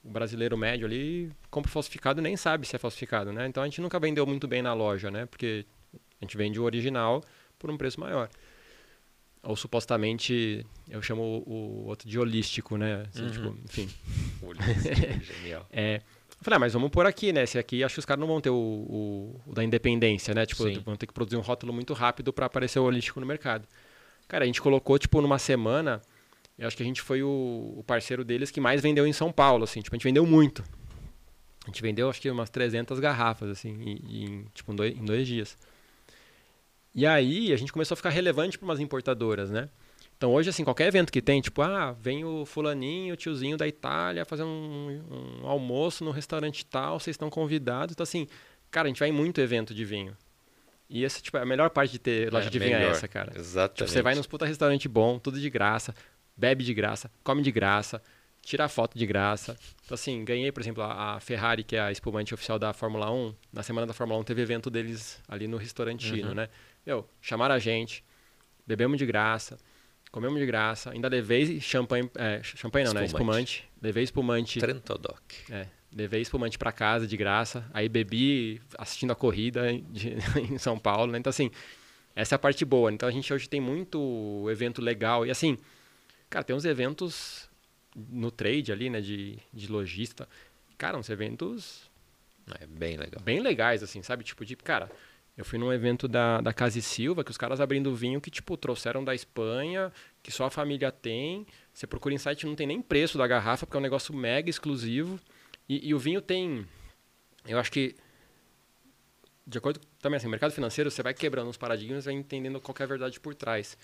o 0.02 0.10
brasileiro 0.10 0.56
médio 0.56 0.86
ali 0.86 1.30
compra 1.50 1.70
falsificado 1.70 2.20
e 2.20 2.22
nem 2.22 2.38
sabe 2.38 2.66
se 2.66 2.74
é 2.74 2.78
falsificado, 2.78 3.34
né? 3.34 3.46
Então 3.46 3.62
a 3.62 3.66
gente 3.66 3.82
nunca 3.82 4.00
vendeu 4.00 4.26
muito 4.26 4.48
bem 4.48 4.62
na 4.62 4.72
loja, 4.72 5.10
né? 5.10 5.26
Porque 5.26 5.66
a 5.92 6.24
gente 6.24 6.38
vende 6.38 6.58
o 6.58 6.64
original 6.64 7.22
por 7.58 7.70
um 7.70 7.76
preço 7.76 8.00
maior. 8.00 8.30
Ou 9.42 9.54
supostamente, 9.54 10.64
eu 10.88 11.02
chamo 11.02 11.44
o 11.46 11.84
outro 11.86 12.08
de 12.08 12.18
holístico, 12.18 12.78
né? 12.78 13.06
Assim, 13.12 13.24
uhum. 13.24 13.30
tipo, 13.30 13.58
enfim. 13.62 13.90
holístico, 14.40 15.22
genial. 15.22 15.68
É, 15.70 16.00
eu 16.38 16.44
falei, 16.44 16.56
ah, 16.56 16.60
mas 16.60 16.72
vamos 16.72 16.90
por 16.90 17.06
aqui, 17.06 17.32
né? 17.32 17.42
Esse 17.42 17.58
aqui, 17.58 17.82
acho 17.82 17.94
que 17.94 17.98
os 18.00 18.04
caras 18.04 18.20
não 18.20 18.26
vão 18.26 18.40
ter 18.40 18.50
o, 18.50 18.54
o, 18.54 19.40
o 19.46 19.52
da 19.52 19.64
independência, 19.64 20.34
né? 20.34 20.44
Tipo, 20.44 20.64
Sim. 20.64 20.82
vão 20.84 20.96
ter 20.96 21.06
que 21.06 21.12
produzir 21.12 21.36
um 21.36 21.40
rótulo 21.40 21.72
muito 21.72 21.94
rápido 21.94 22.32
para 22.32 22.46
aparecer 22.46 22.78
o 22.78 22.84
holístico 22.84 23.20
no 23.20 23.26
mercado. 23.26 23.66
Cara, 24.28 24.44
a 24.44 24.46
gente 24.46 24.60
colocou, 24.60 24.98
tipo, 24.98 25.20
numa 25.20 25.38
semana, 25.38 26.02
eu 26.58 26.66
acho 26.66 26.76
que 26.76 26.82
a 26.82 26.86
gente 26.86 27.00
foi 27.00 27.22
o, 27.22 27.74
o 27.78 27.84
parceiro 27.86 28.24
deles 28.24 28.50
que 28.50 28.60
mais 28.60 28.82
vendeu 28.82 29.06
em 29.06 29.12
São 29.12 29.32
Paulo, 29.32 29.64
assim. 29.64 29.80
Tipo, 29.80 29.94
a 29.94 29.98
gente 29.98 30.04
vendeu 30.04 30.26
muito. 30.26 30.62
A 31.64 31.68
gente 31.68 31.80
vendeu, 31.80 32.10
acho 32.10 32.20
que 32.20 32.30
umas 32.30 32.50
300 32.50 32.98
garrafas, 33.00 33.50
assim, 33.50 33.70
em, 33.70 34.24
em 34.24 34.44
tipo, 34.52 34.72
em 34.72 34.76
dois, 34.76 34.96
em 34.96 35.04
dois 35.04 35.26
dias. 35.26 35.56
E 36.94 37.06
aí, 37.06 37.52
a 37.52 37.56
gente 37.56 37.72
começou 37.72 37.94
a 37.94 37.96
ficar 37.96 38.10
relevante 38.10 38.58
para 38.58 38.66
umas 38.66 38.80
importadoras, 38.80 39.50
né? 39.50 39.68
Então 40.24 40.32
hoje, 40.32 40.48
assim, 40.48 40.64
qualquer 40.64 40.88
evento 40.88 41.12
que 41.12 41.20
tem, 41.20 41.42
tipo, 41.42 41.60
ah, 41.60 41.92
vem 42.00 42.24
o 42.24 42.46
fulaninho, 42.46 43.12
o 43.12 43.16
tiozinho 43.16 43.58
da 43.58 43.68
Itália 43.68 44.24
fazer 44.24 44.42
um, 44.42 45.42
um 45.42 45.46
almoço 45.46 46.02
no 46.02 46.10
restaurante 46.10 46.64
tal, 46.64 46.98
vocês 46.98 47.12
estão 47.12 47.28
convidados. 47.28 47.92
Então, 47.92 48.04
assim, 48.04 48.26
cara, 48.70 48.86
a 48.86 48.88
gente 48.88 49.00
vai 49.00 49.10
em 49.10 49.12
muito 49.12 49.38
evento 49.42 49.74
de 49.74 49.84
vinho. 49.84 50.16
E 50.88 51.04
essa, 51.04 51.20
tipo, 51.20 51.36
a 51.36 51.44
melhor 51.44 51.68
parte 51.68 51.92
de 51.92 51.98
ter 51.98 52.32
loja 52.32 52.46
é, 52.46 52.50
de 52.50 52.58
vinho 52.58 52.74
é 52.74 52.86
essa, 52.86 53.06
cara. 53.06 53.34
Exatamente. 53.36 53.76
Tipo, 53.76 53.90
você 53.90 54.00
vai 54.00 54.14
nos 54.14 54.26
puta 54.26 54.46
restaurante 54.46 54.88
bom, 54.88 55.18
tudo 55.18 55.38
de 55.38 55.50
graça, 55.50 55.94
bebe 56.34 56.64
de 56.64 56.72
graça, 56.72 57.10
come 57.22 57.42
de 57.42 57.52
graça, 57.52 58.02
tira 58.40 58.66
foto 58.66 58.96
de 58.96 59.04
graça. 59.04 59.54
Então, 59.84 59.94
assim, 59.94 60.24
ganhei, 60.24 60.50
por 60.50 60.62
exemplo, 60.62 60.82
a 60.84 61.20
Ferrari, 61.20 61.62
que 61.62 61.76
é 61.76 61.80
a 61.80 61.92
espumante 61.92 62.32
oficial 62.32 62.58
da 62.58 62.72
Fórmula 62.72 63.12
1. 63.12 63.34
Na 63.52 63.62
semana 63.62 63.86
da 63.86 63.92
Fórmula 63.92 64.18
1 64.20 64.24
teve 64.24 64.40
evento 64.40 64.70
deles 64.70 65.20
ali 65.28 65.46
no 65.46 65.58
restaurantino, 65.58 66.28
uhum. 66.28 66.34
né? 66.34 66.48
Meu, 66.86 67.06
chamaram 67.20 67.54
a 67.54 67.58
gente, 67.58 68.02
bebemos 68.66 68.96
de 68.96 69.04
graça 69.04 69.58
comemos 70.14 70.38
de 70.38 70.46
graça. 70.46 70.92
Ainda 70.92 71.08
levei 71.08 71.60
champanhe, 71.60 72.08
é, 72.14 72.40
champanhe 72.44 72.84
não, 72.84 72.92
espumante. 72.92 73.02
né? 73.02 73.06
Espumante. 73.06 73.68
Levei 73.82 74.04
espumante. 74.04 74.60
Trentodoc. 74.60 75.20
É, 75.50 75.66
levei 75.92 76.20
espumante 76.22 76.56
para 76.56 76.70
casa 76.70 77.04
de 77.04 77.16
graça. 77.16 77.68
Aí 77.74 77.88
bebi 77.88 78.62
assistindo 78.78 79.10
a 79.10 79.16
corrida 79.16 79.72
de, 79.90 80.14
em 80.52 80.56
São 80.56 80.78
Paulo, 80.78 81.10
né? 81.10 81.18
Então, 81.18 81.30
assim, 81.30 81.50
essa 82.14 82.34
é 82.34 82.36
a 82.36 82.38
parte 82.38 82.64
boa. 82.64 82.92
Então, 82.92 83.08
a 83.08 83.12
gente 83.12 83.34
hoje 83.34 83.48
tem 83.48 83.60
muito 83.60 84.46
evento 84.48 84.80
legal. 84.80 85.26
E, 85.26 85.32
assim, 85.32 85.58
cara, 86.30 86.44
tem 86.44 86.54
uns 86.54 86.64
eventos 86.64 87.50
no 87.96 88.30
trade 88.30 88.70
ali, 88.70 88.88
né? 88.88 89.00
De, 89.00 89.36
de 89.52 89.66
lojista. 89.66 90.28
Cara, 90.78 90.96
uns 90.96 91.10
eventos... 91.10 91.90
É 92.60 92.66
bem 92.66 92.96
legal. 92.96 93.20
Bem 93.24 93.40
legais, 93.40 93.82
assim, 93.82 94.00
sabe? 94.00 94.22
Tipo, 94.22 94.44
de, 94.44 94.54
cara... 94.54 94.88
Eu 95.36 95.44
fui 95.44 95.58
num 95.58 95.72
evento 95.72 96.06
da, 96.06 96.40
da 96.40 96.52
Casa 96.52 96.78
e 96.78 96.82
Silva, 96.82 97.24
que 97.24 97.30
os 97.30 97.36
caras 97.36 97.60
abrindo 97.60 97.94
vinho 97.94 98.20
que, 98.20 98.30
tipo, 98.30 98.56
trouxeram 98.56 99.02
da 99.02 99.14
Espanha, 99.14 99.92
que 100.22 100.30
só 100.30 100.44
a 100.46 100.50
família 100.50 100.92
tem. 100.92 101.44
Você 101.72 101.88
procura 101.88 102.14
em 102.14 102.18
site, 102.18 102.46
não 102.46 102.54
tem 102.54 102.68
nem 102.68 102.80
preço 102.80 103.18
da 103.18 103.26
garrafa, 103.26 103.66
porque 103.66 103.76
é 103.76 103.80
um 103.80 103.82
negócio 103.82 104.14
mega 104.14 104.48
exclusivo. 104.48 105.18
E, 105.68 105.88
e 105.88 105.92
o 105.94 105.98
vinho 105.98 106.20
tem. 106.20 106.64
Eu 107.46 107.58
acho 107.58 107.72
que. 107.72 107.96
De 109.46 109.58
acordo 109.58 109.80
também 110.00 110.16
assim, 110.16 110.28
mercado 110.28 110.52
financeiro, 110.52 110.90
você 110.90 111.02
vai 111.02 111.12
quebrando 111.12 111.50
os 111.50 111.56
paradigmas 111.56 112.04
e 112.04 112.06
vai 112.06 112.14
entendendo 112.14 112.60
qual 112.60 112.74
é 112.78 112.82
a 112.82 112.86
verdade 112.86 113.18
por 113.18 113.34
trás. 113.34 113.76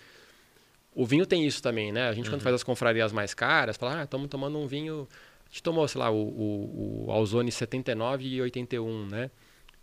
O 0.93 1.05
vinho 1.05 1.25
tem 1.25 1.45
isso 1.45 1.61
também, 1.61 1.91
né? 1.91 2.07
A 2.07 2.13
gente, 2.13 2.25
uhum. 2.25 2.35
quando 2.35 2.41
faz 2.41 2.55
as 2.55 2.63
confrarias 2.63 3.11
mais 3.11 3.33
caras, 3.33 3.77
fala, 3.77 3.99
ah, 3.99 4.03
estamos 4.03 4.29
tomando 4.29 4.57
um 4.57 4.67
vinho. 4.67 5.07
A 5.45 5.49
gente 5.49 5.63
tomou, 5.63 5.85
sei 5.87 5.99
lá, 5.99 6.09
o, 6.09 6.15
o, 6.15 7.05
o 7.07 7.11
Alzone 7.11 7.51
79 7.51 8.25
e 8.25 8.41
81, 8.41 9.07
né? 9.07 9.29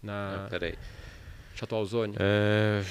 Na... 0.02 0.46
Ah, 0.46 0.48
peraí. 0.48 0.74
Chateau 1.58 1.78
Alzone? 1.80 2.14
É... 2.20 2.84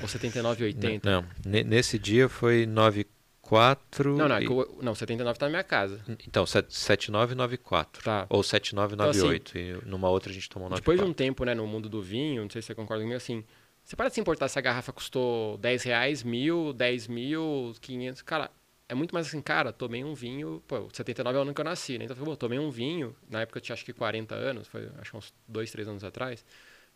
Ou 0.00 0.08
79 0.08 0.62
e 0.62 0.66
80? 0.68 1.10
Não, 1.10 1.24
nesse 1.44 1.98
dia 1.98 2.26
foi 2.26 2.64
94... 2.64 4.16
Não, 4.16 4.26
não, 4.26 4.40
e... 4.40 4.44
eu, 4.46 4.78
não 4.80 4.94
79 4.94 5.38
tá 5.38 5.44
na 5.44 5.50
minha 5.50 5.62
casa. 5.62 6.00
Então, 6.26 6.46
7994. 6.46 8.02
Tá. 8.02 8.26
Ou 8.30 8.42
7998. 8.42 9.58
Então, 9.58 9.76
assim, 9.76 9.86
e 9.86 9.90
numa 9.90 10.08
outra 10.08 10.30
a 10.30 10.32
gente 10.32 10.48
tomou 10.48 10.70
94. 10.70 10.80
Depois 10.80 10.98
de 10.98 11.04
um 11.04 11.12
tempo, 11.12 11.44
né, 11.44 11.54
no 11.54 11.66
mundo 11.66 11.86
do 11.86 12.00
vinho, 12.00 12.42
não 12.42 12.48
sei 12.48 12.62
se 12.62 12.68
você 12.68 12.74
concorda 12.74 13.02
comigo, 13.02 13.16
assim... 13.16 13.44
Você 13.84 13.94
para 13.94 14.08
de 14.08 14.14
se 14.14 14.20
importar 14.22 14.48
se 14.48 14.58
a 14.58 14.62
garrafa 14.62 14.90
custou 14.90 15.58
10 15.58 15.82
reais, 15.82 16.22
mil, 16.22 16.72
10 16.72 17.06
mil, 17.08 17.74
500... 17.82 18.22
Cara, 18.22 18.50
é 18.88 18.94
muito 18.94 19.12
mais 19.12 19.26
assim, 19.26 19.42
cara, 19.42 19.70
tomei 19.70 20.02
um 20.02 20.14
vinho... 20.14 20.62
Pô, 20.66 20.88
79 20.90 21.36
é 21.36 21.38
o 21.38 21.42
ano 21.42 21.52
que 21.52 21.60
eu 21.60 21.64
nasci, 21.66 21.98
né? 21.98 22.06
Então, 22.06 22.16
pô, 22.16 22.34
tomei 22.34 22.58
um 22.58 22.70
vinho... 22.70 23.14
Na 23.28 23.42
época 23.42 23.58
eu 23.58 23.60
tinha 23.60 23.74
acho 23.74 23.84
que 23.84 23.92
40 23.92 24.34
anos, 24.34 24.66
foi 24.66 24.88
acho 24.98 25.14
uns 25.14 25.34
2, 25.46 25.70
3 25.70 25.88
anos 25.88 26.02
atrás... 26.02 26.42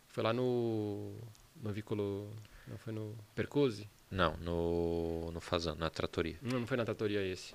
Foi 0.09 0.23
lá 0.23 0.33
no. 0.33 1.15
No 1.57 1.73
Vicolo. 1.73 2.31
Não 2.67 2.79
foi 2.79 2.93
no 2.93 3.17
Percuse? 3.35 3.89
Não, 4.11 4.37
no. 4.39 5.31
No 5.33 5.41
Fazan, 5.41 5.75
na 5.77 5.91
Tratoria. 5.91 6.39
Não, 6.43 6.61
não 6.61 6.67
foi 6.67 6.77
na 6.77 6.85
Tratoria 6.85 7.23
esse. 7.23 7.55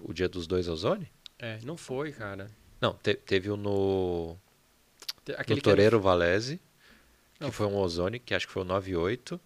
O 0.00 0.12
dia 0.12 0.28
dos 0.28 0.46
dois 0.46 0.68
Ozone? 0.68 1.10
É, 1.38 1.58
não 1.62 1.76
foi, 1.76 2.12
cara. 2.12 2.50
Não, 2.80 2.94
te, 2.94 3.14
teve 3.14 3.50
o 3.50 3.56
no. 3.56 4.36
Aquele 5.36 5.60
no 5.60 5.62
Toreiro 5.62 5.96
era... 5.96 6.02
Valese, 6.02 6.60
que 7.34 7.40
não, 7.40 7.52
foi 7.52 7.66
um 7.66 7.76
Ozone, 7.76 8.18
que 8.18 8.34
acho 8.34 8.46
que 8.46 8.52
foi 8.52 8.62
o 8.62 8.64
98. 8.64 9.40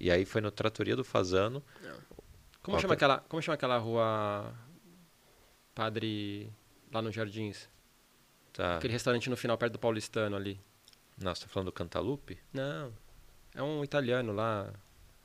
E 0.00 0.10
aí 0.10 0.24
foi 0.24 0.40
no 0.40 0.50
Tratoria 0.50 0.94
do 0.94 1.04
Fazano. 1.04 1.62
Não. 1.82 1.96
Como, 2.62 2.78
chama 2.78 2.94
aquela, 2.94 3.18
como 3.20 3.42
chama 3.42 3.54
aquela 3.54 3.78
rua 3.78 4.52
Padre. 5.74 6.52
lá 6.92 7.00
nos 7.00 7.14
Jardins? 7.14 7.68
Tá. 8.52 8.76
Aquele 8.76 8.92
restaurante 8.92 9.30
no 9.30 9.36
final, 9.36 9.56
perto 9.56 9.74
do 9.74 9.78
Paulistano 9.78 10.36
ali. 10.36 10.60
Nossa, 11.20 11.42
tá 11.42 11.48
falando 11.48 11.66
do 11.66 11.72
Cantalupe? 11.72 12.38
Não. 12.52 12.92
É 13.54 13.62
um 13.62 13.82
italiano 13.82 14.32
lá. 14.32 14.72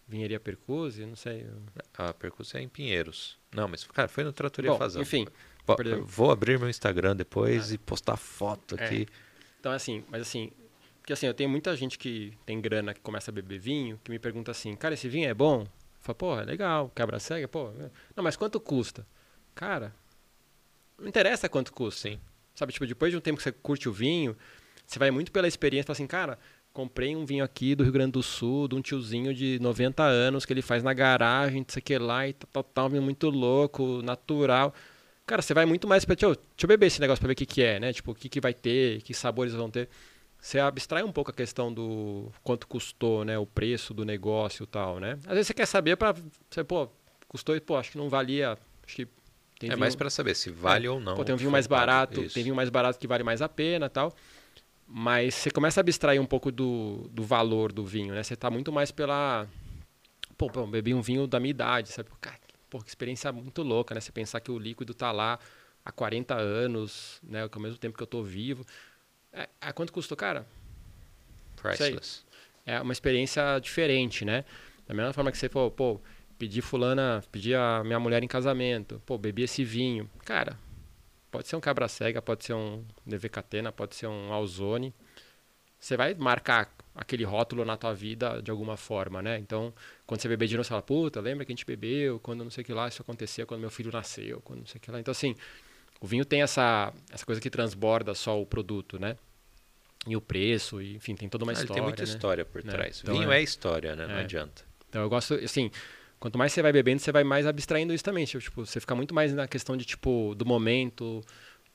Vinheria 0.07 0.39
Percuse, 0.39 1.05
não 1.05 1.15
sei. 1.15 1.47
A 1.97 2.13
Percuse 2.13 2.57
é 2.57 2.61
em 2.61 2.67
Pinheiros. 2.67 3.37
Não, 3.53 3.67
mas, 3.67 3.83
cara, 3.85 4.07
foi 4.07 4.23
no 4.23 4.33
Tratoria 4.33 4.71
Bom, 4.71 4.77
Fazão. 4.77 5.01
Enfim. 5.01 5.27
Vou 6.05 6.29
abrir 6.29 6.59
meu 6.59 6.69
Instagram 6.69 7.15
depois 7.15 7.71
ah. 7.71 7.75
e 7.75 7.77
postar 7.77 8.17
foto 8.17 8.75
é. 8.77 8.83
aqui. 8.83 9.07
Então, 9.59 9.71
assim, 9.71 10.03
mas 10.09 10.21
assim. 10.21 10.51
Porque 10.99 11.13
assim, 11.13 11.25
eu 11.25 11.33
tenho 11.33 11.49
muita 11.49 11.75
gente 11.75 11.97
que 11.97 12.33
tem 12.45 12.61
grana 12.61 12.93
que 12.93 13.01
começa 13.01 13.29
a 13.29 13.33
beber 13.33 13.59
vinho, 13.59 13.99
que 14.03 14.09
me 14.09 14.17
pergunta 14.17 14.51
assim, 14.51 14.73
cara, 14.75 14.93
esse 14.93 15.07
vinho 15.09 15.29
é 15.29 15.33
bom? 15.33 15.67
Fala, 15.99 16.15
pô, 16.15 16.39
é 16.39 16.45
legal, 16.45 16.89
quebra 16.95 17.19
cega, 17.19 17.47
pô. 17.47 17.69
É. 17.79 17.89
Não, 18.15 18.23
mas 18.23 18.37
quanto 18.37 18.59
custa? 18.59 19.05
Cara, 19.53 19.93
não 20.97 21.07
interessa 21.07 21.49
quanto 21.49 21.73
custa. 21.73 22.09
Sim. 22.09 22.19
Sabe, 22.55 22.71
tipo, 22.71 22.85
depois 22.85 23.11
de 23.11 23.17
um 23.17 23.21
tempo 23.21 23.37
que 23.37 23.43
você 23.43 23.51
curte 23.51 23.89
o 23.89 23.91
vinho, 23.91 24.37
você 24.85 24.99
vai 24.99 25.11
muito 25.11 25.31
pela 25.31 25.47
experiência, 25.47 25.87
fala 25.87 25.95
assim, 25.95 26.07
cara, 26.07 26.37
comprei 26.73 27.15
um 27.15 27.25
vinho 27.25 27.43
aqui 27.43 27.75
do 27.75 27.83
Rio 27.83 27.93
Grande 27.93 28.13
do 28.13 28.23
Sul, 28.23 28.67
de 28.67 28.75
um 28.75 28.81
tiozinho 28.81 29.33
de 29.33 29.59
90 29.59 30.03
anos, 30.03 30.45
que 30.45 30.51
ele 30.51 30.61
faz 30.61 30.83
na 30.83 30.93
garagem, 30.93 31.59
não 31.59 31.65
sei 31.69 31.79
o 31.79 31.83
que 31.83 31.97
lá, 31.97 32.27
e 32.27 32.33
tal, 32.33 32.63
tal, 32.63 32.89
vinho 32.89 33.01
muito 33.01 33.29
louco, 33.29 34.01
natural. 34.01 34.73
Cara, 35.25 35.41
você 35.41 35.53
vai 35.53 35.65
muito 35.65 35.87
mais 35.87 36.03
pra, 36.03 36.15
deixa 36.15 36.25
eu, 36.25 36.35
deixa 36.35 36.63
eu 36.63 36.67
beber 36.67 36.87
esse 36.87 36.99
negócio 36.99 37.21
pra 37.21 37.27
ver 37.27 37.33
o 37.33 37.35
que, 37.35 37.45
que 37.45 37.61
é, 37.61 37.79
né? 37.79 37.93
Tipo, 37.93 38.11
o 38.11 38.15
que, 38.15 38.27
que 38.27 38.41
vai 38.41 38.53
ter, 38.53 39.01
que 39.03 39.13
sabores 39.13 39.53
vão 39.53 39.69
ter. 39.69 39.87
Você 40.39 40.59
abstrai 40.59 41.03
um 41.03 41.11
pouco 41.11 41.31
a 41.31 41.33
questão 41.33 41.73
do 41.73 42.29
quanto 42.43 42.67
custou, 42.67 43.23
né? 43.23 43.37
O 43.37 43.45
preço 43.45 43.93
do 43.93 44.03
negócio 44.03 44.63
e 44.63 44.67
tal, 44.67 44.99
né? 44.99 45.17
Às 45.25 45.35
vezes 45.35 45.47
você 45.47 45.53
quer 45.53 45.65
saber 45.65 45.95
pra, 45.95 46.13
você, 46.49 46.63
pô, 46.65 46.89
custou, 47.29 47.59
pô, 47.61 47.77
acho 47.77 47.91
que 47.91 47.97
não 47.97 48.09
valia, 48.09 48.57
acho 48.85 48.95
que 48.95 49.07
tem 49.57 49.69
é 49.69 49.73
vinho... 49.73 49.79
mais 49.79 49.95
para 49.95 50.09
saber 50.09 50.35
se 50.35 50.51
vale 50.51 50.87
é. 50.87 50.89
ou 50.89 50.99
não. 50.99 51.15
Pô, 51.15 51.23
tem 51.23 51.33
um 51.33 51.37
vinho 51.37 51.51
mais 51.51 51.67
barato, 51.67 52.21
Isso. 52.21 52.33
tem 52.33 52.43
vinho 52.43 52.55
mais 52.55 52.69
barato 52.69 52.99
que 52.99 53.07
vale 53.07 53.23
mais 53.23 53.41
a 53.41 53.47
pena 53.47 53.89
tal. 53.89 54.13
Mas 54.95 55.33
você 55.33 55.49
começa 55.49 55.79
a 55.79 55.81
abstrair 55.81 56.21
um 56.21 56.25
pouco 56.25 56.51
do, 56.51 57.09
do 57.11 57.23
valor 57.23 57.71
do 57.71 57.83
vinho, 57.83 58.13
né? 58.13 58.21
Você 58.21 58.35
está 58.35 58.51
muito 58.51 58.71
mais 58.71 58.91
pela. 58.91 59.47
Pô, 60.37 60.51
pô, 60.51 60.67
bebi 60.67 60.93
um 60.93 61.01
vinho 61.01 61.25
da 61.25 61.39
minha 61.39 61.49
idade, 61.49 61.89
sabe? 61.89 62.09
Cara, 62.21 62.37
pô, 62.69 62.77
que 62.77 62.89
experiência 62.89 63.31
muito 63.31 63.63
louca, 63.63 63.95
né? 63.95 64.01
Você 64.01 64.11
pensar 64.11 64.39
que 64.39 64.51
o 64.51 64.59
líquido 64.59 64.91
está 64.91 65.11
lá 65.11 65.39
há 65.83 65.91
40 65.91 66.35
anos, 66.35 67.19
né? 67.23 67.49
Que 67.49 67.57
ao 67.57 67.61
mesmo 67.63 67.79
tempo 67.79 67.97
que 67.97 68.03
eu 68.03 68.05
estou 68.05 68.23
vivo. 68.23 68.63
É, 69.31 69.49
é, 69.61 69.71
quanto 69.73 69.91
custou, 69.91 70.15
cara? 70.15 70.45
Priceless. 71.55 72.23
É 72.63 72.79
uma 72.79 72.93
experiência 72.93 73.57
diferente, 73.57 74.23
né? 74.23 74.45
Da 74.87 74.93
mesma 74.93 75.11
forma 75.11 75.31
que 75.31 75.39
você, 75.39 75.49
pô, 75.49 75.71
pô, 75.71 75.99
pedi 76.37 76.61
fulana, 76.61 77.23
pedi 77.31 77.55
a 77.55 77.81
minha 77.83 77.99
mulher 77.99 78.21
em 78.21 78.27
casamento, 78.27 79.01
pô, 79.07 79.17
bebi 79.17 79.41
esse 79.41 79.63
vinho. 79.63 80.07
Cara, 80.23 80.55
Pode 81.33 81.47
ser 81.47 81.55
um 81.55 81.59
cabra 81.59 81.87
cega, 81.87 82.21
pode 82.21 82.45
ser 82.45 82.53
um 82.53 82.85
Nevecatena, 83.03 83.71
pode 83.71 83.95
ser 83.95 84.05
um 84.05 84.31
Alzone. 84.31 84.93
Você 85.79 85.97
vai 85.97 86.13
marcar 86.13 86.71
aquele 86.93 87.23
rótulo 87.23 87.65
na 87.65 87.75
tua 87.75 87.91
vida 87.91 88.39
de 88.39 88.51
alguma 88.51 88.77
forma, 88.77 89.19
né? 89.19 89.39
Então, 89.39 89.73
quando 90.05 90.21
você 90.21 90.27
beber 90.27 90.47
de 90.47 90.55
novo, 90.55 90.63
você 90.63 90.69
fala, 90.69 90.83
puta, 90.83 91.19
lembra 91.19 91.43
que 91.43 91.51
a 91.51 91.55
gente 91.55 91.65
bebeu, 91.65 92.19
quando 92.19 92.43
não 92.43 92.51
sei 92.51 92.61
o 92.61 92.65
que 92.65 92.71
lá, 92.71 92.87
isso 92.87 93.01
aconteceu, 93.01 93.47
quando 93.47 93.61
meu 93.61 93.71
filho 93.71 93.91
nasceu, 93.91 94.41
quando 94.41 94.59
não 94.59 94.67
sei 94.67 94.77
o 94.77 94.79
que 94.79 94.91
lá. 94.91 94.99
Então, 94.99 95.11
assim, 95.11 95.35
o 95.99 96.05
vinho 96.05 96.23
tem 96.23 96.43
essa, 96.43 96.93
essa 97.11 97.25
coisa 97.25 97.41
que 97.41 97.49
transborda 97.49 98.13
só 98.13 98.39
o 98.39 98.45
produto, 98.45 98.99
né? 98.99 99.17
E 100.05 100.15
o 100.15 100.21
preço, 100.21 100.83
e, 100.83 100.97
enfim, 100.97 101.15
tem 101.15 101.27
toda 101.27 101.45
uma 101.45 101.51
ah, 101.51 101.53
história. 101.53 101.73
Tem 101.73 101.83
muita 101.83 102.03
né? 102.03 102.09
história 102.09 102.45
por 102.45 102.59
é, 102.59 102.63
trás. 102.63 102.99
Então, 103.01 103.15
vinho 103.15 103.31
é, 103.31 103.39
é, 103.39 103.41
história, 103.41 103.95
né? 103.95 104.05
Não 104.05 104.17
é. 104.17 104.21
adianta. 104.21 104.63
Então, 104.87 105.01
eu 105.01 105.09
gosto, 105.09 105.33
assim, 105.33 105.71
quanto 106.23 106.37
mais 106.37 106.53
você 106.53 106.61
vai 106.61 106.71
bebendo, 106.71 107.01
você 107.01 107.11
vai 107.11 107.25
mais 107.25 107.45
abstraindo 107.45 107.93
isso 107.93 108.01
também. 108.01 108.23
Tipo, 108.23 108.65
você 108.65 108.79
fica 108.79 108.95
muito 108.95 109.13
mais 109.13 109.33
na 109.33 109.45
questão 109.45 109.75
de, 109.75 109.83
tipo, 109.83 110.33
do 110.35 110.45
momento, 110.45 111.21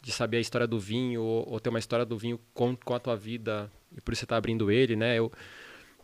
de 0.01 0.11
saber 0.11 0.39
a 0.39 0.41
história 0.41 0.67
do 0.67 0.81
vinho, 0.81 1.21
ou, 1.21 1.47
ou 1.47 1.61
ter 1.61 1.69
uma 1.69 1.79
história 1.79 2.07
do 2.07 2.17
vinho 2.17 2.41
com, 2.55 2.75
com 2.75 2.95
a 2.95 2.99
tua 2.99 3.15
vida, 3.15 3.71
e 3.95 4.01
por 4.01 4.15
isso 4.15 4.21
você 4.21 4.25
está 4.25 4.39
abrindo 4.39 4.71
ele, 4.71 4.97
né? 4.97 5.19
Eu, 5.19 5.31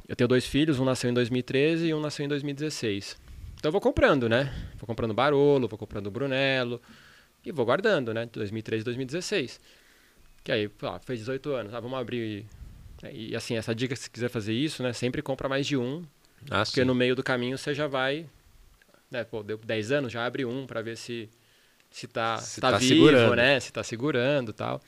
eu 0.07 0.15
tenho 0.15 0.29
dois 0.29 0.45
filhos, 0.45 0.79
um 0.79 0.85
nasceu 0.85 1.09
em 1.09 1.15
2013 1.15 1.87
e 1.87 1.95
um 1.95 2.01
nasceu 2.01 2.23
em 2.23 2.29
2016. 2.29 3.17
Então 3.55 3.71
eu 3.71 3.73
vou 3.73 3.81
comprando, 3.81 4.29
né? 4.29 4.55
Vou 4.77 4.87
comprando 4.87 5.15
Barolo, 5.15 5.67
vou 5.67 5.79
comprando 5.79 6.11
Brunello, 6.11 6.83
e 7.47 7.51
vou 7.51 7.65
guardando, 7.65 8.13
né? 8.13 8.29
2013 8.31 8.83
e 8.83 8.85
2016. 8.85 9.59
Que 10.45 10.53
aí, 10.53 10.71
fez 11.07 11.21
18 11.21 11.51
anos, 11.51 11.73
ah, 11.73 11.81
vamos 11.81 11.99
abrir... 11.99 12.45
E 13.11 13.35
assim, 13.35 13.57
essa 13.57 13.75
dica, 13.75 13.97
se 13.97 14.11
quiser 14.11 14.29
fazer 14.29 14.53
isso, 14.53 14.83
né? 14.83 14.93
Sempre 14.93 15.23
compra 15.23 15.49
mais 15.49 15.67
de 15.67 15.79
um, 15.79 16.05
ah, 16.51 16.65
porque 16.65 16.81
sim. 16.81 16.87
no 16.87 16.95
meio 16.95 17.15
do 17.15 17.23
caminho 17.23 17.57
você 17.57 17.75
já 17.75 17.87
vai 17.87 18.27
né, 19.15 19.25
pô, 19.25 19.43
deu 19.43 19.57
10 19.57 19.93
anos, 19.93 20.13
já 20.13 20.27
abre 20.27 20.45
um 20.45 20.67
para 20.67 20.83
ver 20.83 20.97
se 20.97 21.31
se 21.91 22.09
tá, 22.09 22.39
Se 22.39 22.61
tá, 22.61 22.73
tá 22.73 22.79
vivo, 22.79 23.07
segurando. 23.07 23.37
né? 23.37 23.61
Se 23.61 23.73
tá 23.73 23.85
segurando 23.85 24.53
tal. 24.53 24.83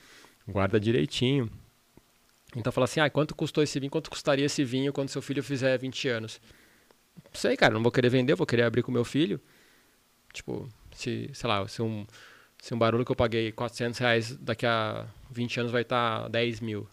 Guarda 0.47 0.81
direitinho. 0.81 1.49
Então 2.57 2.73
fala 2.73 2.85
assim, 2.87 2.99
ah, 2.99 3.09
quanto 3.09 3.33
custou 3.33 3.63
esse 3.63 3.79
vinho? 3.79 3.91
Quanto 3.91 4.11
custaria 4.11 4.45
esse 4.45 4.65
vinho 4.65 4.93
quando 4.93 5.09
seu 5.09 5.23
filho 5.23 5.43
fizer 5.43 5.79
20 5.79 6.09
anos? 6.09 6.41
Não 7.17 7.31
sei, 7.33 7.57
cara, 7.57 7.75
não 7.75 7.83
vou 7.83 7.93
querer 7.93 8.09
vender, 8.09 8.35
vou 8.35 8.47
querer 8.47 8.63
abrir 8.63 8.83
com 8.83 8.91
meu 8.91 9.05
filho. 9.05 9.41
Tipo, 10.33 10.69
se, 10.93 11.31
sei 11.33 11.49
lá, 11.49 11.67
se 11.69 11.81
um, 11.81 12.05
se 12.61 12.75
um 12.75 12.79
barulho 12.79 13.05
que 13.05 13.13
eu 13.13 13.17
paguei 13.17 13.53
400 13.53 14.01
reais 14.01 14.37
daqui 14.37 14.67
a 14.67 15.07
20 15.31 15.61
anos 15.61 15.73
vai 15.73 15.83
estar 15.83 16.29
10 16.29 16.61
mil. 16.61 16.89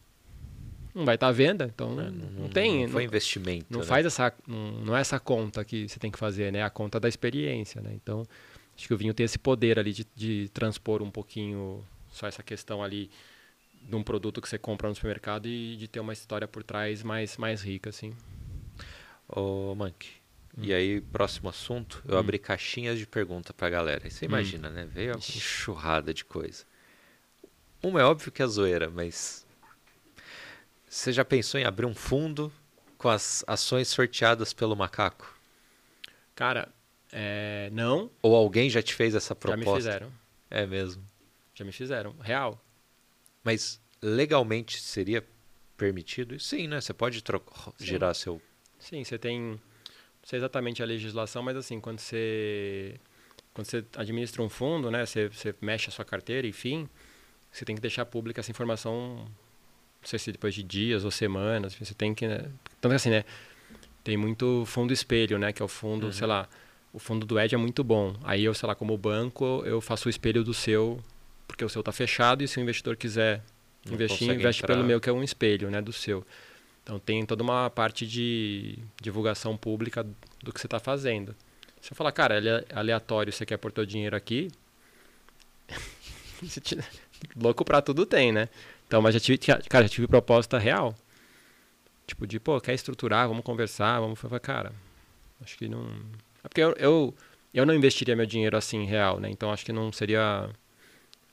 Não 0.94 1.06
vai 1.06 1.16
estar 1.16 1.28
à 1.28 1.32
venda, 1.32 1.66
então 1.74 1.96
não, 1.96 2.12
não 2.12 2.50
tem. 2.50 2.84
Não 2.84 2.90
foi 2.90 3.02
não- 3.04 3.08
investimento. 3.08 3.66
não 3.70 3.80
né? 3.80 3.86
faz 3.86 4.06
essa 4.06 4.34
não, 4.48 4.72
não 4.86 4.98
é 4.98 5.02
essa 5.02 5.20
conta 5.20 5.64
que 5.66 5.88
você 5.90 6.00
tem 6.00 6.12
que 6.12 6.20
fazer 6.20 6.52
né 6.52 6.60
é 6.60 6.64
a 6.64 6.70
conta 6.70 7.00
da 7.00 7.10
experiência 7.10 7.82
né 7.82 7.92
então 7.96 8.24
acho 8.78 8.88
que 8.88 8.94
o 8.94 8.98
vinho 8.98 9.14
tem 9.14 9.24
esse 9.24 9.40
poder 9.40 9.80
ali 9.80 9.92
de, 9.92 10.06
de 10.16 10.50
transpor 10.54 11.02
um 11.02 11.10
pouquinho 11.10 11.84
só 12.12 12.28
essa 12.28 12.44
questão 12.44 12.84
ali 12.84 13.10
de 13.82 13.96
um 13.96 14.04
produto 14.04 14.40
que 14.42 14.48
você 14.48 14.58
compra 14.58 14.88
no 14.88 14.96
supermercado 14.96 15.48
e 15.48 15.76
de 15.76 15.88
ter 15.88 16.00
uma 16.00 16.14
história 16.14 16.48
por 16.48 16.64
trás 16.64 17.02
mais 17.02 17.38
mais 17.38 17.62
rica 17.64 17.90
assim 17.90 18.14
Ô. 19.28 19.74
Hum. 19.74 19.92
E 20.62 20.74
aí, 20.74 21.02
próximo 21.02 21.50
assunto, 21.50 22.04
eu 22.08 22.18
abri 22.18 22.38
caixinhas 22.38 23.00
de 23.00 23.08
pergunta 23.08 23.54
pra 23.54 23.70
galera. 23.70 24.04
E 24.06 24.08
Hum. 24.08 24.12
você 24.12 24.26
imagina, 24.26 24.70
né? 24.70 24.86
Veio 24.86 25.14
uma 25.14 25.18
enxurrada 25.18 26.14
de 26.14 26.24
coisa. 26.24 26.64
Uma 27.82 28.02
é 28.02 28.04
óbvio 28.04 28.32
que 28.32 28.44
é 28.44 28.48
zoeira, 28.48 28.90
mas. 28.90 29.43
Você 30.94 31.12
já 31.12 31.26
pensou 31.26 31.60
em 31.60 31.64
abrir 31.64 31.88
um 31.88 31.96
fundo 31.96 32.54
com 33.00 33.10
as 33.10 33.44
ações 33.48 33.88
sorteadas 33.88 34.54
pelo 34.54 34.76
macaco? 34.76 35.36
cara 36.36 36.72
é, 37.12 37.68
não 37.72 38.12
Ou 38.22 38.36
alguém 38.36 38.70
já 38.70 38.80
te 38.80 38.94
fez 38.94 39.16
essa 39.16 39.34
já 39.34 39.40
proposta? 39.40 39.72
me 39.72 39.76
fizeram 39.76 40.12
É 40.52 40.68
mesmo. 40.68 41.04
já 41.56 41.66
me 41.66 41.72
fizeram 41.72 42.16
real 42.20 42.64
Mas 43.44 43.82
legalmente 44.04 44.80
seria 44.80 45.26
permitido? 45.76 46.40
Sim, 46.40 46.68
né? 46.68 46.80
Você 46.80 46.94
pode 46.94 47.24
Sim. 47.24 47.74
girar 47.84 48.14
seu. 48.14 48.40
Sim, 48.78 49.04
você 49.04 49.18
tem. 49.18 49.40
Não 49.42 49.60
sei 50.24 50.38
exatamente 50.38 50.84
a 50.84 50.86
legislação, 50.86 51.42
mas 51.42 51.58
assim, 51.58 51.80
quando 51.80 52.00
você. 52.02 53.00
Quando 53.52 53.66
você 53.66 53.84
administra 53.98 54.44
um 54.44 54.50
fundo, 54.50 54.92
né? 54.92 55.08
Você, 55.08 55.28
você 55.28 55.56
mexe 55.60 55.90
a 55.90 55.92
sua 55.92 56.06
carteira, 56.06 56.46
enfim, 56.46 56.88
você 57.52 57.66
tem 57.66 57.76
que 57.76 57.82
deixar 57.82 58.06
pública 58.06 58.42
essa 58.42 58.52
informação. 58.52 59.28
Não 60.04 60.10
sei 60.10 60.20
se 60.20 60.34
depois 60.34 60.54
de 60.54 60.62
dias 60.62 61.06
ou 61.06 61.12
semanas, 61.12 61.74
você 61.74 61.94
tem 61.94 62.14
que. 62.14 62.28
Né? 62.28 62.46
Tanto 62.82 62.94
assim, 62.94 63.10
né? 63.10 63.24
Tem 64.04 64.18
muito 64.18 64.66
fundo 64.66 64.92
espelho, 64.92 65.40
né? 65.40 65.54
Que 65.54 65.62
é 65.62 65.66
o 65.66 65.68
fundo, 65.70 66.12
sei 66.12 66.28
lá. 66.28 66.48
O 66.92 67.00
fundo 67.00 67.26
do 67.26 67.40
Ed 67.40 67.56
é 67.56 67.58
muito 67.58 67.86
bom. 67.86 68.14
Aí 68.22 68.44
eu, 68.44 68.54
sei 68.54 68.68
lá, 68.68 68.76
como 68.76 68.98
banco, 68.98 69.64
eu 69.66 69.80
faço 69.80 70.08
o 70.08 70.10
espelho 70.10 70.44
do 70.44 70.54
seu, 70.54 71.00
porque 71.48 71.64
o 71.64 71.70
seu 71.70 71.82
tá 71.82 71.94
fechado 71.94 72.44
e 72.44 72.48
se 72.50 72.60
o 72.60 72.62
investidor 72.62 72.98
quiser 72.98 73.42
Não 73.86 73.94
investir, 73.94 74.30
investe 74.30 74.62
entrar. 74.62 74.76
pelo 74.76 74.86
meu, 74.86 75.00
que 75.00 75.10
é 75.10 75.14
um 75.14 75.24
espelho, 75.24 75.72
né? 75.72 75.82
Do 75.82 75.94
seu. 75.94 76.26
Então 76.84 77.00
tem 77.00 77.26
toda 77.26 77.42
uma 77.42 77.70
parte 77.70 78.06
de 78.06 78.78
divulgação 79.02 79.56
pública 79.56 80.06
do 80.44 80.52
que 80.52 80.60
você 80.60 80.68
está 80.68 80.82
fazendo. 80.82 81.34
Se 81.80 81.94
eu 81.94 81.96
falar, 81.96 82.12
cara, 82.12 82.38
é 82.38 82.66
aleatório, 82.78 83.32
você 83.32 83.46
quer 83.46 83.56
pôr 83.56 83.72
teu 83.72 83.86
dinheiro 83.86 84.18
aqui, 84.18 84.52
louco 87.36 87.64
pra 87.64 87.82
tudo 87.82 88.06
tem, 88.06 88.34
né? 88.34 88.50
Então, 88.94 89.02
mas 89.02 89.16
já 89.16 89.20
tive, 89.20 89.40
cara, 89.40 89.86
já 89.86 89.90
tive 89.90 90.06
proposta 90.06 90.60
real. 90.60 90.94
Tipo, 92.06 92.28
de, 92.28 92.40
pô, 92.40 92.62
quer 92.62 92.76
estruturar, 92.76 93.28
vamos 93.28 93.44
conversar, 93.44 94.00
vamos 94.00 94.20
falar, 94.20 94.40
cara, 94.40 94.72
acho 95.42 95.58
que 95.58 95.68
não... 95.68 95.84
É 96.44 96.48
porque 96.48 96.62
eu, 96.62 96.74
eu, 96.74 97.16
eu 97.52 97.66
não 97.66 97.74
investiria 97.74 98.16
meu 98.16 98.28
dinheiro 98.28 98.56
assim, 98.56 98.86
real, 98.86 99.20
né? 99.20 99.32
Então, 99.32 99.52
acho 99.52 99.66
que 99.66 99.74
não 99.74 99.92
seria 99.92 100.48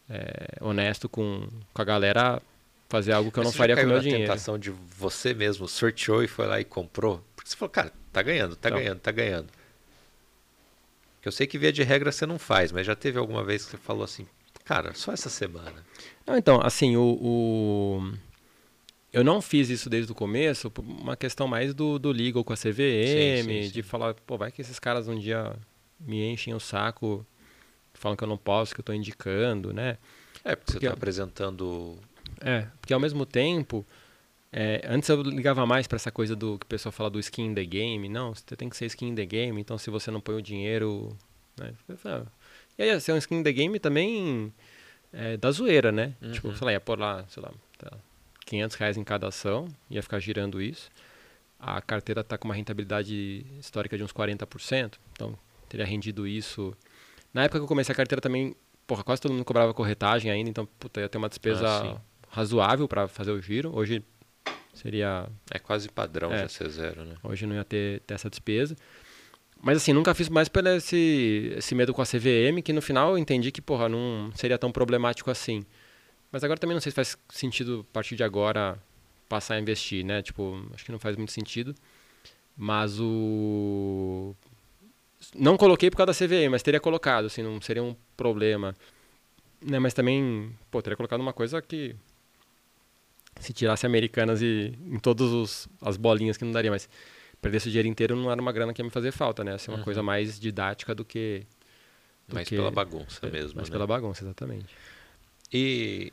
é, 0.09 0.57
honesto 0.63 1.07
com, 1.07 1.47
com 1.75 1.83
a 1.83 1.85
galera 1.85 2.41
fazer 2.89 3.13
algo 3.13 3.31
que 3.31 3.39
eu 3.39 3.45
Mas 3.45 3.53
não 3.53 3.59
faria 3.59 3.77
com 3.77 3.83
o 3.83 3.87
meu 3.89 3.97
na 3.97 4.03
dinheiro. 4.03 4.25
tentação 4.25 4.59
de 4.59 4.71
você 4.71 5.35
mesmo 5.35 5.69
sorteou 5.69 6.25
e 6.25 6.29
foi 6.29 6.47
lá 6.47 6.59
e 6.59 6.65
comprou? 6.65 7.23
Porque 7.37 7.51
você 7.51 7.57
falou, 7.59 7.71
cara, 7.71 7.93
tá 8.11 8.23
ganhando, 8.23 8.57
tá 8.57 8.71
ganhando, 8.71 9.01
tá 9.01 9.11
ganhando. 9.11 9.49
Eu 11.23 11.31
sei 11.31 11.47
que 11.47 11.59
via 11.59 11.71
de 11.71 11.83
regra 11.83 12.11
você 12.11 12.25
não 12.25 12.39
faz, 12.39 12.73
mas 12.73 12.87
já 12.87 12.97
teve 12.97 13.19
alguma 13.19 13.45
vez 13.45 13.67
que 13.67 13.73
você 13.73 13.77
falou 13.77 14.05
assim, 14.05 14.27
cara, 14.75 14.95
só 14.95 15.13
essa 15.13 15.29
semana. 15.29 15.85
Não, 16.27 16.37
então, 16.37 16.61
assim, 16.63 16.97
o, 16.97 17.03
o- 17.21 18.13
Eu 19.13 19.25
não 19.25 19.43
fiz 19.43 19.69
isso 19.69 19.91
desde 19.91 20.13
o 20.13 20.15
começo, 20.15 20.71
por 20.71 20.85
uma 20.85 21.17
questão 21.17 21.49
mais 21.49 21.75
do, 21.75 21.99
do 21.99 22.13
legal 22.13 22.45
com 22.45 22.53
a 22.53 22.57
CVM, 22.57 23.43
Sim, 23.43 23.43
sim, 23.43 23.63
sim. 23.65 23.71
de 23.73 23.83
falar, 23.83 24.15
pô, 24.15 24.39
vai 24.39 24.53
que 24.53 24.61
esses 24.61 24.79
caras 24.79 25.09
um 25.09 25.19
dia 25.19 25.53
me 25.99 26.25
enchem 26.33 26.55
o 26.55 26.61
saco, 26.61 27.27
falam 27.95 28.17
que 28.17 28.23
eu 28.23 28.29
não 28.29 28.39
posso, 28.39 28.73
que 28.75 28.81
eu 28.81 28.85
tô 28.85 28.93
indicando, 28.93 29.73
né? 29.73 29.99
É, 30.45 30.55
porque, 30.55 30.73
Porque- 30.75 30.87
você 30.87 30.87
tá 30.89 30.93
apresentando. 30.95 31.99
É, 32.41 32.67
porque 32.81 32.95
ao 32.95 33.01
mesmo 33.01 33.27
tempo, 33.27 33.85
é, 34.53 34.81
antes 34.89 35.09
eu 35.09 35.21
ligava 35.23 35.67
mais 35.67 35.87
pra 35.89 35.97
essa 35.97 36.11
coisa 36.13 36.37
do 36.37 36.57
que 36.59 36.65
o 36.65 36.69
pessoal 36.69 36.93
fala 36.93 37.11
do 37.11 37.19
skin 37.19 37.47
in 37.47 37.55
the 37.55 37.65
game. 37.65 38.09
Não, 38.09 38.33
você 38.35 38.57
tem 38.57 38.69
que 38.69 38.77
ser 38.77 38.87
skin 38.87 39.09
in 39.09 39.15
the 39.17 39.27
game, 39.27 39.61
então 39.61 39.77
se 39.77 39.91
você 39.91 40.11
não 40.13 40.21
põe 40.21 40.37
o 40.37 40.41
dinheiro. 40.43 41.15
Né? 41.59 41.75
E 42.81 42.83
aí, 42.83 42.99
ser 43.01 43.13
um 43.13 43.19
skin 43.19 43.37
in 43.41 43.43
the 43.43 43.53
game 43.53 43.79
também 43.79 44.51
é, 45.13 45.37
da 45.37 45.51
zoeira, 45.51 45.93
né? 45.93 46.15
Uhum. 46.23 46.33
Tipo, 46.33 46.57
sei 46.57 46.65
lá, 46.65 46.73
ia 46.73 46.81
pôr 46.81 46.99
lá, 46.99 47.27
sei 47.29 47.43
lá, 47.43 47.53
tá, 47.77 47.93
500 48.47 48.77
reais 48.77 48.97
em 48.97 49.05
cada 49.05 49.29
ação, 49.29 49.69
ia 49.91 50.03
ficar 50.03 50.19
girando 50.19 50.63
isso. 50.63 50.89
A 51.59 51.83
carteira 51.83 52.25
tá 52.25 52.39
com 52.39 52.49
uma 52.49 52.55
rentabilidade 52.55 53.45
histórica 53.59 53.99
de 53.99 54.03
uns 54.03 54.15
40%, 54.15 54.95
então 55.13 55.39
teria 55.69 55.85
rendido 55.85 56.27
isso. 56.27 56.75
Na 57.35 57.43
época 57.45 57.59
que 57.59 57.65
eu 57.65 57.69
comecei 57.69 57.93
a 57.93 57.97
carteira 57.97 58.23
também, 58.23 58.57
porra, 58.87 59.05
quase 59.05 59.21
todo 59.21 59.33
mundo 59.33 59.45
cobrava 59.45 59.75
corretagem 59.75 60.31
ainda, 60.31 60.49
então, 60.49 60.65
puta, 60.79 61.03
ia 61.03 61.09
ter 61.11 61.19
uma 61.19 61.29
despesa 61.29 61.69
Ah, 61.69 62.01
razoável 62.31 62.89
para 62.89 63.07
fazer 63.09 63.31
o 63.33 63.43
giro. 63.43 63.77
Hoje 63.77 64.03
seria. 64.73 65.29
É 65.51 65.59
quase 65.59 65.87
padrão 65.91 66.33
É. 66.33 66.39
já 66.39 66.49
ser 66.49 66.71
zero, 66.71 67.05
né? 67.05 67.17
Hoje 67.23 67.45
não 67.45 67.55
ia 67.55 67.65
ter, 67.65 68.01
ter 68.07 68.15
essa 68.15 68.31
despesa. 68.31 68.75
Mas 69.63 69.77
assim, 69.77 69.93
nunca 69.93 70.15
fiz 70.15 70.29
mais 70.29 70.49
pelo 70.49 70.69
esse, 70.69 71.53
esse 71.57 71.75
medo 71.75 71.93
com 71.93 72.01
a 72.01 72.07
CVM, 72.07 72.63
que 72.65 72.73
no 72.73 72.81
final 72.81 73.11
eu 73.11 73.19
entendi 73.19 73.53
que, 73.53 73.61
porra, 73.61 73.89
não 73.89 74.33
seria 74.35 74.59
tão 74.59 74.73
problemático 74.73 75.31
assim. 75.31 75.65
Mas 76.33 76.43
agora 76.43 76.59
também 76.59 76.75
não 76.75 76.81
sei 76.81 76.91
se 76.91 76.97
faz 76.97 77.17
sentido, 77.29 77.87
a 77.91 77.93
partir 77.93 78.17
de 78.17 78.23
agora, 78.25 78.79
passar 79.29 79.55
a 79.55 79.61
investir, 79.61 80.05
né? 80.05 80.23
Tipo, 80.23 80.65
acho 80.75 80.85
que 80.85 80.93
não 80.93 80.99
faz 80.99 81.17
muito 81.17 81.33
sentido. 81.33 81.75
Mas 82.57 82.99
o. 83.01 84.35
Não 85.35 85.57
coloquei 85.57 85.91
por 85.91 85.97
causa 85.99 86.13
da 86.13 86.15
CVM, 86.15 86.51
mas 86.51 86.63
teria 86.63 86.81
colocado, 86.81 87.27
assim, 87.27 87.43
não 87.43 87.61
seria 87.61 87.83
um 87.83 87.95
problema. 88.17 88.75
Né? 89.61 89.79
Mas 89.79 89.93
também, 89.93 90.57
pô, 90.71 90.81
teria 90.81 90.97
colocado 90.97 91.21
uma 91.21 91.33
coisa 91.33 91.61
que. 91.61 91.95
Se 93.39 93.53
tirasse 93.53 93.87
americanas 93.87 94.43
e 94.43 94.79
em 94.87 94.99
todas 94.99 95.69
as 95.81 95.97
bolinhas 95.97 96.37
que 96.37 96.45
não 96.45 96.53
daria, 96.53 96.71
mas 96.71 96.89
perder 97.41 97.57
esse 97.59 97.69
dinheiro 97.71 97.89
inteiro 97.89 98.17
não 98.17 98.31
era 98.31 98.41
uma 98.41 98.53
grana 98.53 98.73
que 98.73 98.81
ia 98.81 98.85
me 98.85 98.91
fazer 98.91 99.13
falta, 99.13 99.43
né? 99.45 99.53
Ia 99.53 99.59
ser 99.59 99.71
uma 99.71 99.79
Uhum. 99.79 99.85
coisa 99.85 100.03
mais 100.03 100.39
didática 100.39 100.95
do 100.95 101.05
que. 101.05 101.47
do 102.29 102.35
Mais 102.35 102.49
que- 102.49 102.57
pela 102.57 102.71
bagunça 102.71 103.27
é, 103.27 103.31
mesmo. 103.31 103.57
Mais 103.57 103.69
né? 103.69 103.73
pela 103.73 103.87
bagunça, 103.87 104.23
exatamente. 104.25 104.67
E, 105.53 106.13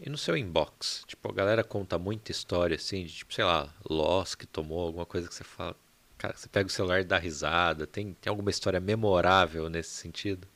e 0.00 0.08
no 0.08 0.16
seu 0.18 0.36
inbox? 0.36 1.02
Tipo, 1.06 1.30
a 1.30 1.34
galera 1.34 1.64
conta 1.64 1.98
muita 1.98 2.30
história, 2.30 2.76
assim, 2.76 3.04
de, 3.04 3.12
tipo, 3.12 3.34
sei 3.34 3.44
lá, 3.44 3.72
loss 3.88 4.34
que 4.34 4.46
tomou, 4.46 4.86
alguma 4.86 5.06
coisa 5.06 5.28
que 5.28 5.34
você 5.34 5.44
fala. 5.44 5.74
Cara, 6.16 6.36
você 6.36 6.48
pega 6.48 6.66
o 6.66 6.70
celular 6.70 7.00
e 7.00 7.04
dá 7.04 7.18
risada. 7.18 7.86
Tem, 7.86 8.12
tem 8.14 8.30
alguma 8.30 8.50
história 8.50 8.80
memorável 8.80 9.68
nesse 9.68 9.90
sentido? 9.90 10.46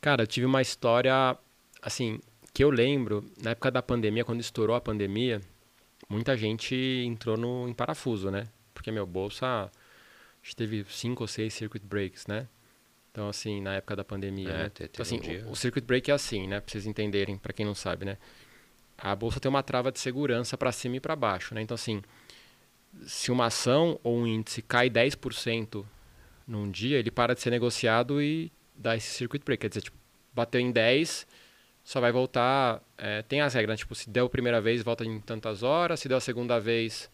Cara, 0.00 0.22
eu 0.22 0.26
tive 0.26 0.46
uma 0.46 0.60
história, 0.62 1.36
assim, 1.82 2.20
que 2.52 2.62
eu 2.64 2.70
lembro, 2.70 3.24
na 3.42 3.50
época 3.50 3.70
da 3.70 3.82
pandemia, 3.82 4.24
quando 4.24 4.40
estourou 4.40 4.74
a 4.76 4.80
pandemia, 4.80 5.40
muita 6.08 6.36
gente 6.36 6.74
entrou 7.06 7.36
no, 7.36 7.68
em 7.68 7.74
parafuso, 7.74 8.30
né? 8.30 8.46
Porque, 8.76 8.92
meu, 8.92 9.06
bolsa, 9.06 9.70
que 10.42 10.54
teve 10.54 10.84
cinco 10.88 11.24
ou 11.24 11.26
seis 11.28 11.54
circuit 11.54 11.82
breaks, 11.84 12.26
né? 12.26 12.46
Então, 13.10 13.28
assim, 13.28 13.62
na 13.62 13.74
época 13.76 13.96
da 13.96 14.04
pandemia, 14.04 14.50
É, 14.50 14.52
né? 14.64 14.68
te- 14.68 14.86
teve 14.88 14.90
Então, 14.92 15.02
assim, 15.02 15.16
um 15.16 15.20
dia- 15.20 15.44
o, 15.46 15.52
o 15.52 15.56
circuit 15.56 15.82
break 15.84 16.10
é 16.10 16.14
assim, 16.14 16.46
né? 16.46 16.60
Pra 16.60 16.70
vocês 16.70 16.86
entenderem, 16.86 17.38
pra 17.38 17.52
quem 17.52 17.64
não 17.64 17.74
sabe, 17.74 18.04
né? 18.04 18.18
A 18.98 19.16
bolsa 19.16 19.40
tem 19.40 19.48
uma 19.48 19.62
trava 19.62 19.90
de 19.90 19.98
segurança 19.98 20.56
para 20.58 20.70
cima 20.70 20.96
e 20.96 21.00
para 21.00 21.16
baixo, 21.16 21.54
né? 21.54 21.62
Então, 21.62 21.74
assim, 21.74 22.02
se 23.06 23.30
uma 23.30 23.46
ação 23.46 23.98
ou 24.02 24.18
um 24.18 24.26
índice 24.26 24.62
cai 24.62 24.88
10% 24.90 25.86
num 26.46 26.70
dia, 26.70 26.98
ele 26.98 27.10
para 27.10 27.34
de 27.34 27.40
ser 27.40 27.50
negociado 27.50 28.20
e 28.22 28.52
dá 28.74 28.96
esse 28.96 29.08
circuit 29.14 29.42
break. 29.44 29.60
Quer 29.62 29.68
dizer, 29.68 29.82
tipo, 29.82 29.96
bateu 30.34 30.60
em 30.60 30.70
10, 30.70 31.26
só 31.84 32.00
vai 32.00 32.12
voltar. 32.12 32.82
é, 32.98 33.22
tem 33.22 33.40
as 33.40 33.54
regras, 33.54 33.74
né? 33.74 33.76
tipo, 33.78 33.94
se 33.94 34.08
deu 34.08 34.26
a 34.26 34.30
primeira 34.30 34.60
vez, 34.60 34.82
volta 34.82 35.04
em 35.04 35.20
tantas 35.20 35.62
horas, 35.62 36.00
se 36.00 36.08
deu 36.08 36.16
a 36.18 36.20
segunda 36.20 36.58
vez, 36.60 37.10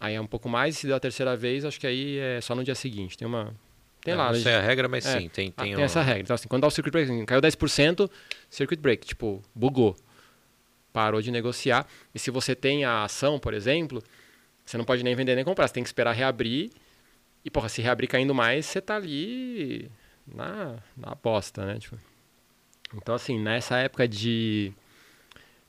aí 0.00 0.14
é 0.14 0.20
um 0.20 0.26
pouco 0.26 0.48
mais, 0.48 0.76
e 0.76 0.78
se 0.80 0.86
deu 0.86 0.96
a 0.96 1.00
terceira 1.00 1.36
vez, 1.36 1.64
acho 1.64 1.78
que 1.80 1.86
aí 1.86 2.18
é 2.18 2.40
só 2.40 2.54
no 2.54 2.62
dia 2.64 2.74
seguinte. 2.74 3.16
Tem 3.16 3.26
uma. 3.26 3.54
Tem 4.02 4.14
É, 4.14 4.16
lá, 4.16 4.32
Não 4.32 4.38
sei 4.40 4.54
a 4.54 4.60
regra, 4.60 4.88
mas 4.88 5.04
É. 5.04 5.20
sim, 5.20 5.28
tem, 5.28 5.48
Ah, 5.56 5.62
tem, 5.62 5.66
tem 5.70 5.76
uma- 5.76 5.84
essa 5.84 6.00
regra. 6.02 6.22
Então, 6.22 6.34
assim, 6.34 6.46
quando 6.48 6.62
dá 6.62 6.68
o 6.68 6.70
circuit 6.70 6.92
break, 6.92 7.10
assim, 7.10 7.24
caiu 7.24 7.40
10%, 7.40 8.08
circuit 8.48 8.78
break, 8.80 9.06
tipo, 9.06 9.42
bugou. 9.54 9.96
Parou 10.92 11.20
de 11.20 11.30
negociar. 11.30 11.86
E 12.14 12.18
se 12.18 12.30
você 12.30 12.54
tem 12.54 12.84
a 12.84 13.04
ação, 13.04 13.38
por 13.38 13.52
exemplo, 13.52 14.02
você 14.64 14.78
não 14.78 14.84
pode 14.84 15.02
nem 15.02 15.14
vender 15.14 15.34
nem 15.34 15.44
comprar. 15.44 15.66
Você 15.68 15.74
tem 15.74 15.82
que 15.82 15.88
esperar 15.88 16.12
reabrir 16.12 16.70
E, 17.44 17.50
porra, 17.50 17.68
se 17.68 17.80
reabrir 17.82 18.08
caindo 18.08 18.34
mais, 18.34 18.66
você 18.66 18.80
tá 18.80 18.96
ali 18.96 19.88
na, 20.26 20.78
na 20.96 21.08
aposta, 21.12 21.64
né? 21.64 21.78
Tipo, 21.78 21.96
então, 22.94 23.14
assim, 23.14 23.38
nessa 23.38 23.78
época 23.78 24.08
de, 24.08 24.72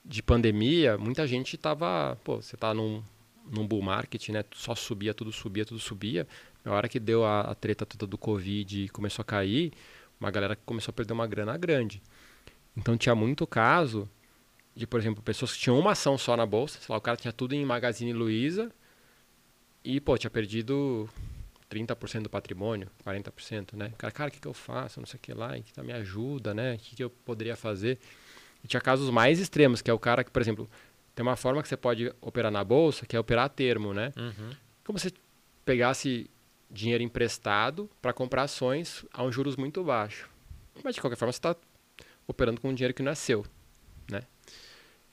de 0.04 0.24
pandemia, 0.24 0.98
muita 0.98 1.28
gente 1.28 1.56
tava. 1.58 2.18
Pô, 2.24 2.42
você 2.42 2.56
tá 2.58 2.74
num, 2.74 3.04
num 3.52 3.68
bull 3.68 3.82
market, 3.82 4.30
né? 4.30 4.44
Só 4.54 4.76
subia, 4.76 5.14
tudo 5.14 5.32
subia, 5.32 5.66
tudo 5.66 5.80
subia. 5.80 6.28
Na 6.64 6.74
hora 6.74 6.90
que 6.90 7.00
deu 7.00 7.26
a, 7.26 7.42
a 7.42 7.56
treta 7.56 7.86
toda 7.86 8.06
do 8.06 8.18
Covid 8.18 8.84
e 8.84 8.90
começou 8.90 9.24
a 9.24 9.26
cair, 9.26 9.72
uma 10.20 10.32
galera 10.32 10.56
começou 10.66 10.92
a 10.92 10.94
perder 10.94 11.14
uma 11.14 11.28
grana 11.28 11.58
grande. 11.58 12.02
Então 12.76 12.98
tinha 12.98 13.16
muito 13.16 13.48
caso 13.48 14.10
de, 14.76 14.86
por 14.86 15.00
exemplo, 15.00 15.24
pessoas 15.24 15.54
que 15.54 15.60
tinham 15.60 15.80
uma 15.80 15.94
ação 15.94 16.18
só 16.18 16.38
na 16.38 16.46
bolsa, 16.46 16.80
sei 16.80 16.94
lá, 16.94 16.98
o 16.98 17.02
cara 17.02 17.18
tinha 17.18 17.34
tudo 17.34 17.56
em 17.56 17.66
Magazine 17.66 18.14
Luiza 18.14 18.72
e, 19.84 20.00
pô, 20.00 20.18
tinha 20.18 20.30
perdido 20.30 21.10
30% 21.70 22.24
do 22.24 22.30
patrimônio, 22.30 22.90
40%, 23.06 23.74
né? 23.74 23.92
Cara, 23.98 24.12
cara, 24.12 24.30
o 24.30 24.32
que, 24.32 24.40
que 24.40 24.48
eu 24.48 24.54
faço? 24.54 25.00
Não 25.00 25.08
sei 25.08 25.18
o 25.18 25.22
que 25.22 25.34
lá, 25.34 25.60
que 25.60 25.74
tá, 25.74 25.82
me 25.82 25.94
ajuda, 25.94 26.54
né? 26.54 26.76
O 26.76 26.78
que, 26.78 26.96
que 26.96 27.04
eu 27.04 27.10
poderia 27.10 27.56
fazer? 27.56 27.98
E 28.64 28.68
tinha 28.68 28.82
casos 28.82 29.10
mais 29.10 29.40
extremos, 29.40 29.82
que 29.82 29.90
é 29.90 29.94
o 29.94 30.00
cara 30.00 30.24
que, 30.24 30.32
por 30.32 30.42
exemplo, 30.42 30.70
tem 31.18 31.24
uma 31.26 31.36
forma 31.36 31.64
que 31.64 31.68
você 31.68 31.76
pode 31.76 32.14
operar 32.22 32.52
na 32.52 32.64
bolsa, 32.64 33.04
que 33.04 33.16
é 33.16 33.20
operar 33.20 33.46
a 33.46 33.50
termo, 33.50 33.92
né? 33.92 34.14
Uhum. 34.16 34.52
Como 34.84 35.00
se 35.00 35.12
pegasse 35.66 36.30
dinheiro 36.70 37.02
emprestado 37.04 37.90
para 38.00 38.14
comprar 38.14 38.44
ações 38.44 39.04
a 39.12 39.24
um 39.24 39.32
juros 39.32 39.56
muito 39.56 39.84
baixo. 39.84 40.30
Mas 40.84 40.94
de 40.94 41.02
qualquer 41.02 41.16
forma 41.16 41.32
você 41.32 41.40
está 41.40 41.56
operando 42.28 42.62
com 42.62 42.70
um 42.70 42.74
dinheiro 42.76 42.94
que 42.94 43.02
não 43.02 43.12
é 43.12 43.16
seu, 43.16 43.44
né? 44.12 44.22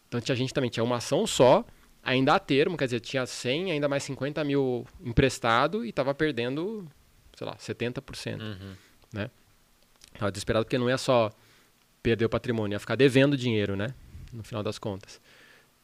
Então 0.07 0.21
tinha 0.21 0.37
gente 0.37 0.53
também 0.53 0.69
tinha 0.69 0.85
uma 0.85 0.97
ação 0.97 1.27
só, 1.27 1.65
ainda 2.03 2.35
a 2.35 2.39
termo, 2.39 2.77
quer 2.77 2.85
dizer, 2.85 3.01
tinha 3.01 3.25
100, 3.25 3.73
ainda 3.73 3.89
mais 3.89 4.03
50 4.03 4.45
mil 4.45 4.87
emprestado 5.03 5.87
e 5.87 5.89
estava 5.89 6.15
perdendo, 6.15 6.87
sei 7.35 7.47
lá, 7.47 7.57
70%, 7.57 8.43
Uhum. 8.43 8.75
né? 9.11 9.31
Tava 10.19 10.31
desesperado 10.31 10.67
porque 10.67 10.77
não 10.77 10.91
ia 10.91 10.99
só 10.99 11.33
perder 12.03 12.27
o 12.27 12.29
patrimônio, 12.29 12.75
ia 12.75 12.79
ficar 12.79 12.95
devendo 12.95 13.39
dinheiro, 13.39 13.75
né? 13.75 13.95
No 14.35 14.45
final 14.45 14.63
das 14.63 14.79
contas. 14.79 15.19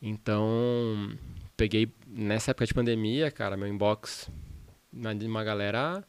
Então, 0.03 1.17
peguei 1.57 1.93
nessa 2.07 2.53
época 2.53 2.67
de 2.67 2.75
pandemia, 2.75 3.31
cara, 3.31 3.57
meu 3.57 3.69
inbox 3.69 4.31
de 4.93 5.27
uma 5.27 5.45
galera 5.45 6.03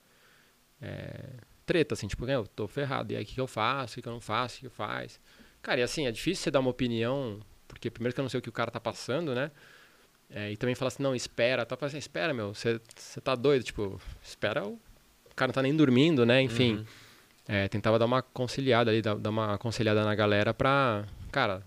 é, 0.82 1.20
treta, 1.66 1.94
assim, 1.94 2.08
tipo, 2.08 2.26
eu 2.28 2.48
tô 2.48 2.68
ferrado, 2.68 3.14
e 3.14 3.16
aí 3.16 3.24
o 3.24 3.26
que, 3.26 3.36
que 3.36 3.42
eu 3.42 3.48
faço, 3.48 3.94
o 3.94 3.96
que, 3.96 4.02
que 4.02 4.08
eu 4.08 4.14
não 4.14 4.22
faço, 4.22 4.56
o 4.56 4.58
que, 4.58 4.62
que 4.62 4.68
eu 4.68 4.72
faço? 4.72 5.20
Cara, 5.62 5.80
e 5.80 5.84
assim, 5.84 6.08
é 6.08 6.12
difícil 6.12 6.44
você 6.44 6.52
dar 6.52 6.60
uma 6.60 6.70
opinião, 6.72 7.40
porque 7.68 7.90
primeiro 7.92 8.14
que 8.16 8.20
eu 8.20 8.24
não 8.24 8.30
sei 8.30 8.40
o 8.40 8.42
que 8.42 8.50
o 8.50 8.54
cara 8.54 8.72
tá 8.72 8.80
passando, 8.80 9.36
né? 9.36 9.52
É, 10.30 10.52
e 10.52 10.58
também 10.58 10.74
falar 10.74 10.88
assim, 10.88 11.04
não, 11.04 11.14
espera, 11.14 11.66
tá 11.66 11.78
assim, 11.86 11.98
espera, 11.98 12.34
meu, 12.34 12.54
você 12.54 12.80
você 12.96 13.20
tá 13.20 13.36
doido, 13.36 13.64
tipo, 13.64 14.02
espera, 14.24 14.66
o 14.66 14.80
cara 15.36 15.50
não 15.50 15.54
tá 15.54 15.62
nem 15.62 15.76
dormindo, 15.76 16.26
né? 16.26 16.42
Enfim, 16.42 16.76
Uhum. 16.76 16.86
é, 17.48 17.68
tentava 17.68 18.00
dar 18.00 18.06
uma 18.06 18.22
conciliada 18.22 18.90
ali, 18.90 19.02
dar, 19.02 19.16
dar 19.16 19.30
uma 19.30 19.54
aconselhada 19.54 20.04
na 20.06 20.16
galera 20.16 20.54
pra, 20.54 21.06
cara, 21.32 21.62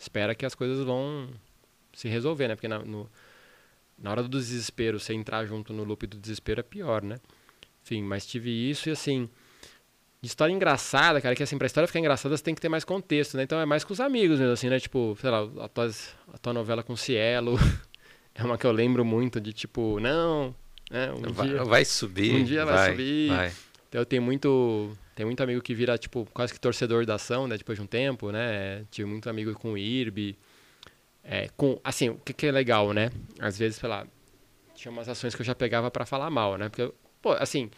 espera 0.00 0.34
que 0.34 0.44
as 0.46 0.54
coisas 0.54 0.84
vão 0.84 1.28
se 1.92 2.08
resolver, 2.08 2.48
né? 2.48 2.54
Porque 2.56 2.66
na, 2.68 2.78
no- 2.80 3.08
na 3.98 4.10
hora 4.10 4.22
do 4.22 4.28
desespero, 4.28 4.98
você 4.98 5.12
entrar 5.12 5.44
junto 5.44 5.72
no 5.72 5.84
loop 5.84 6.06
do 6.06 6.16
desespero 6.16 6.60
é 6.60 6.62
pior, 6.62 7.02
né? 7.02 7.18
Enfim, 7.84 8.02
mas 8.02 8.26
tive 8.26 8.50
isso 8.50 8.88
e 8.88 8.92
assim. 8.92 9.28
De 10.22 10.28
história 10.28 10.52
engraçada, 10.52 11.18
cara, 11.20 11.34
que 11.34 11.42
assim, 11.42 11.56
pra 11.56 11.66
história 11.66 11.86
ficar 11.86 11.98
engraçada 11.98 12.36
você 12.36 12.42
tem 12.42 12.54
que 12.54 12.60
ter 12.60 12.68
mais 12.68 12.84
contexto, 12.84 13.36
né? 13.38 13.42
Então 13.42 13.58
é 13.58 13.64
mais 13.64 13.84
com 13.84 13.92
os 13.94 14.00
amigos 14.00 14.38
mesmo, 14.38 14.52
assim, 14.52 14.68
né? 14.68 14.78
Tipo, 14.78 15.16
sei 15.20 15.30
lá, 15.30 15.48
a 15.64 15.68
tua, 15.68 15.90
a 16.34 16.38
tua 16.38 16.52
novela 16.52 16.82
com 16.82 16.94
Cielo 16.94 17.56
é 18.34 18.42
uma 18.44 18.58
que 18.58 18.66
eu 18.66 18.72
lembro 18.72 19.02
muito 19.02 19.40
de 19.40 19.52
tipo, 19.54 19.98
não, 19.98 20.54
né? 20.90 21.10
Um 21.12 21.32
vai, 21.32 21.48
dia. 21.48 21.64
vai 21.64 21.84
subir. 21.86 22.34
um 22.34 22.44
dia 22.44 22.66
vai 22.66 22.90
subir. 22.90 23.28
vai. 23.28 23.52
Então 23.88 24.00
eu 24.02 24.04
tenho 24.06 24.20
muito, 24.22 24.92
tem 25.20 25.26
muito 25.26 25.42
amigo 25.42 25.60
que 25.60 25.74
vira, 25.74 25.98
tipo, 25.98 26.26
quase 26.32 26.50
que 26.50 26.58
torcedor 26.58 27.04
da 27.04 27.16
ação, 27.16 27.46
né? 27.46 27.58
Depois 27.58 27.76
de 27.76 27.84
um 27.84 27.86
tempo, 27.86 28.32
né? 28.32 28.86
Tive 28.90 29.06
muito 29.06 29.28
amigo 29.28 29.52
com 29.52 29.72
o 29.72 29.76
IRB. 29.76 30.34
É, 31.22 31.50
com, 31.58 31.78
assim, 31.84 32.08
o 32.08 32.14
que, 32.14 32.32
que 32.32 32.46
é 32.46 32.50
legal, 32.50 32.94
né? 32.94 33.10
Às 33.38 33.58
vezes, 33.58 33.76
sei 33.76 33.86
lá, 33.86 34.06
tinha 34.74 34.90
umas 34.90 35.10
ações 35.10 35.34
que 35.34 35.42
eu 35.42 35.44
já 35.44 35.54
pegava 35.54 35.90
pra 35.90 36.06
falar 36.06 36.30
mal, 36.30 36.56
né? 36.56 36.70
Porque, 36.70 36.90
pô, 37.20 37.32
assim, 37.32 37.70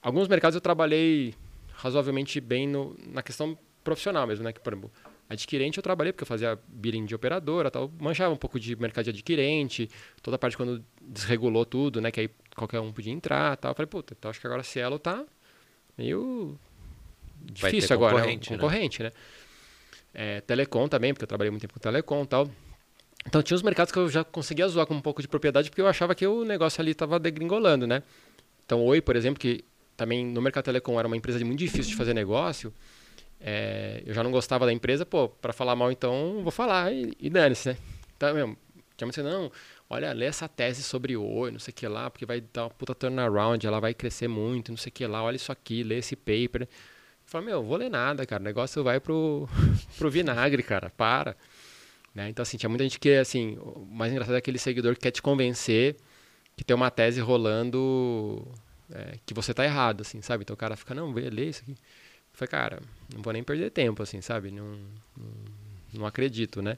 alguns 0.00 0.28
mercados 0.28 0.54
eu 0.54 0.60
trabalhei 0.60 1.34
razoavelmente 1.72 2.40
bem 2.40 2.68
no, 2.68 2.96
na 3.08 3.24
questão 3.24 3.58
profissional 3.82 4.24
mesmo, 4.24 4.44
né? 4.44 4.52
Que, 4.52 4.60
por 4.60 4.72
exemplo, 4.72 4.92
adquirente 5.28 5.78
eu 5.78 5.82
trabalhei 5.82 6.12
porque 6.12 6.22
eu 6.22 6.28
fazia 6.28 6.56
billing 6.68 7.06
de 7.06 7.14
operadora, 7.16 7.72
tal, 7.72 7.90
manjava 7.98 8.32
um 8.32 8.36
pouco 8.36 8.60
de 8.60 8.76
mercado 8.76 9.06
de 9.06 9.10
adquirente, 9.10 9.90
toda 10.22 10.36
a 10.36 10.38
parte 10.38 10.56
quando 10.56 10.84
desregulou 11.02 11.66
tudo, 11.66 12.00
né? 12.00 12.12
Que 12.12 12.20
aí 12.20 12.30
qualquer 12.54 12.78
um 12.78 12.92
podia 12.92 13.12
entrar, 13.12 13.56
tal. 13.56 13.72
Eu 13.72 13.74
falei, 13.74 13.88
puta, 13.88 14.14
então 14.16 14.30
acho 14.30 14.40
que 14.40 14.46
agora 14.46 14.62
Cielo 14.62 14.96
tá 14.96 15.26
meio 15.96 16.58
difícil 17.40 17.94
agora, 17.94 18.14
né? 18.14 18.20
concorrente, 18.20 18.50
né? 18.50 18.56
concorrente, 18.56 19.02
né? 19.02 19.12
É, 20.12 20.40
telecom 20.40 20.88
também, 20.88 21.12
porque 21.12 21.24
eu 21.24 21.28
trabalhei 21.28 21.50
muito 21.50 21.62
tempo 21.62 21.74
com 21.74 21.80
telecom, 21.80 22.22
e 22.22 22.26
tal. 22.26 22.50
Então 23.26 23.42
tinha 23.42 23.54
os 23.54 23.62
mercados 23.62 23.92
que 23.92 23.98
eu 23.98 24.08
já 24.08 24.24
conseguia 24.24 24.66
zoar 24.68 24.86
com 24.86 24.94
um 24.94 25.00
pouco 25.00 25.20
de 25.20 25.28
propriedade 25.28 25.70
porque 25.70 25.82
eu 25.82 25.86
achava 25.86 26.14
que 26.14 26.26
o 26.26 26.44
negócio 26.44 26.80
ali 26.80 26.92
estava 26.92 27.18
degringolando, 27.18 27.86
né? 27.86 28.02
Então, 28.64 28.82
Oi, 28.84 29.00
por 29.00 29.16
exemplo, 29.16 29.38
que 29.38 29.64
também 29.96 30.24
no 30.24 30.40
mercado 30.40 30.64
telecom 30.64 30.98
era 30.98 31.06
uma 31.06 31.16
empresa 31.16 31.44
muito 31.44 31.58
difícil 31.58 31.90
de 31.90 31.96
fazer 31.96 32.14
negócio, 32.14 32.72
é, 33.40 34.02
eu 34.06 34.14
já 34.14 34.22
não 34.22 34.30
gostava 34.30 34.64
da 34.64 34.72
empresa, 34.72 35.04
pô, 35.04 35.28
para 35.28 35.52
falar 35.52 35.74
mal 35.74 35.90
então, 35.90 36.40
vou 36.42 36.50
falar 36.50 36.92
e, 36.92 37.12
e 37.18 37.28
dane-se, 37.28 37.70
né? 37.70 37.76
Então, 38.16 38.34
mesmo, 38.34 38.56
tinha 38.96 39.06
muito 39.06 39.20
assim, 39.20 39.28
não, 39.28 39.50
olha, 39.90 40.12
lê 40.12 40.26
essa 40.26 40.48
tese 40.48 40.82
sobre 40.82 41.16
Oi, 41.16 41.50
não 41.50 41.58
sei 41.58 41.72
o 41.72 41.74
que 41.74 41.88
lá, 41.88 42.08
porque 42.08 42.24
vai 42.24 42.40
dar 42.40 42.64
uma 42.64 42.70
puta 42.70 42.94
turnaround, 42.94 43.66
ela 43.66 43.80
vai 43.80 43.92
crescer 43.92 44.28
muito, 44.28 44.70
não 44.70 44.78
sei 44.78 44.88
o 44.90 44.92
que 44.92 45.06
lá, 45.06 45.22
olha 45.22 45.36
isso 45.36 45.52
aqui, 45.52 45.82
lê 45.82 45.98
esse 45.98 46.16
paper. 46.16 46.68
Falei, 47.26 47.48
meu, 47.48 47.62
vou 47.62 47.76
ler 47.76 47.90
nada, 47.90 48.24
cara, 48.24 48.40
o 48.40 48.44
negócio 48.44 48.82
vai 48.82 49.00
pro, 49.00 49.48
pro 49.98 50.10
vinagre, 50.10 50.62
cara, 50.62 50.90
para. 50.96 51.36
Né? 52.14 52.28
Então, 52.28 52.42
assim, 52.42 52.56
tinha 52.56 52.68
muita 52.70 52.84
gente 52.84 52.98
que, 52.98 53.10
assim, 53.16 53.58
o 53.60 53.86
mais 53.90 54.12
engraçado 54.12 54.34
é 54.34 54.38
aquele 54.38 54.58
seguidor 54.58 54.94
que 54.94 55.00
quer 55.00 55.10
te 55.10 55.22
convencer 55.22 55.96
que 56.56 56.64
tem 56.64 56.76
uma 56.76 56.90
tese 56.90 57.20
rolando 57.20 58.46
é, 58.92 59.18
que 59.24 59.32
você 59.32 59.54
tá 59.54 59.64
errado, 59.64 60.02
assim, 60.02 60.20
sabe? 60.20 60.42
Então 60.42 60.52
o 60.52 60.56
cara 60.56 60.76
fica, 60.76 60.94
não, 60.94 61.12
vê, 61.12 61.30
lê 61.30 61.46
isso 61.46 61.62
aqui. 61.62 61.74
Falei, 62.34 62.50
cara, 62.50 62.82
não 63.14 63.22
vou 63.22 63.32
nem 63.32 63.42
perder 63.42 63.70
tempo, 63.70 64.02
assim, 64.02 64.20
sabe? 64.20 64.50
Não, 64.50 64.78
não, 65.16 65.32
não 65.94 66.06
acredito, 66.06 66.60
né? 66.60 66.76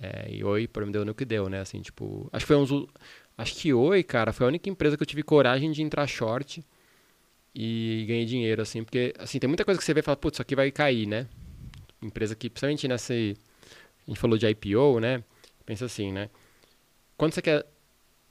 É, 0.00 0.32
e 0.32 0.42
Oi, 0.42 0.66
por 0.66 0.84
mim, 0.86 0.92
deu 0.92 1.04
no 1.04 1.14
que 1.14 1.24
deu, 1.24 1.48
né? 1.48 1.60
Assim, 1.60 1.80
tipo, 1.80 2.28
acho 2.32 2.44
que 2.44 2.48
foi 2.48 2.56
uns... 2.56 2.70
Acho 3.36 3.54
que 3.54 3.72
Oi, 3.72 4.02
cara, 4.02 4.32
foi 4.32 4.46
a 4.46 4.48
única 4.48 4.68
empresa 4.68 4.96
que 4.96 5.02
eu 5.02 5.06
tive 5.06 5.22
coragem 5.22 5.70
de 5.72 5.82
entrar 5.82 6.06
short 6.06 6.64
e 7.54 8.04
ganhei 8.06 8.24
dinheiro, 8.24 8.62
assim, 8.62 8.82
porque, 8.84 9.12
assim, 9.18 9.38
tem 9.38 9.48
muita 9.48 9.64
coisa 9.64 9.78
que 9.78 9.84
você 9.84 9.92
vê 9.92 10.00
e 10.00 10.02
fala, 10.02 10.16
putz, 10.16 10.36
isso 10.36 10.42
aqui 10.42 10.54
vai 10.54 10.70
cair, 10.70 11.06
né? 11.06 11.26
Empresa 12.00 12.34
que, 12.34 12.48
principalmente 12.48 12.86
nessa... 12.88 13.12
A 13.12 13.16
gente 14.10 14.18
falou 14.18 14.38
de 14.38 14.46
IPO, 14.46 15.00
né? 15.00 15.22
Pensa 15.66 15.84
assim, 15.84 16.12
né? 16.12 16.30
Quando 17.16 17.32
você 17.34 17.42
quer, 17.42 17.66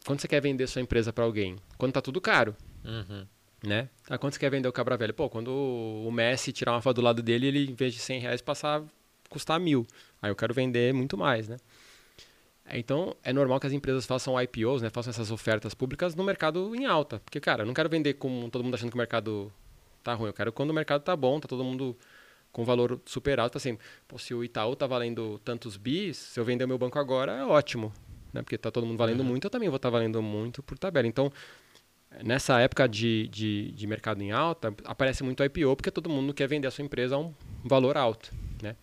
quando 0.06 0.20
você 0.20 0.28
quer 0.28 0.42
vender 0.42 0.66
sua 0.68 0.82
empresa 0.82 1.14
para 1.14 1.24
alguém? 1.24 1.56
Quando 1.78 1.94
tá 1.94 2.02
tudo 2.02 2.20
caro, 2.20 2.56
Uhum. 2.84 3.26
né? 3.64 3.90
Ah, 4.10 4.18
quando 4.18 4.34
você 4.34 4.40
quer 4.40 4.50
vender 4.50 4.68
o 4.68 4.74
Cabra 4.74 4.98
Velho? 4.98 5.14
Pô, 5.14 5.30
quando 5.30 5.50
o 5.52 6.12
Messi 6.12 6.52
tirar 6.52 6.72
uma 6.72 6.82
foto 6.82 6.96
do 6.98 7.02
lado 7.02 7.22
dele, 7.22 7.48
ele, 7.48 7.70
em 7.72 7.76
vez 7.76 7.94
de 7.94 8.00
100 8.00 8.20
reais, 8.22 8.42
passar 8.42 8.84
custar 9.30 9.60
mil. 9.60 9.86
Aí 10.22 10.30
eu 10.30 10.36
quero 10.36 10.54
vender 10.54 10.94
muito 10.94 11.18
mais, 11.18 11.48
né? 11.48 11.58
Então, 12.72 13.16
é 13.24 13.34
normal 13.34 13.60
que 13.60 13.68
as 13.68 13.74
empresas 13.74 14.06
façam 14.06 14.40
IPOs, 14.40 14.82
né? 14.82 14.90
Façam 14.90 15.10
essas 15.10 15.32
ofertas 15.32 15.74
públicas 15.74 16.14
no 16.16 16.24
mercado 16.24 16.76
em 16.76 16.86
alta. 16.86 17.20
Porque, 17.20 17.40
cara, 17.40 17.64
eu 17.64 17.66
não 17.66 17.74
quero 17.74 17.90
vender 17.90 18.16
com 18.16 18.50
todo 18.50 18.64
mundo 18.64 18.76
achando 18.76 18.90
que 18.90 18.96
o 18.96 18.98
mercado 18.98 19.52
tá 20.04 20.14
ruim. 20.14 20.28
Eu 20.28 20.34
quero 20.34 20.52
quando 20.52 20.70
o 20.70 20.74
mercado 20.74 21.02
tá 21.02 21.16
bom, 21.16 21.40
tá 21.40 21.48
todo 21.48 21.64
mundo 21.64 21.98
com 22.52 22.64
valor 22.64 23.00
super 23.06 23.40
alto. 23.40 23.58
Assim, 23.58 23.78
pô, 24.08 24.20
se 24.20 24.34
o 24.34 24.44
Itaú 24.44 24.76
tá 24.76 24.86
valendo 24.86 25.40
tantos 25.44 25.78
bis, 25.78 26.18
se 26.18 26.40
eu 26.40 26.46
vender 26.46 26.66
o 26.66 26.68
meu 26.68 26.78
banco 26.78 27.00
agora, 27.00 27.32
é 27.32 27.46
ótimo. 27.46 27.92
Né? 28.32 28.44
Porque 28.44 28.58
tá 28.58 28.70
todo 28.70 28.86
mundo 28.86 28.98
valendo 28.98 29.24
muito, 29.24 29.46
eu 29.46 29.50
também 29.50 29.70
vou 29.70 29.78
estar 29.78 29.90
valendo 29.90 30.22
muito 30.22 30.62
por 30.62 30.78
tabela. 30.78 31.08
Então, 31.08 31.32
nessa 32.24 32.60
época 32.60 32.88
de, 32.88 33.28
de, 33.30 33.72
de 33.72 33.88
mercado 33.88 34.22
em 34.22 34.32
alta, 34.32 34.74
aparece 34.86 35.24
muito 35.24 35.44
IPO, 35.44 35.76
porque 35.76 35.92
todo 35.92 36.10
mundo 36.10 36.34
quer 36.34 36.48
vender 36.48 36.68
a 36.68 36.72
sua 36.72 36.84
empresa 36.84 37.16
a 37.16 37.20
um 37.20 37.34
valor 37.64 37.98
alto, 37.98 38.32
né? 38.62 38.76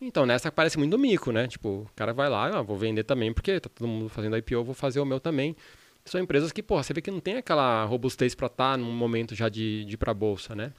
Então, 0.00 0.24
nessa 0.24 0.48
aparece 0.48 0.78
muito 0.78 0.96
mico, 0.96 1.32
né? 1.32 1.48
Tipo, 1.48 1.68
o 1.68 1.90
cara 1.96 2.12
vai 2.12 2.28
lá, 2.28 2.58
ah, 2.58 2.62
vou 2.62 2.76
vender 2.76 3.02
também, 3.04 3.32
porque 3.32 3.58
tá 3.58 3.68
todo 3.68 3.88
mundo 3.88 4.08
fazendo 4.08 4.36
IPO, 4.36 4.62
vou 4.62 4.74
fazer 4.74 5.00
o 5.00 5.04
meu 5.04 5.18
também. 5.18 5.56
São 6.04 6.20
empresas 6.20 6.52
que, 6.52 6.62
porra, 6.62 6.82
você 6.82 6.94
vê 6.94 7.02
que 7.02 7.10
não 7.10 7.20
tem 7.20 7.36
aquela 7.36 7.84
robustez 7.84 8.34
para 8.34 8.46
estar 8.46 8.72
tá 8.72 8.76
num 8.76 8.92
momento 8.92 9.34
já 9.34 9.48
de, 9.48 9.84
de 9.84 9.94
ir 9.94 9.96
pra 9.96 10.14
bolsa, 10.14 10.54
né? 10.54 10.72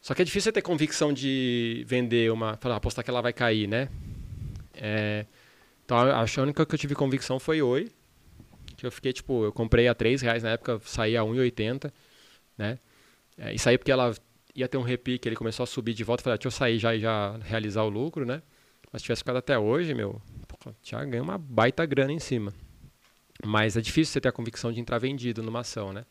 Só 0.00 0.14
que 0.14 0.22
é 0.22 0.24
difícil 0.24 0.50
você 0.50 0.52
ter 0.52 0.62
convicção 0.62 1.12
de 1.12 1.84
vender 1.86 2.30
uma, 2.32 2.56
falar, 2.56 2.76
apostar 2.76 3.04
que 3.04 3.10
ela 3.10 3.20
vai 3.20 3.32
cair, 3.32 3.66
né? 3.66 3.88
É, 4.74 5.26
então, 5.84 5.98
a 5.98 6.24
única 6.42 6.64
que 6.64 6.74
eu 6.74 6.78
tive 6.78 6.94
convicção 6.94 7.40
foi 7.40 7.60
Oi, 7.60 7.90
que 8.76 8.86
eu 8.86 8.92
fiquei, 8.92 9.12
tipo, 9.12 9.44
eu 9.44 9.52
comprei 9.52 9.88
a 9.88 9.94
3 9.94 10.22
reais 10.22 10.42
na 10.42 10.50
época, 10.50 10.80
saí 10.84 11.16
a 11.16 11.22
1,80, 11.22 11.92
né? 12.56 12.78
É, 13.36 13.52
e 13.52 13.58
saí 13.58 13.76
porque 13.76 13.90
ela 13.90 14.14
ia 14.58 14.68
ter 14.68 14.76
um 14.76 14.82
repique, 14.82 15.28
ele 15.28 15.36
começou 15.36 15.62
a 15.62 15.66
subir 15.66 15.94
de 15.94 16.02
volta, 16.02 16.22
falei, 16.22 16.34
ah, 16.34 16.36
deixa 16.36 16.48
eu 16.48 16.52
sair 16.52 16.78
já 16.78 16.94
e 16.94 17.00
já 17.00 17.36
realizar 17.38 17.82
o 17.82 17.88
lucro, 17.88 18.26
né? 18.26 18.42
Mas 18.92 19.02
se 19.02 19.06
tivesse 19.06 19.20
ficado 19.20 19.36
até 19.36 19.58
hoje, 19.58 19.94
meu, 19.94 20.20
tinha 20.82 21.04
ganho 21.04 21.22
uma 21.22 21.38
baita 21.38 21.86
grana 21.86 22.12
em 22.12 22.18
cima. 22.18 22.52
Mas 23.46 23.76
é 23.76 23.80
difícil 23.80 24.12
você 24.12 24.20
ter 24.20 24.28
a 24.28 24.32
convicção 24.32 24.72
de 24.72 24.80
entrar 24.80 24.98
vendido 24.98 25.42
numa 25.42 25.60
ação, 25.60 25.92
né? 25.92 26.04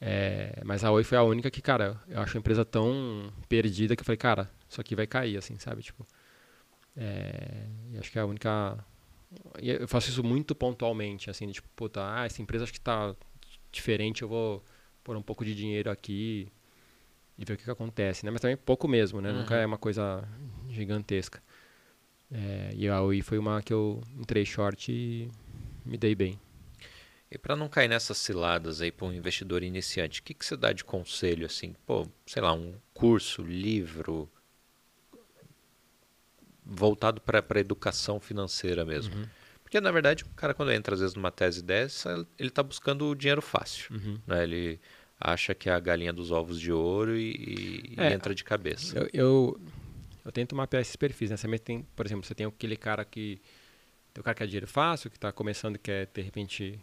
É, 0.00 0.60
mas 0.64 0.84
a 0.84 0.92
Oi 0.92 1.02
foi 1.02 1.18
a 1.18 1.22
única 1.22 1.50
que, 1.50 1.60
cara, 1.60 2.00
eu 2.06 2.20
acho 2.20 2.36
a 2.36 2.40
empresa 2.40 2.64
tão 2.64 3.32
perdida 3.48 3.96
que 3.96 4.02
eu 4.02 4.04
falei, 4.04 4.18
cara, 4.18 4.50
isso 4.68 4.80
aqui 4.80 4.94
vai 4.94 5.06
cair, 5.06 5.36
assim, 5.36 5.58
sabe? 5.58 5.82
Tipo, 5.82 6.06
é, 6.96 7.66
acho 7.98 8.12
que 8.12 8.18
é 8.18 8.22
a 8.22 8.26
única. 8.26 8.78
Eu 9.58 9.88
faço 9.88 10.08
isso 10.08 10.22
muito 10.22 10.54
pontualmente, 10.54 11.30
assim, 11.30 11.50
tipo, 11.50 11.68
puta, 11.74 12.00
ah, 12.00 12.26
essa 12.26 12.40
empresa 12.40 12.64
acho 12.64 12.72
que 12.72 12.80
tá 12.80 13.14
diferente, 13.72 14.22
eu 14.22 14.28
vou 14.28 14.64
pôr 15.02 15.16
um 15.16 15.22
pouco 15.22 15.44
de 15.44 15.54
dinheiro 15.54 15.90
aqui 15.90 16.48
e 17.38 17.44
ver 17.44 17.54
o 17.54 17.56
que, 17.56 17.64
que 17.64 17.70
acontece, 17.70 18.24
né? 18.24 18.30
Mas 18.30 18.40
também 18.40 18.56
pouco 18.56 18.88
mesmo, 18.88 19.20
né? 19.20 19.30
Uhum. 19.30 19.38
Nunca 19.40 19.56
é 19.56 19.66
uma 19.66 19.78
coisa 19.78 20.26
gigantesca. 20.70 21.42
É, 22.30 22.72
e 22.74 22.88
a 22.88 23.00
Oi 23.02 23.22
foi 23.22 23.38
uma 23.38 23.62
que 23.62 23.72
eu 23.72 24.02
entrei 24.18 24.44
short 24.44 24.90
e 24.90 25.30
me 25.84 25.96
dei 25.96 26.14
bem. 26.14 26.40
E 27.30 27.36
para 27.36 27.56
não 27.56 27.68
cair 27.68 27.88
nessas 27.88 28.18
ciladas 28.18 28.80
aí 28.80 28.90
para 28.90 29.06
um 29.06 29.12
investidor 29.12 29.62
iniciante, 29.62 30.20
o 30.20 30.22
que, 30.22 30.32
que 30.32 30.44
você 30.44 30.56
dá 30.56 30.72
de 30.72 30.84
conselho 30.84 31.46
assim? 31.46 31.74
Pô, 31.84 32.06
sei 32.24 32.40
lá, 32.40 32.52
um 32.52 32.74
curso, 32.94 33.42
livro 33.42 34.30
voltado 36.64 37.20
para 37.20 37.44
a 37.48 37.60
educação 37.60 38.18
financeira 38.18 38.84
mesmo. 38.84 39.14
Uhum. 39.14 39.26
Porque 39.62 39.80
na 39.80 39.90
verdade 39.90 40.24
o 40.24 40.28
cara 40.30 40.54
quando 40.54 40.72
entra 40.72 40.94
às 40.94 41.00
vezes 41.00 41.14
numa 41.14 41.30
tese 41.30 41.62
dessa, 41.62 42.26
ele 42.38 42.48
está 42.48 42.62
buscando 42.62 43.08
o 43.08 43.14
dinheiro 43.14 43.42
fácil. 43.42 43.94
Uhum. 43.94 44.20
Né? 44.26 44.44
Ele 44.44 44.80
acha 45.20 45.54
que 45.54 45.68
é 45.68 45.72
a 45.72 45.80
galinha 45.80 46.12
dos 46.12 46.30
ovos 46.30 46.60
de 46.60 46.72
ouro 46.72 47.16
e, 47.16 47.94
é, 47.96 48.10
e 48.10 48.12
entra 48.12 48.34
de 48.34 48.44
cabeça. 48.44 48.98
Eu, 48.98 49.08
eu, 49.12 49.60
eu, 50.24 50.32
tento 50.32 50.54
mapear 50.54 50.80
esses 50.80 50.96
perfis. 50.96 51.30
Né? 51.30 51.36
Você 51.36 51.58
tem, 51.58 51.86
por 51.96 52.06
exemplo, 52.06 52.24
você 52.24 52.34
tem 52.34 52.46
aquele 52.46 52.76
cara 52.76 53.04
que 53.04 53.40
tem 54.12 54.20
o 54.20 54.24
cara 54.24 54.34
que 54.34 54.38
quer 54.38 54.46
dinheiro 54.46 54.66
fácil, 54.66 55.10
que 55.10 55.16
está 55.16 55.32
começando 55.32 55.76
e 55.76 55.78
quer 55.78 56.08
de 56.12 56.22
repente 56.22 56.78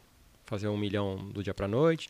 fazer 0.45 0.67
um 0.67 0.77
milhão 0.77 1.29
do 1.29 1.43
dia 1.43 1.53
para 1.53 1.67
noite. 1.67 2.09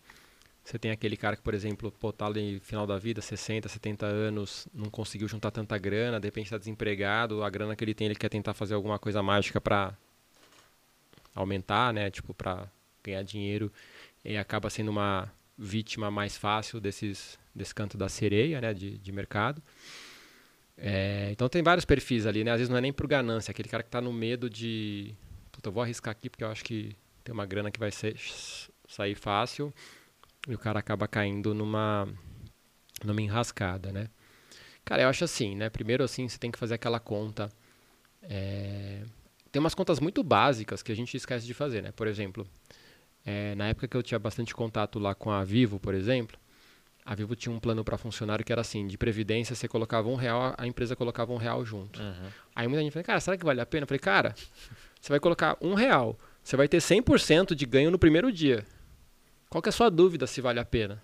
Você 0.64 0.80
tem 0.80 0.92
aquele 0.92 1.18
cara 1.18 1.36
que, 1.36 1.42
por 1.42 1.54
exemplo, 1.54 1.92
pô, 1.92 2.14
tá 2.14 2.26
ali 2.26 2.54
no 2.54 2.62
final 2.62 2.88
da 2.88 2.98
vida, 2.98 3.22
60, 3.22 3.68
70 3.68 4.06
anos, 4.06 4.66
não 4.74 4.90
conseguiu 4.90 5.28
juntar 5.28 5.52
tanta 5.52 5.78
grana, 5.78 6.22
de 6.22 6.28
repente 6.28 6.46
está 6.46 6.58
desempregado, 6.58 7.44
a 7.44 7.50
grana 7.50 7.76
que 7.76 7.84
ele 7.84 7.94
tem, 7.94 8.06
ele 8.06 8.16
quer 8.16 8.30
tentar 8.30 8.54
fazer 8.54 8.74
alguma 8.74 8.98
coisa 8.98 9.22
mágica 9.22 9.60
para 9.60 9.94
aumentar, 11.36 11.94
né? 11.94 12.10
Tipo, 12.10 12.34
para 12.34 12.72
ganhar 13.04 13.24
dinheiro 13.24 13.72
e 14.24 14.38
acaba 14.38 14.70
sendo 14.70 14.90
uma 14.90 15.30
vítima 15.58 16.10
mais 16.10 16.38
fácil 16.38 16.80
desses, 16.80 17.38
desse 17.54 17.74
canto 17.74 17.98
da 17.98 18.10
sereia, 18.10 18.60
né? 18.60 18.74
De, 18.74 18.98
de 18.98 19.12
mercado. 19.12 19.62
É, 20.78 21.30
então 21.32 21.48
tem 21.48 21.62
vários 21.62 21.86
perfis 21.86 22.26
ali, 22.26 22.44
né? 22.44 22.52
Às 22.52 22.58
vezes 22.58 22.70
não 22.70 22.78
é 22.78 22.82
nem 22.82 22.94
por 22.94 23.08
ganância, 23.08 23.52
aquele 23.52 23.70
cara 23.70 23.84
que 23.84 23.90
está 23.90 24.02
no 24.02 24.12
medo 24.12 24.50
de. 24.50 25.14
Puta, 25.52 25.70
eu 25.70 25.74
vou 25.74 25.84
arriscar 25.84 26.12
aqui 26.12 26.30
porque 26.30 26.44
eu 26.44 26.50
acho 26.50 26.64
que 26.64 26.96
tem 27.24 27.34
uma 27.34 27.46
grana 27.46 27.72
que 27.72 27.80
vai 27.80 27.92
ser, 27.92 28.16
sair 28.88 29.16
fácil 29.16 29.74
e 30.48 30.54
o 30.54 30.60
cara 30.60 30.80
acaba 30.80 31.08
caindo 31.08 31.54
numa, 31.54 32.08
numa 33.04 33.22
enrascada, 33.22 33.92
né? 33.92 34.10
Cara, 34.84 35.04
eu 35.04 35.10
acho 35.10 35.24
assim, 35.24 35.56
né? 35.56 35.70
Primeiro, 35.70 36.04
assim, 36.04 36.28
você 36.28 36.38
tem 36.38 36.52
que 36.52 36.60
fazer 36.60 36.74
aquela 36.74 37.00
conta. 37.00 37.50
É... 38.22 39.04
Tem 39.52 39.60
umas 39.60 39.76
contas 39.76 40.00
muito 40.00 40.24
básicas 40.24 40.84
que 40.84 40.92
a 40.92 40.96
gente 40.96 41.16
esquece 41.16 41.46
de 41.46 41.54
fazer, 41.54 41.82
né? 41.82 41.92
Por 41.92 42.08
exemplo, 42.08 42.46
é, 43.26 43.56
na 43.56 43.68
época 43.68 43.88
que 43.88 43.96
eu 43.96 44.04
tinha 44.04 44.20
bastante 44.20 44.54
contato 44.54 45.00
lá 45.00 45.14
com 45.16 45.32
a 45.32 45.44
Vivo, 45.44 45.80
por 45.80 45.94
exemplo, 45.94 46.38
a 47.06 47.16
Vivo 47.16 47.36
tinha 47.36 47.54
um 47.54 47.60
plano 47.60 47.84
para 47.84 47.98
funcionário 47.98 48.44
que 48.46 48.52
era 48.52 48.62
assim, 48.62 48.88
de 48.88 48.98
previdência, 48.98 49.56
você 49.56 49.68
colocava 49.68 50.08
um 50.10 50.16
real, 50.16 50.54
a 50.58 50.68
empresa 50.68 50.96
colocava 50.96 51.34
um 51.34 51.38
real 51.38 51.66
junto. 51.66 52.02
Uhum. 52.02 52.30
Aí 52.56 52.68
muita 52.68 52.82
gente 52.82 52.94
falou, 52.94 53.06
cara, 53.06 53.20
será 53.20 53.38
que 53.38 53.46
vale 53.46 53.62
a 53.62 53.66
pena? 53.66 53.84
Eu 53.84 53.88
falei, 53.88 54.00
cara, 54.00 54.36
você 55.00 55.10
vai 55.10 55.20
colocar 55.20 55.58
um 55.62 55.74
real 55.74 56.18
você 56.44 56.58
vai 56.58 56.68
ter 56.68 56.80
100% 56.80 57.56
de 57.56 57.66
ganho 57.66 57.90
no 57.90 57.98
primeiro 57.98 58.32
dia. 58.32 58.66
Qual 59.50 59.62
que 59.62 59.70
é 59.70 59.72
a 59.72 59.74
sua 59.74 59.90
dúvida 59.90 60.28
se 60.28 60.42
vale 60.42 60.60
a 60.60 60.66
pena? 60.66 61.02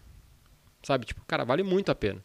Sabe, 0.83 1.05
tipo, 1.05 1.23
cara, 1.25 1.45
vale 1.45 1.63
muito 1.63 1.89
a 1.89 1.95
pena. 1.95 2.21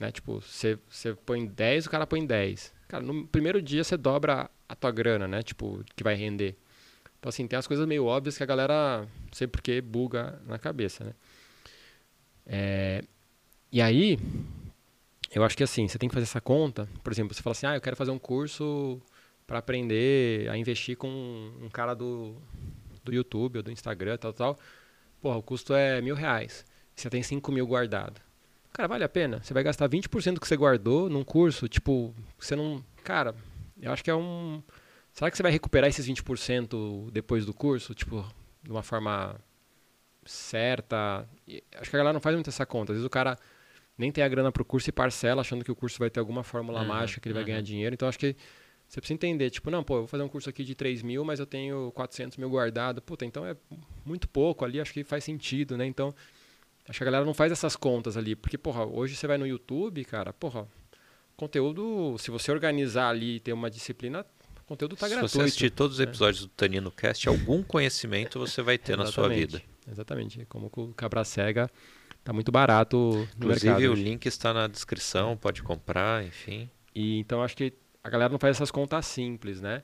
Né? 0.00 0.12
Tipo, 0.12 0.40
você, 0.40 0.78
você 0.88 1.14
põe 1.14 1.46
10, 1.46 1.86
o 1.86 1.90
cara 1.90 2.06
põe 2.06 2.24
10. 2.24 2.74
Cara, 2.86 3.02
no 3.02 3.26
primeiro 3.26 3.62
dia 3.62 3.82
você 3.82 3.96
dobra 3.96 4.50
a 4.68 4.74
tua 4.74 4.90
grana, 4.90 5.26
né? 5.26 5.42
Tipo, 5.42 5.82
que 5.96 6.04
vai 6.04 6.14
render. 6.14 6.56
Então, 7.18 7.28
assim, 7.28 7.46
tem 7.46 7.58
as 7.58 7.66
coisas 7.66 7.86
meio 7.86 8.04
óbvias 8.04 8.36
que 8.36 8.42
a 8.42 8.46
galera, 8.46 9.00
não 9.00 9.32
sei 9.32 9.46
porquê, 9.46 9.80
buga 9.80 10.40
na 10.46 10.58
cabeça, 10.58 11.04
né? 11.04 11.12
É, 12.46 13.04
e 13.70 13.82
aí, 13.82 14.18
eu 15.34 15.44
acho 15.44 15.56
que 15.56 15.62
assim, 15.62 15.86
você 15.86 15.98
tem 15.98 16.08
que 16.08 16.14
fazer 16.14 16.24
essa 16.24 16.40
conta. 16.40 16.88
Por 17.02 17.12
exemplo, 17.12 17.34
você 17.34 17.42
fala 17.42 17.52
assim, 17.52 17.66
ah, 17.66 17.74
eu 17.74 17.80
quero 17.80 17.96
fazer 17.96 18.10
um 18.10 18.18
curso 18.18 19.00
para 19.46 19.58
aprender 19.58 20.48
a 20.48 20.56
investir 20.56 20.96
com 20.96 21.08
um 21.60 21.68
cara 21.68 21.94
do, 21.94 22.36
do 23.04 23.12
YouTube 23.12 23.58
ou 23.58 23.62
do 23.62 23.70
Instagram, 23.70 24.16
tal, 24.16 24.32
tal. 24.32 24.58
Porra, 25.20 25.36
o 25.38 25.42
custo 25.42 25.74
é 25.74 26.00
mil 26.00 26.14
reais. 26.14 26.64
Você 26.94 27.10
tem 27.10 27.22
cinco 27.22 27.50
mil 27.52 27.66
guardado. 27.66 28.20
Cara, 28.72 28.88
vale 28.88 29.04
a 29.04 29.08
pena? 29.08 29.42
Você 29.42 29.52
vai 29.52 29.62
gastar 29.62 29.88
20% 29.88 30.34
do 30.34 30.40
que 30.40 30.46
você 30.46 30.56
guardou 30.56 31.08
num 31.08 31.24
curso, 31.24 31.68
tipo, 31.68 32.14
você 32.38 32.54
não. 32.54 32.84
Cara, 33.02 33.34
eu 33.80 33.92
acho 33.92 34.04
que 34.04 34.10
é 34.10 34.14
um. 34.14 34.62
Será 35.18 35.32
que 35.32 35.36
você 35.36 35.42
vai 35.42 35.50
recuperar 35.50 35.90
esses 35.90 36.06
20% 36.06 37.10
depois 37.10 37.44
do 37.44 37.52
curso? 37.52 37.92
Tipo, 37.92 38.24
de 38.62 38.70
uma 38.70 38.84
forma 38.84 39.34
certa? 40.24 41.28
Acho 41.74 41.90
que 41.90 41.96
a 41.96 41.98
galera 41.98 42.12
não 42.12 42.20
faz 42.20 42.36
muito 42.36 42.48
essa 42.50 42.64
conta. 42.64 42.92
Às 42.92 42.98
vezes 42.98 43.04
o 43.04 43.10
cara 43.10 43.36
nem 43.98 44.12
tem 44.12 44.22
a 44.22 44.28
grana 44.28 44.52
pro 44.52 44.64
curso 44.64 44.90
e 44.90 44.92
parcela, 44.92 45.40
achando 45.40 45.64
que 45.64 45.72
o 45.72 45.74
curso 45.74 45.98
vai 45.98 46.08
ter 46.08 46.20
alguma 46.20 46.44
fórmula 46.44 46.82
uhum, 46.82 46.86
mágica 46.86 47.20
que 47.20 47.28
ele 47.28 47.32
uhum. 47.32 47.40
vai 47.40 47.46
ganhar 47.46 47.62
dinheiro. 47.62 47.94
Então 47.94 48.08
acho 48.08 48.16
que 48.16 48.36
você 48.86 49.00
precisa 49.00 49.16
entender, 49.16 49.50
tipo, 49.50 49.72
não, 49.72 49.82
pô, 49.82 49.94
eu 49.94 50.00
vou 50.02 50.06
fazer 50.06 50.22
um 50.22 50.28
curso 50.28 50.48
aqui 50.48 50.62
de 50.62 50.76
3 50.76 51.02
mil, 51.02 51.24
mas 51.24 51.40
eu 51.40 51.46
tenho 51.46 51.90
400 51.96 52.38
mil 52.38 52.48
guardado. 52.48 53.02
Puta, 53.02 53.26
então 53.26 53.44
é 53.44 53.56
muito 54.04 54.28
pouco 54.28 54.64
ali, 54.64 54.80
acho 54.80 54.92
que 54.92 55.02
faz 55.02 55.24
sentido, 55.24 55.76
né? 55.76 55.84
Então, 55.84 56.14
acho 56.88 56.96
que 56.96 57.02
a 57.02 57.06
galera 57.06 57.24
não 57.24 57.34
faz 57.34 57.50
essas 57.50 57.74
contas 57.74 58.16
ali. 58.16 58.36
Porque, 58.36 58.56
porra, 58.56 58.86
hoje 58.86 59.16
você 59.16 59.26
vai 59.26 59.36
no 59.36 59.48
YouTube, 59.48 60.04
cara, 60.04 60.32
porra, 60.32 60.68
conteúdo, 61.36 62.16
se 62.18 62.30
você 62.30 62.52
organizar 62.52 63.08
ali 63.08 63.34
e 63.34 63.40
ter 63.40 63.52
uma 63.52 63.68
disciplina, 63.68 64.24
conteúdo 64.68 64.96
tá 64.96 65.06
se 65.06 65.14
gratuito. 65.14 65.30
Se 65.30 65.36
você 65.38 65.44
assistir 65.44 65.70
todos 65.70 65.98
os 65.98 66.04
né? 66.04 66.10
episódios 66.10 66.42
do 66.42 66.48
Tanino 66.48 66.90
Cast, 66.90 67.28
algum 67.28 67.62
conhecimento 67.62 68.38
você 68.38 68.62
vai 68.62 68.76
ter 68.76 68.96
na 68.96 69.06
sua 69.06 69.28
vida. 69.28 69.60
Exatamente. 69.90 70.44
Como 70.46 70.70
o 70.76 70.94
Cabra 70.94 71.24
Cega 71.24 71.70
tá 72.22 72.32
muito 72.32 72.52
barato 72.52 73.26
no 73.36 73.46
Inclusive, 73.46 73.66
mercado. 73.66 73.92
o 73.92 73.94
link 73.94 74.26
está 74.26 74.52
na 74.52 74.66
descrição, 74.66 75.36
pode 75.36 75.62
comprar, 75.62 76.24
enfim. 76.24 76.68
E 76.94 77.18
então 77.18 77.42
acho 77.42 77.56
que 77.56 77.72
a 78.04 78.10
galera 78.10 78.30
não 78.30 78.38
faz 78.38 78.56
essas 78.56 78.70
contas 78.70 79.06
simples, 79.06 79.60
né? 79.60 79.82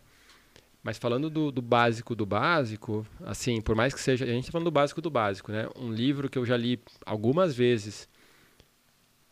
Mas 0.82 0.98
falando 0.98 1.30
do, 1.30 1.50
do, 1.50 1.62
básico 1.62 2.14
do 2.14 2.26
básico, 2.26 3.06
assim, 3.24 3.62
por 3.62 3.74
mais 3.74 3.94
que 3.94 4.00
seja. 4.00 4.26
A 4.26 4.28
gente 4.28 4.40
está 4.40 4.52
falando 4.52 4.66
do 4.66 4.70
básico 4.70 5.00
do 5.00 5.10
básico, 5.10 5.50
né? 5.50 5.66
Um 5.74 5.90
livro 5.90 6.28
que 6.28 6.38
eu 6.38 6.44
já 6.44 6.58
li 6.58 6.78
algumas 7.06 7.54
vezes. 7.54 8.06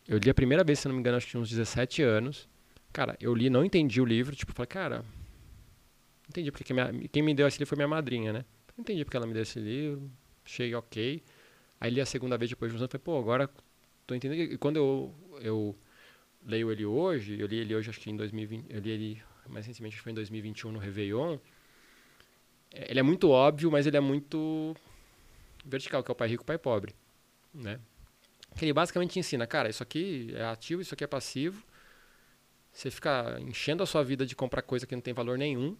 Eu 0.07 0.17
li 0.17 0.31
a 0.31 0.33
primeira 0.33 0.63
vez, 0.63 0.79
se 0.79 0.87
não 0.87 0.95
me 0.95 0.99
engano, 0.99 1.15
acho 1.15 1.27
que 1.27 1.31
tinha 1.31 1.41
uns 1.41 1.49
17 1.49 2.01
anos. 2.01 2.49
Cara, 2.91 3.15
eu 3.21 3.35
li, 3.35 3.51
não 3.51 3.63
entendi 3.63 4.01
o 4.01 4.05
livro. 4.05 4.35
Tipo, 4.35 4.51
falei, 4.51 4.67
cara. 4.67 5.05
Entendi 6.29 6.51
porque 6.51 6.73
minha, 6.73 6.91
quem 7.11 7.21
me 7.21 7.33
deu 7.33 7.47
esse 7.47 7.57
livro 7.57 7.69
foi 7.69 7.75
minha 7.75 7.87
madrinha, 7.87 8.33
né? 8.33 8.45
Entendi 8.77 9.03
porque 9.03 9.17
ela 9.17 9.27
me 9.27 9.33
deu 9.33 9.43
esse 9.43 9.59
livro. 9.59 10.09
Achei 10.45 10.73
ok. 10.73 11.21
Aí 11.79 11.91
li 11.91 12.01
a 12.01 12.05
segunda 12.05 12.37
vez 12.37 12.49
depois 12.49 12.71
de 12.71 12.75
uns 12.77 12.81
anos. 12.81 12.91
Falei, 12.91 13.03
pô, 13.03 13.17
agora 13.17 13.49
tô 14.07 14.15
entendendo. 14.15 14.53
E 14.53 14.57
quando 14.57 14.77
eu, 14.77 15.15
eu 15.41 15.75
leio 16.45 16.71
ele 16.71 16.85
hoje, 16.85 17.39
eu 17.39 17.47
li 17.47 17.57
ele 17.57 17.75
hoje 17.75 17.89
acho 17.89 17.99
que 17.99 18.09
em 18.09 18.15
2020, 18.15 18.65
eu 18.69 18.79
li 18.79 18.89
ele 18.89 19.23
mais 19.47 19.65
recentemente, 19.65 19.95
acho 19.95 20.01
que 20.01 20.03
foi 20.03 20.11
em 20.11 20.15
2021 20.15 20.71
no 20.71 20.79
Réveillon. 20.79 21.37
É, 22.71 22.89
ele 22.89 22.99
é 22.99 23.03
muito 23.03 23.29
óbvio, 23.29 23.69
mas 23.71 23.85
ele 23.85 23.97
é 23.97 23.99
muito 23.99 24.75
vertical, 25.65 26.03
que 26.03 26.09
é 26.09 26.13
o 26.13 26.15
pai 26.15 26.29
rico, 26.29 26.45
pai 26.45 26.57
pobre, 26.57 26.95
né? 27.53 27.79
Que 28.57 28.65
ele 28.65 28.73
basicamente 28.73 29.19
ensina, 29.19 29.47
cara, 29.47 29.69
isso 29.69 29.83
aqui 29.83 30.31
é 30.35 30.45
ativo, 30.45 30.81
isso 30.81 30.93
aqui 30.93 31.03
é 31.03 31.07
passivo. 31.07 31.63
Você 32.71 32.89
fica 32.89 33.37
enchendo 33.39 33.83
a 33.83 33.85
sua 33.85 34.03
vida 34.03 34.25
de 34.25 34.35
comprar 34.35 34.61
coisa 34.61 34.87
que 34.87 34.95
não 34.95 35.01
tem 35.01 35.13
valor 35.13 35.37
nenhum 35.37 35.77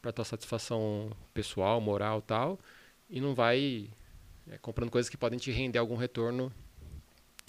para 0.00 0.12
tua 0.12 0.24
satisfação 0.24 1.10
pessoal, 1.34 1.80
moral, 1.80 2.22
tal, 2.22 2.58
e 3.08 3.20
não 3.20 3.34
vai 3.34 3.88
é, 4.50 4.58
comprando 4.58 4.90
coisas 4.90 5.08
que 5.08 5.16
podem 5.16 5.38
te 5.38 5.50
render 5.50 5.78
algum 5.78 5.96
retorno 5.96 6.52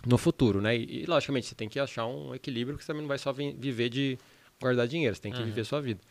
no 0.05 0.17
futuro, 0.17 0.61
né? 0.61 0.75
E, 0.75 1.03
e, 1.03 1.05
logicamente 1.05 1.47
você 1.47 1.55
tem 1.55 1.69
que 1.69 1.79
achar 1.79 2.05
um 2.05 2.33
equilíbrio 2.33 2.77
que 2.77 2.83
você 2.83 2.87
também 2.87 3.01
não 3.01 3.07
vai 3.07 3.17
só 3.17 3.31
viver 3.31 3.89
de 3.89 4.17
guardar 4.59 4.87
dinheiro, 4.87 5.15
você 5.15 5.21
tem 5.21 5.31
que 5.31 5.39
uhum. 5.39 5.45
viver 5.45 5.63
sua 5.63 5.81
vida. 5.81 6.01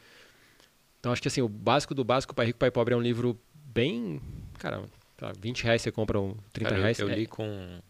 Então 0.99 1.13
acho 1.13 1.23
que 1.23 1.29
assim, 1.29 1.43
o 1.43 1.49
básico 1.49 1.95
do 1.95 2.05
básico, 2.05 2.35
Pai 2.35 2.47
Rico, 2.47 2.59
Pai 2.59 2.71
Pobre 2.71 2.95
é 2.95 2.97
um 2.97 3.01
livro 3.01 3.39
bem. 3.55 4.21
Cara, 4.59 4.85
tá, 5.17 5.33
20 5.39 5.65
reais 5.65 5.83
você 5.83 5.91
compra 5.91 6.21
um 6.21 6.37
30 6.53 6.71
cara, 6.71 6.83
reais. 6.83 6.99
Eu, 6.99 7.09
eu 7.09 7.15
li 7.15 7.25
é... 7.25 7.27
com 7.27 7.81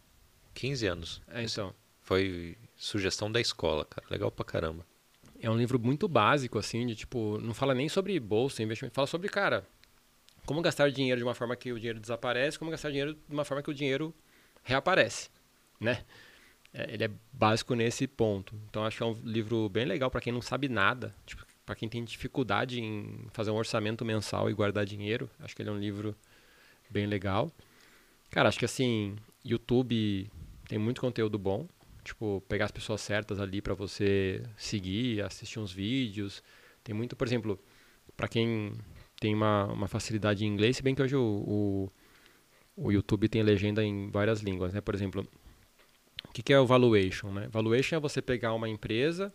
15 0.53 0.87
anos. 0.87 1.21
É, 1.27 1.43
então. 1.43 1.73
Foi 2.01 2.57
sugestão 2.75 3.31
da 3.31 3.39
escola, 3.39 3.85
cara. 3.85 4.07
Legal 4.09 4.31
pra 4.31 4.43
caramba. 4.43 4.85
É 5.41 5.49
um 5.49 5.57
livro 5.57 5.79
muito 5.79 6.07
básico, 6.07 6.59
assim, 6.59 6.85
de 6.85 6.95
tipo, 6.95 7.39
não 7.39 7.53
fala 7.53 7.73
nem 7.73 7.89
sobre 7.89 8.19
bolsa, 8.19 8.61
investimento, 8.61 8.93
fala 8.93 9.07
sobre, 9.07 9.27
cara, 9.27 9.65
como 10.45 10.61
gastar 10.61 10.91
dinheiro 10.91 11.17
de 11.17 11.23
uma 11.23 11.33
forma 11.33 11.55
que 11.55 11.73
o 11.73 11.79
dinheiro 11.79 11.99
desaparece, 11.99 12.59
como 12.59 12.69
gastar 12.71 12.89
dinheiro 12.89 13.15
de 13.15 13.33
uma 13.33 13.43
forma 13.43 13.63
que 13.63 13.71
o 13.71 13.73
dinheiro 13.73 14.13
reaparece 14.63 15.29
né? 15.81 16.05
É, 16.73 16.93
ele 16.93 17.03
é 17.03 17.09
básico 17.33 17.73
nesse 17.73 18.07
ponto. 18.07 18.55
Então 18.69 18.85
acho 18.85 18.97
que 18.97 19.03
é 19.03 19.05
um 19.05 19.19
livro 19.23 19.67
bem 19.67 19.83
legal 19.83 20.09
para 20.11 20.21
quem 20.21 20.31
não 20.31 20.41
sabe 20.41 20.69
nada, 20.69 21.13
tipo, 21.25 21.43
para 21.65 21.75
quem 21.75 21.89
tem 21.89 22.03
dificuldade 22.03 22.79
em 22.79 23.25
fazer 23.33 23.49
um 23.51 23.55
orçamento 23.55 24.05
mensal 24.05 24.49
e 24.49 24.53
guardar 24.53 24.85
dinheiro. 24.85 25.29
Acho 25.39 25.55
que 25.55 25.61
ele 25.63 25.69
é 25.69 25.73
um 25.73 25.79
livro 25.79 26.15
bem 26.89 27.07
legal. 27.07 27.51
Cara, 28.29 28.47
acho 28.47 28.59
que 28.59 28.65
assim, 28.65 29.17
YouTube 29.43 30.29
tem 30.67 30.77
muito 30.77 31.01
conteúdo 31.01 31.37
bom. 31.37 31.67
Tipo, 32.03 32.43
pegar 32.47 32.65
as 32.65 32.71
pessoas 32.71 33.01
certas 33.01 33.39
ali 33.39 33.61
para 33.61 33.73
você 33.73 34.43
seguir, 34.57 35.21
assistir 35.21 35.59
uns 35.59 35.71
vídeos. 35.71 36.43
Tem 36.83 36.95
muito, 36.95 37.15
por 37.15 37.27
exemplo, 37.27 37.59
para 38.17 38.27
quem 38.27 38.73
tem 39.19 39.35
uma, 39.35 39.65
uma 39.65 39.87
facilidade 39.87 40.43
em 40.43 40.47
inglês, 40.47 40.77
se 40.77 40.83
bem 40.83 40.95
que 40.95 41.01
hoje 41.01 41.15
o, 41.15 41.91
o, 42.75 42.85
o 42.87 42.91
YouTube 42.91 43.29
tem 43.29 43.43
legenda 43.43 43.83
em 43.83 44.09
várias 44.09 44.41
línguas, 44.41 44.73
né? 44.73 44.81
Por 44.81 44.95
exemplo, 44.95 45.27
o 46.27 46.31
que, 46.33 46.41
que 46.41 46.51
é 46.51 46.59
o 46.59 46.65
valuation, 46.65 47.31
né? 47.31 47.47
Valuation 47.51 47.97
é 47.97 47.99
você 47.99 48.21
pegar 48.21 48.53
uma 48.53 48.67
empresa, 48.67 49.31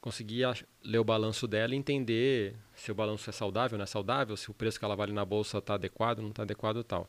conseguir 0.00 0.44
ler 0.82 0.98
o 0.98 1.04
balanço 1.04 1.46
dela 1.46 1.74
e 1.74 1.78
entender 1.78 2.56
se 2.74 2.90
o 2.90 2.94
balanço 2.94 3.30
é 3.30 3.32
saudável, 3.32 3.78
não 3.78 3.84
é 3.84 3.86
saudável, 3.86 4.36
se 4.36 4.50
o 4.50 4.54
preço 4.54 4.78
que 4.78 4.84
ela 4.84 4.96
vale 4.96 5.12
na 5.12 5.24
bolsa 5.24 5.58
está 5.58 5.74
adequado, 5.74 6.20
não 6.20 6.30
está 6.30 6.42
adequado 6.42 6.80
e 6.80 6.84
tal. 6.84 7.08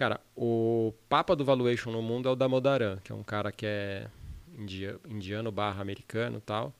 Cara, 0.00 0.18
o 0.34 0.94
papa 1.10 1.36
do 1.36 1.44
valuation 1.44 1.90
no 1.90 2.00
mundo 2.00 2.26
é 2.26 2.32
o 2.32 2.34
Damodaran, 2.34 2.96
que 3.04 3.12
é 3.12 3.14
um 3.14 3.22
cara 3.22 3.52
que 3.52 3.66
é 3.66 4.06
indiano 5.06 5.52
barra 5.52 5.82
americano 5.82 6.38
e 6.38 6.40
tal. 6.40 6.74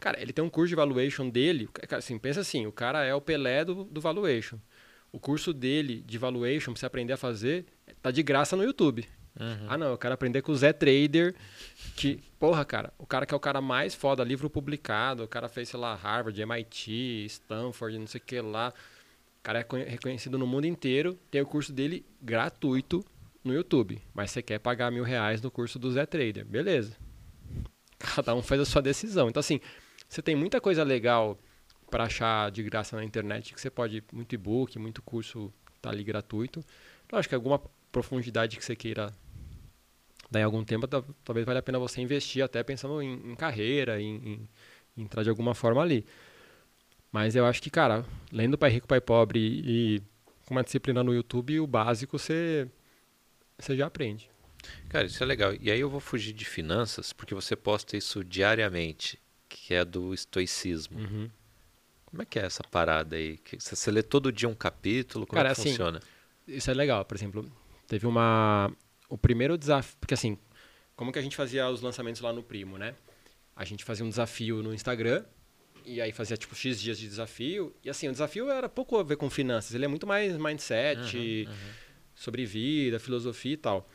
Cara, 0.00 0.20
ele 0.20 0.32
tem 0.32 0.44
um 0.44 0.50
curso 0.50 0.70
de 0.70 0.74
valuation 0.74 1.28
dele, 1.28 1.68
assim, 1.92 2.18
pensa 2.18 2.40
assim, 2.40 2.66
o 2.66 2.72
cara 2.72 3.04
é 3.04 3.14
o 3.14 3.20
Pelé 3.20 3.64
do, 3.64 3.84
do 3.84 4.00
valuation. 4.00 4.58
O 5.12 5.20
curso 5.20 5.52
dele 5.52 6.02
de 6.04 6.18
valuation, 6.18 6.72
pra 6.72 6.80
você 6.80 6.86
aprender 6.86 7.12
a 7.12 7.16
fazer, 7.16 7.64
tá 8.02 8.10
de 8.10 8.24
graça 8.24 8.56
no 8.56 8.64
YouTube. 8.64 9.08
Uhum. 9.38 9.66
Ah, 9.68 9.78
não, 9.78 9.86
eu 9.86 9.96
quero 9.96 10.14
aprender 10.14 10.42
com 10.42 10.50
o 10.50 10.56
Zé 10.56 10.72
Trader, 10.72 11.32
que, 11.94 12.18
porra, 12.40 12.64
cara, 12.64 12.92
o 12.98 13.06
cara 13.06 13.24
que 13.24 13.32
é 13.32 13.36
o 13.36 13.40
cara 13.40 13.60
mais 13.60 13.94
foda, 13.94 14.24
livro 14.24 14.50
publicado, 14.50 15.22
o 15.22 15.28
cara 15.28 15.48
fez, 15.48 15.68
sei 15.68 15.78
lá, 15.78 15.94
Harvard, 15.94 16.42
MIT, 16.42 17.26
Stanford, 17.26 18.00
não 18.00 18.06
sei 18.08 18.20
o 18.20 18.24
que 18.24 18.40
lá. 18.40 18.74
Cara 19.44 19.60
é 19.60 19.90
reconhecido 19.90 20.38
no 20.38 20.46
mundo 20.46 20.66
inteiro, 20.66 21.18
tem 21.30 21.42
o 21.42 21.46
curso 21.46 21.70
dele 21.70 22.04
gratuito 22.20 23.04
no 23.44 23.52
YouTube. 23.52 24.00
Mas 24.14 24.30
você 24.30 24.42
quer 24.42 24.58
pagar 24.58 24.90
mil 24.90 25.04
reais 25.04 25.42
no 25.42 25.50
curso 25.50 25.78
do 25.78 25.92
Zé 25.92 26.06
Trader, 26.06 26.46
beleza. 26.46 26.96
Cada 27.98 28.34
um 28.34 28.40
faz 28.40 28.62
a 28.62 28.64
sua 28.64 28.80
decisão. 28.80 29.28
Então, 29.28 29.40
assim, 29.40 29.60
você 30.08 30.22
tem 30.22 30.34
muita 30.34 30.62
coisa 30.62 30.82
legal 30.82 31.38
para 31.90 32.04
achar 32.04 32.50
de 32.50 32.62
graça 32.62 32.96
na 32.96 33.04
internet, 33.04 33.52
que 33.52 33.60
você 33.60 33.68
pode, 33.68 34.02
muito 34.10 34.34
e-book, 34.34 34.78
muito 34.78 35.02
curso 35.02 35.52
tá 35.82 35.90
ali 35.90 36.02
gratuito. 36.02 36.64
Lógico 37.12 37.28
que 37.28 37.34
alguma 37.34 37.60
profundidade 37.92 38.56
que 38.56 38.64
você 38.64 38.74
queira 38.74 39.12
dar 40.30 40.40
em 40.40 40.42
algum 40.42 40.64
tempo, 40.64 40.88
talvez 41.22 41.44
valha 41.44 41.58
a 41.58 41.62
pena 41.62 41.78
você 41.78 42.00
investir 42.00 42.42
até 42.42 42.62
pensando 42.62 43.02
em, 43.02 43.32
em 43.32 43.34
carreira, 43.34 44.00
em, 44.00 44.48
em, 44.96 45.02
entrar 45.02 45.22
de 45.22 45.28
alguma 45.28 45.54
forma 45.54 45.82
ali. 45.82 46.06
Mas 47.14 47.36
eu 47.36 47.46
acho 47.46 47.62
que, 47.62 47.70
cara, 47.70 48.04
lendo 48.32 48.58
Pai 48.58 48.70
Rico, 48.70 48.88
Pai 48.88 49.00
Pobre 49.00 49.38
e 49.38 50.02
com 50.44 50.52
uma 50.52 50.64
disciplina 50.64 51.00
no 51.04 51.14
YouTube, 51.14 51.60
o 51.60 51.66
básico 51.66 52.18
você, 52.18 52.68
você 53.56 53.76
já 53.76 53.86
aprende. 53.86 54.28
Cara, 54.88 55.06
isso 55.06 55.22
é 55.22 55.26
legal. 55.26 55.54
E 55.60 55.70
aí 55.70 55.78
eu 55.78 55.88
vou 55.88 56.00
fugir 56.00 56.32
de 56.32 56.44
finanças, 56.44 57.12
porque 57.12 57.32
você 57.32 57.54
posta 57.54 57.96
isso 57.96 58.24
diariamente, 58.24 59.16
que 59.48 59.74
é 59.74 59.84
do 59.84 60.12
estoicismo. 60.12 60.98
Uhum. 60.98 61.30
Como 62.04 62.20
é 62.20 62.24
que 62.24 62.36
é 62.36 62.46
essa 62.46 62.64
parada 62.64 63.14
aí? 63.14 63.38
Você 63.60 63.92
lê 63.92 64.02
todo 64.02 64.32
dia 64.32 64.48
um 64.48 64.54
capítulo? 64.54 65.24
Como 65.24 65.36
Cara, 65.36 65.52
é 65.52 65.54
que 65.54 65.60
assim, 65.60 65.70
funciona? 65.70 66.00
Isso 66.48 66.68
é 66.68 66.74
legal. 66.74 67.04
Por 67.04 67.16
exemplo, 67.16 67.48
Teve 67.86 68.08
uma. 68.08 68.72
O 69.08 69.16
primeiro 69.16 69.56
desafio. 69.56 69.96
Porque 70.00 70.14
assim, 70.14 70.36
como 70.96 71.12
que 71.12 71.20
a 71.20 71.22
gente 71.22 71.36
fazia 71.36 71.70
os 71.70 71.80
lançamentos 71.80 72.20
lá 72.20 72.32
no 72.32 72.42
Primo, 72.42 72.76
né? 72.76 72.96
A 73.54 73.64
gente 73.64 73.84
fazia 73.84 74.04
um 74.04 74.08
desafio 74.08 74.64
no 74.64 74.74
Instagram. 74.74 75.24
E 75.84 76.00
aí 76.00 76.12
fazia 76.12 76.36
tipo 76.36 76.54
X 76.54 76.80
dias 76.80 76.98
de 76.98 77.08
desafio. 77.08 77.74
E 77.84 77.90
assim, 77.90 78.08
o 78.08 78.12
desafio 78.12 78.50
era 78.50 78.68
pouco 78.68 78.98
a 78.98 79.02
ver 79.02 79.16
com 79.16 79.28
finanças. 79.28 79.74
Ele 79.74 79.84
é 79.84 79.88
muito 79.88 80.06
mais 80.06 80.36
mindset, 80.36 81.16
uhum, 81.16 81.52
uhum. 81.52 81.58
sobre 82.14 82.46
vida, 82.46 82.98
filosofia 82.98 83.52
e 83.52 83.56
tal. 83.56 83.88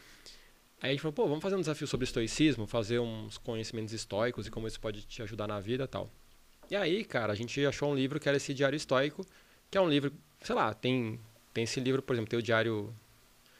Aí 0.81 0.89
a 0.89 0.93
gente 0.93 1.01
falou, 1.01 1.13
pô, 1.13 1.27
vamos 1.27 1.41
fazer 1.41 1.55
um 1.55 1.59
desafio 1.59 1.87
sobre 1.87 2.05
estoicismo, 2.05 2.65
fazer 2.65 2.99
uns 2.99 3.37
conhecimentos 3.37 3.93
estoicos 3.93 4.47
e 4.47 4.51
como 4.51 4.67
isso 4.67 4.79
pode 4.79 5.01
te 5.01 5.21
ajudar 5.21 5.47
na 5.47 5.59
vida 5.59 5.83
e 5.83 5.87
tal. 5.87 6.09
E 6.69 6.75
aí, 6.75 7.03
cara, 7.03 7.33
a 7.33 7.35
gente 7.35 7.65
achou 7.65 7.91
um 7.91 7.95
livro 7.95 8.19
que 8.19 8.29
era 8.29 8.37
esse 8.37 8.53
Diário 8.53 8.77
Estoico, 8.77 9.25
que 9.69 9.77
é 9.77 9.81
um 9.81 9.89
livro, 9.89 10.13
sei 10.41 10.55
lá, 10.55 10.73
tem, 10.73 11.19
tem 11.53 11.63
esse 11.63 11.79
livro, 11.79 12.01
por 12.01 12.13
exemplo, 12.13 12.29
tem 12.29 12.39
o 12.39 12.41
Diário 12.41 12.93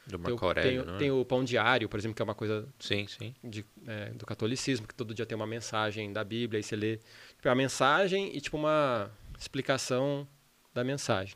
do 0.06 0.18
Marco 0.18 0.44
Aurélio, 0.44 0.82
tem, 0.82 0.92
né? 0.92 0.98
tem, 0.98 1.10
o 1.10 1.24
pão 1.24 1.44
diário, 1.44 1.88
por 1.88 1.98
exemplo, 1.98 2.14
que 2.14 2.22
é 2.22 2.24
uma 2.24 2.34
coisa 2.34 2.66
sim, 2.78 3.06
sim. 3.06 3.34
De, 3.42 3.64
é, 3.86 4.10
do 4.10 4.26
catolicismo, 4.26 4.86
que 4.86 4.94
todo 4.94 5.14
dia 5.14 5.26
tem 5.26 5.36
uma 5.36 5.46
mensagem 5.46 6.12
da 6.12 6.24
Bíblia, 6.24 6.58
aí 6.58 6.62
você 6.62 6.76
lê 6.76 6.98
a 7.48 7.54
mensagem 7.54 8.34
e 8.36 8.40
tipo 8.40 8.56
uma 8.56 9.10
explicação 9.38 10.26
da 10.74 10.84
mensagem. 10.84 11.34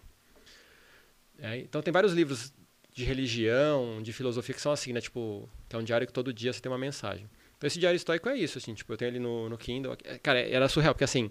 É, 1.38 1.58
então 1.58 1.82
tem 1.82 1.92
vários 1.92 2.12
livros 2.12 2.52
de 2.92 3.04
religião, 3.04 4.00
de 4.02 4.12
filosofia 4.12 4.54
que 4.54 4.60
são 4.60 4.70
assim, 4.70 4.92
né? 4.92 5.00
Tipo, 5.00 5.48
que 5.68 5.74
é 5.74 5.78
um 5.78 5.82
diário 5.82 6.06
que 6.06 6.12
todo 6.12 6.32
dia 6.32 6.52
você 6.52 6.60
tem 6.60 6.70
uma 6.70 6.78
mensagem. 6.78 7.28
Então 7.56 7.66
esse 7.66 7.78
diário 7.78 7.96
estoico 7.96 8.28
é 8.28 8.36
isso, 8.36 8.58
assim, 8.58 8.74
tipo, 8.74 8.92
eu 8.92 8.96
tenho 8.96 9.10
ele 9.10 9.18
no, 9.18 9.48
no 9.48 9.58
Kindle. 9.58 9.96
Cara, 10.22 10.38
era 10.38 10.68
surreal, 10.68 10.94
porque 10.94 11.04
assim, 11.04 11.30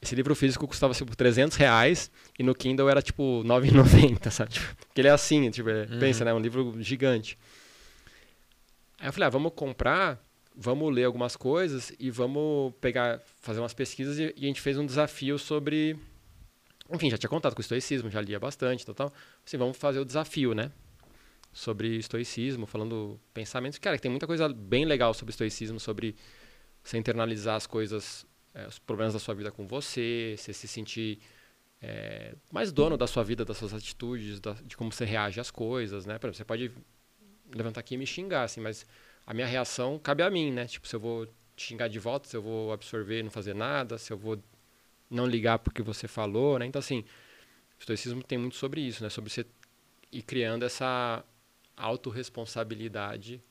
esse 0.00 0.14
livro 0.14 0.34
físico 0.34 0.66
custava 0.66 0.94
tipo 0.94 1.14
300 1.14 1.56
reais 1.56 2.10
e 2.38 2.42
no 2.42 2.54
Kindle 2.54 2.88
era 2.88 3.02
tipo 3.02 3.42
9,90, 3.44 4.30
sabe? 4.30 4.52
Tipo, 4.52 4.76
porque 4.86 5.00
ele 5.00 5.08
é 5.08 5.10
assim, 5.10 5.50
tipo, 5.50 5.68
é, 5.68 5.82
uhum. 5.82 5.98
pensa, 5.98 6.24
né? 6.24 6.32
Um 6.32 6.40
livro 6.40 6.74
gigante. 6.80 7.38
Aí 8.98 9.08
eu 9.08 9.12
falei, 9.12 9.26
ah, 9.26 9.30
vamos 9.30 9.52
comprar, 9.54 10.18
vamos 10.56 10.94
ler 10.94 11.04
algumas 11.04 11.36
coisas 11.36 11.92
e 11.98 12.10
vamos 12.10 12.72
pegar, 12.80 13.20
fazer 13.40 13.60
umas 13.60 13.74
pesquisas 13.74 14.18
e, 14.18 14.32
e 14.36 14.44
a 14.44 14.48
gente 14.48 14.60
fez 14.60 14.78
um 14.78 14.86
desafio 14.86 15.38
sobre. 15.38 15.98
Enfim, 16.90 17.10
já 17.10 17.18
tinha 17.18 17.28
contato 17.28 17.54
com 17.54 17.60
o 17.60 17.62
estoicismo, 17.62 18.10
já 18.10 18.20
lia 18.20 18.38
bastante, 18.38 18.86
tal, 18.86 18.94
tal. 18.94 19.12
Assim, 19.44 19.56
vamos 19.56 19.76
fazer 19.76 20.00
o 20.00 20.04
desafio, 20.04 20.54
né? 20.54 20.70
Sobre 21.52 21.96
estoicismo, 21.96 22.66
falando 22.66 23.20
pensamentos. 23.34 23.78
Cara, 23.78 23.98
tem 23.98 24.10
muita 24.10 24.26
coisa 24.26 24.48
bem 24.48 24.84
legal 24.84 25.12
sobre 25.12 25.30
estoicismo, 25.30 25.80
sobre 25.80 26.14
você 26.82 26.96
internalizar 26.96 27.56
as 27.56 27.66
coisas 27.66 28.24
é, 28.56 28.66
os 28.66 28.78
problemas 28.78 29.12
da 29.12 29.18
sua 29.18 29.34
vida 29.34 29.52
com 29.52 29.66
você, 29.66 30.34
você 30.38 30.52
se 30.52 30.66
sentir 30.66 31.18
é, 31.82 32.34
mais 32.50 32.72
dono 32.72 32.96
da 32.96 33.06
sua 33.06 33.22
vida, 33.22 33.44
das 33.44 33.58
suas 33.58 33.74
atitudes, 33.74 34.40
da, 34.40 34.54
de 34.54 34.76
como 34.76 34.90
você 34.90 35.04
reage 35.04 35.38
às 35.38 35.50
coisas, 35.50 36.06
né? 36.06 36.18
Por 36.18 36.28
exemplo, 36.28 36.38
você 36.38 36.44
pode 36.44 36.72
levantar 37.54 37.80
aqui 37.80 37.94
e 37.94 37.98
me 37.98 38.06
xingar, 38.06 38.44
assim, 38.44 38.60
mas 38.60 38.86
a 39.26 39.34
minha 39.34 39.46
reação 39.46 39.98
cabe 39.98 40.22
a 40.22 40.30
mim, 40.30 40.52
né? 40.52 40.66
Tipo, 40.66 40.86
se 40.86 40.94
eu 40.94 41.00
vou 41.00 41.26
te 41.56 41.64
xingar 41.64 41.88
de 41.88 41.98
volta, 41.98 42.28
se 42.28 42.36
eu 42.36 42.42
vou 42.42 42.72
absorver 42.72 43.20
e 43.20 43.22
não 43.24 43.30
fazer 43.30 43.54
nada, 43.54 43.98
se 43.98 44.12
eu 44.12 44.16
vou 44.16 44.38
não 45.10 45.26
ligar 45.26 45.58
porque 45.58 45.82
você 45.82 46.06
falou, 46.06 46.58
né? 46.58 46.66
Então, 46.66 46.78
assim, 46.78 47.00
o 47.00 47.80
estoicismo 47.80 48.22
tem 48.22 48.38
muito 48.38 48.56
sobre 48.56 48.80
isso, 48.80 49.02
né? 49.02 49.10
Sobre 49.10 49.30
você 49.30 49.44
ir 50.12 50.22
criando 50.22 50.64
essa 50.64 51.24
autorresponsabilidade 51.76 53.42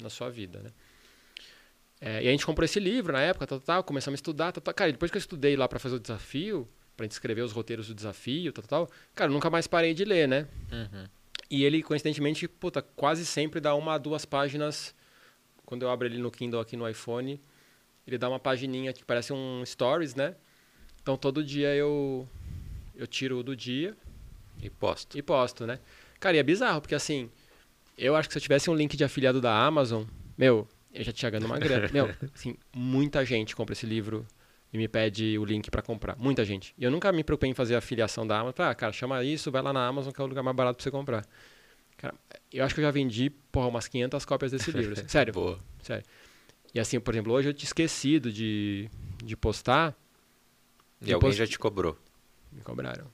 na 0.00 0.08
sua 0.08 0.30
vida, 0.30 0.60
né? 0.60 0.70
É, 2.00 2.22
e 2.22 2.28
a 2.28 2.30
gente 2.30 2.46
comprou 2.46 2.64
esse 2.64 2.78
livro 2.78 3.12
na 3.12 3.20
época, 3.20 3.46
tal, 3.46 3.60
tal, 3.60 3.82
começamos 3.82 4.18
a 4.18 4.20
estudar, 4.20 4.52
tal, 4.52 4.62
tal. 4.62 4.72
Cara, 4.72 4.92
depois 4.92 5.10
que 5.10 5.16
eu 5.16 5.20
estudei 5.20 5.56
lá 5.56 5.66
para 5.66 5.80
fazer 5.80 5.96
o 5.96 6.00
desafio, 6.00 6.68
pra 6.96 7.04
gente 7.04 7.12
escrever 7.12 7.42
os 7.42 7.50
roteiros 7.50 7.88
do 7.88 7.94
desafio, 7.94 8.52
tal, 8.52 8.64
tal, 8.64 8.90
cara, 9.14 9.30
eu 9.30 9.34
nunca 9.34 9.50
mais 9.50 9.66
parei 9.66 9.94
de 9.94 10.04
ler, 10.04 10.28
né? 10.28 10.46
Uhum. 10.70 11.08
E 11.50 11.64
ele, 11.64 11.82
coincidentemente, 11.82 12.46
puta, 12.46 12.82
quase 12.82 13.26
sempre 13.26 13.58
dá 13.58 13.74
uma, 13.74 13.98
duas 13.98 14.24
páginas. 14.24 14.94
Quando 15.68 15.82
eu 15.82 15.90
abro 15.90 16.08
ele 16.08 16.16
no 16.16 16.30
Kindle 16.30 16.58
aqui 16.58 16.78
no 16.78 16.88
iPhone, 16.88 17.38
ele 18.06 18.16
dá 18.16 18.26
uma 18.26 18.40
pagininha 18.40 18.90
que 18.90 19.04
parece 19.04 19.34
um 19.34 19.62
stories, 19.66 20.14
né? 20.14 20.34
Então 21.02 21.14
todo 21.14 21.44
dia 21.44 21.74
eu 21.74 22.26
eu 22.96 23.06
tiro 23.06 23.40
o 23.40 23.42
do 23.42 23.54
dia 23.54 23.94
e 24.62 24.70
posto. 24.70 25.18
E 25.18 25.20
posto, 25.20 25.66
né? 25.66 25.78
Cara, 26.18 26.36
e 26.36 26.38
é 26.40 26.42
bizarro, 26.42 26.80
porque 26.80 26.94
assim, 26.94 27.28
eu 27.98 28.16
acho 28.16 28.30
que 28.30 28.32
se 28.32 28.38
eu 28.38 28.42
tivesse 28.42 28.70
um 28.70 28.74
link 28.74 28.96
de 28.96 29.04
afiliado 29.04 29.42
da 29.42 29.62
Amazon, 29.62 30.04
meu, 30.38 30.66
eu 30.90 31.04
já 31.04 31.12
tinha 31.12 31.28
ganhado 31.28 31.44
uma 31.44 31.58
grana. 31.58 31.86
Meu, 31.92 32.14
assim, 32.34 32.56
muita 32.74 33.22
gente 33.22 33.54
compra 33.54 33.74
esse 33.74 33.84
livro 33.84 34.26
e 34.72 34.78
me 34.78 34.88
pede 34.88 35.38
o 35.38 35.44
link 35.44 35.70
para 35.70 35.82
comprar. 35.82 36.16
Muita 36.16 36.46
gente. 36.46 36.74
E 36.78 36.84
eu 36.84 36.90
nunca 36.90 37.12
me 37.12 37.22
preocupei 37.22 37.50
em 37.50 37.54
fazer 37.54 37.74
a 37.74 37.78
afiliação 37.78 38.26
da 38.26 38.38
Amazon. 38.38 38.66
Ah, 38.66 38.74
cara, 38.74 38.90
chama 38.90 39.22
isso, 39.22 39.50
vai 39.50 39.60
lá 39.60 39.74
na 39.74 39.86
Amazon 39.86 40.14
que 40.14 40.20
é 40.22 40.24
o 40.24 40.26
lugar 40.26 40.42
mais 40.42 40.56
barato 40.56 40.78
para 40.78 40.84
você 40.84 40.90
comprar. 40.90 41.26
Cara, 41.98 42.14
eu 42.52 42.64
acho 42.64 42.74
que 42.74 42.80
eu 42.80 42.84
já 42.84 42.90
vendi, 42.90 43.28
porra, 43.52 43.68
umas 43.68 43.86
500 43.86 44.24
cópias 44.24 44.52
desse 44.52 44.70
livro. 44.70 44.94
Assim. 44.94 45.06
Sério. 45.08 45.32
Boa. 45.32 45.58
Sério. 45.82 46.04
E 46.74 46.80
assim, 46.80 46.98
por 46.98 47.12
exemplo, 47.12 47.32
hoje 47.32 47.48
eu 47.48 47.54
tinha 47.54 47.66
esquecido 47.66 48.32
de, 48.32 48.88
de 49.22 49.36
postar. 49.36 49.94
E 51.00 51.12
alguém 51.12 51.30
post... 51.30 51.38
já 51.38 51.46
te 51.46 51.58
cobrou? 51.58 51.98
Me 52.52 52.62
cobraram. 52.62 53.06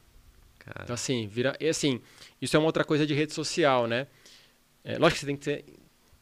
Cara. 0.58 0.84
Então 0.84 0.94
assim, 0.94 1.26
vira... 1.26 1.56
E 1.60 1.68
assim, 1.68 2.00
isso 2.40 2.56
é 2.56 2.58
uma 2.58 2.66
outra 2.66 2.84
coisa 2.84 3.06
de 3.06 3.14
rede 3.14 3.32
social, 3.32 3.86
né? 3.86 4.06
É, 4.82 4.98
lógico 4.98 5.14
que 5.14 5.20
você 5.20 5.26
tem 5.26 5.36
que 5.36 5.44
ter 5.44 5.64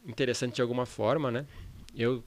interessante 0.05 0.55
de 0.55 0.61
alguma 0.61 0.85
forma, 0.85 1.31
né? 1.31 1.45
Eu 1.95 2.23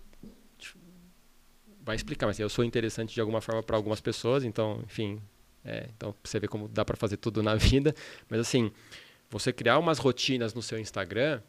vai 1.86 1.94
explicar, 1.94 2.26
mas 2.26 2.40
eu 2.40 2.48
sou 2.48 2.64
interessante 2.64 3.14
de 3.14 3.20
alguma 3.20 3.40
forma 3.40 3.62
para 3.62 3.76
algumas 3.76 4.00
pessoas, 4.00 4.42
então, 4.42 4.82
enfim, 4.84 5.22
é, 5.64 5.88
então 5.96 6.12
você 6.22 6.40
vê 6.40 6.48
como 6.48 6.66
dá 6.66 6.84
para 6.84 6.96
fazer 6.96 7.16
tudo 7.16 7.44
na 7.44 7.54
vida, 7.56 7.94
mas 8.28 8.40
assim, 8.40 8.72
você 9.30 9.52
criar 9.52 9.78
umas 9.78 9.98
rotinas 9.98 10.54
no 10.54 10.62
seu 10.62 10.78
Instagram, 10.78 11.40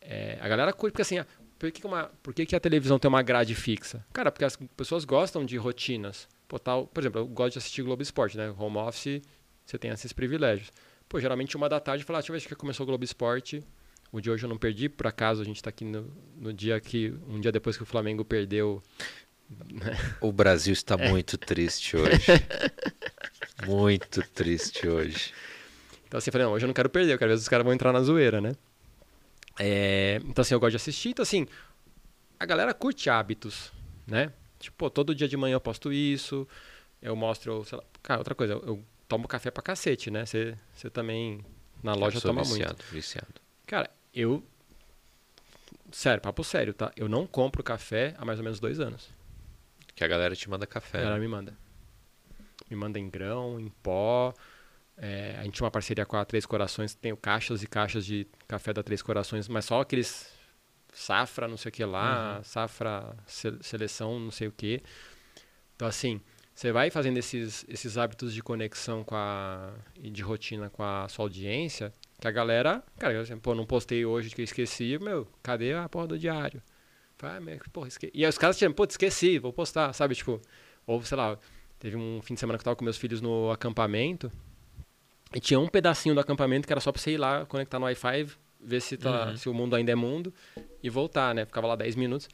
é, 0.00 0.38
a 0.40 0.48
galera 0.48 0.72
curte 0.72 0.92
porque 0.92 1.02
assim, 1.02 1.18
ah, 1.18 1.26
por 1.58 1.70
que, 1.70 1.86
uma, 1.86 2.04
por 2.22 2.34
que, 2.34 2.44
que 2.44 2.54
a 2.54 2.60
televisão 2.60 2.98
tem 2.98 3.08
uma 3.08 3.22
grade 3.22 3.54
fixa? 3.54 4.04
Cara, 4.12 4.30
porque 4.30 4.44
as 4.44 4.56
pessoas 4.76 5.04
gostam 5.04 5.44
de 5.44 5.56
rotinas. 5.56 6.28
Pô, 6.46 6.58
tal, 6.58 6.86
por 6.86 7.02
exemplo, 7.02 7.20
eu 7.22 7.26
gosto 7.26 7.54
de 7.54 7.58
assistir 7.58 7.82
Globo 7.82 8.02
Esporte, 8.02 8.36
né? 8.36 8.54
Home 8.58 8.76
office, 8.76 9.22
você 9.64 9.78
tem 9.78 9.90
esses 9.90 10.12
privilégios. 10.12 10.70
pô, 11.08 11.18
geralmente 11.18 11.56
uma 11.56 11.68
da 11.68 11.80
tarde, 11.80 12.04
falar, 12.04 12.18
ah, 12.18 12.20
deixa 12.20 12.32
eu 12.32 12.38
ver 12.38 12.46
que 12.46 12.54
começou 12.54 12.84
o 12.84 12.86
Globo 12.86 13.04
Esporte. 13.04 13.62
O 14.12 14.20
de 14.20 14.30
hoje 14.30 14.44
eu 14.44 14.48
não 14.48 14.58
perdi, 14.58 14.88
por 14.88 15.06
acaso 15.06 15.42
a 15.42 15.44
gente 15.44 15.56
está 15.56 15.70
aqui 15.70 15.84
no, 15.84 16.08
no, 16.36 16.52
dia 16.52 16.78
que, 16.80 17.14
um 17.28 17.40
dia 17.40 17.50
depois 17.50 17.76
que 17.76 17.82
o 17.82 17.86
Flamengo 17.86 18.24
perdeu. 18.24 18.82
Né? 19.50 19.96
O 20.20 20.30
Brasil 20.30 20.72
está 20.72 20.94
é. 20.96 21.08
muito 21.08 21.36
triste 21.36 21.96
hoje. 21.96 22.26
muito 23.66 24.22
triste 24.28 24.86
hoje. 24.86 25.32
Então 26.14 26.20
assim, 26.20 26.28
eu 26.28 26.32
falei, 26.32 26.46
não, 26.46 26.52
hoje 26.52 26.64
eu 26.64 26.68
não 26.68 26.74
quero 26.74 26.88
perder, 26.88 27.14
eu 27.14 27.18
quero 27.18 27.32
ver 27.32 27.38
se 27.38 27.42
os 27.42 27.48
caras 27.48 27.64
vão 27.64 27.72
entrar 27.72 27.92
na 27.92 28.00
zoeira, 28.00 28.40
né? 28.40 28.54
É, 29.58 30.20
então 30.24 30.42
assim, 30.42 30.54
eu 30.54 30.60
gosto 30.60 30.70
de 30.70 30.76
assistir, 30.76 31.08
então 31.08 31.24
assim, 31.24 31.44
a 32.38 32.46
galera 32.46 32.72
curte 32.72 33.10
hábitos, 33.10 33.72
né? 34.06 34.32
Tipo, 34.60 34.88
todo 34.88 35.12
dia 35.12 35.26
de 35.26 35.36
manhã 35.36 35.54
eu 35.54 35.60
posto 35.60 35.92
isso, 35.92 36.46
eu 37.02 37.16
mostro, 37.16 37.64
sei 37.64 37.78
lá, 37.78 37.84
cara, 38.00 38.20
outra 38.20 38.32
coisa, 38.32 38.52
eu, 38.52 38.62
eu 38.64 38.84
tomo 39.08 39.26
café 39.26 39.50
pra 39.50 39.60
cacete, 39.60 40.08
né? 40.08 40.24
Você 40.24 40.88
também 40.92 41.44
na 41.82 41.94
loja 41.94 42.20
toma 42.20 42.44
viciado, 42.44 42.74
muito. 42.74 42.84
Viciado. 42.92 43.34
Cara, 43.66 43.90
eu 44.14 44.40
sério, 45.90 46.22
papo 46.22 46.44
sério, 46.44 46.72
tá? 46.72 46.92
Eu 46.96 47.08
não 47.08 47.26
compro 47.26 47.60
café 47.60 48.14
há 48.18 48.24
mais 48.24 48.38
ou 48.38 48.44
menos 48.44 48.60
dois 48.60 48.78
anos. 48.78 49.10
Que 49.96 50.04
a 50.04 50.06
galera 50.06 50.36
te 50.36 50.48
manda 50.48 50.64
café. 50.64 50.98
A 50.98 51.00
galera 51.00 51.18
né? 51.18 51.26
me 51.26 51.28
manda. 51.28 51.58
Me 52.70 52.76
manda 52.76 53.00
em 53.00 53.10
grão, 53.10 53.58
em 53.58 53.68
pó. 53.82 54.32
É, 54.96 55.36
a 55.38 55.44
gente 55.44 55.54
tinha 55.54 55.64
uma 55.64 55.70
parceria 55.70 56.06
com 56.06 56.16
a 56.16 56.24
Três 56.24 56.46
Corações, 56.46 56.94
tem 56.94 57.14
caixas 57.16 57.62
e 57.62 57.66
caixas 57.66 58.06
de 58.06 58.26
café 58.46 58.72
da 58.72 58.82
Três 58.82 59.02
Corações, 59.02 59.48
mas 59.48 59.64
só 59.64 59.80
aqueles 59.80 60.32
safra, 60.92 61.48
não 61.48 61.56
sei 61.56 61.70
o 61.70 61.72
que 61.72 61.84
lá, 61.84 62.36
uhum. 62.36 62.44
safra, 62.44 63.16
seleção, 63.26 64.20
não 64.20 64.30
sei 64.30 64.48
o 64.48 64.52
que. 64.52 64.80
Então, 65.74 65.88
assim, 65.88 66.20
você 66.54 66.70
vai 66.70 66.88
fazendo 66.90 67.16
esses, 67.18 67.64
esses 67.68 67.98
hábitos 67.98 68.32
de 68.32 68.40
conexão 68.40 69.02
com 69.02 69.16
a, 69.16 69.74
e 69.96 70.08
de 70.08 70.22
rotina 70.22 70.70
com 70.70 70.84
a 70.84 71.08
sua 71.08 71.24
audiência, 71.24 71.92
que 72.20 72.28
a 72.28 72.30
galera, 72.30 72.82
cara, 72.96 73.12
eu, 73.12 73.38
pô, 73.38 73.54
não 73.54 73.66
postei 73.66 74.04
hoje 74.06 74.30
que 74.30 74.40
eu 74.40 74.44
esqueci, 74.44 74.96
meu, 75.00 75.26
cadê 75.42 75.74
a 75.74 75.88
porra 75.88 76.06
do 76.06 76.18
diário? 76.18 76.62
Ah, 77.20 77.40
meu, 77.40 77.58
porra, 77.72 77.88
esque... 77.88 78.10
E 78.14 78.24
aí 78.24 78.28
os 78.28 78.36
caras 78.36 78.56
tinham, 78.58 78.72
pô, 78.72 78.84
esqueci, 78.84 79.38
vou 79.38 79.52
postar, 79.52 79.92
sabe? 79.94 80.14
Tipo, 80.14 80.40
ou 80.86 81.02
sei 81.02 81.16
lá, 81.16 81.38
teve 81.78 81.96
um 81.96 82.20
fim 82.22 82.34
de 82.34 82.40
semana 82.40 82.58
que 82.58 82.62
eu 82.62 82.64
tava 82.64 82.76
com 82.76 82.84
meus 82.84 82.98
filhos 82.98 83.20
no 83.20 83.50
acampamento, 83.50 84.30
e 85.34 85.40
tinha 85.40 85.58
um 85.58 85.66
pedacinho 85.66 86.14
do 86.14 86.20
acampamento 86.20 86.66
que 86.66 86.72
era 86.72 86.80
só 86.80 86.92
pra 86.92 87.02
você 87.02 87.12
ir 87.12 87.16
lá, 87.16 87.44
conectar 87.46 87.78
no 87.78 87.86
Wi-Fi, 87.86 88.28
ver 88.60 88.80
se, 88.80 88.96
tá, 88.96 89.26
uhum. 89.26 89.36
se 89.36 89.48
o 89.48 89.54
mundo 89.54 89.74
ainda 89.74 89.90
é 89.90 89.94
mundo 89.94 90.32
e 90.82 90.88
voltar, 90.88 91.34
né? 91.34 91.44
Ficava 91.44 91.66
lá 91.66 91.76
10 91.76 91.96
minutos. 91.96 92.28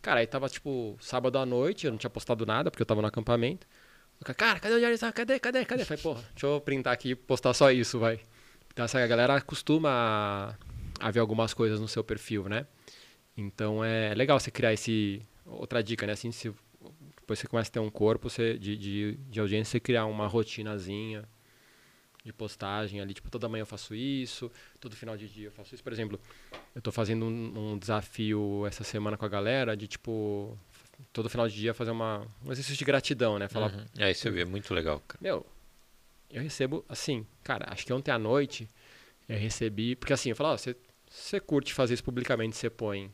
Cara, 0.00 0.20
aí 0.20 0.26
tava 0.26 0.48
tipo 0.48 0.96
sábado 1.00 1.38
à 1.38 1.44
noite, 1.46 1.86
eu 1.86 1.92
não 1.92 1.98
tinha 1.98 2.10
postado 2.10 2.46
nada 2.46 2.70
porque 2.70 2.82
eu 2.82 2.86
tava 2.86 3.02
no 3.02 3.08
acampamento. 3.08 3.66
Cara, 4.36 4.58
cadê 4.58 4.74
o 4.74 4.78
diário? 4.78 4.98
Cadê, 5.12 5.38
cadê, 5.38 5.64
cadê? 5.64 5.84
Falei, 5.84 6.02
porra, 6.02 6.22
deixa 6.32 6.46
eu 6.46 6.60
printar 6.60 6.92
aqui 6.92 7.10
e 7.10 7.14
postar 7.14 7.52
só 7.52 7.70
isso, 7.70 7.98
vai. 7.98 8.20
Então, 8.72 8.84
essa 8.84 9.06
galera 9.06 9.40
costuma 9.40 10.56
a 10.98 11.10
ver 11.10 11.20
algumas 11.20 11.52
coisas 11.52 11.78
no 11.78 11.88
seu 11.88 12.02
perfil, 12.02 12.48
né? 12.48 12.66
Então 13.36 13.84
é 13.84 14.14
legal 14.14 14.38
você 14.40 14.50
criar 14.50 14.72
esse. 14.72 15.20
Outra 15.44 15.82
dica, 15.82 16.06
né? 16.06 16.14
Assim, 16.14 16.32
se 16.32 16.52
depois 17.16 17.38
você 17.38 17.46
começa 17.46 17.68
a 17.70 17.72
ter 17.72 17.80
um 17.80 17.90
corpo 17.90 18.30
você, 18.30 18.56
de, 18.58 18.76
de, 18.76 19.14
de 19.28 19.40
audiência, 19.40 19.72
você 19.72 19.80
criar 19.80 20.06
uma 20.06 20.26
rotinazinha 20.26 21.28
de 22.24 22.32
postagem 22.32 23.00
ali, 23.00 23.12
tipo, 23.12 23.30
toda 23.30 23.48
manhã 23.48 23.62
eu 23.62 23.66
faço 23.66 23.94
isso, 23.94 24.50
todo 24.80 24.96
final 24.96 25.16
de 25.16 25.28
dia 25.28 25.48
eu 25.48 25.52
faço 25.52 25.74
isso. 25.74 25.84
Por 25.84 25.92
exemplo, 25.92 26.18
eu 26.74 26.78
estou 26.78 26.92
fazendo 26.92 27.26
um, 27.26 27.72
um, 27.72 27.78
desafio 27.78 28.64
essa 28.66 28.82
semana 28.82 29.16
com 29.16 29.26
a 29.26 29.28
galera 29.28 29.76
de, 29.76 29.86
tipo, 29.86 30.58
todo 31.12 31.28
final 31.28 31.46
de 31.46 31.54
dia 31.54 31.74
fazer 31.74 31.90
uma, 31.90 32.26
um 32.42 32.50
exercício 32.50 32.78
de 32.78 32.84
gratidão, 32.84 33.38
né? 33.38 33.46
Falar, 33.46 33.72
uhum. 33.72 33.84
É, 33.98 34.10
isso 34.10 34.26
é 34.26 34.44
muito 34.46 34.72
legal, 34.72 35.00
cara. 35.06 35.18
Meu, 35.22 35.44
eu 36.30 36.42
recebo, 36.42 36.82
assim, 36.88 37.26
cara, 37.42 37.66
acho 37.70 37.84
que 37.84 37.92
ontem 37.92 38.10
à 38.10 38.18
noite 38.18 38.68
eu 39.28 39.38
recebi, 39.38 39.94
porque 39.94 40.14
assim, 40.14 40.30
eu 40.30 40.36
falo, 40.36 40.54
ó, 40.54 40.56
você 40.56 41.40
curte 41.40 41.74
fazer 41.74 41.92
isso 41.92 42.04
publicamente, 42.04 42.56
você 42.56 42.70
põe 42.70 43.12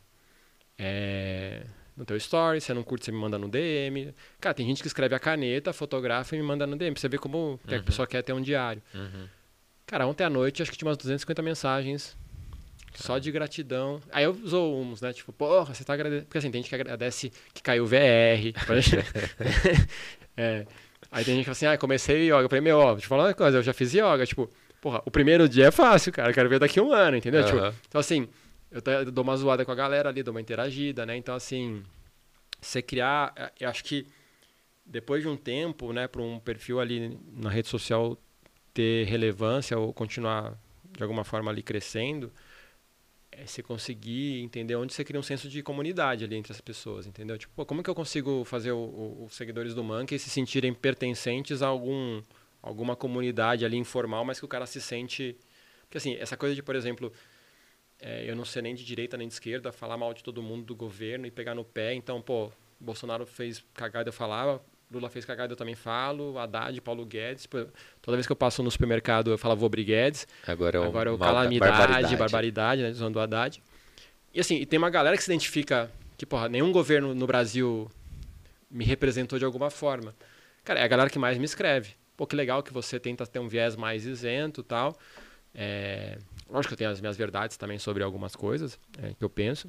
é, 0.78 1.66
no 2.00 2.06
teu 2.06 2.16
story, 2.16 2.62
você 2.62 2.72
não 2.72 2.82
curte, 2.82 3.04
você 3.04 3.12
me 3.12 3.18
manda 3.18 3.38
no 3.38 3.46
DM. 3.46 4.14
Cara, 4.40 4.54
tem 4.54 4.66
gente 4.66 4.80
que 4.80 4.88
escreve 4.88 5.14
a 5.14 5.18
caneta, 5.18 5.70
fotografa 5.70 6.34
e 6.34 6.38
me 6.38 6.44
manda 6.44 6.66
no 6.66 6.74
DM, 6.74 6.94
pra 6.94 7.00
você 7.00 7.10
ver 7.10 7.18
como 7.18 7.60
uhum. 7.68 7.76
a 7.78 7.82
pessoa 7.82 8.06
quer 8.08 8.22
ter 8.22 8.32
um 8.32 8.40
diário. 8.40 8.82
Uhum. 8.94 9.28
Cara, 9.86 10.06
ontem 10.06 10.24
à 10.24 10.30
noite 10.30 10.62
acho 10.62 10.70
que 10.70 10.78
tinha 10.78 10.88
umas 10.88 10.96
250 10.96 11.42
mensagens 11.42 12.16
só 12.94 13.18
de 13.18 13.30
gratidão. 13.30 14.00
Aí 14.10 14.24
eu 14.24 14.30
usou 14.30 14.80
uns, 14.80 15.02
né? 15.02 15.12
Tipo, 15.12 15.30
porra, 15.30 15.74
você 15.74 15.84
tá 15.84 15.92
agradecendo. 15.92 16.24
Porque 16.24 16.38
assim, 16.38 16.50
tem 16.50 16.62
gente 16.62 16.70
que 16.70 16.74
agradece 16.74 17.30
que 17.52 17.62
caiu 17.62 17.84
VR. 17.86 18.54
é. 20.38 20.66
Aí 21.12 21.22
tem 21.22 21.34
gente 21.34 21.40
que 21.40 21.44
fala 21.44 21.52
assim, 21.52 21.66
ah, 21.66 21.76
comecei 21.76 22.28
yoga. 22.28 22.42
Eu 22.42 22.48
falei, 22.48 22.62
meu, 22.62 22.78
ó, 22.78 22.92
deixa 22.92 23.04
eu 23.04 23.08
falar 23.10 23.24
uma 23.24 23.34
coisa, 23.34 23.58
eu 23.58 23.62
já 23.62 23.74
fiz 23.74 23.92
yoga. 23.92 24.24
Tipo, 24.24 24.50
porra, 24.80 25.02
o 25.04 25.10
primeiro 25.10 25.46
dia 25.46 25.66
é 25.66 25.70
fácil, 25.70 26.12
cara. 26.12 26.30
Eu 26.30 26.34
quero 26.34 26.48
ver 26.48 26.58
daqui 26.58 26.78
a 26.78 26.82
um 26.82 26.92
ano, 26.92 27.18
entendeu? 27.18 27.42
Uhum. 27.42 27.46
Tipo, 27.46 27.74
então 27.88 28.00
assim, 28.00 28.26
eu 28.70 29.10
dou 29.10 29.24
uma 29.24 29.36
zoada 29.36 29.64
com 29.64 29.72
a 29.72 29.74
galera 29.74 30.08
ali, 30.08 30.22
dou 30.22 30.32
uma 30.32 30.40
interagida, 30.40 31.04
né? 31.04 31.16
Então, 31.16 31.34
assim, 31.34 31.82
você 32.60 32.80
criar. 32.80 33.32
É, 33.36 33.52
eu 33.60 33.68
acho 33.68 33.82
que 33.84 34.06
depois 34.84 35.22
de 35.22 35.28
um 35.28 35.36
tempo, 35.36 35.92
né, 35.92 36.06
para 36.08 36.22
um 36.22 36.38
perfil 36.38 36.80
ali 36.80 37.18
na 37.32 37.50
rede 37.50 37.68
social 37.68 38.18
ter 38.72 39.06
relevância 39.06 39.78
ou 39.78 39.92
continuar 39.92 40.58
de 40.84 41.02
alguma 41.02 41.24
forma 41.24 41.50
ali 41.50 41.62
crescendo, 41.62 42.32
é 43.30 43.46
você 43.46 43.62
conseguir 43.62 44.42
entender 44.42 44.74
onde 44.74 44.92
você 44.92 45.04
cria 45.04 45.18
um 45.18 45.22
senso 45.22 45.48
de 45.48 45.62
comunidade 45.62 46.24
ali 46.24 46.36
entre 46.36 46.52
as 46.52 46.60
pessoas, 46.60 47.06
entendeu? 47.06 47.38
Tipo, 47.38 47.54
pô, 47.54 47.64
como 47.64 47.82
que 47.82 47.88
eu 47.88 47.94
consigo 47.94 48.44
fazer 48.44 48.72
os 48.72 49.34
seguidores 49.34 49.74
do 49.74 49.84
Monkey 49.84 50.18
se 50.18 50.28
sentirem 50.28 50.74
pertencentes 50.74 51.62
a 51.62 51.68
algum, 51.68 52.22
alguma 52.60 52.96
comunidade 52.96 53.64
ali 53.64 53.76
informal, 53.76 54.24
mas 54.24 54.38
que 54.38 54.44
o 54.44 54.48
cara 54.48 54.66
se 54.66 54.80
sente. 54.80 55.36
Porque 55.82 55.98
assim, 55.98 56.16
essa 56.16 56.36
coisa 56.36 56.54
de, 56.54 56.62
por 56.62 56.74
exemplo, 56.74 57.12
é, 58.00 58.28
eu 58.28 58.34
não 58.34 58.44
sei 58.44 58.62
nem 58.62 58.74
de 58.74 58.84
direita 58.84 59.16
nem 59.16 59.28
de 59.28 59.34
esquerda, 59.34 59.70
falar 59.70 59.96
mal 59.96 60.14
de 60.14 60.22
todo 60.22 60.42
mundo 60.42 60.64
do 60.64 60.74
governo 60.74 61.26
e 61.26 61.30
pegar 61.30 61.54
no 61.54 61.64
pé. 61.64 61.94
Então, 61.94 62.20
pô, 62.20 62.50
Bolsonaro 62.78 63.26
fez 63.26 63.62
cagada, 63.74 64.08
eu 64.08 64.12
falava. 64.12 64.62
Lula 64.90 65.08
fez 65.08 65.24
cagada, 65.24 65.52
eu 65.52 65.56
também 65.56 65.74
falo. 65.74 66.36
Haddad, 66.38 66.80
Paulo 66.80 67.04
Guedes. 67.04 67.46
Pô, 67.46 67.66
toda 68.02 68.16
vez 68.16 68.26
que 68.26 68.32
eu 68.32 68.36
passo 68.36 68.62
no 68.62 68.70
supermercado, 68.70 69.30
eu 69.30 69.38
falava 69.38 69.60
Vobri 69.60 69.84
Guedes. 69.84 70.26
Agora 70.46 70.78
é 70.78 70.80
o, 70.80 70.84
Agora 70.84 71.10
é 71.10 71.12
o 71.12 71.18
calamidade, 71.18 71.78
barbaridade, 71.78 72.16
barbaridade 72.16 72.82
né? 72.82 72.90
Usando 72.90 73.16
o 73.16 73.20
Haddad. 73.20 73.62
E 74.32 74.40
assim, 74.40 74.56
e 74.56 74.66
tem 74.66 74.78
uma 74.78 74.90
galera 74.90 75.16
que 75.16 75.22
se 75.22 75.30
identifica 75.30 75.90
que, 76.16 76.24
porra, 76.24 76.48
nenhum 76.48 76.72
governo 76.72 77.14
no 77.14 77.26
Brasil 77.26 77.90
me 78.70 78.84
representou 78.84 79.38
de 79.38 79.44
alguma 79.44 79.70
forma. 79.70 80.14
Cara, 80.64 80.80
é 80.80 80.84
a 80.84 80.88
galera 80.88 81.10
que 81.10 81.18
mais 81.18 81.36
me 81.38 81.44
escreve. 81.44 81.94
Pô, 82.16 82.26
que 82.26 82.34
legal 82.34 82.62
que 82.62 82.72
você 82.72 82.98
tenta 82.98 83.26
ter 83.26 83.38
um 83.38 83.48
viés 83.48 83.76
mais 83.76 84.04
isento 84.04 84.62
tal. 84.62 84.96
É, 85.54 86.18
Lógico 86.50 86.68
que 86.70 86.74
eu 86.74 86.78
tenho 86.78 86.90
as 86.90 87.00
minhas 87.00 87.16
verdades 87.16 87.56
também 87.56 87.78
sobre 87.78 88.02
algumas 88.02 88.34
coisas 88.34 88.78
é, 89.02 89.14
que 89.14 89.24
eu 89.24 89.30
penso. 89.30 89.68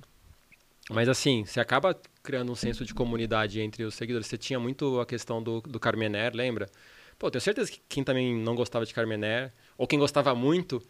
Mas 0.90 1.08
assim, 1.08 1.46
você 1.46 1.60
acaba 1.60 1.96
criando 2.24 2.52
um 2.52 2.56
senso 2.56 2.84
de 2.84 2.94
comunidade 2.94 3.62
entre 3.62 3.84
os 3.84 3.94
seguidores. 3.94 4.28
Você 4.28 4.38
tinha 4.38 4.60
muito 4.60 5.00
a 5.00 5.06
questão 5.06 5.42
do, 5.42 5.62
do 5.62 5.80
Carmener, 5.80 6.32
lembra? 6.36 6.68
Pô, 7.20 7.30
tenho 7.30 7.42
certeza 7.42 7.72
que 7.72 7.80
quem 7.88 8.04
também 8.04 8.36
não 8.36 8.56
gostava 8.56 8.86
de 8.86 8.94
Carmener, 8.94 9.54
ou 9.78 9.86
quem 9.86 10.00
gostava 10.00 10.34
muito, 10.34 10.82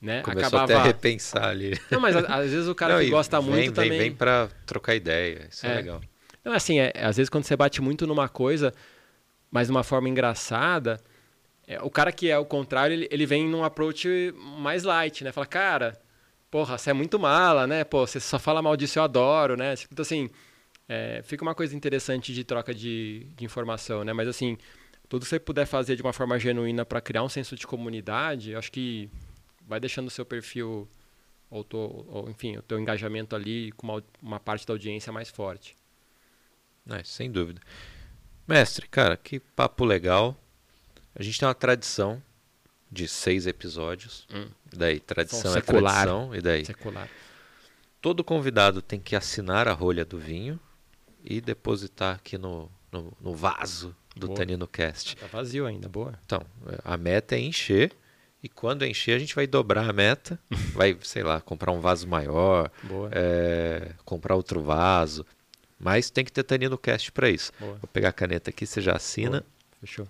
né? 0.00 0.22
Começou 0.22 0.46
acabava... 0.46 0.64
até 0.64 0.74
a 0.74 0.82
repensar 0.84 1.48
ali. 1.48 1.78
Não, 1.90 2.00
mas 2.00 2.14
às 2.14 2.50
vezes 2.50 2.68
o 2.68 2.74
cara 2.74 2.94
não, 2.94 3.00
que 3.02 3.10
gosta 3.10 3.40
vem, 3.40 3.50
muito 3.50 3.64
vem, 3.64 3.72
também... 3.72 3.98
Vem 3.98 4.12
pra 4.14 4.48
trocar 4.64 4.94
ideia, 4.94 5.48
isso 5.50 5.66
é, 5.66 5.72
é 5.72 5.74
legal. 5.74 6.00
Não, 6.44 6.52
assim, 6.52 6.78
é, 6.78 6.92
às 7.02 7.16
vezes 7.16 7.28
quando 7.28 7.44
você 7.44 7.56
bate 7.56 7.82
muito 7.82 8.06
numa 8.06 8.28
coisa, 8.28 8.72
mas 9.50 9.66
de 9.66 9.72
uma 9.72 9.82
forma 9.82 10.08
engraçada 10.08 11.00
é, 11.66 11.80
o 11.82 11.90
cara 11.90 12.12
que 12.12 12.30
é 12.30 12.38
o 12.38 12.44
contrário, 12.44 12.94
ele, 12.94 13.08
ele 13.10 13.26
vem 13.26 13.48
num 13.48 13.64
approach 13.64 14.08
mais 14.58 14.82
light, 14.82 15.24
né? 15.24 15.32
Fala, 15.32 15.46
cara, 15.46 16.00
porra, 16.50 16.76
você 16.76 16.90
é 16.90 16.92
muito 16.92 17.18
mala, 17.18 17.66
né? 17.66 17.84
Pô, 17.84 18.06
você 18.06 18.20
só 18.20 18.38
fala 18.38 18.62
mal 18.62 18.76
disso, 18.76 18.98
eu 18.98 19.02
adoro, 19.02 19.56
né? 19.56 19.74
Então, 19.90 20.02
assim, 20.02 20.30
é, 20.88 21.22
fica 21.24 21.42
uma 21.42 21.54
coisa 21.54 21.74
interessante 21.74 22.32
de 22.32 22.44
troca 22.44 22.74
de, 22.74 23.26
de 23.34 23.44
informação, 23.44 24.04
né? 24.04 24.12
Mas, 24.12 24.28
assim, 24.28 24.58
tudo 25.08 25.22
que 25.22 25.28
você 25.28 25.40
puder 25.40 25.66
fazer 25.66 25.96
de 25.96 26.02
uma 26.02 26.12
forma 26.12 26.38
genuína 26.38 26.84
para 26.84 27.00
criar 27.00 27.22
um 27.22 27.28
senso 27.28 27.56
de 27.56 27.66
comunidade, 27.66 28.54
acho 28.54 28.70
que 28.70 29.10
vai 29.66 29.80
deixando 29.80 30.08
o 30.08 30.10
seu 30.10 30.24
perfil, 30.26 30.88
ou, 31.50 31.64
tô, 31.64 32.04
ou 32.08 32.28
enfim, 32.28 32.56
o 32.56 32.62
teu 32.62 32.78
engajamento 32.78 33.34
ali 33.34 33.72
com 33.72 33.86
uma, 33.86 34.04
uma 34.20 34.40
parte 34.40 34.66
da 34.66 34.74
audiência 34.74 35.12
mais 35.12 35.30
forte. 35.30 35.74
É, 36.90 37.02
sem 37.02 37.30
dúvida. 37.30 37.60
Mestre, 38.46 38.86
cara, 38.88 39.16
que 39.16 39.40
papo 39.40 39.84
legal. 39.84 40.36
A 41.14 41.22
gente 41.22 41.38
tem 41.38 41.46
uma 41.46 41.54
tradição 41.54 42.22
de 42.90 43.08
seis 43.08 43.46
episódios. 43.46 44.26
Hum. 44.32 44.46
Daí, 44.72 45.00
tradição 45.00 45.56
é 45.56 45.60
tradição. 45.60 46.34
E 46.34 46.40
daí? 46.40 46.64
Secular. 46.64 47.08
Todo 48.00 48.22
convidado 48.22 48.82
tem 48.82 49.00
que 49.00 49.16
assinar 49.16 49.66
a 49.66 49.72
rolha 49.72 50.04
do 50.04 50.18
vinho 50.18 50.60
e 51.22 51.40
depositar 51.40 52.16
aqui 52.16 52.36
no, 52.36 52.70
no, 52.92 53.12
no 53.20 53.34
vaso 53.34 53.96
do 54.14 54.26
boa. 54.28 54.36
Tanino 54.36 54.66
Cast. 54.68 55.16
Tá 55.16 55.26
vazio 55.26 55.66
ainda, 55.66 55.88
boa. 55.88 56.18
Então, 56.24 56.42
a 56.84 56.96
meta 56.96 57.34
é 57.34 57.40
encher. 57.40 57.92
E 58.42 58.48
quando 58.48 58.84
encher, 58.84 59.16
a 59.16 59.18
gente 59.18 59.34
vai 59.34 59.46
dobrar 59.46 59.88
a 59.88 59.92
meta. 59.92 60.38
vai, 60.74 60.96
sei 61.02 61.22
lá, 61.22 61.40
comprar 61.40 61.72
um 61.72 61.80
vaso 61.80 62.06
maior. 62.06 62.70
É, 63.10 63.92
comprar 64.04 64.36
outro 64.36 64.62
vaso. 64.62 65.24
Mas 65.78 66.10
tem 66.10 66.24
que 66.24 66.32
ter 66.32 66.42
Tanino 66.42 66.76
Cast 66.76 67.10
para 67.10 67.30
isso. 67.30 67.50
Boa. 67.58 67.76
Vou 67.76 67.88
pegar 67.92 68.10
a 68.10 68.12
caneta 68.12 68.50
aqui, 68.50 68.66
você 68.66 68.80
já 68.80 68.92
assina. 68.92 69.40
Boa. 69.40 69.46
Fechou. 69.80 70.06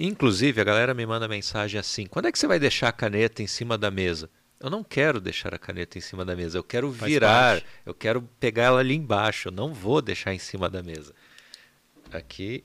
Inclusive, 0.00 0.60
a 0.60 0.64
galera 0.64 0.94
me 0.94 1.04
manda 1.04 1.26
mensagem 1.26 1.78
assim: 1.80 2.06
quando 2.06 2.26
é 2.26 2.32
que 2.32 2.38
você 2.38 2.46
vai 2.46 2.60
deixar 2.60 2.88
a 2.88 2.92
caneta 2.92 3.42
em 3.42 3.48
cima 3.48 3.76
da 3.76 3.90
mesa? 3.90 4.30
Eu 4.60 4.70
não 4.70 4.84
quero 4.84 5.20
deixar 5.20 5.52
a 5.52 5.58
caneta 5.58 5.98
em 5.98 6.00
cima 6.00 6.24
da 6.24 6.36
mesa, 6.36 6.56
eu 6.58 6.62
quero 6.62 6.90
virar, 6.90 7.62
eu 7.84 7.94
quero 7.94 8.22
pegar 8.40 8.64
ela 8.64 8.80
ali 8.80 8.94
embaixo, 8.94 9.48
eu 9.48 9.52
não 9.52 9.74
vou 9.74 10.00
deixar 10.00 10.32
em 10.32 10.38
cima 10.38 10.68
da 10.70 10.82
mesa. 10.82 11.12
Aqui. 12.12 12.62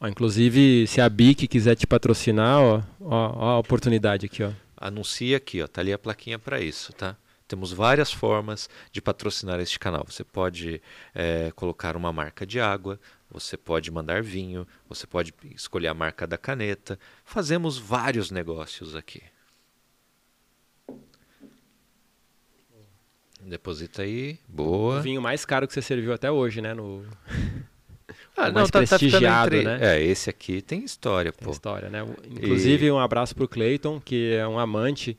Ó, 0.00 0.06
inclusive, 0.06 0.86
se 0.86 1.00
a 1.00 1.08
BIC 1.08 1.48
quiser 1.48 1.74
te 1.74 1.86
patrocinar, 1.86 2.60
ó, 2.60 2.82
ó, 3.00 3.32
ó 3.36 3.48
a 3.50 3.58
oportunidade 3.58 4.26
aqui, 4.26 4.42
ó. 4.42 4.52
Anuncia 4.76 5.36
aqui, 5.36 5.62
ó, 5.62 5.66
tá 5.66 5.80
ali 5.80 5.92
a 5.92 5.98
plaquinha 5.98 6.38
para 6.38 6.60
isso, 6.60 6.92
tá? 6.92 7.16
Temos 7.48 7.72
várias 7.72 8.12
formas 8.12 8.68
de 8.92 9.00
patrocinar 9.00 9.58
este 9.58 9.78
canal. 9.78 10.04
Você 10.06 10.22
pode 10.22 10.82
é, 11.14 11.50
colocar 11.56 11.96
uma 11.96 12.12
marca 12.12 12.46
de 12.46 12.60
água, 12.60 13.00
você 13.30 13.56
pode 13.56 13.90
mandar 13.90 14.22
vinho, 14.22 14.66
você 14.88 15.06
pode 15.06 15.34
escolher 15.54 15.88
a 15.88 15.94
marca 15.94 16.26
da 16.26 16.38
caneta. 16.38 16.98
Fazemos 17.24 17.76
vários 17.78 18.30
negócios 18.30 18.96
aqui. 18.96 19.22
Deposita 23.40 24.02
aí. 24.02 24.38
Boa. 24.48 24.98
O 24.98 25.02
vinho 25.02 25.22
mais 25.22 25.44
caro 25.44 25.66
que 25.66 25.72
você 25.72 25.82
serviu 25.82 26.12
até 26.12 26.30
hoje, 26.30 26.60
né? 26.60 26.74
No... 26.74 27.04
Ah, 28.36 28.44
o 28.44 28.46
não, 28.46 28.54
mais 28.54 28.70
tá, 28.70 28.80
tá 28.80 28.86
prestigiado, 28.98 29.56
entre... 29.56 29.64
né? 29.68 29.96
É, 29.96 30.02
esse 30.02 30.30
aqui 30.30 30.62
tem 30.62 30.84
história, 30.84 31.32
Tem 31.32 31.44
pô. 31.44 31.50
história, 31.50 31.90
né? 31.90 32.06
Inclusive, 32.30 32.88
um 32.90 32.98
abraço 32.98 33.34
pro 33.34 33.48
Clayton, 33.48 34.00
que 34.00 34.32
é 34.32 34.46
um 34.46 34.58
amante. 34.58 35.18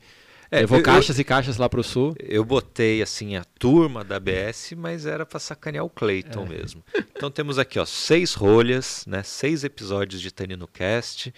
É, 0.50 0.60
Levou 0.60 0.78
eu- 0.78 0.82
caixas 0.84 1.18
e 1.18 1.22
caixas 1.24 1.56
lá 1.58 1.68
pro 1.68 1.82
sul. 1.84 2.14
Eu 2.18 2.44
botei 2.44 3.00
assim 3.02 3.36
a 3.36 3.44
turma 3.44 4.02
da 4.02 4.18
BS, 4.18 4.74
mas 4.74 5.06
era 5.06 5.24
para 5.24 5.38
sacanear 5.38 5.84
o 5.84 5.90
Clayton 5.90 6.44
mesmo. 6.44 6.82
Então 7.16 7.30
temos 7.30 7.56
aqui 7.58 7.78
ó 7.78 7.84
seis 7.84 8.34
rolhas, 8.34 9.06
né? 9.06 9.22
Seis 9.22 9.62
episódios 9.62 10.20
de 10.20 10.32
Tanino 10.32 10.66
Cast 10.66 11.32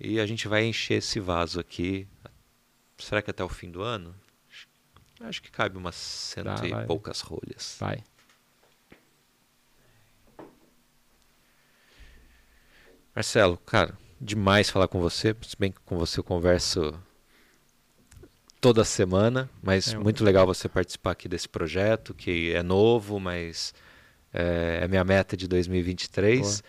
e 0.00 0.18
a 0.18 0.26
gente 0.26 0.48
vai 0.48 0.64
encher 0.64 0.94
esse 0.98 1.20
vaso 1.20 1.60
aqui. 1.60 2.08
Será 2.98 3.22
que 3.22 3.30
até 3.30 3.44
o 3.44 3.48
fim 3.48 3.70
do 3.70 3.80
ano? 3.80 4.12
Acho- 5.20 5.40
que 5.42 5.50
cabe 5.52 5.76
umas 5.76 5.94
cento 5.94 6.44
Dá, 6.46 6.66
e 6.66 6.70
vai. 6.70 6.84
poucas 6.86 7.20
rolhas. 7.20 7.76
Vai. 7.78 8.02
Marcelo, 13.14 13.56
cara, 13.58 13.96
demais 14.20 14.70
falar 14.70 14.88
com 14.88 15.00
você. 15.00 15.34
Se 15.42 15.56
bem 15.58 15.72
que 15.72 15.80
com 15.80 15.98
você 15.98 16.20
eu 16.20 16.24
converso 16.24 16.98
toda 18.60 18.84
semana, 18.84 19.48
mas 19.62 19.92
É, 19.92 19.98
muito 19.98 20.24
legal 20.24 20.46
você 20.46 20.68
participar 20.68 21.12
aqui 21.12 21.28
desse 21.28 21.48
projeto, 21.48 22.14
que 22.14 22.52
é 22.52 22.62
novo, 22.62 23.18
mas 23.20 23.72
é, 24.32 24.80
é 24.82 24.88
minha 24.88 25.04
meta 25.04 25.36
de 25.36 25.46
2023. 25.48 26.62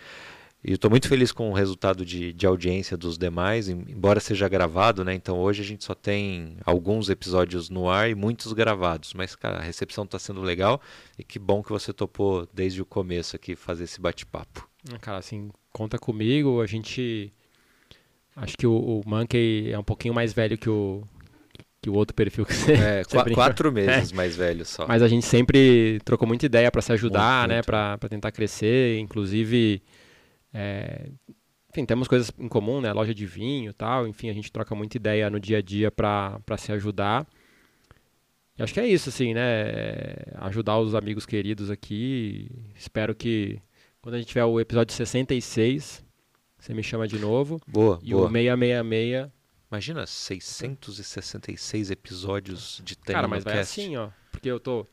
E 0.61 0.71
eu 0.71 0.75
estou 0.75 0.91
muito 0.91 1.07
feliz 1.07 1.31
com 1.31 1.49
o 1.49 1.53
resultado 1.53 2.05
de, 2.05 2.33
de 2.33 2.45
audiência 2.45 2.97
dos 2.97 3.17
demais, 3.17 3.69
em- 3.69 3.85
embora 3.87 4.19
seja 4.19 4.47
gravado, 4.49 5.05
né? 5.05 5.13
Então 5.13 5.39
hoje 5.39 5.61
a 5.61 5.65
gente 5.65 5.85
só 5.85 5.95
tem 5.95 6.57
alguns 6.65 7.09
episódios 7.09 7.69
no 7.69 7.89
ar 7.89 8.09
e 8.09 8.15
muitos 8.15 8.51
gravados. 8.51 9.13
Mas, 9.13 9.35
cara, 9.37 9.59
a 9.59 9.61
recepção 9.61 10.03
está 10.03 10.19
sendo 10.19 10.41
legal 10.41 10.81
e 11.17 11.23
que 11.23 11.39
bom 11.39 11.63
que 11.63 11.69
você 11.71 11.93
topou 11.93 12.45
desde 12.53 12.81
o 12.81 12.85
começo 12.85 13.37
aqui 13.37 13.55
fazer 13.55 13.85
esse 13.85 14.01
bate-papo. 14.01 14.67
Cara, 14.99 15.17
assim, 15.19 15.49
conta 15.71 15.97
comigo. 15.97 16.59
A 16.61 16.67
gente. 16.67 17.31
Acho 18.35 18.57
que 18.57 18.67
o, 18.67 18.73
o 18.73 19.01
Monkey 19.05 19.71
é 19.71 19.79
um 19.79 19.83
pouquinho 19.83 20.13
mais 20.13 20.33
velho 20.33 20.57
que 20.57 20.69
o, 20.69 21.03
que 21.81 21.89
o 21.89 21.93
outro 21.93 22.13
perfil 22.15 22.45
que 22.45 22.53
você. 22.53 22.73
É, 22.73 23.03
você 23.07 23.33
quatro 23.33 23.71
meses 23.71 24.11
mais 24.11 24.35
velho 24.35 24.65
só. 24.65 24.85
Mas 24.87 25.01
a 25.01 25.07
gente 25.07 25.25
sempre 25.25 25.99
trocou 26.03 26.27
muita 26.27 26.45
ideia 26.45 26.71
para 26.71 26.81
se 26.81 26.91
ajudar, 26.91 27.47
Muito, 27.47 27.55
né? 27.57 27.61
pra 27.63 27.97
tentar 28.09 28.31
crescer. 28.31 28.99
Inclusive, 28.99 29.81
é, 30.53 31.09
enfim, 31.71 31.85
temos 31.85 32.07
coisas 32.07 32.31
em 32.37 32.47
comum, 32.47 32.81
né? 32.81 32.91
Loja 32.91 33.13
de 33.13 33.25
vinho 33.25 33.69
e 33.71 33.73
tal. 33.73 34.07
Enfim, 34.07 34.29
a 34.29 34.33
gente 34.33 34.51
troca 34.51 34.73
muita 34.75 34.97
ideia 34.97 35.29
no 35.29 35.39
dia 35.39 35.59
a 35.59 35.61
dia 35.61 35.89
para 35.91 36.39
se 36.57 36.71
ajudar. 36.71 37.25
E 38.57 38.63
acho 38.63 38.73
que 38.73 38.79
é 38.79 38.87
isso, 38.87 39.07
assim, 39.07 39.33
né? 39.33 39.41
É, 39.41 40.33
Ajudar 40.39 40.77
os 40.79 40.93
amigos 40.93 41.25
queridos 41.25 41.71
aqui. 41.71 42.51
Espero 42.75 43.15
que 43.15 43.59
quando 44.01 44.15
a 44.15 44.17
gente 44.17 44.27
tiver 44.27 44.43
o 44.43 44.59
episódio 44.59 44.93
66, 44.93 46.03
você 46.57 46.73
me 46.73 46.83
chama 46.83 47.07
de 47.07 47.17
novo. 47.17 47.61
Boa, 47.65 47.99
E 48.03 48.11
boa. 48.11 48.27
o 48.27 48.31
666. 48.31 49.29
Imagina 49.71 50.05
666 50.05 51.91
episódios 51.91 52.81
de 52.83 52.95
Tanino 52.95 53.13
Cara, 53.17 53.27
mas 53.27 53.43
vai 53.43 53.55
Cast. 53.55 53.79
assim, 53.81 53.95
ó. 53.97 54.09
Porque 54.31 54.49
eu 54.49 54.59
tô. 54.59 54.85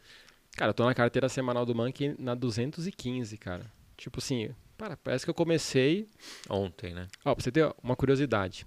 Cara, 0.57 0.71
eu 0.71 0.75
tô 0.75 0.85
na 0.85 0.95
carteira 0.95 1.29
semanal 1.29 1.65
do 1.67 1.75
Monkey 1.75 2.15
na 2.19 2.35
215, 2.35 3.37
cara. 3.37 3.71
Tipo 3.97 4.19
assim, 4.19 4.51
para, 4.77 4.97
parece 4.97 5.25
que 5.25 5.31
eu 5.31 5.35
comecei. 5.35 6.07
Ontem, 6.49 6.95
né? 6.95 7.09
Ó, 7.25 7.35
pra 7.35 7.43
você 7.43 7.51
ter 7.51 7.73
uma 7.83 7.97
curiosidade. 7.97 8.67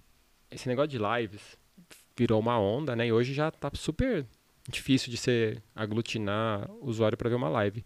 Esse 0.52 0.68
negócio 0.68 0.90
de 0.90 0.98
lives 0.98 1.42
virou 2.18 2.40
uma 2.40 2.60
onda, 2.60 2.96
né? 2.96 3.08
E 3.08 3.12
hoje 3.12 3.34
já 3.34 3.52
tá 3.52 3.70
super 3.74 4.26
difícil 4.68 5.10
de 5.12 5.18
você 5.18 5.62
aglutinar 5.76 6.70
usuário 6.82 7.18
pra 7.18 7.30
ver 7.30 7.36
uma 7.36 7.50
live. 7.50 7.84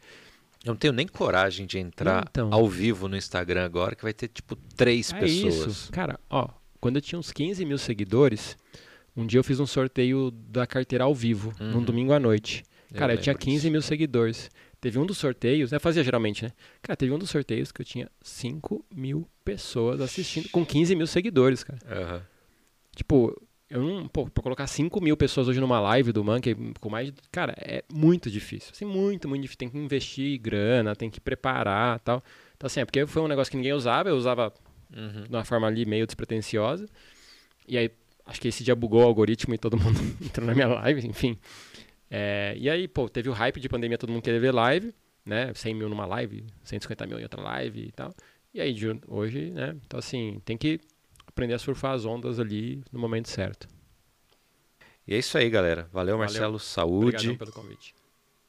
Eu 0.63 0.69
não 0.69 0.77
tenho 0.77 0.93
nem 0.93 1.07
coragem 1.07 1.65
de 1.65 1.77
entrar 1.77 2.25
Então. 2.29 2.53
ao 2.53 2.67
vivo 2.69 3.09
no 3.09 3.17
Instagram 3.17 3.65
agora, 3.65 3.95
que 3.95 4.03
vai 4.03 4.13
ter 4.13 4.29
tipo 4.29 4.55
três 4.55 5.11
é 5.11 5.19
pessoas. 5.19 5.55
isso. 5.67 5.91
Cara, 5.91 6.17
ó, 6.29 6.47
quando 6.84 6.97
eu 6.97 7.01
tinha 7.01 7.18
uns 7.18 7.31
15 7.31 7.64
mil 7.65 7.77
seguidores, 7.77 8.57
um 9.15 9.26
dia 9.26 9.39
eu 9.39 9.43
fiz 9.43 9.57
um 9.60 9.65
sorteio 9.65 10.30
da 10.31 10.68
carteira 10.68 11.05
ao 11.05 11.15
vivo, 11.15 11.53
num 11.60 11.77
Uhum. 11.77 11.84
domingo 11.84 12.11
à 12.11 12.19
noite. 12.19 12.61
Cara, 12.93 13.14
eu, 13.14 13.18
tinha 13.18 13.31
lembro 13.34 13.45
15 13.45 13.57
disso. 13.61 13.72
mil 13.72 13.81
seguidores. 13.81 14.51
Teve 14.81 14.99
um 14.99 15.05
dos 15.05 15.18
sorteios, 15.18 15.72
né? 15.72 15.80
Fazia 15.80 16.03
geralmente, 16.03 16.43
né? 16.43 16.51
Cara, 16.81 16.97
teve 16.97 17.11
um 17.14 17.18
dos 17.18 17.30
sorteios 17.30 17.72
que 17.72 17.81
eu 17.81 17.85
tinha 17.85 18.11
5 18.22 18.84
mil 18.93 19.26
pessoas 19.45 20.01
assistindo, 20.01 20.49
com 20.49 20.65
15 20.65 20.93
mil 20.93 21.07
seguidores, 21.07 21.64
cara. 21.64 21.80
Aham. 21.89 22.22
Tipo, 22.95 23.41
eu 23.69 23.81
não. 23.81 24.07
Pô, 24.10 24.27
pra 24.30 24.43
colocar 24.43 24.68
5 24.68 24.99
mil 25.01 25.15
pessoas 25.15 25.47
hoje 25.47 25.60
numa 25.61 25.80
live 25.80 26.11
do 26.11 26.22
Monkey 26.23 26.53
com 26.81 26.89
mais. 26.89 27.11
Cara, 27.31 27.55
é 27.57 27.84
muito 27.91 28.30
difícil. 28.30 28.72
Assim, 28.73 28.85
muito, 28.85 29.27
muito 29.30 29.41
difícil. 29.41 29.57
Tem 29.60 29.69
que 29.69 29.77
investir 29.77 30.38
grana, 30.38 30.95
tem 30.95 31.10
que 31.10 31.22
preparar 31.22 31.99
tal. 32.01 32.22
Então, 32.57 32.68
assim, 32.68 32.81
é 32.81 32.85
porque 32.85 33.05
foi 33.07 33.22
um 33.22 33.27
negócio 33.27 33.49
que 33.49 33.57
ninguém 33.57 33.73
usava, 33.73 34.10
eu 34.10 34.15
usava 34.18 34.53
Uhum. 34.95 35.24
de 35.24 35.30
uma 35.30 35.44
forma 35.44 35.68
ali 35.68 35.86
meio 35.86 36.06
despretensiosa. 36.06 36.88
E 37.68 37.78
aí, 37.78 37.91
acho 38.26 38.40
que 38.40 38.48
esse 38.48 38.64
dia 38.64 38.76
bugou 38.76 39.02
o 39.02 39.06
algoritmo 39.06 39.53
e 39.53 39.57
todo 39.57 39.78
mundo 39.78 39.99
entrou 40.22 40.45
na 40.45 40.53
minha 40.53 40.68
live, 40.68 41.07
enfim. 41.07 41.38
É, 42.10 42.53
e 42.57 42.70
aí, 42.70 42.88
pô, 42.88 43.10
teve 43.10 43.30
o 43.30 43.34
hype 43.34 43.60
de 43.60 43.68
pandemia, 43.68 43.98
todo 43.98 44.11
mundo 44.11 44.22
queria 44.22 44.40
ver 44.40 44.52
live, 44.52 44.94
né? 45.26 45.53
100 45.53 45.74
mil 45.74 45.90
numa 45.90 46.06
live, 46.06 46.45
150 46.64 47.07
mil 47.07 47.20
em 47.20 47.24
outra 47.24 47.41
live 47.41 47.88
e 47.88 47.91
tal. 47.91 48.14
E 48.53 48.61
aí, 48.61 48.74
de 48.74 48.88
hoje, 49.07 49.49
né? 49.49 49.76
Então, 49.86 49.98
assim, 49.98 50.40
tem 50.45 50.57
que 50.57 50.80
aprender 51.26 51.56
a 51.56 51.60
surfar 51.60 51.94
as 51.94 52.06
ondas 52.06 52.40
ali 52.40 52.84
no 52.91 52.99
momento 52.99 53.30
certo. 53.30 53.68
E 55.07 55.14
é 55.14 55.18
isso 55.18 55.38
aí, 55.38 55.49
galera. 55.49 55.90
Valeu, 55.91 56.18
Valeu. 56.18 56.20
Marcelo. 56.20 56.60
Saúde. 56.60 57.07
Obrigadão 57.07 57.38
pelo 57.38 57.52
convite. 57.52 57.95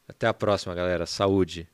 Até 0.07 0.27
a 0.27 0.35
próxima, 0.35 0.75
galera. 0.75 1.07
Saúde. 1.07 1.66